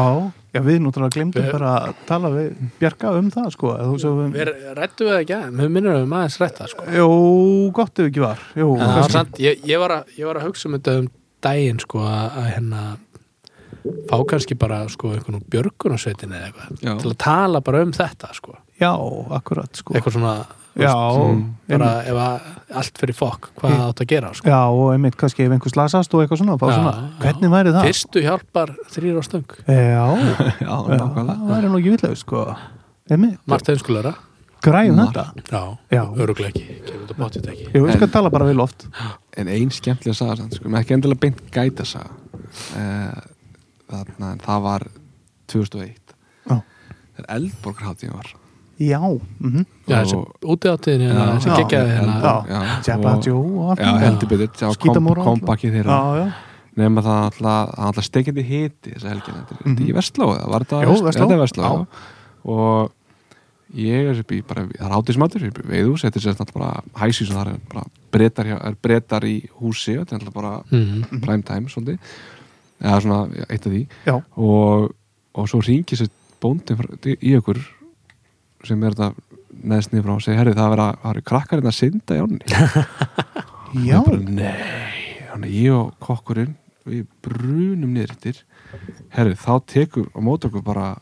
já, 0.54 0.60
við 0.64 0.78
náttúrulega 0.84 1.14
glemdum 1.16 1.44
Við- 1.44 1.52
bara 1.52 1.72
að 1.88 1.98
tala 2.08 2.30
við 2.34 2.48
Bjarka 2.80 3.12
um 3.18 3.30
það 3.34 3.50
sko 3.56 3.72
svo 4.00 4.12
við, 4.20 4.36
Við 4.38 4.52
rættu 4.78 5.04
við 5.08 5.12
það 5.14 5.20
ekki 5.24 5.36
að, 5.38 5.48
við 5.62 5.72
minnum 5.76 5.96
við 5.98 6.06
maður 6.12 6.38
rætta 6.44 6.68
sko. 6.72 6.86
jú, 6.98 7.08
gott 7.76 7.98
ef 8.02 8.10
ekki 8.10 8.24
var 8.24 8.38
jú, 8.56 8.70
En 8.78 9.10
samt, 9.12 9.38
ég, 9.42 9.60
ég, 9.68 9.78
var 9.82 9.96
að, 10.00 10.14
ég 10.18 10.30
var 10.30 10.40
að 10.40 10.48
hugsa 10.48 10.68
um 10.70 10.78
þetta 10.78 10.96
um 11.02 11.10
daginn 11.44 11.78
sko 11.84 12.00
að, 12.02 12.24
að 12.42 12.48
hérna 12.54 12.84
fá 14.08 14.16
kannski 14.28 14.56
bara 14.58 14.80
sko 14.90 15.12
einhvern 15.14 15.44
björgunarsveitin 15.52 16.32
eða 16.34 16.48
eitthvað 16.50 17.02
til 17.02 17.12
að 17.12 17.18
tala 17.22 17.60
bara 17.64 17.82
um 17.86 17.92
þetta 17.94 18.32
sko. 18.36 18.56
Já, 18.80 18.90
akkurat 19.38 19.78
sko. 19.78 19.94
Eitthvað 19.96 20.16
svona 20.18 20.34
já, 20.78 20.92
mm, 21.18 21.42
bara 21.72 21.88
ef 22.06 22.18
að 22.22 22.76
allt 22.82 22.98
fyrir 23.00 23.16
fokk 23.18 23.48
hvað 23.58 23.72
það 23.74 23.84
átt 23.88 24.02
að 24.04 24.08
gera 24.12 24.30
sko. 24.38 24.48
já, 24.52 24.60
og 24.70 24.92
einmitt 24.94 25.16
kannski 25.18 25.44
ef 25.46 25.52
einhver 25.56 25.72
slasast 25.74 26.14
og 26.14 26.22
eitthvað 26.24 26.42
svona, 26.42 26.56
Já, 26.58 26.78
svona 26.78 26.94
hvernig 27.24 27.50
væri 27.56 27.72
það? 27.74 27.86
fyrstu 27.88 28.22
hjálpar 28.24 28.72
þrýr 28.94 29.18
á 29.18 29.22
stöng. 29.26 29.58
Já, 29.66 30.06
já, 30.68 30.74
það 30.88 31.44
væri 31.50 31.68
nú 31.72 31.78
ekki 31.82 31.92
villega 31.96 32.16
sko. 32.22 32.44
Einmitt, 33.10 33.38
Marta 33.48 33.72
einskulera 33.72 34.14
græjum 34.62 34.96
Mar- 34.98 35.12
þetta? 35.14 35.50
Já, 35.54 35.62
Já. 35.94 36.02
öruglega 36.18 36.50
ekki, 36.50 36.78
kemur 36.86 37.06
þetta 37.06 37.18
bóttið 37.22 37.50
ekki. 37.52 37.66
Við 37.74 37.92
skal 37.94 38.08
En- 38.08 38.14
tala 38.16 38.30
bara 38.34 38.48
við 38.48 38.56
loft. 38.58 38.86
En 39.38 39.48
ein 39.48 39.70
skemmtilega 39.70 40.18
saga 40.18 40.36
samt, 40.40 40.56
sko, 40.58 40.68
með 40.68 40.80
ekki 40.82 40.96
endilega 40.96 41.20
beint 41.22 41.42
gæta 41.54 41.86
saga. 41.86 42.10
Uh, 42.74 43.20
þarna 43.90 44.32
en 44.34 44.40
það 44.42 44.62
var 44.64 44.86
2001 45.52 46.14
Já. 46.50 46.56
þegar 47.16 47.28
Eldborgarhátíðin 47.36 48.16
var 48.18 48.32
Já, 48.78 49.00
mhm. 49.40 49.64
Já, 49.88 49.96
þessi 50.04 50.18
áttiðin 50.70 51.00
hérna, 51.08 51.24
þessi 51.38 51.54
geggjaði 51.58 51.94
hérna. 51.96 52.12
Eldborg, 52.14 52.48
Já, 52.48 52.58
já, 52.62 52.82
Jabba 52.88 53.08
og- 53.08 53.14
allt 54.68 54.78
kom, 54.78 54.94
Skítamóra 54.94 55.22
kom 55.24 55.32
alltaf. 55.34 55.48
bakkið 55.48 55.72
þeirra. 55.78 55.96
Já, 55.98 56.18
já, 56.18 56.32
nema 56.78 57.02
það 57.02 57.40
alltaf, 57.88 58.04
stekindi 58.06 58.42
hiti 58.46 58.90
þessa 58.94 59.08
helgina, 59.08 59.40
þetta 59.42 59.56
er 59.56 59.58
Mhm. 59.64 59.74
þetta 59.74 59.82
ekki 59.88 59.94
Vestló 59.98 60.28
eða 60.36 60.48
var 60.52 60.60
þetta 60.64 60.82
Jú, 60.84 60.90
Vest- 60.92 61.04
Versló. 61.08 61.26
þetta 61.26 61.34
er 61.34 61.42
Vestló 61.42 61.62
Já. 61.62 61.72
já. 61.74 61.86
og 62.44 62.92
ég 63.74 64.08
er 64.10 64.20
upp 64.20 64.30
í 64.32 64.42
bara, 64.46 64.62
það 64.66 64.86
er 64.86 64.94
hátísmatur 64.96 65.46
upp 65.48 65.58
í 65.58 65.68
veiðús, 65.68 66.02
þetta 66.06 66.16
er 66.16 66.22
sérst 66.22 66.40
alltaf 66.40 66.54
bara 66.54 66.82
hæsís 66.96 67.30
og 67.30 67.36
það 67.36 67.52
er 67.52 67.60
bara 67.72 67.84
breytar, 68.12 68.46
er 68.46 68.76
breytar 68.80 69.20
í 69.26 69.48
húsi, 69.60 69.98
þetta 69.98 70.12
er 70.12 70.18
alltaf 70.20 70.34
bara 70.34 70.62
Mhm. 70.70 71.20
prime 71.20 71.42
time 71.42 71.66
svolítið. 71.68 71.98
Eða 72.80 73.02
svona 73.02 73.28
eitt 73.50 73.66
af 73.66 73.72
því. 73.72 73.86
Já, 74.06 74.22
og, 74.36 74.94
og 75.34 75.48
svo 75.48 75.60
ringir 75.60 75.98
sér 75.98 76.08
bóndin 76.40 76.78
í 77.20 77.34
okkur 77.36 77.58
sem 78.66 78.82
er 78.84 78.96
þetta 78.96 79.12
neðst 79.68 79.92
niður 79.92 80.06
frá 80.06 80.14
og 80.14 80.22
segir, 80.24 80.38
herri 80.40 80.54
það 80.56 80.70
vera, 80.74 80.86
það 81.02 81.12
eru 81.14 81.24
krakkar 81.30 81.58
hérna 81.60 81.72
að 81.72 81.78
synda 81.78 82.16
í 82.16 82.22
ánni. 82.24 82.44
Já, 83.88 83.98
Og 84.00 84.22
nei, 84.24 85.24
þannig 85.28 85.56
ég 85.58 85.74
og 85.76 85.90
kokkurinn 86.02 86.54
við 86.88 87.02
brunum 87.24 87.90
niður 87.92 88.14
eftir. 88.14 88.38
Herri, 89.12 89.34
þá 89.36 89.52
tekur 89.68 90.08
á 90.16 90.18
mót 90.24 90.46
okkur 90.48 90.64
bara 90.64 90.94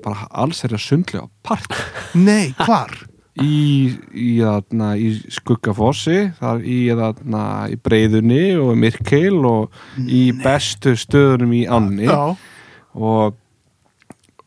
bara 0.00 0.26
alls 0.32 0.62
er 0.64 0.72
að 0.72 0.80
sundlega 0.80 1.26
part 1.44 1.74
nei, 2.16 2.52
hvar? 2.56 2.92
í, 3.40 3.92
í, 4.16 4.28
þarna, 4.40 4.94
í 5.00 5.10
skuggafossi 5.32 6.30
þar 6.38 6.62
í, 6.64 6.78
þarna, 6.96 7.42
í 7.72 7.76
breyðunni 7.80 8.42
og 8.60 8.72
í 8.74 8.80
myrkeil 8.80 9.38
og 9.48 9.76
í 10.00 10.22
bestu 10.40 10.94
stöðunum 10.98 11.52
í 11.56 11.62
ánni. 11.68 12.08
Og, 12.10 13.36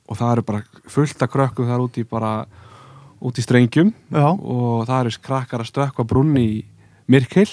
og 0.10 0.20
það 0.20 0.34
eru 0.36 0.46
bara 0.50 0.64
fullt 0.88 1.22
af 1.24 1.32
krökkum 1.32 1.68
þar 1.70 1.86
út 1.86 1.98
í 2.02 2.06
bara 2.08 2.34
út 3.24 3.38
í 3.40 3.44
strengjum. 3.46 3.94
Já, 4.12 4.28
og 4.36 4.88
það 4.90 5.00
eru 5.00 5.22
krakkar 5.24 5.64
að 5.64 5.72
stökkva 5.72 6.06
brunni 6.08 6.44
í 6.44 6.58
myrkeil 7.08 7.48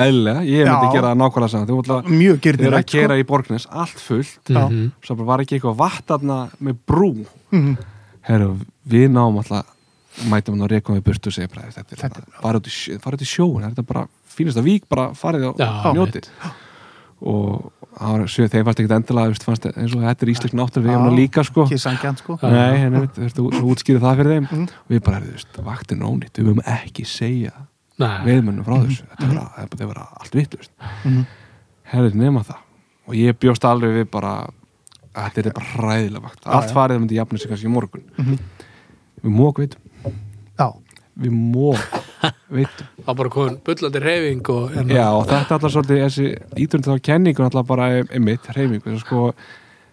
eðlilega, 0.00 0.44
ég 0.46 0.68
myndi 0.68 0.88
Já. 0.88 0.92
gera 0.94 1.10
það 1.10 1.18
nákvæmlega 1.20 1.52
saman 1.52 1.68
þú 1.68 1.78
ætla 1.82 1.96
mjög 2.08 2.36
að 2.38 2.44
gyrnir 2.46 2.76
að 2.78 2.86
gera 2.92 3.18
í 3.20 3.26
borgnes 3.28 3.66
allt 3.70 4.00
fullt. 4.00 4.40
Já. 4.48 4.62
Mhm. 4.68 4.92
svo 5.04 5.16
bara 5.16 5.26
var 5.32 5.42
ekki 5.44 5.58
eitthvað 5.58 5.76
vatna 5.76 6.38
með 6.60 6.78
brú. 6.86 7.26
Mhm. 7.50 7.76
herru, 8.22 8.56
við 8.86 9.10
náum 9.10 9.38
alltaf 9.40 9.66
mætum 10.28 10.54
hann 10.54 10.62
og 10.62 10.70
rekum 10.70 10.96
við 10.96 11.04
burtu 11.04 11.28
og 11.30 11.32
segja 11.32 11.48
bara, 11.48 11.70
þetta 11.70 11.92
er 11.92 11.96
Þetta 11.96 12.20
þetta, 12.20 12.40
fara 12.42 13.16
út 13.16 13.22
í, 13.22 13.28
sjóun 13.28 13.62
þetta 13.62 13.78
er 13.78 13.88
bara 13.88 14.08
fínasta 14.28 14.62
vík, 14.62 14.84
bara 14.88 15.10
farið 15.14 15.48
á 15.48 15.52
Já, 15.56 15.92
njótið 15.94 16.28
og 17.20 17.72
það 17.98 18.12
þeim 18.54 18.64
fannst 18.64 18.80
ekkert 18.80 18.94
endilega 18.96 19.30
fannst 19.44 19.66
eins 19.70 19.94
og 19.96 20.04
þetta 20.06 20.24
er 20.26 20.30
íslensk 20.32 20.54
náttúr 20.56 20.84
við 20.86 20.92
erum 20.94 21.08
Já. 21.10 21.16
líka 21.18 21.44
sko. 21.44 21.66
sko. 22.22 22.38
Nei, 22.42 22.76
en 22.86 22.94
þú 22.94 23.24
veist, 23.24 23.36
þú 23.36 23.64
útskýrið 23.74 24.00
það 24.06 24.16
fyrir 24.20 24.32
þeim. 24.36 24.46
Mhm. 24.50 24.62
og 24.70 24.94
við 24.94 25.02
bara, 25.04 25.20
þú 25.20 25.32
veist, 25.34 25.60
vaktin 25.66 26.00
ónýtt 26.06 26.38
við 26.40 26.48
höfum 26.50 26.62
ekki 26.64 27.04
segja 27.06 27.52
Nei, 28.00 28.18
veiðmönnum 28.24 28.64
frá 28.64 28.76
þessu. 28.86 29.04
Þetta 29.10 29.34
var, 29.34 29.50
þetta 29.68 29.86
var 29.90 29.98
allt 30.20 30.32
vittlust 30.38 30.70
Mhm. 31.04 31.26
herrið 31.92 32.14
nema 32.14 32.44
það. 32.44 32.56
Og 33.08 33.14
ég 33.14 33.32
bjóst 33.38 33.64
alveg 33.64 33.90
við 34.04 34.10
bara 34.10 34.46
að 35.14 35.32
þetta 35.34 35.46
er 35.46 35.52
bara 35.52 35.66
hræðilega 35.74 36.22
vakt. 36.22 36.46
Allt 36.46 36.70
farið 36.72 37.00
myndi 37.00 37.16
jafna 37.18 37.38
sig 37.38 37.50
kannski 37.50 37.66
í 37.66 37.74
morgun. 37.74 38.02
Mhm. 38.16 38.38
við 39.24 39.32
mók 39.36 39.58
veitum 39.58 39.80
já, 40.58 40.72
við 41.20 41.34
mók 41.36 41.80
veitum 42.52 42.88
þá 43.06 43.10
bara 43.16 43.32
komin 43.32 43.56
bullandi 43.66 44.02
reyfing 44.04 44.50
og 44.52 44.70
hérna, 44.74 44.94
já 44.98 45.06
og 45.12 45.24
þetta 45.30 45.40
er 45.40 45.56
alltaf 45.56 45.74
svolítið 45.76 46.02
þessi 46.04 46.26
ítrund 46.66 46.88
þá 46.88 46.94
kenningun 47.10 47.46
alltaf 47.48 47.66
bara 47.70 47.88
einmitt 48.02 48.48
reyfingu 48.56 48.96
sko, 49.02 49.30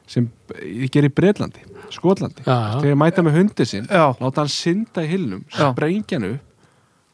sem 0.08 0.28
ég 0.64 0.92
ger 0.94 1.08
í 1.08 1.14
Breitlandi 1.14 1.64
Skotlandi. 1.88 2.44
Þegar 2.44 2.90
ég 2.90 2.98
mæta 3.00 3.24
með 3.24 3.38
hundi 3.40 3.64
sinn 3.68 3.86
já, 3.88 4.10
láta 4.20 4.42
hann 4.44 4.52
synda 4.52 5.06
í 5.06 5.08
hillum 5.08 5.46
sprengja 5.56 6.18
hann 6.20 6.26
upp. 6.34 6.44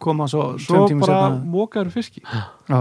Koma 0.02 0.26
svo 0.28 0.48
svo 0.60 0.88
bara 1.00 1.28
mókaður 1.38 1.92
fiski. 1.94 2.24
Já, 2.26 2.80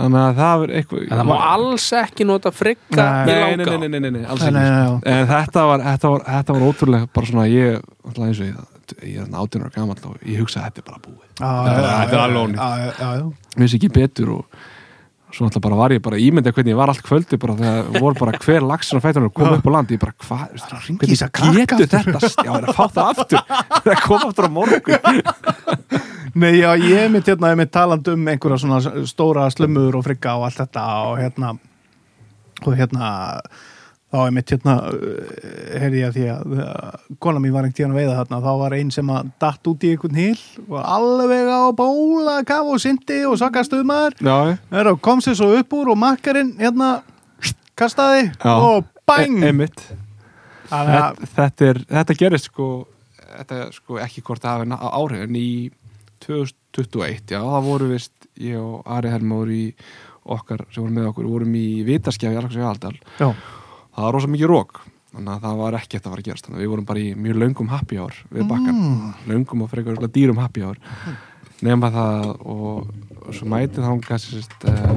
þannig 0.00 0.20
að 0.22 0.40
það 0.40 0.64
er 0.64 0.72
eitthvað 0.80 1.04
en 1.04 1.12
það 1.20 1.28
má 1.28 1.34
alls 1.50 1.86
ekki 2.00 2.26
nota 2.26 2.50
frigga 2.56 3.04
Nei, 3.28 3.36
nei, 3.36 3.56
nei, 3.60 3.66
nei, 3.68 3.88
nei, 3.90 4.00
nei, 4.00 4.10
nei, 4.16 4.24
alls 4.24 4.40
Nei, 4.40 4.48
ekki. 4.48 4.56
nei, 4.56 4.64
nei, 4.64 4.80
já. 4.80 4.96
en 5.12 5.28
þetta 5.34 5.64
var, 5.68 5.84
þetta 5.90 6.12
var, 6.14 6.24
þetta 6.30 6.56
var 6.56 6.66
ótrúlega 6.70 7.10
bara 7.18 7.30
svona 7.34 7.46
ég, 7.52 7.84
alltaf 8.06 8.24
eins 8.30 8.40
og 8.40 8.48
ég 8.48 8.79
ég 9.02 9.16
er 9.22 9.30
18 9.30 9.62
ára 9.64 9.72
gamall 9.76 10.04
og 10.10 10.18
ég 10.26 10.40
hugsa 10.42 10.60
að 10.60 10.68
þetta 10.70 10.82
er 10.82 10.90
bara 10.90 11.00
búið 11.06 11.24
Þetta 11.40 12.12
er- 12.12 12.20
alveg 12.26 12.42
ónýtt. 12.44 12.60
já. 13.00 13.32
vissi 13.64 13.76
ekki 13.80 13.90
betur 13.94 14.28
og 14.38 14.44
svo 15.30 15.46
alltaf 15.46 15.62
bara 15.62 15.76
var 15.78 15.92
ég 15.94 16.00
bara 16.02 16.18
ímyndið 16.18 16.54
hvernig 16.56 16.72
ég 16.72 16.78
var 16.80 16.90
allt 16.90 17.04
kvöldi 17.06 17.38
bara 17.38 17.54
þegar 17.54 18.00
voru 18.02 18.18
bara 18.18 18.38
hver 18.42 18.64
laxin 18.66 18.98
á 18.98 19.02
fætunum 19.04 19.30
kom 19.32 19.46
Já. 19.46 19.52
upp 19.60 19.66
á 19.66 19.70
land, 19.70 19.90
ég 19.94 20.00
bara 20.02 20.14
hvað 20.18 20.48
hvernig 20.98 21.68
getur 21.70 21.86
þetta 21.86 22.18
já, 22.42 22.50
er 22.56 22.66
að 22.66 22.74
fá 22.74 22.84
það 22.90 23.10
aftur 23.14 23.38
það 23.70 23.86
er 23.86 23.94
að 23.94 24.02
koma 24.08 24.26
aftur 24.32 24.48
á 24.48 24.50
morgun 24.50 25.22
Nei, 26.34 26.52
já, 26.60 26.70
ég 26.78 26.94
er 27.04 27.08
mitt 27.10 27.26
hérna, 27.26 27.48
ég 27.50 27.56
er 27.56 27.58
mitt 27.58 27.72
taland 27.74 28.06
um 28.12 28.28
einhverja 28.30 28.58
svona 28.62 29.04
stóra 29.06 29.48
slumur 29.50 29.96
og 29.98 30.04
frigga 30.06 30.36
og 30.38 30.44
allt 30.46 30.60
þetta 30.62 30.84
og 31.10 31.16
hérna 31.18 31.48
og 32.66 32.76
hérna 32.78 33.08
þá 34.10 34.16
er 34.26 34.32
mitt 34.34 34.50
hérna 34.54 34.74
uh, 34.90 34.98
heyrði 35.80 36.00
ég 36.02 36.08
að 36.10 36.16
því 36.18 36.24
að 36.34 36.54
uh, 36.58 36.98
kona 37.22 37.42
mín 37.42 37.54
var 37.54 37.66
einhvern 37.68 37.76
tíðan 37.78 37.94
að 37.94 38.00
veiða 38.00 38.16
þarna. 38.20 38.40
Þá 38.46 38.50
var 38.64 38.76
einn 38.78 38.90
sem 38.94 39.12
að 39.14 39.30
datt 39.44 39.70
út 39.70 39.86
í 39.86 39.92
einhvern 39.94 40.18
hil 40.20 40.40
og 40.66 40.78
alveg 40.82 41.50
á 41.50 41.62
bóla 41.78 42.36
kaf 42.48 42.72
og 42.74 42.82
syndi 42.82 43.20
og 43.28 43.38
sakast 43.40 43.74
um 43.78 43.86
maður 43.90 44.18
og 44.94 45.00
kom 45.04 45.22
sér 45.24 45.38
svo 45.38 45.52
upp 45.60 45.76
úr 45.78 45.92
og 45.94 46.00
makkarinn 46.02 46.56
hérna 46.58 47.00
kastaði 47.78 48.28
Já. 48.34 48.54
og 48.54 48.88
bang 49.08 49.38
e 49.42 49.52
að- 50.70 50.90
þetta, 50.90 51.28
þetta, 51.34 51.68
er, 51.70 51.78
þetta 51.90 52.16
gerist 52.20 52.50
sko 52.50 52.66
þetta 53.30 53.60
sko 53.74 53.98
ekki 54.02 54.22
hvort 54.26 54.42
það 54.42 54.56
hafi 54.56 54.68
ná- 54.70 54.82
áhrif 54.90 55.24
en 55.26 55.38
í 55.38 55.48
2021 56.26 57.32
já, 57.34 57.40
það 57.40 57.64
voru 57.66 57.88
vist 57.90 58.28
ég 58.40 58.58
og 58.60 58.82
Ari 58.86 59.08
í 59.56 59.74
okkar 60.30 60.66
sem 60.70 60.82
voru 60.84 60.92
með 60.94 61.08
okkur, 61.10 61.24
vorum 61.30 61.54
í 61.56 61.82
vitaskjafi 61.86 62.36
í 62.36 62.38
Alexi 62.38 62.60
Aldal 62.60 62.96
já, 63.18 63.30
það 64.00 64.06
var 64.08 64.16
rosa 64.18 64.30
mikið 64.32 64.50
rók 64.50 64.80
þannig 65.10 65.32
að 65.34 65.42
það 65.44 65.56
var 65.60 65.76
ekkert 65.80 66.04
að 66.06 66.12
fara 66.14 66.22
að 66.22 66.28
gerast. 66.30 66.46
Þannig 66.46 66.58
að 66.60 66.62
við 66.64 66.70
vorum 66.70 66.86
bara 66.86 67.00
í 67.02 67.08
mjög 67.18 67.38
löngum 67.42 67.70
happy 67.72 67.96
hour 67.98 68.18
við 68.30 68.44
bakkan, 68.50 68.76
Mm. 68.80 69.14
löngum 69.26 69.62
og 69.64 69.70
frekar 69.72 69.96
dýrum 70.14 70.38
happy 70.38 70.62
hour. 70.62 70.78
Nema 71.66 71.90
það 71.92 72.28
og, 72.46 72.92
og 73.26 73.34
svo 73.34 73.48
mætið 73.50 73.84
þá 73.84 73.90
kannski 74.06 74.42
uh, 74.70 74.92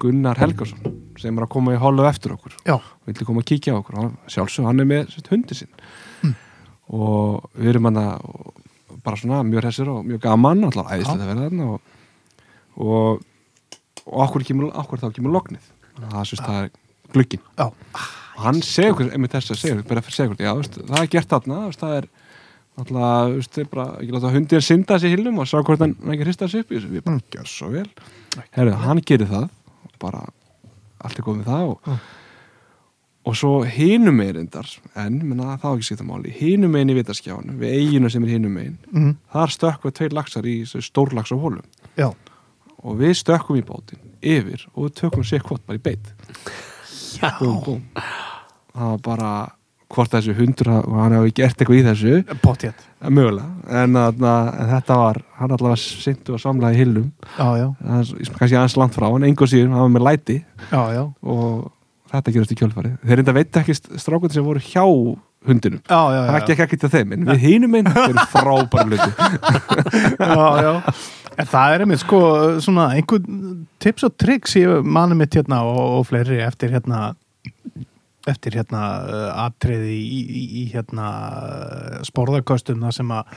Gunnar 0.00 0.38
Helgarsson 0.38 0.98
sem 1.20 1.36
er 1.36 1.44
að 1.44 1.50
koma 1.52 1.72
í 1.74 1.80
hálfu 1.80 2.04
eftir 2.08 2.32
okkur. 2.36 2.54
Já, 2.68 2.76
vildi 3.08 3.26
koma 3.28 3.40
að 3.42 3.48
kíkja 3.50 3.74
á 3.74 3.80
okkur. 3.80 4.12
Sjálfsög, 4.32 4.64
hann 4.68 4.80
er 4.80 4.88
með 4.88 5.10
sérst, 5.12 5.28
hundi 5.32 5.56
sinn. 5.58 6.36
Og 6.90 7.44
við 7.56 7.72
erum 7.74 7.88
hann 7.90 7.98
að 8.00 8.22
bara 9.04 9.16
svona 9.20 9.42
mjög 9.46 9.64
hressir 9.64 9.88
og 9.92 10.04
mjög 10.06 10.22
gaman 10.24 10.64
alltaf 10.68 10.88
æðislega 10.90 11.24
að 11.26 11.28
vera 11.32 11.44
þarna 11.48 11.66
og, 11.74 11.80
og, 12.76 13.20
og 14.06 14.24
okkur, 14.26 14.44
kemur, 14.48 14.70
okkur 14.82 15.00
þá 15.04 15.10
kemur 15.16 15.36
að 15.40 15.60
það, 16.10 16.24
sérst, 16.30 16.44
það 16.46 16.64
er 16.64 16.70
glugginn. 17.14 17.44
Já, 17.60 17.68
og 18.40 18.46
hann 18.46 18.62
segir 18.64 18.94
okkur, 18.94 19.10
einmitt 19.12 19.34
þess 19.34 19.52
að 19.52 19.58
segja 19.60 19.82
bara 19.84 20.00
okkur, 20.00 20.38
já, 20.40 20.50
veist, 20.56 20.78
það 20.88 21.02
er 21.02 21.10
gert 21.12 21.32
þarna 21.34 21.58
veist, 21.66 21.82
það 21.82 21.96
er 21.98 22.06
alltaf, 22.80 23.34
veist, 23.34 23.58
bara 23.72 23.84
ekki 23.98 24.14
láta 24.14 24.30
hundin 24.32 24.64
synda 24.64 24.96
þessi 24.96 25.10
hillum 25.12 25.42
og 25.42 25.50
sjá 25.50 25.58
hvort 25.58 25.84
hann 25.84 25.92
ekki 26.14 26.24
hrista 26.24 26.46
þessi 26.46 26.64
upp 26.64 26.72
í 26.72 26.78
þessu, 26.78 26.92
við 26.94 27.04
bara, 27.04 27.20
gjör 27.34 27.50
svo 27.52 27.68
vel. 27.74 27.84
Herru, 28.56 28.78
hann 28.86 29.02
gerir 29.10 29.28
það 29.28 29.44
og 29.44 29.92
bara, 30.00 30.22
allt 31.04 31.20
er 31.20 31.26
góð 31.26 31.38
með 31.42 31.50
það 31.50 31.74
og, 31.74 31.92
og 33.28 33.38
svo 33.42 33.52
hinum 33.76 34.16
megin 34.22 34.38
reyndar, 34.38 34.72
en, 34.94 35.20
menna, 35.26 35.58
það 35.60 35.68
var 35.68 35.82
ekki 35.82 35.90
skipta 35.90 36.08
máli 36.08 36.32
hinum 36.40 36.72
megin 36.78 36.94
í 36.94 36.98
vitaskjánu, 37.02 37.58
við 37.60 37.76
eiginu 37.76 38.14
sem 38.14 38.24
er 38.24 38.34
hinum 38.38 38.56
megin, 38.56 38.80
mm, 38.88 39.14
þar 39.36 39.56
stökkva 39.58 39.94
tveir 40.00 40.16
laxar 40.16 40.48
í 40.48 40.56
stórlax 40.64 41.34
á 41.34 41.36
hólum 41.36 41.68
já. 42.00 42.08
og 42.80 42.96
við 43.04 43.18
stökkum 43.20 43.60
í 43.60 43.66
bátinn 43.68 44.00
yfir 44.24 44.64
og 44.72 44.88
við 44.88 44.98
tökum 45.04 45.28
sér 45.28 45.44
hvort 45.44 45.68
bara 45.68 45.76
í 45.76 45.84
beitt 45.84 46.14
Já. 47.20 47.36
búm, 47.40 47.60
búm. 47.64 47.82
Það 48.74 48.92
var 48.92 49.00
bara 49.06 49.30
hvort 49.90 50.12
þessu 50.14 50.34
hundur 50.38 50.68
og 50.76 50.92
hann 51.00 51.14
hefði 51.16 51.32
gert 51.40 51.56
eitthvað 51.64 51.80
í 51.80 51.86
þessu. 51.88 52.12
Pottjett, 52.44 52.84
eh, 53.02 53.08
mögulega, 53.10 53.48
en, 53.82 53.96
þarna, 53.98 54.34
en 54.62 54.68
þetta 54.76 54.98
var 55.00 55.18
hann 55.40 55.54
allavega 55.56 55.80
sindu 55.82 56.36
og 56.36 56.42
samlaði 56.44 56.78
hillum. 56.84 57.08
Já, 57.34 57.48
já, 57.58 57.66
Aðeins- 57.82 58.30
kannski 58.36 58.54
aðeins 58.60 58.76
langt 58.78 58.94
frá, 58.94 59.08
en 59.16 59.26
engur 59.26 59.50
síður 59.50 59.72
hann 59.74 59.82
var 59.88 59.94
með 59.96 60.06
læti. 60.06 60.36
Já, 60.70 60.82
já. 60.94 61.02
Og 61.26 61.72
þetta 62.12 62.32
gerast 62.36 62.54
í 62.54 62.58
kjölfarið. 62.60 62.94
Þeir 63.02 63.16
reynda 63.20 63.34
veit 63.34 63.58
ekki 63.64 63.74
strákund 63.98 64.32
sem 64.36 64.46
voru 64.46 64.62
hjá 64.62 64.84
hundinum. 65.48 65.80
Já, 65.88 66.00
það 66.30 66.46
gekk 66.52 66.62
ekki 66.68 66.78
til 66.84 66.90
þeim, 66.94 67.12
en 67.16 67.26
við 67.32 67.38
hinum 67.48 67.74
einn 67.80 67.90
þeir 67.90 68.10
eru 68.10 68.20
já. 70.66 70.72
En 71.40 71.46
það 71.48 71.74
er 71.74 71.82
einmitt 71.84 72.02
sko 72.02 72.18
svona 72.60 72.90
einhver 72.94 73.22
tips 73.80 74.04
og 74.06 74.14
tricks 74.20 74.54
ég 74.60 74.84
mani 74.84 75.16
mitt 75.16 75.34
hérna 75.38 75.62
og, 75.64 75.78
og 76.00 76.06
fleiri 76.10 76.42
eftir 76.44 76.74
hérna 76.74 77.14
eftir 78.28 78.58
hérna 78.58 78.84
uh, 79.00 79.26
atriði 79.46 79.96
í, 79.96 80.20
í, 80.20 80.44
í 80.62 80.64
hérna 80.74 81.10
uh, 81.10 82.00
sporðarkostum 82.06 82.82
það 82.84 82.96
sem 82.98 83.14
að 83.16 83.36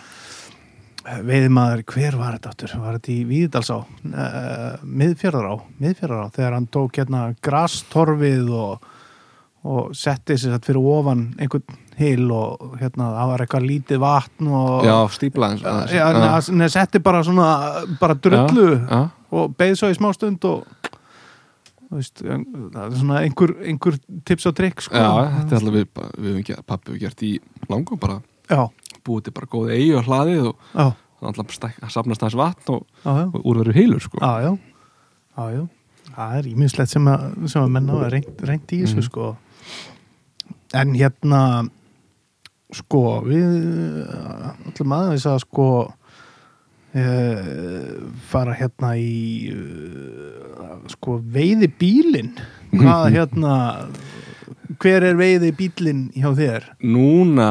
veiðmaður, 1.03 1.83
hver 1.91 2.15
var 2.15 2.37
þetta 2.37 2.51
aftur? 2.53 2.73
Var 2.79 2.97
þetta 2.97 3.11
í 3.11 3.21
Víðdalsá? 3.27 3.77
Uh, 4.07 4.83
miðfjörðará, 4.87 5.55
miðfjörðará 5.83 6.35
þegar 6.35 6.57
hann 6.57 6.67
tók 6.71 6.99
hérna 6.99 7.23
grastorfið 7.43 8.51
og, 8.55 8.91
og 9.67 9.95
setti 9.97 10.37
sér 10.39 10.61
fyrir 10.63 10.91
ofan 10.93 11.29
einhvern 11.39 11.81
hil 11.99 12.29
og 12.33 12.77
hérna 12.79 13.09
það 13.13 13.31
var 13.31 13.43
eitthvað 13.43 13.67
lítið 13.69 14.01
vatn 14.01 14.49
og 14.49 14.87
já, 14.87 14.95
stípla 15.13 15.51
eins 15.53 15.65
aðeins. 15.65 15.93
Já, 15.93 16.05
neða, 16.15 16.39
neða, 16.57 16.71
setti 16.73 17.01
bara 17.03 17.21
svona 17.25 17.49
bara 17.99 18.17
drullu 18.17 18.69
já. 18.79 19.01
og 19.33 19.53
beigð 19.59 19.79
svo 19.81 19.91
í 19.93 19.97
smá 19.97 20.09
stund 20.15 20.47
og 20.49 20.89
veist, 21.99 22.21
það 22.23 22.79
er 22.83 22.97
svona 22.99 23.19
einhver, 23.23 23.53
einhver 23.67 23.97
tips 24.25 24.45
og 24.49 24.55
trikk 24.57 24.81
sko. 24.85 24.95
Já, 24.95 25.09
þetta 25.39 25.55
er 25.55 25.59
alltaf 25.59 25.75
við, 25.77 25.87
við 26.17 26.29
höfum 26.33 26.47
gert, 26.49 26.65
pappi 26.69 26.91
við 26.95 26.99
gert 27.05 27.23
í 27.23 27.31
langum 27.69 27.99
bara 28.01 28.19
já, 28.49 28.63
búið 29.05 29.23
til 29.29 29.33
bara 29.37 29.51
góð 29.53 29.71
eigi 29.75 29.93
og 29.99 30.07
hlaðið 30.09 30.49
og 30.51 30.97
alltaf 31.23 31.55
safnast 31.93 32.25
þess 32.25 32.35
vatn 32.39 32.73
og, 32.75 32.83
og 33.07 33.39
úrveru 33.47 33.73
heilur 33.75 34.01
sko. 34.03 34.19
já, 34.19 34.33
já, 34.43 34.51
já, 35.37 35.45
já. 35.57 35.63
það 36.15 36.37
er 36.39 36.49
ímislegt 36.51 36.91
sem 36.91 37.07
sem 37.47 37.63
að 37.63 37.71
menna 37.77 37.93
að 38.01 38.09
reynd, 38.17 38.43
reynd 38.49 38.75
í 38.75 38.81
þessu 38.83 38.99
Mhm. 38.99 39.07
sko 39.07 39.29
en 40.73 40.93
hérna 40.97 41.69
sko 42.73 43.21
við 43.27 43.45
allum 44.09 44.93
aðeins 44.97 45.25
að 45.29 45.39
sko 45.45 45.67
uh, 46.95 48.11
fara 48.29 48.53
hérna 48.57 48.93
í 48.99 49.51
uh, 49.53 50.77
sko 50.93 51.17
veiði 51.33 51.69
bílinn 51.79 52.33
hvað 52.73 53.09
hérna 53.17 53.55
hver 54.81 55.05
er 55.11 55.17
veiði 55.19 55.51
bílinn 55.57 56.07
hjá 56.17 56.31
þér? 56.37 56.69
Núna 56.83 57.49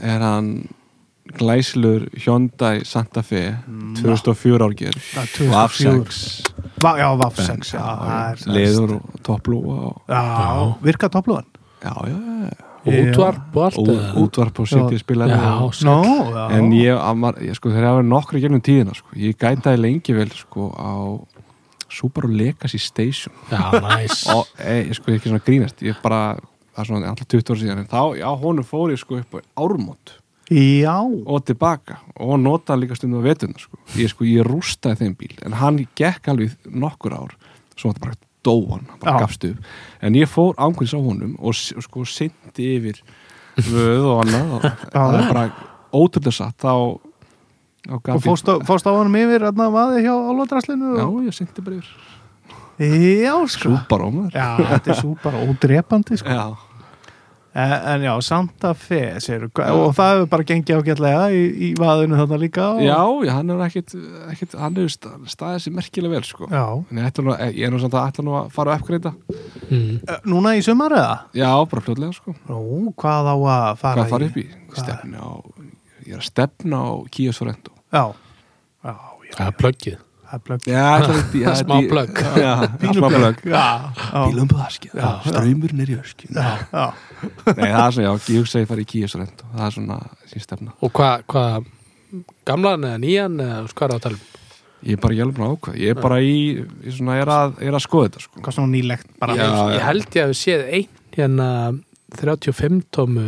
er 0.00 0.22
hann 0.24 0.50
glæsilur 1.38 2.08
Hyundai 2.24 2.80
Santa 2.88 3.22
Fe 3.22 3.44
2004 4.00 4.64
árger 4.66 4.96
Það 4.98 5.20
er 5.22 5.34
2004. 5.36 5.52
VAF 5.54 5.76
6 5.78 6.24
Va, 6.80 6.94
já, 6.98 7.08
VAF 7.20 7.36
6 7.44 7.74
já, 7.76 7.82
það 7.84 8.16
er- 8.16 8.54
leður 8.56 8.94
og 8.96 9.20
topplúa 9.26 9.76
og, 9.90 10.00
já, 10.08 10.24
virka 10.86 11.10
topplugan 11.12 11.46
já, 11.84 11.92
já, 12.08 12.18
já. 12.50 12.69
Útvarp 12.86 13.56
og 13.56 13.64
allt 13.66 13.80
eða? 13.82 14.12
útvarp 14.22 14.60
og 14.62 14.68
sitja. 14.70 15.26
Nó, 15.86 15.98
já 16.30 16.44
en 16.56 16.70
ég, 16.76 16.94
amar, 16.96 17.40
ég 17.44 17.58
sko 17.58 17.72
þegar 17.72 17.86
ég 17.86 17.92
hafa 17.94 18.06
nokkru 18.06 18.40
gegnum 18.42 18.62
tíðina 18.64 18.94
sko, 18.96 19.12
ég 19.18 19.36
gætaði 19.40 19.82
lengi 19.82 20.16
vel 20.16 20.30
sko 20.32 20.70
á 20.76 20.92
Subaru 21.90 22.30
Legacy 22.30 22.78
Station. 22.78 23.34
Já, 23.50 23.66
næs 23.82 24.24
og 24.30 24.46
e, 24.56 24.86
ég 24.86 24.94
sko 24.96 25.12
ekki 25.12 25.28
svona 25.32 25.44
grínast 25.44 25.82
ég 25.84 25.98
bara, 26.04 26.38
það 26.74 26.82
er 26.82 26.90
svona 26.92 27.12
alltaf 27.12 27.30
20 27.34 27.52
ára 27.52 27.62
síðan 27.64 27.82
en 27.84 27.90
þá, 27.90 28.02
já, 28.22 28.28
honum 28.44 28.66
fór 28.66 28.94
ég 28.94 29.02
sko 29.02 29.20
upp 29.20 29.36
á 29.36 29.40
ármót. 29.66 30.16
Já, 30.50 30.96
og 31.06 31.44
tilbaka. 31.46 32.00
Og 32.18 32.34
notaði 32.42 32.84
líka 32.84 32.96
stundum 32.98 33.22
á 33.22 33.28
vetuna 33.28 33.60
sko. 33.60 33.78
ég 33.98 34.10
sko, 34.10 34.26
ég 34.26 34.46
rústaði 34.46 35.04
þeim 35.04 35.14
bíl 35.18 35.36
en 35.46 35.58
hann 35.60 35.84
gekk 35.98 36.32
alveg 36.32 36.56
nokkur 36.66 37.14
ár 37.14 37.36
svo 37.76 37.90
var 37.90 37.96
þetta 37.96 38.06
bara 38.06 38.29
dóan, 38.46 38.86
bara 39.00 39.16
Já. 39.16 39.20
gafst 39.24 39.44
upp. 39.48 39.70
En 40.00 40.16
ég 40.18 40.30
fór 40.30 40.54
ángurins 40.56 40.94
á 40.96 41.00
honum 41.00 41.34
og, 41.38 41.54
sko 41.56 42.04
syndi 42.08 42.70
yfir 42.76 43.02
vöð 43.68 44.06
og 44.12 44.22
annað 44.24 44.54
og 44.56 44.66
það 44.94 45.18
er 45.18 45.28
bara 45.32 45.44
ótrúlega 45.90 46.36
satt. 46.36 46.56
Þá, 46.60 46.74
þá 47.88 47.94
og 47.96 48.02
gaf 48.06 48.24
fórst 48.24 48.48
á, 48.48 48.54
fórst 48.66 48.88
á 48.88 48.92
honum 48.92 49.18
yfir 49.20 49.44
að 49.48 49.60
vaði 49.74 50.06
hjá 50.06 50.14
álvadraslinu 50.14 50.96
Já, 50.96 51.04
og... 51.06 51.20
ég 51.26 51.36
syndi 51.36 51.66
bara 51.66 51.80
yfir. 51.80 52.08
Já, 52.80 53.34
sko. 53.52 53.74
Súparómar 53.74 54.32
já, 54.32 54.56
þetta 54.56 54.94
er 54.94 55.08
bara 55.20 55.40
ódrepandi 55.44 56.16
sko. 56.16 56.32
Já, 56.32 56.69
en, 57.54 57.72
en 57.72 58.04
já, 58.04 58.12
Santa 58.22 58.72
Fe 58.78 59.00
segir, 59.22 59.48
og 59.50 59.94
það 59.96 60.12
hefur 60.12 60.28
bara 60.30 60.46
gengið 60.46 60.80
ágætlega 60.80 61.22
í, 61.34 61.40
í 61.50 61.70
vaðinu 61.78 62.18
þarna 62.20 62.38
líka 62.40 62.66
og... 62.76 62.82
já, 62.84 62.98
já, 63.26 63.32
hann 63.34 63.52
er 63.54 63.62
ekkit, 63.66 63.94
ekkit 64.30 64.56
hann 64.60 64.78
er 64.80 64.90
staðið 64.92 65.64
sér 65.64 65.74
merkilega 65.78 66.14
vel 66.14 66.28
sko. 66.28 66.50
já. 66.50 66.64
en 66.78 67.00
ég, 67.02 67.08
ætla 67.10 67.26
nú, 67.26 67.34
ég 67.48 67.62
er 67.66 67.74
nú 67.74 67.80
samt 67.82 67.96
að 67.98 68.12
ætla 68.12 68.26
nú 68.26 68.36
að 68.38 68.52
fara 68.54 68.76
að 68.76 68.84
uppgreita 68.84 69.14
mm. 69.70 69.88
Eh, 70.00 70.20
núna 70.30 70.54
í 70.58 70.62
sumar 70.64 70.94
eða? 70.96 71.16
Já, 71.36 71.50
bara 71.70 71.84
fljótlega 71.84 72.16
sko 72.16 72.34
Nú, 72.48 72.92
hvað 72.98 73.32
á 73.32 73.36
að 73.36 73.80
fara 73.82 74.04
Hvað 74.04 74.14
fara 74.14 74.30
upp 74.30 74.38
í? 74.38 74.46
Hvað? 74.70 74.84
Stefna 74.84 75.24
á, 75.26 75.32
ég 76.06 76.14
er 76.14 76.22
að 76.22 76.28
stefna 76.30 76.84
á 76.86 76.90
Kia 77.12 77.34
Sorento 77.36 77.74
Já, 77.90 78.04
já, 78.86 78.94
já, 78.94 79.34
það 79.34 79.50
er 79.50 79.58
plöggið 79.58 79.98
plögg. 80.38 80.62
Smá 81.60 81.76
plögg. 81.90 82.20
Já, 83.44 83.64
já, 84.10 84.26
Bílum 84.30 84.48
på 84.48 84.58
askja, 84.64 84.90
Já. 84.94 85.10
ströymurinn 85.26 85.80
er 85.84 85.90
í 85.90 85.98
öskju 86.00 86.30
það 86.30 87.62
er 87.66 87.94
svona, 87.94 88.06
já, 88.06 88.12
ég 88.30 88.40
hugsa 88.40 88.58
að 88.58 88.64
ég 88.64 88.70
fari 88.70 88.84
í 88.84 88.88
Kia 88.88 89.10
Sorento 89.10 89.48
Það 89.52 89.64
er 89.66 89.74
svona 89.76 89.98
sín 90.30 90.44
stefna. 90.44 90.74
Og 90.80 90.92
hvað 90.96 91.24
hva, 91.32 91.44
gamlan 92.48 92.86
eða 92.88 93.00
nýjan 93.02 93.40
eða 93.44 93.58
hvað 93.74 93.86
er 93.86 93.92
það 93.92 93.98
að 93.98 94.04
tala 94.06 94.20
um 94.20 94.28
Ég 94.80 94.96
er 94.96 95.02
bara 95.02 95.26
búin 95.28 95.44
að 95.44 95.54
ákvað 95.56 95.76
Ég 95.82 95.92
er 95.92 96.00
bara 96.00 96.18
í, 96.24 96.38
ég 96.86 96.96
svona, 96.96 97.18
er 97.20 97.28
að, 97.34 97.58
er 97.60 97.76
að 97.76 97.84
skoða 97.84 98.08
þetta 98.08 98.24
sko. 98.24 98.40
Hvað 98.40 98.56
svona 98.56 98.72
nýlegt 98.72 99.10
bara? 99.20 99.36
Já, 99.36 99.48
ég 99.74 99.84
held 99.84 100.16
ég 100.16 100.24
að 100.24 100.32
við 100.32 100.38
séð 100.40 100.62
einn 100.78 100.88
hérna 101.18 101.48
35 102.16 102.80
tómu 102.94 103.26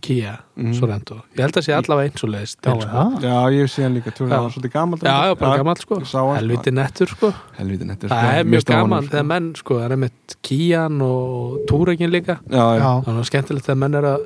Kia 0.00 0.36
Mhm. 0.58 0.72
Sorento. 0.78 1.16
Ég 1.36 1.42
held 1.42 1.56
að 1.58 1.64
sé 1.66 1.72
allavega 1.74 2.08
eins 2.10 2.22
og 2.24 2.30
leiðist 2.30 2.58
Já, 2.62 2.72
sko. 2.80 3.02
já, 3.22 3.34
ég 3.54 3.68
sé 3.70 3.82
hann 3.82 3.94
líka, 3.94 4.10
það 4.14 4.28
var 4.30 4.50
svolítið 4.50 4.72
gammal 4.72 4.98
já, 4.98 5.14
já, 5.26 5.34
bara 5.38 5.56
gammal 5.58 5.76
sko. 5.76 5.98
helviti 6.38 6.70
nettur 6.74 7.06
sko. 7.08 7.32
Helviti 7.58 7.84
nettur 7.86 8.08
það 8.10 8.38
er 8.38 8.44
mjög 8.44 8.64
gaman 8.64 9.08
þegar 9.08 9.26
menn 9.26 9.54
sko 9.56 9.74
það 9.78 9.90
er 9.92 9.96
með 9.96 10.10
Kian 10.42 11.00
og 11.02 11.58
Túregin 11.70 12.10
líka. 12.10 12.38
Já, 12.50 12.64
já, 12.74 12.78
já, 12.78 13.02
þannig 13.06 13.22
að 13.22 13.30
skemmtilegt 13.30 13.66
þegar 13.66 13.78
menn 13.84 13.94
er 13.94 14.02
að 14.02 14.20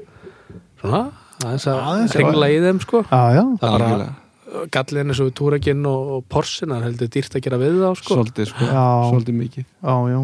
svona 0.80 1.02
aðeins 1.44 1.66
að 1.66 2.16
ringla 2.20 2.48
í 2.52 2.58
þeim 2.66 2.80
sko. 2.80 3.02
Já, 3.08 3.22
já, 3.36 3.42
það 3.42 3.62
er 3.62 3.78
bara 3.78 3.88
algjörlega. 3.88 4.14
gallin 4.70 5.08
eins 5.08 5.20
og 5.20 5.26
við 5.30 5.34
Túregin 5.40 5.86
og, 5.86 6.24
Porsin 6.28 6.68
það 6.68 6.76
er 6.80 6.86
heldur 6.90 7.08
dýrt 7.08 7.36
að 7.36 7.42
gera 7.48 7.58
við 7.58 7.80
þá 7.80 7.96
sko. 7.96 8.14
Svolítið, 8.20 8.46
sko, 8.52 8.66
svolítið 9.12 9.34
mikið. 9.40 9.64
Já, 9.82 9.94
já, 10.12 10.20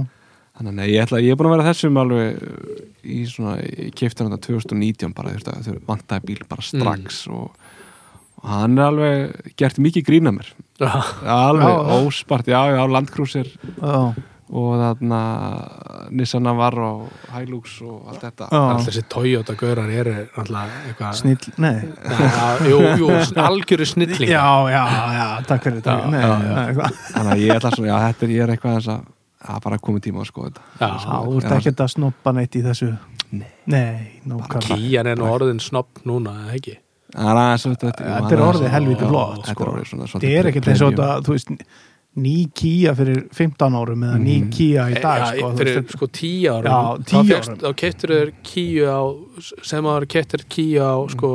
Þannig 0.58 0.72
að 0.72 0.78
nei, 0.80 0.86
ég, 0.90 1.04
ætla, 1.04 1.18
ég 1.22 1.30
er 1.30 1.38
búin 1.38 1.46
að 1.52 1.52
vera 1.54 1.68
þessum 1.70 1.98
alveg 2.02 2.38
uh, 2.42 2.78
í 3.06 3.18
svona, 3.30 3.56
ég 3.62 3.92
kefti 3.94 4.24
hann 4.24 4.32
þetta 4.34 4.48
2019 4.48 5.12
bara, 5.14 5.30
þú 5.30 5.36
veist 5.38 5.50
að 5.52 5.66
þau 5.68 5.82
vantaði 5.92 6.24
bíl 6.32 6.40
bara 6.50 6.64
strax 6.66 7.18
og, 7.30 7.68
og 8.40 8.48
hann 8.50 8.74
er 8.74 8.88
alveg 8.88 9.52
gert 9.60 9.78
mikið 9.84 10.08
grína 10.08 10.32
mér. 10.34 10.48
Alveg 10.82 11.92
óspart, 12.00 12.50
já, 12.50 12.58
já, 12.74 12.80
Landcruiser 12.90 13.52
já, 13.54 14.00
og 14.48 14.72
þarna 14.80 15.20
Nissan 16.18 16.42
Navarro 16.48 16.88
og 17.04 17.28
Hilux 17.36 17.76
og 17.84 18.08
allt 18.10 18.24
þetta. 18.24 18.48
Já. 18.50 18.58
Allt 18.72 18.88
þessi 18.88 19.02
Toyota 19.12 19.54
gaurar 19.60 19.92
eru 19.92 20.14
náttúrulega 20.24 20.80
eitthvað 20.88 21.20
snill, 21.20 21.52
nei. 21.62 21.76
Já, 22.18 22.48
jú, 22.72 22.80
jú, 23.04 23.12
algjöru 23.44 23.86
snilling 23.86 24.32
Já, 24.32 24.42
já, 24.72 24.82
já, 25.20 25.28
takk 25.52 25.68
fyrir 25.68 25.86
eitthvað. 25.86 26.98
þannig 27.12 27.32
að 27.36 27.44
ég 27.44 27.54
ætla 27.60 27.72
svona, 27.76 27.92
já, 27.92 27.96
þetta 28.08 28.26
er, 28.26 28.34
ég 28.34 28.46
er 28.48 28.54
eitthvað 28.56 28.76
þess 28.80 28.92
að 28.96 29.06
að 29.38 29.60
bara 29.64 29.78
komið 29.78 30.02
tíma 30.08 30.22
að 30.24 30.30
skoða 30.32 30.50
þetta 30.50 30.88
Já, 30.88 31.18
þú 31.28 31.36
ert 31.38 31.52
ekkert 31.58 31.80
að 31.84 31.92
snoppa 31.94 32.32
neitt 32.34 32.56
í 32.58 32.62
þessu 32.66 32.90
Nei. 33.30 33.50
Nei, 33.68 34.20
Kían 34.64 35.06
er 35.06 35.18
nú 35.20 35.26
orðin 35.28 35.60
snopp 35.60 36.00
núna, 36.08 36.32
ekki? 36.56 36.78
Það 37.12 37.28
er 37.28 37.38
aðeins 37.42 37.66
þetta 37.68 37.92
Þetta 37.98 38.32
er 38.36 38.42
orðið 38.46 38.72
helviti 38.72 39.04
Já, 39.04 39.08
flott 39.12 39.46
Þetta 39.48 40.26
er 40.26 40.38
er 40.38 40.48
ekkert 40.50 40.68
eins 40.72 40.82
og 40.86 40.92
þetta, 40.96 41.08
þú 41.26 41.36
veist 41.36 41.52
ný 42.18 42.32
Kia 42.56 42.94
fyrir 42.98 43.20
15 43.36 43.76
árum 43.78 44.02
eða 44.08 44.18
ný 44.18 44.36
Mhm. 44.42 44.50
Kia 44.56 44.86
í 44.90 44.96
dag 45.02 45.20
Já, 45.22 45.28
sko, 45.36 45.50
þú 45.52 45.58
fyrir 45.60 45.84
sko 45.92 46.06
tíu 46.18 46.54
árum 46.56 46.72
Já, 46.72 46.80
þá 46.98 47.04
tíu 47.12 47.22
fékkst- 47.28 47.52
árum. 47.52 47.60
Þá 47.62 47.76
keittur 47.82 48.14
þér 48.16 48.32
kíu 48.42 48.88
á 48.88 49.00
sem 49.62 49.84
að 49.84 49.94
það 50.00 50.08
keittur 50.16 50.44
kíu 50.56 50.80
á 50.82 50.94
sko 51.14 51.30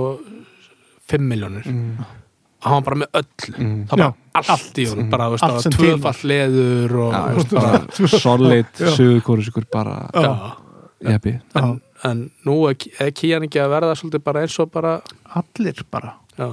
5 1.13 1.29
miljónir 1.29 1.65
mm. 1.67 2.03
og 2.03 2.67
hann 2.67 2.77
var 2.79 2.85
bara 2.89 2.99
með 3.03 3.09
öll 3.21 3.53
Mm. 3.53 3.85
það 3.87 3.91
var 3.91 3.99
Já, 3.99 4.09
bara 4.09 4.22
allt 4.33 4.79
í 4.81 4.85
bara, 5.11 5.29
það 5.37 5.53
var 5.53 5.61
sem 5.63 5.71
til 5.71 5.71
var. 5.71 5.97
tvöfall 5.99 6.29
leður 6.31 6.93
bara 7.53 7.81
solid 8.25 8.65
Já. 8.79 8.91
suðurkórusikur 8.97 9.65
bara 9.71 9.95
já. 10.13 10.33
jeppi 11.13 11.35
En, 11.59 11.75
en 12.03 12.23
nú 12.47 12.55
er 12.69 12.75
er 12.99 13.11
kían 13.15 13.45
ekki 13.47 13.61
að 13.61 13.73
verða 13.75 13.95
svolítið 13.99 14.23
bara 14.25 14.41
eins 14.45 14.59
og 14.63 14.71
bara 14.73 14.95
allir 15.37 15.83
bara 15.91 16.15
já. 16.37 16.49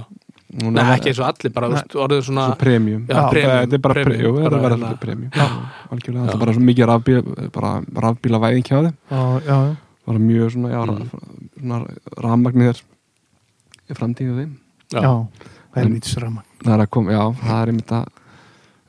Nei, 0.50 0.82
er 0.82 0.96
ekki 0.96 1.12
eins 1.12 1.20
og 1.22 1.28
allir, 1.30 1.52
bara 1.54 1.68
veist, 1.70 1.92
orðið 1.94 2.24
svona 2.26 2.48
svo 2.50 2.56
premium 2.58 3.04
Já, 3.06 3.20
premium, 3.30 3.60
þetta 3.62 3.76
er 3.78 3.82
bara 3.84 3.94
premium, 3.94 4.18
premium, 4.18 4.40
það 4.40 4.46
er 4.46 4.64
bara 4.64 4.74
hérna. 4.74 4.88
svolítið 4.88 5.04
premium 5.06 5.30
Já. 5.30 5.46
Já. 5.46 6.24
það 6.26 6.34
er 6.34 6.40
bara 6.44 6.54
svo 6.56 6.64
mikið 6.66 6.88
rafbíla 6.90 7.50
bara 7.54 7.70
rafbíla 8.06 8.40
væðing 8.42 8.66
hjá 8.66 8.76
þeim 8.80 8.96
Já, 9.14 9.22
já, 9.46 9.56
já 9.70 9.76
bara 10.10 10.18
mjög 10.18 10.48
svona, 10.56 10.68
Mm. 10.90 11.08
svona 11.60 11.78
rafmagnir 12.24 12.78
í 13.90 13.94
framtíðu 13.94 14.34
þeim 14.40 14.52
Já, 14.90 15.12
helvítis 15.76 16.18
rama 16.22 16.44
það 16.64 16.74
er 16.76 16.84
að 16.84 16.90
koma, 16.96 17.14
já, 17.14 17.22
það 17.44 17.62
er 17.62 17.72
einmitt 17.74 17.94
að 17.96 18.10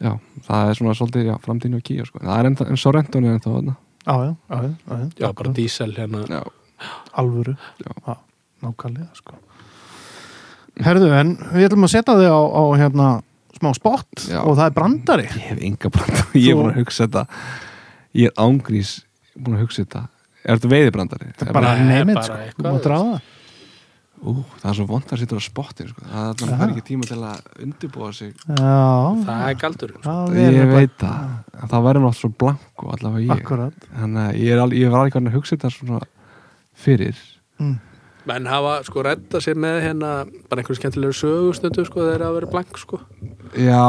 já, 0.02 0.12
það 0.48 0.72
er 0.72 0.82
svona 0.82 0.98
svolítið, 0.98 1.30
já, 1.30 1.36
framtíðinu 1.46 1.80
og 1.82 1.88
kýja, 1.88 2.10
sko, 2.10 2.24
það 2.26 2.36
er 2.40 2.52
ennþá, 2.52 2.70
en 2.72 2.82
svo 2.82 2.94
renton 2.96 3.28
er 3.28 3.38
ennþá 3.38 3.56
þarna, 3.56 3.78
Já, 4.02 4.14
já, 4.26 4.36
já, 4.50 5.10
já, 5.18 5.34
bara 5.34 5.52
dísel 5.54 5.92
hérna. 5.94 6.26
Já, 6.26 6.42
alvöru. 7.14 7.56
Já. 7.86 8.16
nákvæmlega 8.62 9.10
sko. 9.18 9.38
Herðu, 10.82 11.10
en 11.18 11.36
við 11.54 11.68
ætlum 11.68 11.86
að 11.86 11.94
setja 11.94 12.16
þig 12.18 12.30
á, 12.34 12.42
á 12.42 12.64
hérna 12.80 13.08
smá 13.58 13.70
spott 13.78 14.26
og 14.42 14.56
það 14.58 14.64
er 14.66 14.76
brandari. 14.78 15.28
Ég 15.28 15.46
hef 15.52 15.62
enga 15.68 15.92
brandar 15.94 16.34
ég 16.38 16.50
er 16.50 16.58
búin 16.58 16.72
að 16.72 16.80
hugsa 16.82 17.06
þetta. 17.06 17.24
Ég 18.18 18.32
er 18.32 18.42
ángrís 18.42 18.96
búin 19.36 19.58
að 19.58 19.66
hugsa 19.66 19.84
þetta. 19.84 20.04
Er 20.42 20.58
þetta 20.58 20.72
veiðibrandari? 20.74 21.32
Nei, 21.42 21.84
neymið, 21.92 22.16
bara 22.18 22.26
sko, 22.26 22.38
þú 22.38 22.46
eitthvað, 22.48 22.72
má 22.72 22.84
draga 22.86 23.22
Ú, 24.22 24.36
það 24.62 24.68
er 24.70 24.76
svo 24.78 24.86
vond 24.86 25.12
að 25.16 25.22
sitja 25.24 25.38
á 25.38 25.42
spottin 25.42 25.88
sko. 25.90 26.04
það 26.06 26.28
er 26.30 26.42
það 26.42 26.60
er 26.62 26.74
ekki 26.76 26.84
tíma 26.92 27.08
til 27.10 27.18
að 27.26 27.62
undirbúa 27.66 28.10
sig. 28.14 28.34
Já, 28.46 28.82
það 29.26 29.46
er 29.48 29.56
galdur 29.64 29.94
það 30.04 30.36
ég 30.38 30.74
veit 30.76 30.94
það, 31.02 31.32
það 31.72 31.88
verður 31.88 32.06
nátt 32.06 32.20
svo 32.20 32.30
blanko 32.44 32.92
allavega 32.96 33.24
ég. 33.26 33.32
Akkurat. 33.34 33.88
Þannig 33.96 34.22
að 34.28 34.38
ég, 34.44 34.52
er 34.54 34.62
al, 34.62 34.68
ég 34.78 34.94
var 34.94 35.08
alveg 35.08 35.18
að 35.24 35.40
hugsa 35.40 35.56
þetta 35.56 35.74
svona 35.74 36.04
fyrir. 36.78 37.26
Mm. 37.62 37.80
menn 38.30 38.46
hafa 38.46 38.78
sko 38.86 39.02
redda 39.06 39.40
sér 39.42 39.58
með 39.58 39.80
hérna 39.82 40.10
bara 40.50 40.62
einhverju 40.62 40.78
skemmtilegu 40.78 41.18
sögustundu 41.18 41.86
sko 41.88 42.04
þegar 42.06 42.28
það 42.28 42.36
verið 42.38 42.52
blank 42.54 42.78
sko. 42.78 43.02
Já, 43.58 43.86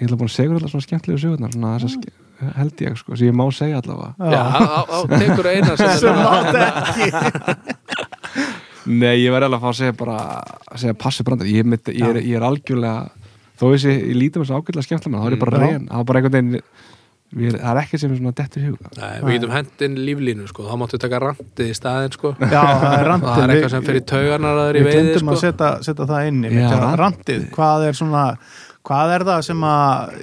ég 0.00 0.06
ætla 0.06 0.20
búin 0.20 0.30
að 0.30 0.36
segja 0.38 0.56
alltaf 0.56 0.72
svona 0.72 0.86
skemmtilegu 0.88 1.20
sögurnar 1.20 1.52
svona 1.52 1.74
þess 1.82 1.98
að 2.00 2.54
held 2.56 2.80
ég 2.82 2.96
sko, 2.98 3.16
sem 3.16 3.28
ég 3.28 3.36
má 3.36 3.44
segja 3.54 3.80
allavega. 3.84 4.32
Já, 4.32 4.42
á, 4.48 4.80
á, 4.88 4.98
tekur 5.12 5.48
eina 5.52 5.76
sem, 5.76 6.16
er 6.48 6.56
ekki 6.64 7.08
Nei, 8.86 9.14
ég 9.24 9.32
verði 9.32 9.48
alveg 9.48 9.60
að 9.60 9.64
fá 9.64 9.70
að 9.72 9.78
segja 9.80 9.94
bara 9.98 10.16
að 10.44 10.80
segja 10.82 10.94
passi 11.04 11.24
brandar, 11.24 11.46
ég, 11.48 11.64
ég, 11.64 12.08
er, 12.08 12.18
ég 12.20 12.34
er 12.36 12.44
algjörlega 12.44 13.10
þó 13.60 13.68
ég, 13.72 13.80
sé, 13.84 13.94
ég 14.00 14.18
lítum 14.18 14.42
þess 14.44 14.52
að 14.52 14.60
ágætlega 14.64 14.88
skemmtilega 14.88 15.22
þá 15.22 15.28
er 15.30 15.36
ég 15.38 15.44
bara 15.46 15.56
Mm. 15.58 15.64
Reyn, 15.64 15.86
það 15.88 16.00
er 16.02 16.08
bara 16.10 16.20
einhvern 16.20 16.34
veginn 16.34 16.60
við, 17.34 17.54
það 17.58 17.70
er 17.70 17.78
ekki 17.80 17.98
sem 17.98 18.12
er 18.12 18.18
svona 18.20 18.34
dettur 18.38 18.62
í 18.62 18.66
huga 18.68 18.90
Nei, 18.98 19.14
við 19.24 19.32
getum 19.38 19.54
hent 19.54 19.84
inn 19.86 19.94
líflínu 20.06 20.44
sko. 20.50 20.66
Þá 20.68 20.74
máttu 20.82 20.98
taka 21.02 21.18
randið 21.24 21.70
í 21.72 21.74
staðinn 21.74 22.12
sko. 22.14 22.34
Já, 22.38 22.60
það 22.62 22.94
er 22.98 23.08
randið 23.10 23.30
það 23.30 23.40
er 23.40 23.48
Við- 23.48 23.54
eitthvað 23.56 23.72
sem 23.74 23.86
fyrir 23.88 24.04
taugarnar 24.12 24.60
að 24.60 24.68
þeir 24.68 24.76
í 24.76 24.82
Við 24.84 24.86
veiði 24.90 25.00
glemdum 25.08 25.24
sko. 25.24 25.34
að 25.34 25.42
setja, 25.42 25.70
setja 25.88 26.06
það 26.12 26.28
inn 26.30 26.44
í 26.44 26.52
Já, 26.54 26.78
randið, 27.00 27.42
hvað 27.56 27.86
er 27.88 27.98
svona 27.98 28.22
hvað 28.84 29.12
er 29.16 29.24
það 29.30 29.40
sem 29.46 29.62
að 29.64 30.18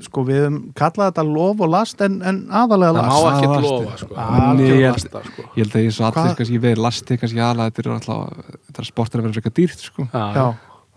sko 0.00 0.22
við 0.24 0.38
höfum 0.40 0.58
kallað 0.80 1.10
þetta 1.10 1.24
lof 1.28 1.60
og 1.60 1.68
last 1.74 2.00
en, 2.06 2.14
en 2.24 2.38
aðalega 2.48 2.94
það 2.96 3.08
má 3.10 3.16
last 3.20 3.42
ekki 3.44 3.50
last. 3.52 3.66
lofa 3.68 3.96
sko 4.00 4.14
nei, 4.56 4.64
ég 4.64 4.80
held- 4.80 4.94
lasta, 4.96 5.20
sko. 5.28 5.42
ég 5.56 5.60
held 5.66 5.74
að 5.76 5.84
ég 5.84 5.92
svo 5.96 6.06
allir 6.08 6.38
kannski 6.38 6.60
verið 6.62 6.80
lasti 6.86 7.18
kannski 7.20 7.42
aðalega 7.44 7.70
þetta 7.74 7.84
er 7.84 7.92
alltaf 7.98 8.46
þetta 8.70 8.80
er 8.84 8.88
sportir 8.88 9.20
að 9.20 9.26
vera 9.28 9.36
frekar 9.36 9.54
dýrt 9.60 9.84
sko. 9.84 10.06
Já, 10.14 10.46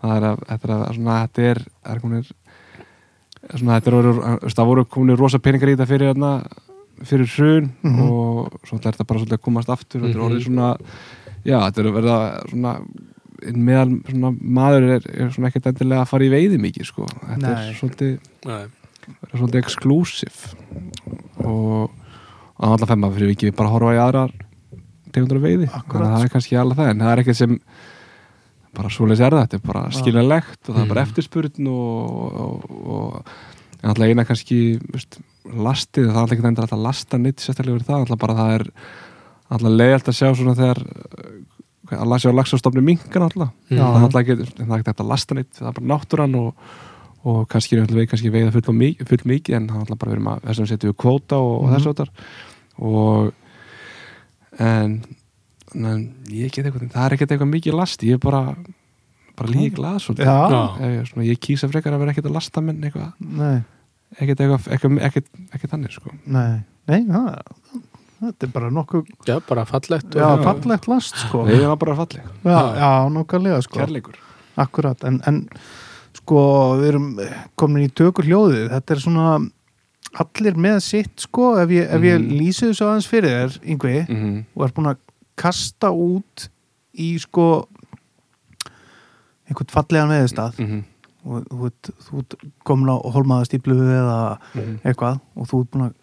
það 0.00 0.14
er 0.16 0.26
að 0.30 0.40
þetta 0.48 0.68
er, 0.70 0.74
að, 0.78 0.86
svona, 0.96 1.18
þetta 1.26 1.44
er, 1.50 1.60
er 1.92 2.00
kominir, 2.00 2.30
svona, 3.54 3.76
þetta 3.80 3.92
er 3.92 4.54
það 4.56 4.70
voru 4.72 4.84
kominir 4.96 5.20
rosa 5.20 5.38
peningar 5.44 5.68
í 5.68 5.76
þetta 5.76 5.90
fyrir 5.92 6.10
hérna, 6.14 6.32
fyrir 7.04 7.28
hrun 7.36 7.70
Mhm. 7.84 8.08
og 8.08 8.58
svona 8.64 8.80
er 8.86 8.92
þetta 8.96 9.06
bara 9.10 9.20
svolítið 9.20 9.38
að 9.38 9.44
komast 9.44 9.68
aftur 9.74 10.00
og 10.00 10.08
þetta 10.08 10.14
er 10.14 10.22
Mhm. 10.22 10.28
orðið 10.30 10.44
svona 10.48 10.76
já, 11.44 11.58
þetta 11.60 11.78
er 11.84 11.88
að 11.90 11.96
verða 12.00 12.18
svona 12.48 12.74
meðal 13.54 13.98
svona 14.08 14.30
maður 14.60 14.86
er, 14.96 15.08
er 15.14 15.30
svona 15.34 15.50
ekkert 15.50 15.66
endilega 15.72 16.04
að 16.04 16.10
fara 16.12 16.26
í 16.26 16.32
veiði 16.32 16.58
mikið 16.62 16.88
sko. 16.88 17.06
þetta 17.24 17.42
Nei. 17.42 17.68
er 17.68 17.78
svolítið 17.80 18.12
Nei. 18.48 18.64
er 19.10 19.34
svolítið 19.38 19.60
exclusive 19.64 20.54
og 21.44 21.90
og 22.54 22.68
alltaf 22.70 22.88
fem 22.92 23.04
að 23.08 23.16
fyrir 23.18 23.32
ekki 23.34 23.50
bara 23.58 23.68
að 23.68 23.74
horfa 23.74 23.94
í 23.96 23.98
aðrar 24.04 24.34
tegundur 25.14 25.40
af 25.40 25.44
veiði 25.48 25.66
Akkurat, 25.66 25.90
þannig 25.90 26.06
að 26.06 26.14
það 26.14 26.24
er 26.28 26.32
kannski 26.36 26.58
alveg 26.60 26.78
það 26.78 26.90
en 26.92 27.02
það 27.02 27.12
er 27.14 27.22
ekkert 27.24 27.38
sem 27.40 27.56
bara 28.74 28.90
svoleiðis 28.90 29.22
er 29.26 29.34
það, 29.34 29.42
þetta 29.44 29.58
er 29.58 29.66
bara 29.68 29.82
skiljanlegt 29.94 30.68
og 30.70 30.74
það 30.76 30.82
er 30.84 30.88
bara 30.92 31.02
Mm. 31.04 31.08
eftirspurn 31.10 31.68
og, 31.70 32.38
og, 32.44 32.54
og 32.94 33.34
en 33.82 33.90
alltaf 33.90 34.08
eina 34.08 34.24
kannski 34.26 34.58
veist, 34.94 35.18
lastið, 35.44 36.06
það 36.08 36.14
er 36.14 36.20
alltaf 36.22 36.36
ekki 36.38 36.46
endur 36.48 36.64
alltaf 36.64 36.78
að 36.78 36.86
lasta 36.88 37.18
neitt 37.20 37.42
sérstaklega 37.44 37.76
verið 37.76 37.90
það, 37.90 38.00
alltaf 38.06 38.22
bara 38.24 38.36
það 38.38 38.54
er 38.56 38.64
alltaf 39.54 39.74
leiðalt 39.74 40.08
að 40.10 40.18
sjá 40.18 40.28
svona 40.38 40.56
þegar 40.58 40.80
að 41.92 42.08
lasa 42.08 42.30
á 42.32 42.38
lagsastofni 42.38 42.82
minkan 42.82 43.22
alltaf, 43.26 43.50
Mm. 43.70 43.78
það 43.78 43.96
er 43.96 44.04
alltaf 44.06 44.20
ekki 44.22 44.34
er 44.34 44.66
hægt 44.72 45.00
að 45.00 45.08
lasta 45.08 45.34
neitt, 45.34 45.52
það 45.58 45.68
er 45.68 45.72
bara 45.80 45.90
náttúran 45.92 46.34
og, 46.40 46.54
og 47.24 47.48
kannski 47.48 47.76
er 47.80 47.86
við 47.86 48.08
kannski 48.08 48.30
veiða 48.32 48.52
full, 48.52 48.62
og 48.68 48.74
mikið, 48.74 49.08
full 49.08 49.24
mikið 49.24 49.56
en 49.56 49.68
það 49.68 49.76
er 49.76 49.80
alltaf 49.84 49.98
bara 49.98 50.12
verið 50.14 50.24
maður 50.28 50.48
þess 50.48 50.60
að 50.64 50.68
setja 50.72 50.90
við 50.90 50.96
kvóta 51.04 51.36
og, 51.40 51.52
og 51.62 51.68
Mhm. 51.68 51.74
þessu 51.74 51.94
þar 51.94 52.10
og 52.78 53.32
en, 54.58 55.04
en 55.74 56.02
ég 56.30 56.50
get 56.52 56.64
eitthvað, 56.66 56.90
það 56.94 57.04
er 57.08 57.16
ekkert 57.16 57.34
eitthvað 57.34 57.52
mikið 57.54 57.74
last 57.78 58.02
ég 58.06 58.12
er 58.18 58.22
bara 58.22 58.42
bara 59.36 59.50
líka 59.50 59.82
Já. 60.52 60.62
ég, 60.78 61.14
ég 61.26 61.38
kýsa 61.42 61.66
frekar 61.70 61.92
að 61.96 61.98
vera 62.04 62.12
ekkert 62.14 62.28
að 62.30 62.36
lasta 62.36 62.60
menn 62.62 62.80
eitthvað, 62.86 63.12
nei, 63.18 63.64
ekkert 64.20 64.40
eitthvað 64.44 64.68
ekkert, 64.76 65.00
ekkert, 65.08 65.26
ekkert 65.56 65.70
þannig 65.74 65.90
sko. 65.96 66.12
Nei, 66.26 66.62
nei, 66.86 67.00
það, 67.08 67.42
þetta 68.26 68.46
er 68.46 68.52
bara 68.52 68.70
nokkuð, 68.70 69.06
Já, 69.26 69.38
bara 69.48 69.64
fallegt 69.64 70.14
já, 70.14 70.26
og, 70.26 70.42
fallegt 70.44 70.88
last, 70.88 71.16
sko. 71.16 71.44
við 71.46 71.62
erum 71.62 71.78
bara 71.78 71.94
falleg, 71.96 72.22
Já, 72.44 72.60
já, 72.76 72.90
nokkuðlega, 73.10 73.62
sko. 73.62 73.78
kærleikur 73.80 74.14
Akkurat, 74.56 75.04
en, 75.04 75.20
en 75.26 75.48
sko, 76.14 76.38
við 76.78 76.88
erum 76.92 77.08
komin 77.56 77.84
í 77.88 77.90
tökur 77.90 78.24
hljóðið, 78.24 78.68
þetta 78.70 78.94
er 78.94 79.00
svona 79.02 79.50
allir 80.22 80.54
með 80.54 80.80
sitt, 80.80 81.14
sko, 81.20 81.56
ef 81.58 81.68
ég, 81.74 81.88
ef 81.90 82.00
ég 82.02 82.20
Mhm. 82.20 82.30
lýsi 82.38 82.68
þessu 82.70 82.86
aðeins 82.86 83.08
fyrir 83.10 83.30
þér, 83.34 83.58
yngvi, 83.66 83.96
mm 84.08 84.16
-hmm. 84.16 84.44
og 84.56 84.64
er 84.68 84.72
búin 84.72 84.86
að 84.92 84.96
kasta 85.36 85.90
út 85.90 86.48
í, 86.94 87.18
sko, 87.18 87.66
einhvern 89.48 89.72
fallegan 89.74 90.08
veðistað 90.12 90.58
Mm 90.58 90.66
-hmm. 90.70 90.82
og 91.24 91.44
þú 91.50 91.66
ert, 91.66 91.90
þú 92.04 92.18
ert 92.18 92.34
komin 92.64 92.88
á 92.88 92.96
holmaða 93.12 93.44
stíplu 93.48 93.74
eða 93.74 94.38
Mhm. 94.54 94.78
eitthvað 94.84 95.20
og 95.36 95.46
þú 95.48 95.60
ert 95.60 95.70
búin 95.70 95.84
að 95.88 95.94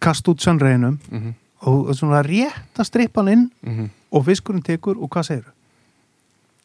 kasta 0.00 0.30
út 0.30 0.40
sannreinum 0.40 0.98
Mhm. 1.10 1.34
Og 1.64 1.94
svona 1.96 2.22
rétt 2.26 2.78
að 2.78 2.84
strippa 2.88 3.20
hann 3.22 3.28
inn 3.32 3.44
Mhm. 3.62 3.90
og 4.12 4.24
fiskurinn 4.26 4.62
tekur 4.62 4.96
og 5.00 5.08
hvað 5.10 5.24
segir 5.30 5.44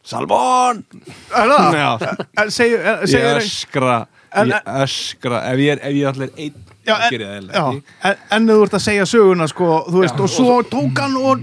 Salmón? 0.06 0.84
Já, 1.30 1.98
Segir, 2.50 2.80
ég 3.06 3.36
öskra 3.38 4.08
ég 4.34 4.64
öskra, 4.64 5.42
ef 5.52 5.58
ég 5.60 5.72
er, 5.74 5.80
ef 5.84 5.94
ég 5.94 6.08
allir 6.08 6.30
einn 6.38 7.82
en- 8.32 8.48
þú 8.48 8.64
ert 8.64 8.74
að 8.78 8.84
segja 8.86 9.06
söguna 9.06 9.48
sko, 9.50 9.84
veist, 9.92 10.20
og 10.20 10.30
svo 10.30 10.62
tók 10.64 10.98
hann 11.02 11.18
og 11.18 11.40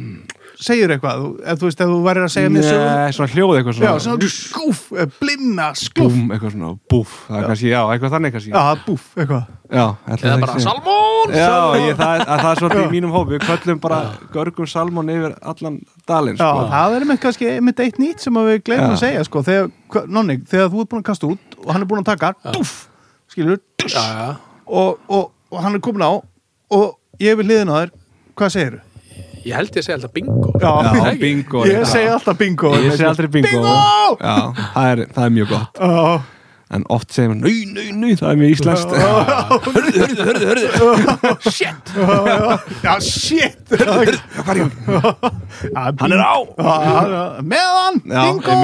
segir 0.56 0.92
eitthvað, 0.94 1.20
þú, 1.20 1.28
ef 1.44 1.58
þú 1.60 1.68
veist, 1.68 1.80
ef 1.84 1.90
þú 1.90 1.96
værir 2.06 2.24
að 2.26 2.30
segja 2.32 2.50
mér 2.52 2.64
söguna, 2.66 2.92
Nei, 2.96 3.14
svona 3.16 3.32
hljóð 3.32 3.52
eitthvað 3.58 3.76
já, 3.76 3.90
svona 3.90 4.00
svona 4.06 4.28
skúf, 4.32 4.78
eh, 4.96 5.08
blimma, 5.20 5.66
skúf, 5.76 6.14
búm, 6.14 6.30
eitthvað 6.32 6.54
svona 6.54 6.70
búf 6.92 7.12
það 7.26 7.38
er 7.38 7.46
kannski, 7.50 7.68
já, 7.72 7.80
eitthvað 7.92 8.14
þannig 8.16 8.34
kannski. 8.36 8.52
Já, 8.54 8.62
búf, 8.86 9.04
eitthvað, 9.16 9.50
já 9.76 9.84
Eða 10.16 10.38
bara. 10.46 10.64
Salmón 10.66 11.34
Já, 11.36 11.52
ég, 11.82 11.96
það, 11.98 12.22
að 12.22 12.40
það 12.40 12.48
er 12.50 12.60
svolítið 12.60 12.82
í 12.86 12.90
mínum 12.92 13.14
hópi. 13.16 13.34
Við 13.34 13.44
kvöllum 13.44 13.80
bara 13.82 14.00
görgum 14.32 14.68
salmón 14.70 15.10
yfir 15.10 15.34
allan 15.42 15.78
dalinn 16.06 16.38
já, 16.38 16.46
sko. 16.46 16.66
það 16.72 16.96
er 16.96 17.06
með 17.10 17.20
kannski 17.24 17.48
einmitt 17.50 17.82
eitt 17.82 17.98
nýtt 18.00 18.22
sem 18.22 18.38
að 18.38 18.50
við 18.52 18.60
glemum 18.68 18.92
Já. 18.92 18.94
að 18.94 19.02
segja, 19.02 19.24
sko, 19.26 19.42
þegar, 19.46 20.06
nonni, 20.06 20.38
þegar 20.46 20.70
þú 20.72 20.84
ert 20.84 20.92
búin 20.92 21.02
að 21.02 21.08
kasta 21.10 21.30
út 21.32 21.58
og 21.64 21.72
hann 21.74 21.82
er 21.82 21.90
búin 21.90 22.04
að 22.04 22.10
taka, 22.12 22.32
dúf, 22.54 22.74
skilur, 23.32 23.58
Já, 23.82 24.02
já. 24.06 24.28
Og, 24.66 25.02
og, 25.10 25.32
og 25.50 25.62
hann 25.62 25.78
er 25.78 25.82
komin 25.82 26.06
á 26.06 26.12
og 26.14 26.86
ég 27.22 27.34
er 27.34 27.40
við 27.40 27.50
hliðin 27.50 27.74
á 27.74 27.76
þér, 27.82 27.92
hvað 28.38 28.54
segir 28.54 28.78
Ég 29.46 29.54
held 29.54 29.68
ég 29.70 29.82
að 29.82 29.84
segja 29.86 29.96
alltaf 30.00 30.14
bingo. 30.16 30.52
Já, 30.58 30.70
Já, 30.96 31.10
bingo 31.20 31.66
Ég 31.70 31.84
segi 31.86 32.08
alltaf 32.10 32.38
bingo 32.40 32.72
ég 32.82 32.96
sé 32.98 33.04
aldrei 33.06 33.28
bingo, 33.30 33.50
Bingo! 33.52 34.16
Já, 34.18 34.38
það 34.74 34.88
er, 34.94 35.04
það 35.14 35.28
er 35.28 35.36
mjög 35.36 35.52
gott. 35.52 35.78
Já, 35.78 36.16
en 36.76 36.82
oft 36.90 37.12
segir 37.14 37.28
maður, 37.30 37.44
nau, 37.46 37.76
nau, 37.76 37.90
nau, 38.00 38.14
það 38.18 38.30
er 38.32 38.38
mjög 38.40 38.54
íslenskt. 38.56 38.94
Hörðu, 38.96 39.92
hörðu, 40.00 40.24
hörðu, 40.26 40.46
hörðu. 40.50 41.34
Shit. 41.54 41.92
Já, 42.82 42.94
shit. 43.06 43.60
Hvað 43.70 44.50
er 44.50 44.58
ég? 44.64 44.72
Hann 45.76 46.16
er 46.16 46.24
á! 46.26 46.34
Meðan, 47.54 48.00
bingo. 48.02 48.56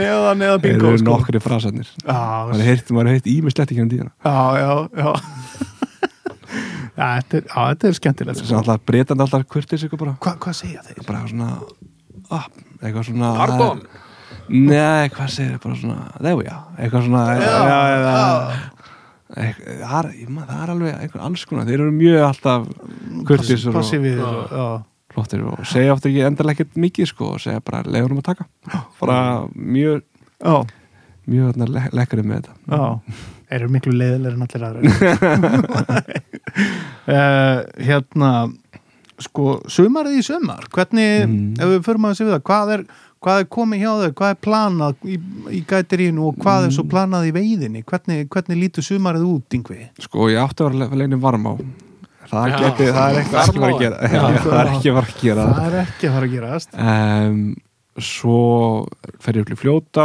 Meðan 0.00 0.46
eða 0.48 0.54
Það 0.56 0.64
bingo 0.64 0.88
eru 0.94 1.02
sko. 1.02 1.10
nokkri 1.10 1.42
frasarnir. 1.44 1.92
Já, 2.06 2.16
maður 2.48 2.56
er 2.56 2.70
heyrt, 2.70 2.94
maður 2.96 3.12
heyrt 3.18 3.28
ímislegt 3.36 3.76
ekki 3.76 3.84
um 3.84 3.92
díðana 3.92 4.16
já, 4.24 4.64
já, 4.64 4.72
já 5.04 5.68
Já, 7.00 7.06
þetta 7.22 7.38
er, 7.38 7.44
já, 7.48 7.60
þetta 7.70 7.88
er 7.88 7.94
skemmtilegt 7.96 8.40
sko. 8.42 8.58
alltaf 8.60 8.82
breytandi 8.84 9.24
alltaf 9.24 9.46
kurtis 9.48 9.84
ykkur 9.86 10.00
bara. 10.02 10.12
Hva, 10.20 10.34
Hvað 10.44 10.56
segja 10.58 10.82
þeir? 10.84 11.00
bara 11.06 11.22
svona 11.30 11.48
ah, 12.30 12.46
eitthvað 12.82 13.06
svona 13.08 13.30
Pardon 13.38 13.80
Nei, 14.50 15.08
hvað 15.14 15.30
segir 15.32 15.54
þið 15.56 15.62
bara 15.64 15.78
svona 15.80 16.04
there 16.20 16.36
we 16.36 16.44
are, 16.50 16.74
eitthvað 16.76 17.06
svona 17.08 17.22
já, 17.38 17.40
já, 17.40 17.80
já, 18.04 18.20
eitthvað, 19.40 19.80
það, 19.80 19.96
er, 20.00 20.08
ég 20.20 20.28
man- 20.34 20.46
það 20.50 20.62
er 20.66 20.72
alveg 20.74 20.94
einhver 21.04 21.24
alls 21.28 21.44
konar, 21.46 21.66
þeir 21.68 21.80
eru 21.84 21.92
mjög 21.94 22.24
alltaf 22.28 22.68
kurtis 23.28 23.66
og 23.70 23.76
Passífið 23.78 24.18
Já. 24.18 24.26
og- 24.26 24.54
Já, 24.60 24.66
flottir 25.14 25.44
og 25.46 25.64
segja 25.66 25.92
ofta 25.94 26.08
ekki 26.10 26.24
endilega 26.26 26.56
ekkert 26.58 26.76
mikið 26.84 27.06
sko 27.10 27.32
og 27.34 27.40
segja 27.42 27.60
bara 27.64 27.82
leiðunum 27.82 28.20
að 28.22 28.28
taka. 28.30 28.44
Bara 29.00 29.18
mjög, 29.54 30.02
já, 30.38 30.56
mjög 31.30 31.62
lekkarið 31.94 32.26
með 32.30 32.42
þetta. 32.42 32.54
Já. 32.70 33.00
Þeir 33.10 33.39
eru 33.50 33.68
miklu 33.74 33.92
leiðilegir 33.96 34.34
en 34.36 34.46
allir 34.46 34.64
aðra 34.68 34.80
uh, 37.10 37.58
Hérna 37.84 38.32
Sko, 39.20 39.58
sumarið 39.68 40.18
í 40.20 40.24
sumar 40.24 40.64
Hvernig, 40.72 41.26
Mm. 41.28 41.52
ef 41.60 41.68
við 41.74 41.82
förum 41.84 42.06
að 42.08 42.20
við 42.22 42.30
það 42.32 42.42
Hvað 42.48 42.70
er, 42.76 42.84
hvað 43.20 43.40
er 43.42 43.48
komið 43.52 43.82
hjá 43.82 43.90
þau? 44.00 44.12
Hvað 44.20 44.30
er 44.32 44.38
planað 44.46 44.94
í, 45.04 45.18
í 45.52 45.60
gætirínu 45.68 46.24
og 46.30 46.38
hvað 46.40 46.68
er 46.68 46.72
svo 46.78 46.84
planað 46.88 47.28
í 47.28 47.34
veiðinni? 47.36 47.82
Hvernig, 47.84 48.22
hvernig 48.32 48.60
lítur 48.62 48.86
sumarið 48.86 49.26
út, 49.28 49.56
yngvi? 49.58 49.82
sko 50.00 50.30
ég 50.32 50.40
átti 50.40 50.64
að 50.64 50.78
vera 50.80 51.00
leginn 51.02 51.20
varm 51.20 51.44
á 51.52 51.54
það, 52.30 52.48
Já. 52.48 52.56
geti, 52.64 52.86
það 52.94 53.10
er 53.10 53.20
ekki 53.20 53.36
að 53.36 53.52
fara 53.52 53.68
að 53.68 53.80
gera 53.82 53.98
Já. 54.00 54.22
Það 54.46 54.60
er 54.60 54.72
ekki 54.72 54.88
að 54.88 54.96
fara 54.96 55.10
að 55.10 55.20
gera 55.26 55.44
Það 55.50 55.66
er 55.66 55.78
ekki 55.84 56.08
að 56.08 56.14
fara 56.16 56.26
að 56.30 56.34
gerast 56.38 56.70
um, 56.80 57.40
svo 58.00 58.38
fer 59.20 59.36
ég 59.36 59.44
upp 59.44 59.52
í 59.52 59.60
fljóta 59.60 60.04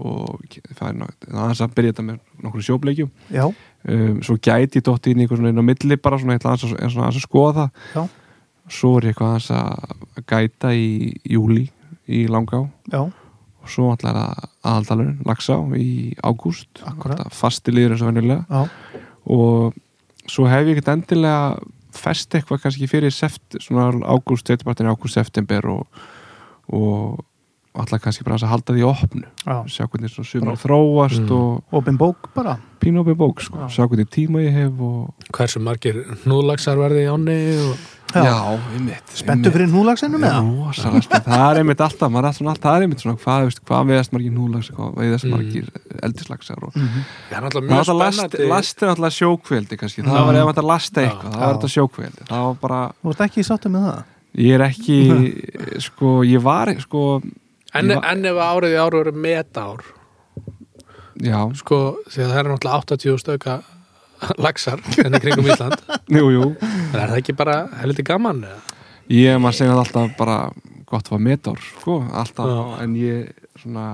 og 0.00 0.58
það 0.74 0.88
er 0.88 1.00
aðeins 1.30 1.62
að 1.62 1.74
byrja 1.76 1.92
þetta 1.92 2.04
með 2.08 2.18
nokkur 2.42 2.66
sjóbleikjum. 2.66 3.10
Um, 3.84 4.20
svo 4.24 4.36
gæti 4.42 4.82
dótt 4.84 5.06
inn 5.10 5.20
í 5.20 5.24
einhver 5.26 5.38
svona 5.38 5.52
inn 5.52 5.62
á 5.62 5.68
milli 5.70 5.98
bara 6.00 6.18
svona 6.18 6.34
eitthvað 6.34 6.54
aðeins 6.56 6.72
að, 6.72 7.02
aðeins 7.04 7.20
að 7.20 7.26
skoða 7.26 7.54
það. 7.58 7.84
Já. 7.94 8.02
svo 8.74 8.94
er 8.96 9.06
ég 9.06 9.12
eitthvað 9.12 9.34
aðeins 9.34 9.50
að 9.58 10.24
gæta 10.32 10.72
í 10.74 10.88
júli 11.36 11.66
í 12.08 12.24
Langá. 12.32 12.64
Já, 12.90 13.02
og 13.04 13.70
svo 13.70 13.92
alltaf 13.92 14.10
er 14.10 14.18
það 14.18 14.48
aðaldalurinn 14.72 15.28
Laxá 15.28 15.60
í 15.78 15.92
ágúst. 16.24 16.82
Fasti 17.32 17.74
liður 17.74 17.94
eins 17.94 18.04
og 18.04 18.10
venjulega. 18.10 18.44
Já, 18.48 19.00
og 19.34 19.78
svo 20.28 20.48
hef 20.48 20.66
ég 20.66 20.74
ekkert 20.74 20.92
endilega 20.96 21.38
fest 21.94 22.34
eitthvað 22.34 22.64
kannski 22.64 22.88
fyrir 22.90 23.14
ágúst, 23.14 24.48
setjabartin 24.48 24.90
ágúst, 24.90 25.14
september 25.14 25.70
og, 25.70 26.02
og 26.74 27.22
alltaf 27.74 28.00
kannski 28.04 28.24
bara 28.26 28.36
að 28.38 28.52
halda 28.52 28.74
því 28.76 28.84
opnu 28.86 29.24
já 29.46 29.56
sjá 29.74 29.86
hvernig 29.90 30.12
svona 30.12 30.28
sumar 30.30 30.60
þróast 30.62 31.24
Mm. 31.24 31.32
og 31.34 31.80
Opin 31.80 31.98
bók 31.98 32.28
bara 32.34 32.58
pínu 32.80 33.00
opið 33.02 33.16
bók 33.18 33.40
sko. 33.42 33.58
Já. 33.64 33.68
sjá 33.68 33.88
hvernig 33.88 34.08
tíma 34.12 34.42
ég 34.44 34.52
hef 34.54 34.80
og 34.80 35.14
Hversu 35.34 35.58
margir 35.60 36.04
hnúðlagsar 36.24 36.76
verði 36.78 37.04
í 37.06 37.10
áni 37.10 37.36
og... 37.64 37.76
Já. 38.14 38.30
einmitt 38.76 39.10
Spenntu 39.18 39.50
fyrir 39.50 39.66
núlagsinu 39.72 40.20
með 40.22 40.36
það? 40.36 41.02
Spennt, 41.02 41.24
það 41.26 41.44
er 41.50 41.58
einmitt 41.64 41.80
alltaf 41.82 42.12
maður 42.14 42.28
er 42.28 42.30
alltaf, 42.30 42.46
alltaf, 42.46 42.62
það 42.62 42.76
er 42.78 42.84
einmitt 42.86 43.00
svona 43.02 43.18
hvað, 43.24 43.46
veist, 43.48 43.62
hvað 43.66 43.88
veðast 43.90 44.12
margir 44.14 44.34
núlags, 44.36 44.68
hvað 44.70 44.92
veðast 45.00 45.24
Mm. 45.24 45.32
margir 45.34 45.66
eldislagsar 46.06 46.62
og. 46.62 46.72
Það 46.76 47.34
er 47.34 47.42
náttúrulega 47.42 47.66
það 47.66 47.74
mjög 47.74 47.74
er 47.74 47.78
alltaf 47.80 47.98
last, 48.04 48.18
spennandi 48.20 48.48
last 48.54 48.82
er 48.84 48.88
alltaf 48.92 49.16
sjókveldi 49.18 49.78
kannski, 49.80 50.02
Já. 50.04 50.10
það 50.12 50.26
var 50.28 50.34
ef 50.44 50.46
þetta 50.52 50.66
lasta 50.70 51.00
Já. 51.02 51.08
eitthvað, 51.08 51.32
það 51.34 51.40
var 51.40 51.48
Já. 51.50 51.56
þetta 51.58 51.72
sjókveldi 51.74 52.28
það 52.30 52.44
var 52.46 52.54
bara, 52.62 52.80
Þú 53.02 53.10
ert 53.16 53.24
ekki 53.26 53.40
í 53.42 53.48
sáttu 53.50 53.72
með 53.74 53.88
það? 53.88 54.04
ég 54.44 54.54
er 54.54 54.64
ekki 54.68 54.98
sko, 55.88 56.12
ég 56.22 56.42
var 56.46 56.70
sko, 56.86 57.02
En, 57.74 57.88
var- 57.90 58.04
en 58.12 58.24
ef 58.30 58.38
árið 58.46 58.74
í 58.76 58.80
ár 58.80 58.94
eru 59.00 59.12
metár 59.18 59.82
já, 61.24 61.38
sko, 61.58 61.78
því 62.10 62.22
að 62.24 62.30
það 62.32 62.38
er 62.40 62.48
náttúrulega 62.52 62.78
80 62.96 63.18
stöka 63.22 63.56
lagsar 64.40 64.80
enn 65.04 65.16
í 65.18 65.20
kringum 65.20 65.48
Ísland. 65.50 65.82
Jú, 66.18 66.28
jú. 66.32 66.44
En 66.62 66.96
er 67.02 67.10
það 67.12 67.18
ekki 67.20 67.34
bara 67.36 67.56
helviti 67.82 68.04
gaman 68.06 68.44
eða? 68.46 68.60
ég 69.12 69.36
maður 69.42 69.58
segja 69.58 69.74
alltaf 69.76 70.14
bara 70.16 70.36
gott 70.88 71.10
var 71.12 71.20
metár, 71.20 71.58
sko, 71.80 71.98
alltaf. 72.16 72.48
Já. 72.48 72.82
en 72.84 72.94
ég 72.96 73.32
svona 73.60 73.88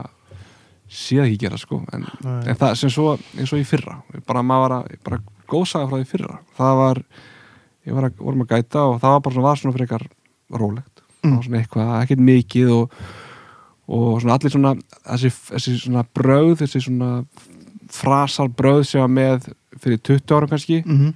sé 0.90 1.16
það 1.18 1.26
ekki 1.30 1.40
gera, 1.44 1.58
sko. 1.58 1.80
En, 1.96 2.04
en 2.44 2.58
það 2.60 2.76
sem 2.78 2.92
svo, 2.94 3.16
eins 3.38 3.50
og 3.54 3.58
í 3.62 3.66
fyrra 3.66 3.96
bara 4.28 4.42
maður 4.46 4.62
var 4.68 4.76
að, 4.76 4.94
bara 5.08 5.20
góðsaga 5.50 5.88
frá 5.90 5.98
því 6.02 6.08
fyrra. 6.12 6.38
Það 6.60 6.76
var, 6.84 7.02
ég 7.88 7.96
var 7.98 8.06
að 8.10 8.22
vorum 8.22 8.44
að 8.46 8.52
gæta 8.54 8.84
og 8.86 9.00
það 9.02 9.16
var 9.16 9.24
bara 9.26 9.34
svona, 9.36 9.48
var 9.48 9.60
svona 9.64 9.76
frekar 9.80 10.06
rólegt, 10.62 11.02
það 11.24 11.34
var 11.36 11.44
svona 11.48 11.60
eitthvað 11.64 11.92
ekkert 12.04 12.24
mikið 12.30 12.72
og, 12.76 12.96
og 13.90 14.20
svona 14.22 14.36
allir 14.38 14.52
svona 14.54 14.74
þessi, 15.02 15.32
þessi 15.50 15.78
svona 15.84 16.04
brauð, 16.14 16.60
þessi 16.62 16.84
svona 16.86 17.10
frasar 17.90 18.50
brauð 18.54 18.84
sem 18.86 19.02
var 19.02 19.10
með 19.10 19.50
fyrir 19.82 19.98
20 20.06 20.36
ára 20.36 20.50
kannski 20.50 20.82
Mm 20.84 21.10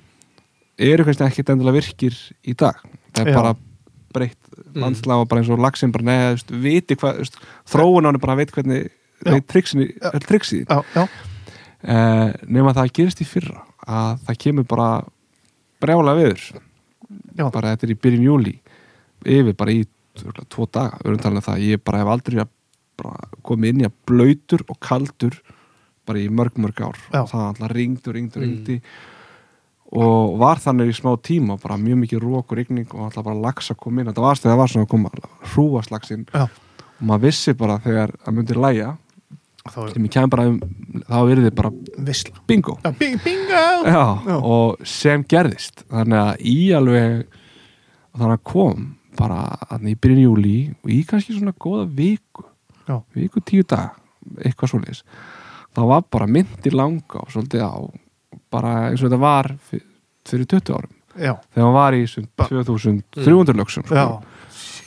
eru 0.79 1.07
kannski 1.07 1.27
ekkert 1.27 1.55
endilega 1.55 1.79
virkir 1.79 2.17
í 2.47 2.55
dag. 2.59 2.81
Það 3.15 3.23
er 3.23 3.31
Já. 3.31 3.37
bara 3.39 3.55
breytt 4.15 4.59
landslag 4.79 5.23
og 5.23 5.29
bara 5.31 5.43
eins 5.43 5.51
og 5.51 5.63
lagsin 5.63 5.93
bara 5.95 6.07
neða, 6.07 6.27
þú 6.27 6.35
veist, 6.35 6.53
viti 6.65 6.97
hvað, 6.99 7.39
þróun 7.71 8.07
á 8.07 8.09
hann 8.11 8.21
bara 8.23 8.37
veit 8.39 8.53
hvernig 8.55 8.91
veit 9.25 9.47
triksin, 9.51 9.87
Já. 9.91 10.11
öll 10.13 10.27
triksi 10.27 10.61
Já, 10.63 10.83
já, 10.95 11.09
eh, 11.83 12.35
nema 12.47 12.75
það 12.75 12.93
gerist 12.95 13.23
í 13.23 13.27
fyrra 13.27 13.65
að 13.83 14.23
það 14.29 14.41
kemur 14.45 14.69
bara 14.71 14.89
brjála 15.83 16.15
viður 16.15 16.45
Já. 17.35 17.51
bara 17.51 17.75
þetta 17.75 17.87
er 17.89 17.95
í 17.95 17.99
byrjun 18.07 18.29
júli 18.29 18.55
yfir 19.25 19.59
bara 19.59 19.75
í 19.75 19.83
tvo 20.15 20.69
daga 20.71 21.01
við 21.03 21.11
erum 21.11 21.23
talað 21.23 21.43
um 21.43 21.47
það, 21.49 21.67
ég 21.67 21.83
bara 21.83 22.03
hef 22.03 22.13
aldrei 22.15 22.39
að 22.39 22.53
komið 23.45 23.69
inn 23.73 23.81
í 23.83 23.89
að 23.89 23.97
blöytur 24.07 24.62
og 24.69 24.79
kaldur 24.81 25.35
bara 26.07 26.19
í 26.21 26.29
mörg 26.29 26.57
mörg 26.61 26.81
ár 26.85 26.99
Já. 27.12 27.23
og 27.25 27.29
það 27.33 27.45
alltaf 27.49 27.71
ringdi 27.73 28.09
og 28.11 28.15
ringdi 28.15 28.37
og 28.39 28.43
Mm. 28.45 28.51
ringdi 28.51 28.81
og 29.95 30.39
var 30.41 30.59
þannig 30.59 30.91
í 30.91 30.95
smá 30.97 31.12
tíma 31.23 31.57
bara 31.62 31.77
mjög 31.79 31.99
mikið 32.03 32.21
rók 32.25 32.51
og 32.53 32.57
rigning 32.59 32.89
og 32.95 33.05
alltaf 33.07 33.25
bara 33.25 33.37
lags 33.41 33.71
að 33.71 33.77
koma 33.79 34.01
inn, 34.01 34.09
þetta 34.11 34.21
var 34.25 34.37
þegar 34.41 34.53
það 34.55 34.59
var 34.59 34.69
svona 34.73 34.85
að 34.87 34.91
koma 34.91 35.11
hrúaslagsinn 35.55 36.25
og 36.35 37.03
maður 37.05 37.21
vissi 37.29 37.55
bara 37.55 37.79
þegar 37.85 38.15
það 38.25 38.35
myndi 38.35 38.55
læja 38.59 38.97
þá 39.65 39.79
er 39.85 39.93
sem 39.95 40.05
ég 40.05 40.12
kem 40.12 40.29
bara 40.31 40.47
um, 40.51 40.59
þá 41.09 41.19
verið 41.29 41.47
þið 41.49 41.55
bara 41.61 41.71
visla 42.09 42.43
bingo 42.47 42.75
Já, 42.85 42.91
bing, 42.99 43.21
bingo 43.25 43.62
Já, 43.87 44.03
Já. 44.27 44.37
og 44.43 44.83
sem 44.87 45.25
gerðist 45.25 45.85
þannig 45.89 46.21
að 46.21 46.43
í 46.53 46.59
alveg 46.77 47.25
þannig 48.15 48.35
að 48.39 48.45
kom 48.51 48.91
bara 49.16 49.39
í 49.87 49.95
byrjun 49.95 50.25
júli 50.27 50.57
og 50.83 50.91
í 50.91 51.05
kannski 51.07 51.37
svona 51.37 51.53
góða 51.55 51.85
viku. 51.95 52.43
Viku 53.15 53.40
tíu 53.44 53.62
dag 53.69 53.90
eitthvað 54.40 54.70
svoleiðis. 54.74 55.02
Það 55.74 55.89
var 55.90 56.05
bara 56.11 56.27
myndi 56.31 56.70
langa 56.73 57.20
og 57.24 57.31
svolítið 57.32 57.65
á 57.66 57.73
bara 58.51 58.74
eins 58.90 59.02
og 59.02 59.09
þetta 59.11 59.19
var 59.20 59.48
fyr- 59.70 59.89
fyrir 60.28 60.47
20 60.47 60.74
árum. 60.77 60.93
Já, 61.15 61.35
þegar 61.55 61.65
hann 61.69 61.74
var 61.74 61.93
í 61.94 62.05
þessum 62.05 62.28
Ba- 62.36 62.47
2300 62.51 63.55
lögsum 63.55 63.85
sko. 63.86 64.23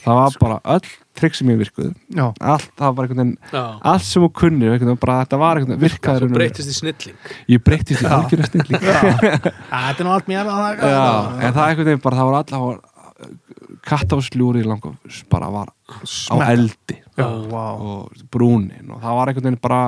það 0.04 0.16
var 0.18 0.34
bara 0.40 0.58
öll 0.74 0.88
trikk 1.18 1.34
sem 1.34 1.48
ég 1.48 1.58
virkuð 1.58 1.94
allt, 2.40 2.68
það 2.76 2.84
var 2.84 2.92
bara 2.98 3.06
einhvern 3.08 3.18
veginn 3.18 3.80
allt 3.92 4.04
sem 4.06 4.22
hún 4.22 4.32
kunni, 4.32 4.96
bara, 5.00 5.24
þetta 5.24 5.38
var 5.40 5.56
einhvern 5.58 5.78
veginn 5.78 5.88
virkaður 5.88 6.26
Þú 6.28 6.34
breytist 6.36 6.68
í 6.68 6.76
snilling. 6.76 7.16
Ég 7.48 7.62
breytist 7.64 8.02
í 8.04 8.06
algjörða 8.06 8.50
snilling. 8.52 8.84
Þetta 9.72 9.98
er 9.98 10.04
nú 10.04 10.12
allt 10.14 10.28
mér 10.28 10.44
að 10.44 10.60
það 10.84 10.84
en 10.84 11.52
það 11.52 11.62
er 11.64 11.68
einhvern 11.72 11.88
veginn 11.90 12.04
bara, 12.04 12.16
það 12.20 12.28
var 12.28 12.38
alltaf 12.42 12.94
kattafslúri 13.88 14.62
langa 14.64 14.92
bara 15.30 15.50
var 15.50 15.68
á 15.68 15.94
Smekk. 16.04 16.48
eldi 16.52 16.96
Já, 17.18 17.28
vá 17.52 17.64
og 17.92 18.24
brúnin 18.32 18.90
og 18.94 19.02
það 19.02 19.18
var 19.18 19.32
einhvern 19.32 19.48
veginn 19.48 19.60
bara 19.62 19.82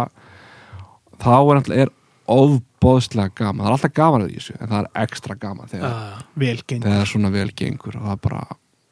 þá 1.20 1.32
er 1.36 1.61
alltaf 1.61 1.77
er 1.85 1.93
ofbóðslega 2.31 3.35
gaman, 3.40 3.65
það 3.65 3.69
er 3.70 3.77
alltaf 3.77 3.94
gaman 3.97 4.24
að 4.27 4.35
þessu 4.36 4.57
en 4.61 4.70
það 4.70 4.81
er 4.85 4.90
ekstra 5.05 5.36
gaman 5.43 5.70
þegar, 5.73 5.90
Já. 5.90 6.20
Þegar 6.70 6.86
það 6.86 7.01
er 7.01 7.11
svona 7.15 7.32
vel 7.35 7.51
gengur 7.59 7.97
og 7.98 8.05
það 8.07 8.15
er 8.16 8.23
bara 8.28 8.43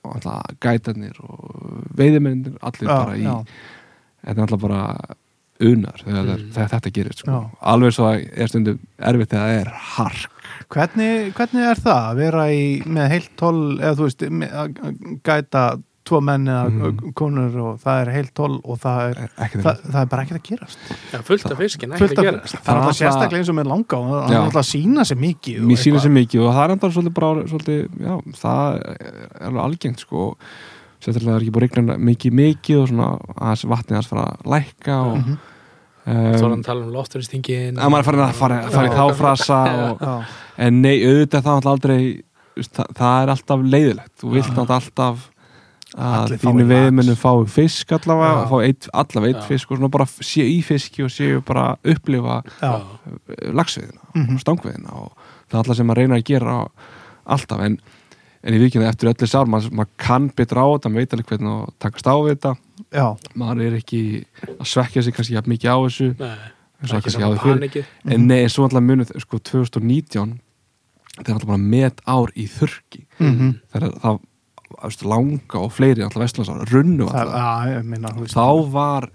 og 0.09 0.15
alltaf 0.17 0.59
gætarnir 0.65 1.17
og 1.25 1.87
veiðimennir 1.99 2.59
allir 2.63 2.89
bara 2.91 3.17
í 3.19 3.25
já, 3.27 3.35
þetta 4.25 4.37
er 4.39 4.45
alltaf 4.47 4.63
bara 4.67 4.83
unar 5.59 5.99
þegar, 6.05 6.23
Mm. 6.29 6.43
mm. 6.45 6.51
þegar 6.55 6.69
þetta 6.71 6.91
gerist 6.95 7.19
sko. 7.25 7.31
Já. 7.35 7.39
alveg 7.73 7.95
svo 7.97 8.11
er 8.15 8.47
stundum 8.53 8.77
erfitt 8.99 9.33
þegar 9.33 9.49
það 9.49 9.61
er 9.65 9.71
hark 9.97 10.35
Hvernig, 10.69 11.33
hvernig 11.39 11.65
er 11.71 11.79
það 11.81 11.99
að 12.11 12.17
vera 12.19 12.45
í, 12.53 12.63
með 12.87 13.09
heilt 13.13 13.31
toll 13.41 13.79
eða 13.79 13.95
þú 13.99 14.07
veist, 14.09 14.23
með, 14.31 14.55
að 14.59 14.71
gæta 15.27 15.63
tvo 16.09 16.21
menn 16.25 16.47
eða 16.49 16.71
Mhm. 16.73 17.13
konur 17.19 17.57
og 17.63 17.79
það 17.83 18.01
er 18.03 18.11
heilt 18.17 18.33
toll 18.35 18.57
og 18.65 18.79
það 18.83 19.01
er, 19.11 19.21
er 19.37 19.53
það, 19.63 19.83
það 19.93 20.01
er 20.03 20.07
bara 20.15 20.23
ekkert 20.25 20.39
að 20.41 20.49
gerast. 20.49 20.79
Já, 21.13 21.19
fullt 21.29 21.51
af 21.53 21.59
fiskin, 21.63 21.93
ekkert 21.93 22.19
að 22.19 22.25
gerast. 22.29 22.55
það 22.55 22.69
er 22.69 22.75
alltaf 22.75 22.89
alltaf- 22.89 22.99
sérstaklega 23.03 23.39
eins 23.43 23.53
og 23.53 23.59
með 23.61 23.71
langa 23.73 23.99
og 24.01 24.09
það 24.09 24.33
er 24.33 24.41
alltaf 24.41 24.63
að 24.63 24.71
sína 24.73 25.05
sér 25.09 25.21
mikið 25.23 25.61
og 25.61 25.69
mér 25.69 25.77
eitthvað. 25.79 26.03
sér 26.07 26.15
mikið 26.19 26.41
og 26.49 26.55
það 26.57 26.65
er 26.65 26.75
enda 26.77 26.91
svolítið 26.97 27.15
bara 27.21 27.45
svolítið, 27.53 27.81
já, 28.09 28.15
það 28.43 28.81
er 28.89 29.47
alveg 29.49 29.63
algengt 29.69 30.01
sko. 30.07 30.25
Sérstaklega 30.99 31.37
er 31.37 31.45
ekki 31.47 31.55
búið 31.55 31.69
regna 31.69 31.95
mikið 32.09 32.33
mikið 32.35 32.81
og 32.83 32.89
svona 32.91 33.09
að 33.39 33.65
vatnið 33.71 33.95
hans 34.01 34.09
fara 34.11 34.25
að 34.35 34.51
lækka 34.57 34.97
og. 35.13 35.37
Þá 36.09 36.11
er 36.11 36.45
um, 36.45 36.51
hann 36.51 36.63
að 36.63 36.65
tala 36.65 36.85
um 36.87 36.93
lofturistingin 36.95 37.77
að 37.79 37.91
maður 37.93 37.99
er 38.01 38.07
farin 38.09 38.23
að 38.25 38.33
fara, 38.39 38.59
fara 38.73 38.89
í 38.89 38.95
þá 38.97 39.15
frasa 39.19 39.59
og, 39.93 39.99
Já, 40.01 40.15
en 40.65 40.79
nei, 40.83 40.95
auðvitað 41.05 41.43
það 41.45 41.51
er 41.53 41.59
alltaf 41.59 41.73
aldrei 41.75 42.23
það, 42.59 42.87
það 42.97 43.23
er 43.23 43.33
alltaf 43.35 43.61
leiðilegt. 43.75 44.13
Þú 44.19 44.31
vilt 44.33 44.59
alltaf 44.65 45.29
að 45.97 46.35
þínu 46.43 46.65
fái 46.65 46.69
veiðmennum 46.69 47.15
lax. 47.15 47.21
fái 47.23 47.49
fisk 47.49 47.93
allavega, 47.97 48.43
Já. 48.43 48.49
fá 48.51 48.57
eitt, 48.67 48.89
allavega 48.93 49.39
eitt 49.39 49.47
fisk 49.49 49.71
og 49.73 49.91
bara 49.91 50.05
séu 50.05 50.45
í 50.45 50.59
fiski 50.63 51.03
og 51.05 51.11
séu 51.11 51.41
bara 51.45 51.77
upplifa 51.85 52.43
já, 52.61 52.83
lagsveiðina 53.53 54.03
Mhm. 54.15 54.35
og 54.35 54.41
stangveiðina 54.43 54.93
og 54.93 55.13
það 55.49 55.55
er 55.55 55.59
alltaf 55.63 55.77
sem 55.77 55.87
maður 55.87 55.97
reyna 56.03 56.17
að 56.19 56.25
gera 56.25 56.69
alltaf. 57.27 57.61
En, 57.61 57.79
en 58.45 58.55
í 58.55 58.59
vikinu 58.59 58.85
eftir 58.89 59.09
öllu 59.13 59.27
sár 59.29 59.47
maður, 59.47 59.71
maður 59.73 59.89
kann 59.97 60.29
betra 60.31 60.61
á 60.61 60.69
þetta, 60.77 60.89
maður 60.93 61.03
veit 61.03 61.13
alveg 61.13 61.27
hvernig 61.27 61.53
að 61.57 61.73
takast 61.79 62.07
á 62.07 62.17
þetta. 62.29 62.57
Já, 62.93 63.07
maður 63.35 63.63
er 63.67 63.77
ekki 63.81 64.25
að 64.61 64.67
svekja 64.67 65.03
sig 65.03 65.15
kannski 65.15 65.43
mikið 65.49 65.69
á 65.73 65.77
þessu. 65.89 66.09
Nei, 66.19 66.39
eins 66.83 66.93
og 66.93 66.99
ekki 67.01 67.11
kannski 67.11 67.39
fyrir 67.43 67.59
panikið 67.59 67.85
en 68.13 68.27
nei, 68.29 68.43
en 68.45 68.49
svo 68.49 68.65
alltaf 68.69 68.83
munið 68.85 69.21
sko 69.21 69.39
2019 69.39 70.41
þetta 71.19 71.29
er 71.29 71.35
alltaf 71.35 71.49
bara 71.49 71.59
met 71.59 72.01
ár 72.07 72.29
í 72.37 72.47
þurki 72.47 73.07
Mhm. 73.19 73.55
þegar 73.73 73.93
það 73.99 74.03
veist, 74.13 74.21
langa 75.09 75.61
og 75.63 75.73
fleiri 75.75 76.05
alltaf 76.05 76.23
vestlansar 76.23 76.69
runnu 76.73 77.09
það, 77.09 77.33
alltaf 77.33 78.13
að, 78.13 78.27
þá 78.33 78.49
var 78.75 79.09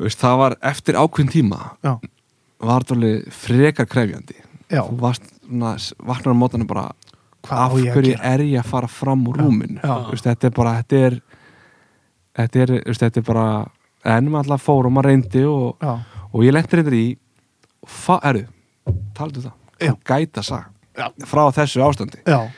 veist, 0.00 0.20
það 0.20 0.38
var 0.42 0.56
eftir 0.70 0.98
ákveðin 1.00 1.32
tíma 1.32 1.60
Já. 1.84 1.94
var 2.60 2.84
þetta 2.84 2.96
alveg 2.98 3.26
frekar 3.32 3.88
krefjandi. 3.90 4.38
Já, 4.72 4.82
þú 4.82 4.98
vaknar 5.00 6.34
á 6.34 6.40
mótana 6.40 6.66
bara 6.68 6.86
hvað 7.46 7.62
af 7.62 7.76
að 7.78 7.90
hverju 7.94 8.16
er 8.32 8.44
ég 8.44 8.60
að 8.60 8.70
fara 8.72 8.90
fram 8.90 9.26
úr 9.30 9.40
rúminu? 9.40 9.80
Já. 9.80 9.96
Veist, 10.10 10.26
þetta 10.26 10.50
er 10.50 10.56
bara 10.56 10.74
þetta 10.80 11.02
er, 11.08 11.18
þetta 12.40 12.64
er, 12.64 12.74
þetta 13.02 13.22
er 13.22 13.28
bara 13.28 13.46
en 14.06 14.30
maður 14.30 14.42
alltaf 14.44 14.66
fór 14.66 14.88
og 14.88 14.94
maður 14.96 15.10
reyndi 15.12 15.44
og, 15.50 15.86
og 16.32 16.44
ég 16.46 16.54
lendur 16.54 16.80
reyndar 16.80 16.98
í 16.98 17.06
fa, 17.86 18.18
eru, 18.26 18.44
taldu 19.16 19.44
það 19.46 19.62
gæta 20.06 20.42
Já. 20.96 21.10
frá 21.28 21.42
þessu 21.52 21.82
ástandi. 21.84 22.22
Já, 22.24 22.48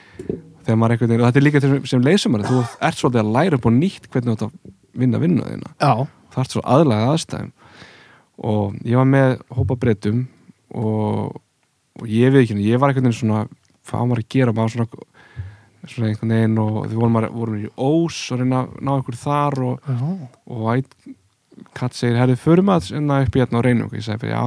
þegar 0.69 0.81
maður 0.83 0.95
einhvern 0.95 1.13
veginn, 1.13 1.23
og 1.25 1.31
þetta 1.31 1.41
er 1.41 1.47
líka 1.47 1.63
sem, 1.65 1.77
sem 1.89 2.05
leysumar 2.05 2.45
þú 2.45 2.63
ert 2.85 3.01
svolítið 3.01 3.23
að 3.23 3.35
læra 3.39 3.59
upp 3.59 3.69
á 3.69 3.73
nýtt 3.73 4.09
hvernig 4.13 4.29
þú 4.29 4.35
ert 4.37 4.43
að 4.45 4.75
vinna 5.01 5.21
já, 5.81 5.93
það 6.35 6.43
ert 6.45 6.57
svo 6.57 6.65
aðlæða 6.77 7.13
aðstæðum. 7.15 7.53
Og 8.49 8.75
ég 8.87 9.01
var 9.01 9.09
með 9.09 9.31
hópa 9.57 9.77
breytum 9.81 10.27
og, 10.77 11.39
og 11.99 12.11
ég 12.13 12.35
veit 12.35 12.45
ekki, 12.45 12.59
ég 12.69 12.83
var 12.83 12.93
einhvern 12.93 13.09
veginn 13.09 13.21
svona 13.23 13.47
hvað 13.89 14.11
maður 14.11 14.23
að 14.23 14.35
gera, 14.37 14.55
maður 14.55 14.77
svona 14.77 15.07
svona 15.89 16.11
einhvern 16.11 16.35
veginn 16.35 16.61
og 16.61 16.77
við 16.85 16.99
vorum, 16.99 17.19
vorum 17.33 17.59
í 17.63 17.71
ós 17.81 18.19
og 18.35 18.43
reyna 18.43 18.65
að 18.67 18.77
ná 18.85 18.93
einhver 18.97 19.19
þar 19.19 19.59
og, 19.65 19.89
og 20.45 20.63
White 20.67 21.17
Cat 21.75 21.97
segir, 21.97 22.19
herrið, 22.21 22.39
förum 22.43 22.71
að 22.71 22.93
enna 22.99 23.23
upp 23.25 23.35
í 23.35 23.41
hérna 23.43 23.59
og 23.59 23.65
reynum 23.67 23.95
ég 23.97 24.05
segi, 24.07 24.31
já, 24.31 24.43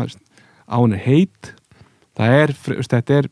án 0.72 0.96
er 0.96 1.02
heit. 1.04 1.52
Það 2.16 2.36
er, 2.38 2.54
þetta 2.88 3.18
er 3.18 3.30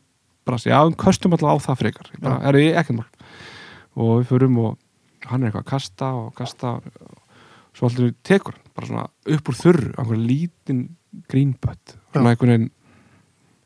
bara, 0.50 0.60
já, 0.66 0.78
við 0.90 0.98
köstum 1.06 1.36
alltaf 1.38 1.54
á 1.54 1.64
það 1.70 1.80
frekar. 1.84 2.10
Bara, 2.20 2.36
er 2.50 2.58
ég 2.60 2.76
ekkert 2.82 2.98
mál. 3.00 3.08
Og 4.00 4.12
við 4.20 4.28
förum 4.34 4.58
og 4.66 4.76
hann 5.30 5.42
er 5.42 5.50
eitthvað 5.50 5.64
að 5.64 5.70
kasta 5.70 6.10
og 6.18 6.34
kasta 6.38 6.74
svo 7.76 7.86
alltaf 7.88 8.12
tekur 8.26 8.56
hann, 8.58 8.68
bara 8.74 8.86
svona 8.90 9.06
upp 9.36 9.48
úr 9.52 9.58
þurru 9.62 9.90
einhver 10.00 10.20
lítinn 10.20 10.84
grínbött 11.30 11.96
svona 12.12 12.32
einhvern 12.34 12.50
veginn 12.54 12.70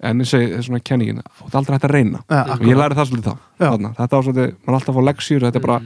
en 0.05 0.20
ég 0.20 0.28
segi, 0.28 0.48
er 0.52 0.65
svona 0.66 0.81
kenningin, 0.85 1.20
þú 1.39 1.47
ert 1.47 1.55
aldrei 1.56 1.77
hægt 1.78 1.85
að 1.86 1.93
reyna. 1.94 2.19
Ja, 2.28 2.40
og 2.59 2.65
ég 2.69 2.77
læri 2.77 2.97
það 2.98 3.06
svolítið 3.09 3.28
þá. 3.31 3.39
Já. 3.62 3.69
þarna. 3.70 3.90
þetta 3.97 4.16
var 4.19 4.24
svolítið, 4.27 4.51
maður 4.59 4.69
er 4.74 4.77
alltaf 4.78 4.90
að 4.90 4.98
fá 4.98 5.05
leksjur 5.09 5.44
þetta 5.47 5.61
er 5.61 5.65
bara, 5.65 5.78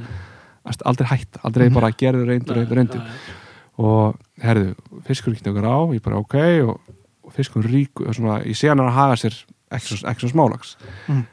veist, 0.69 0.83
aldrei 0.91 1.07
hægt, 1.13 1.39
aldrei 1.45 1.67
Mhm. 1.69 1.75
bara 1.79 1.91
gerðu 2.03 2.25
reyndu, 2.27 2.55
reyndu, 2.57 2.75
reyndu. 2.75 3.03
og 3.79 4.17
herðu, 4.43 4.75
fiskur 5.07 5.33
ekki 5.37 5.53
okkur 5.53 5.69
á 5.71 5.79
ég 5.95 6.03
bara 6.03 6.19
ok. 6.19 6.35
Og, 6.67 6.81
og 7.29 7.33
fiskur 7.37 7.63
ríku 7.63 8.09
og 8.09 8.15
svona, 8.17 8.41
ég 8.43 8.57
sé 8.59 8.69
hann 8.73 8.81
er 8.81 8.89
að 8.91 8.99
haga 8.99 9.15
sér 9.23 9.37
ekki 9.71 9.97
svo, 9.97 10.15
svo 10.15 10.33
smálags 10.33 10.77
Mm. 11.09 11.25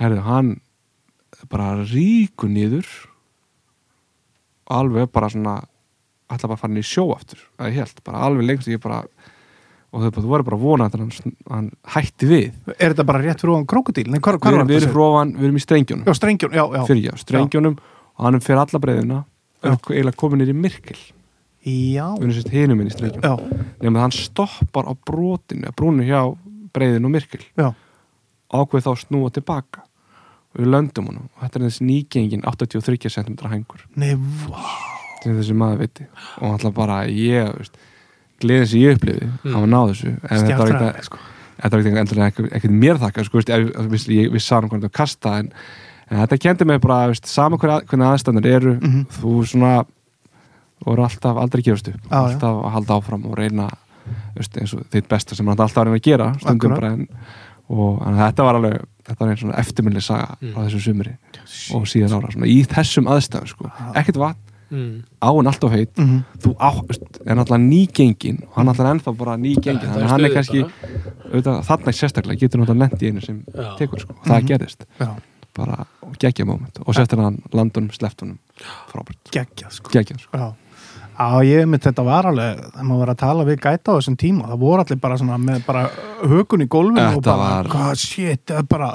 herðu, 0.00 0.22
hann 0.26 0.60
bara 1.48 1.84
ríku 1.84 2.48
niður 2.48 2.86
alveg 4.70 5.10
bara 5.12 5.28
svona 5.32 5.58
ætla 6.30 6.48
bara 6.48 6.62
hann 6.62 6.78
í 6.78 6.84
sjó 6.86 7.08
aftur 7.14 7.38
það 7.58 7.66
er 7.66 7.78
helt, 7.80 8.02
bara 8.04 8.24
alveg 8.28 8.46
lengst 8.46 8.68
ég 8.70 8.80
bara 8.82 9.04
og 9.90 10.04
þau 10.04 10.22
verður 10.22 10.46
bara 10.46 10.56
að 10.56 10.62
vona 10.64 10.86
að 10.86 10.98
hann, 11.00 11.32
hann 11.50 11.70
hætti 11.96 12.26
við. 12.30 12.58
Er 12.78 12.92
þetta 12.92 13.06
bara 13.08 13.22
rétt 13.24 13.40
fyrir 13.42 13.56
ofan 13.56 13.66
krokodíl? 13.66 14.06
Nei, 14.06 14.20
hvar, 14.22 14.38
hvar 14.38 14.60
við 14.62 14.76
erum 14.76 14.92
frófan, 14.94 15.32
við 15.34 15.48
erum 15.48 15.58
í 15.58 15.62
strengjónum. 15.64 16.04
Já, 16.06 16.14
strengjón, 16.14 16.54
já, 16.54 16.62
já. 16.76 16.82
Fyrir 16.86 17.16
strengjónum 17.18 17.78
og 17.80 18.22
hann 18.22 18.38
er 18.38 18.44
fyrir 18.44 18.62
alla 18.62 19.24
og 19.60 19.90
eiginlega 19.90 20.16
komin 20.16 20.40
nýr 20.40 20.52
í 20.54 20.56
myrkil. 20.56 21.00
Já, 21.60 22.06
við 22.16 22.22
erum 22.22 22.36
sérst 22.36 22.52
hinum 22.54 22.80
inn 22.80 22.88
í 22.88 22.94
strengjum 22.94 23.26
já, 23.26 23.34
nema 23.82 23.98
að 24.00 24.06
hann 24.06 24.14
stoppar 24.16 24.86
á 24.88 24.92
brotinu 24.94 25.68
að 25.68 25.76
brúnu 25.76 26.06
hjá 26.08 26.22
breiðin 26.72 27.04
og 27.08 27.10
myrkil 27.14 27.42
já, 27.58 27.68
ákveð 28.52 28.84
þá 28.86 28.90
að 28.92 29.00
snúa 29.04 29.30
tilbaka. 29.34 29.84
Og 30.50 30.60
við 30.64 30.70
löndum 30.74 31.06
honum. 31.06 31.28
Og 31.36 31.42
þetta 31.44 31.60
er 31.60 31.64
þessi 31.68 31.84
nýgengin 31.86 32.40
83 32.42 33.12
cm 33.14 33.36
hængur. 33.52 33.84
Nei, 33.94 34.14
vá. 34.48 34.64
Þessi 35.22 35.54
maður 35.54 35.78
viti. 35.84 36.06
Og 36.40 36.48
alltaf 36.56 36.74
bara 36.74 37.04
ég 37.06 37.52
veist, 37.58 37.76
gleðin 38.42 38.66
sem 38.72 38.80
ég 38.80 38.96
upplifi 38.98 39.28
Mm. 39.28 39.36
mm. 39.44 39.54
að 39.60 39.68
ná 39.70 39.80
þessu. 39.92 40.08
En 40.30 40.40
þetta 40.40 40.56
var 40.58 40.72
ekkert 40.74 41.04
sko. 41.04 41.18
var 41.70 42.50
ekkert 42.56 42.72
mér 42.72 42.98
þakka 42.98 43.24
sko, 43.28 43.36
veist, 43.38 43.48
ég, 43.52 43.70
ég, 43.76 44.24
ég, 44.24 44.32
við 44.32 44.42
sáum 44.42 44.68
hvernig 44.68 44.88
það 44.88 44.92
kasta 44.96 45.38
en, 45.38 45.52
en 46.10 46.18
þetta 46.24 46.38
kendi 46.40 46.64
mig 46.66 46.80
bara 46.80 47.06
veist, 47.12 47.26
saman 47.30 47.58
hver, 47.60 47.84
hvernig 47.86 48.08
aðstæðanir 48.10 48.46
eru 48.56 48.74
Mhm. 48.80 49.06
þú 49.20 49.34
svona 49.46 49.84
voru 50.86 51.02
alltaf 51.04 51.36
aldrei 51.36 51.62
gefast 51.62 51.88
upp. 51.92 52.00
Alltaf 52.10 52.64
að 52.64 52.72
halda 52.72 52.94
áfram 52.98 53.26
og 53.28 53.36
reyna 53.38 53.66
og 53.68 53.78
þitt 54.38 55.08
besta 55.08 55.34
sem 55.34 55.46
hann 55.46 55.56
alltaf 55.58 55.76
var 55.76 55.86
að 55.94 56.02
gera 56.02 56.34
stundum 56.40 56.74
bara 56.74 56.92
en, 56.92 57.08
og 57.70 58.00
þetta 58.02 58.42
var 58.44 58.54
alveg 58.60 58.80
þetta 59.06 59.18
var 59.20 59.28
einn 59.32 59.36
svona 59.40 59.58
eftirminni 59.58 60.00
saga 60.02 60.36
Mm. 60.40 60.54
á 60.54 60.58
þessu 60.66 60.80
sumri 60.80 61.16
og 61.74 61.82
síðan 61.86 62.14
ára, 62.18 62.30
svona 62.32 62.46
í 62.46 62.64
þessum 62.66 63.06
aðstæðum 63.10 63.48
sko. 63.48 63.70
ekkert 63.94 64.16
vatn, 64.16 64.38
mm. 64.70 65.02
áin 65.22 65.46
alltaf 65.50 65.70
heit 65.72 65.96
Mhm. 65.98 66.24
þú 66.42 66.54
á, 66.58 66.70
er 67.26 67.34
náttúrulega 67.34 67.68
nýgengin 67.70 68.42
og 68.46 68.54
hann 68.54 68.68
er 68.68 68.72
náttúrulega 68.74 68.94
ennþá 68.94 69.16
bara 69.16 69.36
nýgengin 69.36 69.82
Ja, 69.82 69.88
þannig 69.92 70.04
að 70.04 70.10
hann 70.10 70.24
er 70.24 70.34
kannski, 70.34 70.64
auðvitað, 71.30 71.64
þarna 71.66 71.92
sérstaklega 71.92 72.38
getur 72.40 72.60
náttúrulega 72.60 72.78
lent 72.90 73.02
í 73.02 73.06
einu 73.10 73.20
sem 73.20 73.44
Já. 73.54 73.76
tekur 73.78 74.00
sko. 74.00 74.12
og 74.18 74.24
það 74.26 74.40
Mhm. 74.40 74.46
gerist 74.48 74.86
Já, 75.00 75.08
bara 75.54 75.86
geggja 76.18 76.44
moment 76.46 76.78
og 76.86 76.94
sérstaklega 76.94 77.24
hann 77.24 77.42
landunum, 77.52 77.90
sleftunum 77.90 78.38
frábært, 78.90 79.30
geggjað 79.32 79.70
sko 79.72 79.90
geggja 79.90 80.18
sko. 80.18 80.54
Já, 81.20 81.42
ég 81.44 81.66
mynd 81.68 81.84
þetta 81.84 82.04
var 82.06 82.28
alveg 82.30 82.60
það 82.72 82.84
maður 82.88 83.00
var 83.04 83.10
að 83.12 83.18
tala 83.20 83.44
við 83.44 83.58
gæta 83.60 83.92
á 83.92 83.96
þessum 83.98 84.16
tíma 84.20 84.46
það 84.48 84.60
voru 84.62 84.84
allir 84.86 85.00
bara 85.02 85.18
svona 85.20 85.36
með 85.42 85.64
bara 85.66 85.82
hökun 86.30 86.64
í 86.64 86.68
gólfinu 86.72 87.02
og 87.10 87.18
Þetta 87.18 87.34
bara, 87.34 87.48
var- 87.60 87.68
hvað 87.74 87.90
shit, 88.00 88.44
það 88.48 88.62
er 88.62 88.68
bara 88.70 88.90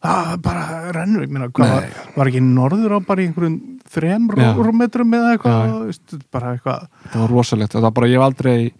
það 0.00 0.30
bara 0.44 0.64
rennur, 0.96 1.24
ég 1.26 1.32
meina, 1.32 1.48
hvað 1.52 1.72
var, 1.74 1.88
var 2.16 2.30
ekki 2.30 2.40
norður 2.44 2.94
á 2.96 2.98
bara 3.04 3.24
einhverjum 3.24 3.56
þrem 3.90 4.28
rúmetrum 4.60 5.16
eða 5.18 5.32
eitthvað, 5.34 5.72
veist, 5.90 6.14
bara 6.32 6.54
eitthvað. 6.54 6.86
Það 7.12 7.20
var 7.24 7.34
rosalegt, 7.34 7.74
það 7.74 7.84
var 7.84 7.94
bara, 7.98 8.08
ég 8.08 8.16
hef 8.20 8.26
aldrei 8.28 8.70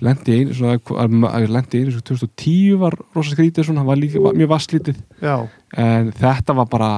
lendi 0.00 0.34
í 0.34 0.42
einu, 0.42 0.56
svona, 0.56 1.30
lendi 1.54 1.80
í 1.80 1.84
einu 1.84 1.94
svo 1.94 2.02
2010 2.10 2.76
var 2.80 2.96
rosa 3.16 3.34
skrítið 3.36 3.68
svona, 3.70 3.84
var 3.88 4.00
líka 4.00 4.20
var 4.24 4.36
mjög 4.36 4.52
vastlítið 4.52 5.00
já, 5.20 5.36
en 5.76 6.12
þetta 6.20 6.56
var 6.60 6.68
bara 6.72 6.90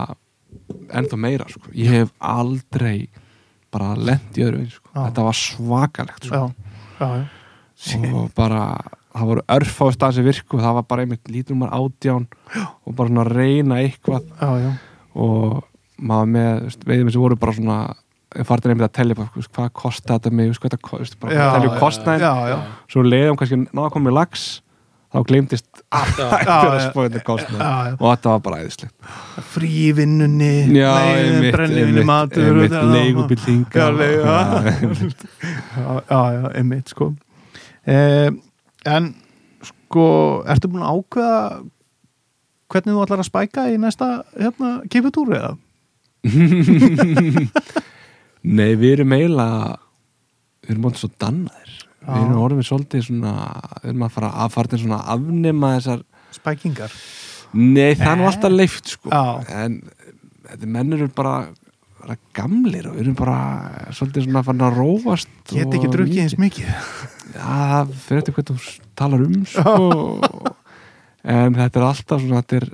ennþá 0.98 1.18
meira, 1.18 1.46
sko, 1.50 1.70
ég 1.74 1.90
hef 2.00 2.12
aldrei 2.18 3.08
bara 3.72 3.92
lendi 3.96 4.42
í 4.42 4.46
öðru 4.46 4.66
sko, 4.70 4.92
þetta 4.96 5.26
var 5.28 5.38
svakalegt, 5.38 6.28
sko. 6.28 6.42
Já, 6.42 7.00
já, 7.00 7.08
já. 7.92 8.12
og 8.12 8.30
bara 8.36 8.62
það 9.12 9.28
voru 9.32 9.44
örfáð 9.56 9.96
stað 9.96 10.16
sem 10.16 10.26
virku 10.28 10.60
það 10.62 10.78
var 10.78 10.86
bara 10.88 11.04
einmitt 11.04 11.32
lítur 11.32 11.58
maður 11.58 11.88
átján 11.88 12.28
og 12.62 12.94
bara 12.96 13.10
svona 13.10 13.26
að 13.26 13.34
reyna 13.36 13.80
eitthvað. 13.82 14.30
Já, 14.40 14.50
já. 14.62 14.70
og 15.20 15.60
maður 16.02 16.32
með 16.36 16.78
veiðum 16.88 17.12
sem 17.12 17.24
voru 17.24 17.38
bara 17.40 17.56
svona 17.56 17.78
fartir 18.48 18.72
einmitt 18.72 18.88
að 18.88 18.94
tellja 18.96 19.18
bara, 19.18 19.44
hvað 19.56 19.72
kosti 19.76 20.08
þetta 20.08 20.32
mig, 20.32 20.52
hvað 20.56 20.70
þetta 20.70 20.82
kosti 20.88 21.18
bara 21.20 21.46
að 21.46 21.56
tellja 21.58 21.80
kostnæðin 21.82 22.62
svo 22.92 23.04
leiðum 23.04 23.40
kannski 23.40 23.58
náða 23.68 23.90
að 23.90 24.08
í 24.08 24.14
lags 24.16 24.46
þá 25.12 25.18
gleymdist 25.28 25.66
allt 25.92 26.18
Já. 26.18 26.24
að 26.28 26.32
Já, 26.76 26.80
spóða 26.88 27.08
þetta 27.08 27.22
kostnæðin 27.26 27.62
Já, 27.62 27.66
já. 27.88 27.92
og 27.98 28.06
þetta 28.06 28.28
var 28.32 28.40
bara 28.46 28.60
æðislegt 28.62 28.96
frí 29.52 29.70
í 29.82 29.90
vinnunni 29.98 30.54
já, 30.78 30.90
leiðin, 30.96 31.34
einmitt, 31.34 31.54
brennivinni 31.56 32.04
matur 32.08 32.44
einmitt 32.48 32.72
já, 36.12 36.20
einmitt 36.56 36.86
sko 36.94 37.04
eh, 37.84 38.30
en 38.88 39.04
sko 39.68 40.06
ertu 40.48 40.66
búin 40.72 40.86
að 40.86 40.92
ákveða 40.96 41.36
hvernig 42.72 42.94
þú 42.96 43.02
ætlar 43.04 43.20
að 43.20 43.28
spæka 43.28 43.62
í 43.68 43.76
næsta 43.80 44.06
hérna, 44.32 44.68
kiputúr 44.90 45.28
eða? 45.36 45.52
Nei, 48.42 48.74
við 48.78 48.92
erum 48.96 49.12
eiginlega 49.14 49.76
við 50.62 50.70
erum 50.72 50.82
mótið 50.86 51.00
svo 51.02 51.10
dannaðir 51.20 51.61
Já. 51.61 51.61
Við 52.06 52.20
erum 52.22 52.38
orðið 52.42 52.68
svolítið 52.68 53.04
svona 53.08 53.32
við 53.82 53.90
erum 53.92 54.06
að 54.06 54.14
fara 54.16 54.30
að 54.44 54.54
fara 54.56 54.72
til 54.72 54.80
svona 54.82 55.00
að 55.02 55.10
afnema 55.16 55.74
þessar 55.78 56.04
spækingar 56.38 56.96
Nei, 57.52 57.92
það 58.00 58.06
er 58.08 58.16
nú 58.16 58.28
alltaf 58.30 58.54
leift 58.54 58.94
sko 58.94 59.10
Já. 59.12 59.24
en 59.62 59.80
þetta 60.48 60.70
mennur 60.72 61.02
eru 61.04 61.12
bara, 61.16 61.34
bara 62.00 62.16
gamlir 62.36 62.88
og 62.88 62.96
við 62.96 63.04
erum 63.06 63.16
bara 63.18 63.38
svolítið 63.92 64.26
svona 64.26 64.44
farin 64.46 64.64
að 64.66 64.78
rófast 64.80 65.32
get 65.52 65.76
ekki 65.76 65.90
drukkið 65.92 66.22
eins 66.24 66.38
mikið. 66.40 66.70
Já, 67.32 67.44
það 67.44 67.92
fyrir 68.06 68.22
eftir 68.22 68.36
hvað 68.38 68.50
þú 68.50 68.56
talar 69.02 69.26
um 69.26 69.36
sko 69.52 69.76
en 71.22 71.54
þetta 71.60 71.78
er 71.82 71.86
alltaf 71.86 72.24
svona 72.24 72.40
þetta 72.42 72.58
er 72.62 72.68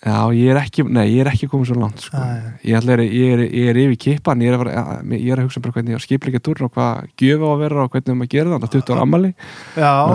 Já, 0.00 0.32
ég 0.32 0.48
er 0.48 0.56
ekki, 0.56 0.80
nei, 0.88 1.10
ég 1.12 1.20
er 1.20 1.28
ekki 1.28 1.44
komið 1.52 1.68
svo 1.68 1.74
langt 1.76 2.00
sko. 2.00 2.16
Nei. 2.16 2.52
ég, 2.64 2.86
er, 2.88 3.00
ég, 3.04 3.32
er, 3.34 3.40
ég 3.44 3.66
er 3.68 3.78
yfir 3.82 3.98
kipan 4.00 4.40
ég 4.40 4.54
er, 4.56 4.70
að 4.72 5.10
ég 5.12 5.26
er 5.34 5.42
að 5.42 5.50
hugsa 5.50 5.60
bara 5.60 5.74
hvernig 5.74 5.92
ég 5.92 6.00
skipleika 6.00 6.40
túr 6.40 6.62
og 6.64 6.70
hvað 6.72 7.10
gjöf 7.20 7.44
á 7.44 7.48
að 7.50 7.60
vera 7.60 7.82
og 7.84 7.90
hvernig 7.92 8.14
um 8.14 8.24
að 8.24 8.30
gera 8.32 8.54
það 8.54 8.62
það 8.62 8.68
er 8.70 8.72
20 8.78 8.94
ára 8.94 9.04
ammali, 9.04 9.32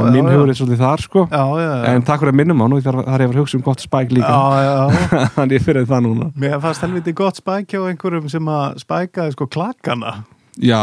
mín 0.10 0.18
já. 0.18 0.32
hugur 0.32 0.50
er 0.50 0.58
svolítið 0.58 0.82
þar 0.82 1.04
sko. 1.06 1.26
já, 1.30 1.44
já, 1.62 1.68
já. 1.70 1.92
en 1.92 2.08
takk 2.10 2.24
fyrir 2.24 2.34
að 2.34 2.40
minnum 2.42 2.64
á 2.66 2.68
nú 2.72 2.80
þar, 2.88 2.98
þar 3.12 3.26
ég 3.26 3.36
að 3.36 3.40
hugsa 3.44 3.60
um 3.60 3.66
gott 3.68 3.86
spæk 3.86 4.16
líka 4.18 4.34
þannig 5.38 5.60
ég 5.60 5.68
fyrir 5.68 5.86
það 5.94 6.04
núna 6.08 6.32
mér 6.34 6.58
fannst 6.66 6.88
helviti 6.88 7.14
gott 7.22 7.44
spækja 7.44 7.84
á 7.86 7.90
einhverjum 7.92 8.32
sem 8.34 8.50
að 8.56 8.82
spækaði 8.82 9.38
sko 9.38 9.50
klakana 9.54 10.16
já, 10.58 10.82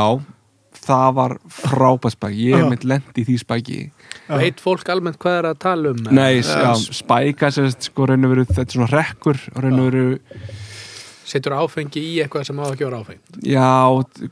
það 0.83 1.15
var 1.19 1.35
frábæð 1.53 2.15
spæk 2.17 2.35
ég 2.39 2.67
mitt 2.71 2.87
lent 2.89 3.19
í 3.21 3.25
því 3.27 3.37
spæki. 3.43 3.79
Veit 4.33 4.63
fólk 4.63 4.91
almennt 4.93 5.21
hvað 5.23 5.39
er 5.39 5.49
að 5.53 5.61
tala 5.63 5.93
um 5.93 6.03
nei, 6.11 6.43
spæka 6.43 7.53
sérst, 7.55 7.89
sko, 7.91 8.09
veru, 8.11 8.47
þetta 8.49 8.67
er 8.67 8.77
svona 8.77 8.91
rekkur 8.93 9.41
veru, 9.57 10.05
setur 11.33 11.57
áfengi 11.61 12.03
í 12.03 12.13
eitthvað 12.23 12.49
sem 12.49 12.61
á 12.61 12.65
ekki 12.67 12.87
vera 12.89 13.01
áfengt? 13.03 13.39
Já, 13.47 13.71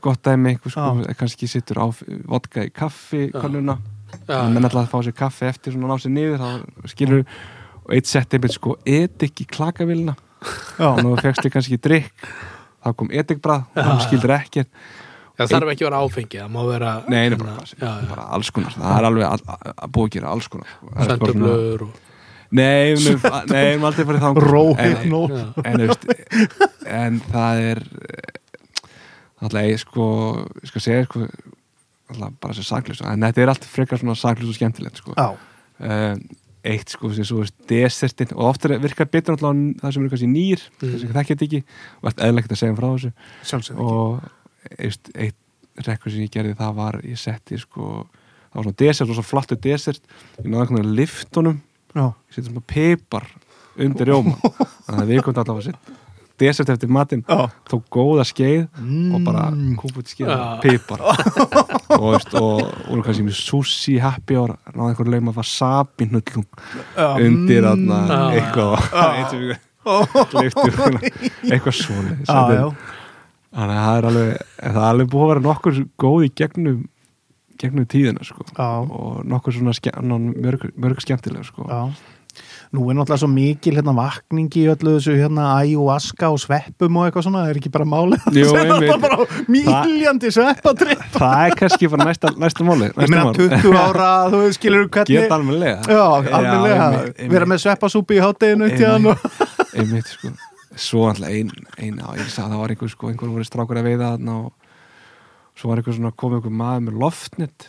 gott 0.03 0.21
dæmi 0.27 0.57
sko, 0.65 0.91
kannski 1.19 1.49
sittur 1.49 1.81
á 1.81 1.87
vodka 2.29 2.67
í 2.67 2.73
kaffi 2.75 3.29
kannuna, 3.35 3.79
menn 4.27 4.67
ætla 4.67 4.85
að 4.85 4.91
fá 4.91 4.99
sér 5.05 5.17
kaffi 5.17 5.47
eftir 5.49 5.75
svona 5.75 5.93
ná 5.93 6.01
sér 6.03 6.15
niður, 6.15 6.43
þá 6.43 6.91
skilur 6.91 7.25
og 7.81 7.95
eitt 7.95 8.09
sett 8.09 8.35
einmitt 8.35 8.55
sko, 8.55 8.75
edik 8.85 9.43
í 9.43 9.47
klakavilna 9.49 10.15
já, 10.77 10.89
og 10.91 11.01
nú 11.05 11.15
fegst 11.19 11.45
ég 11.47 11.53
kannski 11.53 11.79
drikk 11.81 12.27
þá 12.81 12.91
kom 12.97 13.11
edikbrað 13.13 13.67
og 13.75 13.87
hann 13.87 14.03
skildur 14.05 14.35
ekkert 14.37 14.69
það 15.41 15.55
þarf 15.55 15.71
ekki 15.73 15.83
að 15.85 15.89
vera 15.89 16.01
áfengi 16.05 16.39
það 16.41 16.51
má 16.55 16.61
vera 16.69 16.91
Nei, 17.07 17.15
nei, 17.15 17.23
hérna, 17.25 17.37
bara, 17.41 17.65
já, 17.71 17.89
já, 18.01 18.07
bara 18.09 18.23
alls 18.37 18.49
konar. 18.55 18.73
Það 18.77 18.95
er 18.99 19.07
alveg 19.09 19.25
að, 19.27 19.43
að, 19.55 19.73
að 19.85 19.91
búið 19.97 20.07
að 20.09 20.15
gera 20.17 20.31
alls 20.35 20.47
konar 20.53 20.67
sko. 20.71 20.89
Það 20.91 21.11
er 21.15 21.21
bara 21.25 21.35
svona- 21.35 21.51
sendurblöður 21.51 21.81
og 21.87 22.07
Nei, 22.51 22.95
nei, 22.99 23.13
við 23.47 23.55
erum 23.71 23.85
aldrei 23.87 24.05
farið 24.09 24.23
þá 24.25 24.39
Róhypnó. 24.43 25.19
en, 25.31 25.53
en, 25.63 25.77
þú 25.79 25.85
veist, 25.87 26.03
en 26.91 27.19
það 27.31 27.61
er 27.69 27.79
alltaf 29.41 29.63
ég 29.69 29.79
sko 29.81 30.05
ég 30.61 30.67
skal 30.71 30.83
segja 30.83 31.05
sko 31.07 31.23
alltaf 32.11 32.35
bara 32.43 32.57
sér 32.57 32.67
saklust 32.67 33.05
en 33.07 33.23
þetta 33.23 33.43
er 33.45 33.51
allt 33.53 33.67
frekar 33.71 34.01
svona 34.01 34.17
saklust 34.19 34.51
og 34.51 34.57
skemmtilegt 34.59 34.99
sko. 34.99 35.15
já, 35.15 35.29
um, 35.79 36.19
eitt 36.67 36.91
sko 36.93 37.09
sem 37.15 37.25
svo 37.25 37.39
veist 37.41 37.55
desertin 37.71 38.35
og 38.35 38.51
ofta 38.51 38.75
virkar 38.83 39.07
betur 39.09 39.33
alltaf 39.37 39.49
á 39.49 39.55
það 39.81 39.95
sem 39.95 40.03
eru 40.03 40.11
kannski 40.11 40.29
nýr 40.29 40.61
Mm. 40.67 40.91
þess 40.91 41.07
að 41.07 41.15
þekkja 41.15 41.33
þetta 41.37 41.47
ekki. 41.47 41.63
Og 42.03 42.11
þetta 42.11 42.27
eðlegt 42.27 42.51
að 42.51 42.59
segja 42.61 42.75
frá 42.77 42.87
þessu. 42.91 43.11
Sjálfsög 43.49 43.73
ekki. 43.79 43.87
Og 43.87 44.29
eitt, 44.79 45.11
eitt 45.15 45.37
rekkur 45.87 46.11
sem 46.11 46.25
ég 46.25 46.31
gerði 46.33 46.55
það 46.59 46.75
var, 46.75 46.99
ég 47.07 47.17
setti 47.19 47.57
sko 47.61 48.05
það 48.51 48.59
var 48.59 48.63
svona 48.67 48.79
desert, 48.83 49.09
og 49.09 49.15
svo 49.15 49.23
flottu 49.23 49.55
desert. 49.63 50.01
Ég 50.41 50.49
náði 50.51 50.61
einhvern 50.65 50.77
veginn 50.81 50.91
að 50.91 50.99
liftunum 50.99 51.61
ég 51.95 52.13
seti 52.35 52.47
svona 52.49 52.63
pipar 52.67 53.25
undir 53.81 54.07
rjóma. 54.11 54.35
Þannig 54.85 55.01
að 55.05 55.11
við 55.13 55.21
komum 55.25 55.41
alltaf 55.41 55.57
að 55.61 55.67
setja 55.71 55.97
desert 56.41 56.69
eftir 56.73 56.89
matinn, 56.89 57.21
tók 57.69 57.83
góða 57.93 58.23
skeið 58.25 58.63
Mm. 58.81 59.11
og 59.13 59.21
bara 59.27 59.43
kúpa 59.77 60.01
út 60.01 60.09
skeið 60.09 60.31
Já. 60.31 60.37
pipar. 60.63 61.03
Og, 62.01 62.05
veist, 62.15 62.31
og, 62.33 62.61
og 62.63 62.87
voru 62.87 63.03
kannski 63.05 63.25
með 63.27 63.35
sushi 63.37 63.97
happy 64.01 64.37
hour, 64.39 64.55
náði 64.73 64.87
einhver 64.93 65.09
leið 65.11 65.25
maður 65.27 65.45
sabi 65.45 66.07
hnullung 66.09 66.47
Já. 66.97 67.09
undir 67.21 67.61
þarna 67.67 67.99
Mm. 68.07 68.39
eitthvað. 68.39 68.87
Eitt 69.19 69.29
sem 69.35 69.43
við 69.43 69.59
gleyptum, 70.31 70.97
eitthvað 71.51 71.77
svona 71.77 72.15
já, 72.25 72.41
já, 72.57 72.65
þannig 73.51 73.77
að 73.77 73.85
það 73.85 73.99
er 73.99 74.09
alveg 74.11 74.31
það 74.61 74.81
er 74.81 74.87
alveg 74.87 75.11
búið 75.11 75.23
að 75.25 75.31
vera 75.33 75.45
nokkur 75.47 75.83
góð 76.01 76.25
í 76.25 76.31
gegnum 76.41 76.81
gegnum 77.61 77.89
tíðina 77.89 78.25
sko. 78.25 78.47
Og 78.57 79.21
nokkur 79.29 79.55
svona 79.55 79.75
ske, 79.77 79.93
mörg, 80.01 80.71
mörg 80.79 81.03
skemmtilega 81.03 81.45
sko. 81.47 81.67
Já. 81.69 81.93
Nú 82.71 82.85
er 82.87 82.95
náttúrulega 82.95 83.19
svo 83.19 83.27
mikil 83.27 83.73
hérna 83.75 83.91
vakningi 83.91 84.61
í 84.61 84.69
öllu 84.71 84.93
þessu 84.95 85.17
hérna 85.19 85.49
ayahuasca 85.57 86.29
og 86.31 86.39
sveppum 86.39 86.99
og 87.01 87.09
eitthvað 87.09 87.25
svona, 87.25 87.41
það 87.43 87.51
er 87.51 87.57
ekki 87.59 87.71
bara 87.73 87.87
málið? 87.91 88.21
Það 88.31 88.85
er 88.87 89.01
bara 89.03 89.25
miljandi 89.51 90.31
sveppatripp 90.31 91.01
það 91.17 91.41
er 91.49 91.57
kannski 91.59 91.89
bara 91.91 92.07
næsta, 92.07 92.31
næsta 92.39 92.67
máli 92.67 92.87
Ég 92.93 93.11
meina 93.11 93.33
20 93.35 93.75
ára, 93.75 94.13
þú 94.31 94.45
skilur 94.55 94.87
hvernig 94.87 95.25
geta 95.25 95.41
alveg 95.41 97.27
vera 97.35 97.51
með 97.51 97.65
sveppasúpi 97.65 98.21
í 98.21 98.23
hátteginu 98.23 98.71
einmitt 99.75 100.15
sko 100.15 100.31
svo 100.79 101.07
alltaf 101.09 101.29
ein, 101.29 101.51
ein 101.77 101.99
á, 101.99 102.15
ég 102.15 102.29
sagði 102.31 102.45
að 102.47 102.53
það 102.53 102.61
var 102.61 102.73
einhver 102.73 102.91
sko 102.93 103.11
einhver 103.11 103.33
voru 103.33 103.47
strákur 103.47 103.81
að 103.81 103.89
veiða 103.89 104.13
þarna 104.15 104.37
og 104.45 105.59
svo 105.59 105.71
var 105.71 105.81
einhver 105.81 105.97
svona 105.97 106.13
komið 106.15 106.39
einhver 106.39 106.57
maður 106.61 106.85
með 106.87 106.99
loftnett 107.01 107.67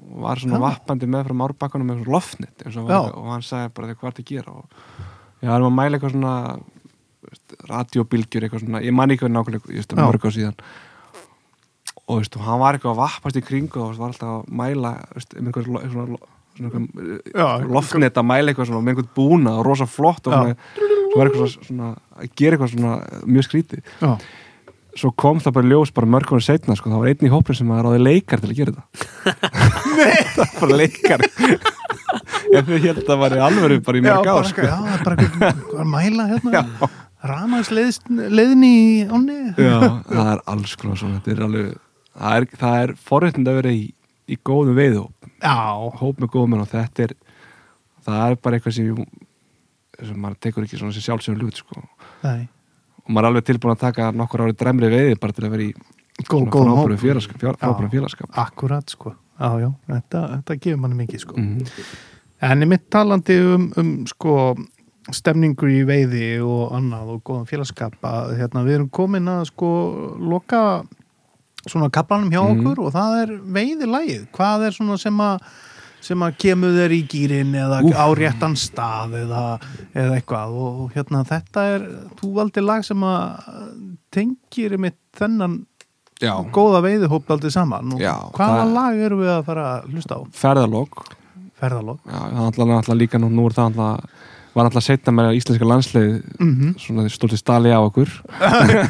og 0.00 0.18
var 0.24 0.40
svona 0.42 0.58
Já. 0.58 0.64
vappandi 0.64 1.08
með 1.10 1.28
frá 1.28 1.36
márbakkanum 1.42 1.90
með 1.90 2.04
svona 2.04 2.50
eins 2.64 2.76
og, 2.80 2.88
var, 2.88 3.14
og 3.14 3.30
hann 3.34 3.46
sagði 3.46 3.72
bara 3.76 3.94
hvað 3.94 4.10
er 4.10 4.16
þetta 4.16 4.24
að 4.24 4.30
gera 4.32 4.54
og 4.56 4.64
já, 5.40 5.50
erum 5.54 5.70
að 5.70 5.76
mæla 5.78 5.98
eitthvað 5.98 6.14
svona 6.16 6.34
radiobilgjur 7.70 8.46
eitthvað 8.46 8.64
svona, 8.64 8.82
ég 8.84 8.96
man 8.96 9.12
ekki 9.12 9.26
hvað 9.26 9.34
nákvæmlega 9.36 9.82
Já. 9.84 10.00
mörg 10.00 10.26
á 10.26 10.30
síðan 10.34 10.60
og 12.10 12.18
veist, 12.18 12.36
hann 12.42 12.60
var 12.62 12.76
eitthvað 12.76 12.96
að 12.96 13.00
vappast 13.04 13.38
í 13.38 13.44
kringu 13.46 13.82
og 13.84 13.98
var 14.00 14.10
alltaf 14.10 14.30
að 14.40 14.52
mæla 14.60 14.94
veist, 15.14 15.36
um 15.36 15.50
einhver 15.50 15.66
svona, 15.68 15.84
svona 15.90 16.06
einhver, 16.60 17.20
Já, 17.30 17.48
loftnett 17.66 18.18
að 18.18 18.28
mæla 18.30 18.50
eitthvað 18.52 18.70
svona 18.70 18.82
með 18.86 18.94
einhvern 18.96 19.12
búna 19.16 19.58
og 19.60 19.66
rosa 19.68 19.86
flott 19.90 20.26
og 20.26 20.34
svona, 20.34 20.56
svo 21.10 21.18
var 21.18 21.30
eitthvað 21.30 21.56
svona, 21.56 21.90
að 22.16 22.30
gera 22.38 22.56
eitthvað 22.56 22.72
svona 22.74 23.24
mjög 23.26 23.48
skrítið. 23.48 23.82
Já, 24.00 24.14
svo 25.00 25.12
kom 25.22 25.42
það 25.42 25.56
bara 25.58 25.70
ljós 25.70 25.92
bara 25.94 26.10
mörg 26.10 26.30
konur 26.30 26.44
setna 26.44 26.76
sko, 26.78 26.90
það 26.92 27.04
var 27.04 27.12
einn 27.12 27.28
í 27.28 27.32
hópin 27.32 27.58
sem 27.60 27.74
að 27.74 27.84
ráði 27.86 28.00
leikar 28.02 28.42
til 28.42 28.50
að 28.50 28.58
gera 28.62 28.74
þetta. 28.78 29.50
Það 30.34 30.46
er 30.46 30.56
bara 30.56 30.80
leikar. 30.80 31.26
Þau 32.50 32.78
held 32.82 32.96
að 32.96 33.04
það 33.06 33.20
var 33.20 33.36
í 33.36 33.44
alvöru 33.46 33.76
bara 33.86 33.98
í 33.98 34.02
mörg 34.02 34.26
ár 34.32 34.48
sko. 34.48 34.64
já, 34.66 34.74
það 34.74 34.94
er 34.96 35.04
bara 35.06 35.16
eitthvað 35.24 35.60
hvað 35.68 35.84
að 35.84 35.90
mæla 35.92 36.24
hérna. 36.32 36.88
Ramagsleiðni 37.30 38.70
í 38.72 38.88
ánni. 39.06 39.38
Já, 39.60 39.76
það 40.08 40.30
er 40.32 40.42
alls 40.50 40.72
svona 40.74 41.20
þetta 41.20 41.32
er 41.34 41.42
alveg 41.46 41.70
það 42.20 42.36
er, 42.36 42.46
það 42.60 42.84
er 42.84 42.94
forréttind 43.08 43.50
að 43.50 43.58
vera 43.60 43.74
í, 43.74 43.82
í 44.30 44.38
góðum 44.46 44.78
veiðhóp 44.78 45.28
Já, 45.40 45.56
hóp 46.00 46.20
með 46.20 46.32
góðum 46.34 46.54
menn 46.54 46.64
og 46.64 46.70
þetta 46.72 47.06
er 47.06 47.14
það 48.06 48.22
er 48.24 48.40
bara 48.44 48.58
eitthvað 48.58 48.76
sem, 48.76 48.90
sem 48.96 49.29
maður 50.16 50.38
tekur 50.40 50.64
ekki 50.64 50.78
svona 50.80 50.92
sem 50.96 51.02
sjálfsögum 51.02 51.40
lut 51.40 51.56
sko. 51.60 51.82
og 52.24 53.08
maður 53.10 53.24
er 53.24 53.30
alveg 53.30 53.44
tilbúin 53.44 53.74
að 53.76 53.80
taka 53.80 54.10
nokkur 54.12 54.40
ári 54.46 54.56
dremri 54.56 54.88
veiði 54.92 55.18
bara 55.20 55.32
til 55.32 55.44
að 55.44 55.50
vera 55.50 55.62
í 55.62 55.74
frábærum 56.24 56.98
félagskap, 57.00 57.40
félagskap. 57.90 58.30
Akkurat, 58.36 58.88
sko 58.90 59.14
Já, 59.40 59.56
já, 59.60 59.70
þetta, 59.88 60.20
þetta 60.36 60.56
gefur 60.60 60.80
manni 60.82 60.98
mikið, 61.06 61.20
sko 61.20 61.34
Mm. 61.36 61.64
En 62.42 62.62
í 62.62 62.66
mitt 62.68 62.90
talandi 62.90 63.34
um, 63.40 63.72
um 63.76 63.88
sko, 64.06 64.56
stemningu 65.12 65.66
í 65.68 65.82
veiði 65.84 66.40
og 66.40 66.72
annað 66.72 67.08
og 67.14 67.22
góðan 67.24 67.48
félagskap 67.48 67.96
að 68.02 68.36
hérna, 68.38 68.62
við 68.64 68.74
erum 68.78 68.88
komin 68.90 69.28
að 69.28 69.46
sko 69.50 69.68
loka 70.20 70.82
svona 71.68 71.90
kaplanum 71.92 72.30
hjá 72.32 72.40
Mhm. 72.40 72.60
okkur 72.60 72.78
og 72.86 72.92
það 72.92 73.22
er 73.22 73.28
veiðilægið. 73.44 74.22
Hvað 74.32 74.66
er 74.66 74.70
svona 74.72 74.98
sem 74.98 75.16
að 75.20 75.40
sem 76.04 76.22
að 76.26 76.36
kemur 76.40 76.72
þér 76.76 76.94
í 76.96 77.00
gýrin 77.12 77.54
eða 77.60 77.80
Úff. 77.86 77.96
á 77.96 78.06
réttan 78.16 78.56
stað 78.58 79.16
eða, 79.22 79.42
eða 79.94 80.16
eitthvað. 80.18 80.54
Og 80.66 80.94
hérna 80.96 81.22
þetta 81.28 81.66
er 81.74 81.86
þú 82.20 82.32
valdi 82.38 82.64
lag 82.64 82.84
sem 82.86 83.04
að 83.04 83.54
tengir 84.14 84.78
mitt 84.80 84.98
þennan 85.18 85.60
Já, 86.20 86.34
góða 86.52 86.82
veiðihóp 86.84 87.30
aldrei 87.32 87.52
saman. 87.54 87.94
Og 87.96 88.02
Já, 88.02 88.12
hvaða 88.36 88.66
lag 88.68 88.98
erum 89.00 89.22
við 89.22 89.30
að 89.38 89.46
fara 89.46 89.68
að 89.78 89.86
hlusta 89.94 90.18
á? 90.18 90.20
ferðalók 90.36 90.98
Ferðalók 91.60 92.02
Já, 92.04 92.18
það 92.18 92.34
er 92.34 92.44
alltaf, 92.48 92.74
alltaf 92.76 92.98
líka 93.00 93.20
nú, 93.20 93.30
nú 93.32 93.46
er 93.48 93.56
það 93.56 93.70
alltaf 93.70 94.26
var 94.50 94.66
alltaf 94.66 94.82
setna 94.82 95.12
með 95.14 95.36
íslenska 95.38 95.66
landslið 95.68 96.08
mm 96.42 96.70
svona 96.82 97.04
stóti 97.12 97.38
stali 97.38 97.70
á 97.76 97.78
okkur. 97.78 98.10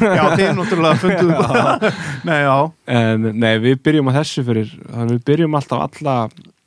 Já, 0.01 0.23
þið 0.32 0.47
náttúrulega 0.57 1.01
funduðu 1.03 1.91
Nei, 2.24 2.39
já, 2.47 2.55
en 2.97 3.27
nei, 3.37 3.53
við 3.61 3.82
byrjum 3.85 4.09
á 4.09 4.12
þessu 4.23 4.45
fyrir 4.47 4.73
við 5.12 5.20
byrjum 5.28 5.59
alltaf 5.61 5.85
alla 5.85 6.15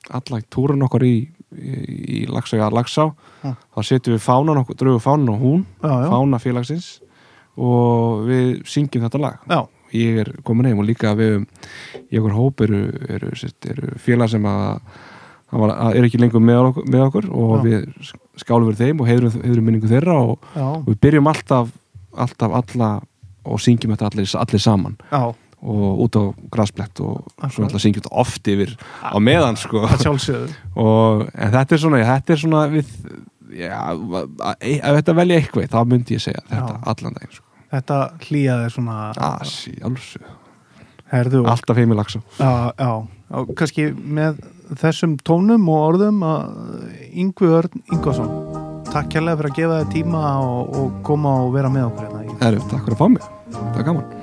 alla 0.09 0.41
túrun 0.51 0.83
okkar 0.87 1.05
í 1.07 1.15
í, 1.53 1.77
í 2.17 2.19
Lagsá, 2.31 2.69
Lagsá 2.73 3.09
Já. 3.43 3.53
þá 3.53 3.79
setjum 3.85 4.17
við 4.17 4.25
fánan 4.25 4.61
okkur, 4.63 4.77
drögu 4.79 5.01
fánan 5.03 5.33
og 5.35 5.39
hún 5.43 5.63
já, 5.83 5.89
já, 5.91 6.09
fána 6.11 6.41
félagsins 6.41 6.89
og 7.53 8.23
við 8.27 8.63
syngjum 8.65 9.05
þetta 9.05 9.21
lag. 9.21 9.39
Já. 9.49 9.67
ég 9.93 10.23
er 10.23 10.31
komin 10.41 10.65
heim 10.65 10.79
og 10.81 10.87
líka 10.89 11.13
við 11.13 11.43
í 12.09 12.17
okkur 12.17 12.33
hóp 12.33 12.63
eru, 12.65 12.79
eru, 13.13 13.29
eru 13.69 13.93
félag 14.01 14.31
sem 14.33 14.47
að, 14.49 14.79
að, 15.53 15.65
að 15.69 15.99
er 15.99 16.07
ekki 16.07 16.21
lengur 16.23 16.41
með 16.41 16.61
okkur, 16.71 16.87
með 16.89 17.05
okkur 17.07 17.29
og 17.29 17.55
við 17.67 18.11
skálum 18.41 18.71
við 18.71 18.81
þeim 18.81 19.03
og 19.03 19.11
heiðrum, 19.11 19.37
heiðrum 19.43 19.69
minningu 19.69 19.91
þeirra 19.91 20.17
og, 20.17 20.51
og 20.57 20.87
við 20.89 20.99
byrjum 21.05 21.29
alltaf 21.29 21.69
alltaf 22.13 22.57
alla 22.57 22.89
og 23.43 23.59
syngjum 23.61 23.93
þetta 23.93 24.09
allir, 24.09 24.27
allir 24.39 24.61
saman. 24.61 24.97
Já, 25.11 25.33
og 25.63 26.01
út 26.05 26.17
á 26.19 26.23
grasblett 26.51 26.99
og 27.03 27.21
Akkurat. 27.37 27.53
svo 27.55 27.63
alltaf 27.67 27.83
syngjum 27.83 28.03
þetta 28.03 28.17
oft 28.23 28.49
yfir 28.51 28.75
á 28.99 29.17
meðan 29.23 29.57
sko. 29.59 29.85
að 29.87 30.03
og 30.83 31.25
þetta 31.31 31.77
er 31.77 31.83
svona, 31.85 32.03
þetta 32.11 32.35
er 32.35 32.41
svona 32.43 32.63
við, 32.73 32.91
já, 33.55 33.79
að- 33.95 34.57
ef 34.59 34.99
þetta 34.99 35.17
velja 35.21 35.39
eitthvað 35.39 35.71
þá 35.71 35.79
myndi 35.87 36.17
ég 36.17 36.25
segja 36.27 36.43
þetta 36.51 36.79
allan 36.83 37.17
daginn 37.19 37.35
sko. 37.37 37.45
Þetta 37.73 37.99
hlýjaði 38.27 38.69
svona 38.69 38.97
herðu 41.13 41.43
og 41.43 41.51
alltaf 41.53 41.79
heim 41.79 41.93
í 41.93 41.97
lagsa 41.97 42.21
já, 42.39 42.51
já, 42.77 42.91
og 43.37 43.53
kannski 43.57 43.87
með 43.93 44.41
þessum 44.79 45.15
tónum 45.25 45.67
og 45.71 45.87
orðum 45.93 46.21
að 46.25 46.45
Yngvi 47.23 47.49
Örn 47.59 47.83
Ingvason 47.93 48.29
Takk 48.93 49.09
kærlega 49.15 49.39
fyrir 49.39 49.49
að 49.49 49.57
gefa 49.57 49.77
þér 49.79 49.91
tíma 49.93 50.21
og, 50.43 50.75
og 50.77 50.97
koma 51.07 51.31
og 51.45 51.53
vera 51.55 51.71
með 51.73 51.87
okkur 51.87 52.09
hérna 52.09 52.23
takk 52.69 52.83
fyrir 52.85 52.93
að 52.93 52.99
fá 52.99 53.07
mig, 53.09 53.29
það 53.53 53.79
er 53.79 53.87
gaman 53.87 54.22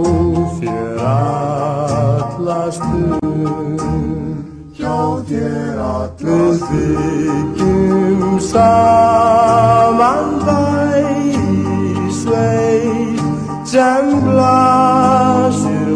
hjá 5.31 5.39
þér 5.39 5.77
allir 5.85 6.55
þykjum 6.67 8.39
saman 8.47 10.27
bæði 10.45 12.09
sveit 12.19 13.21
sem 13.71 14.11
blasir 14.25 15.91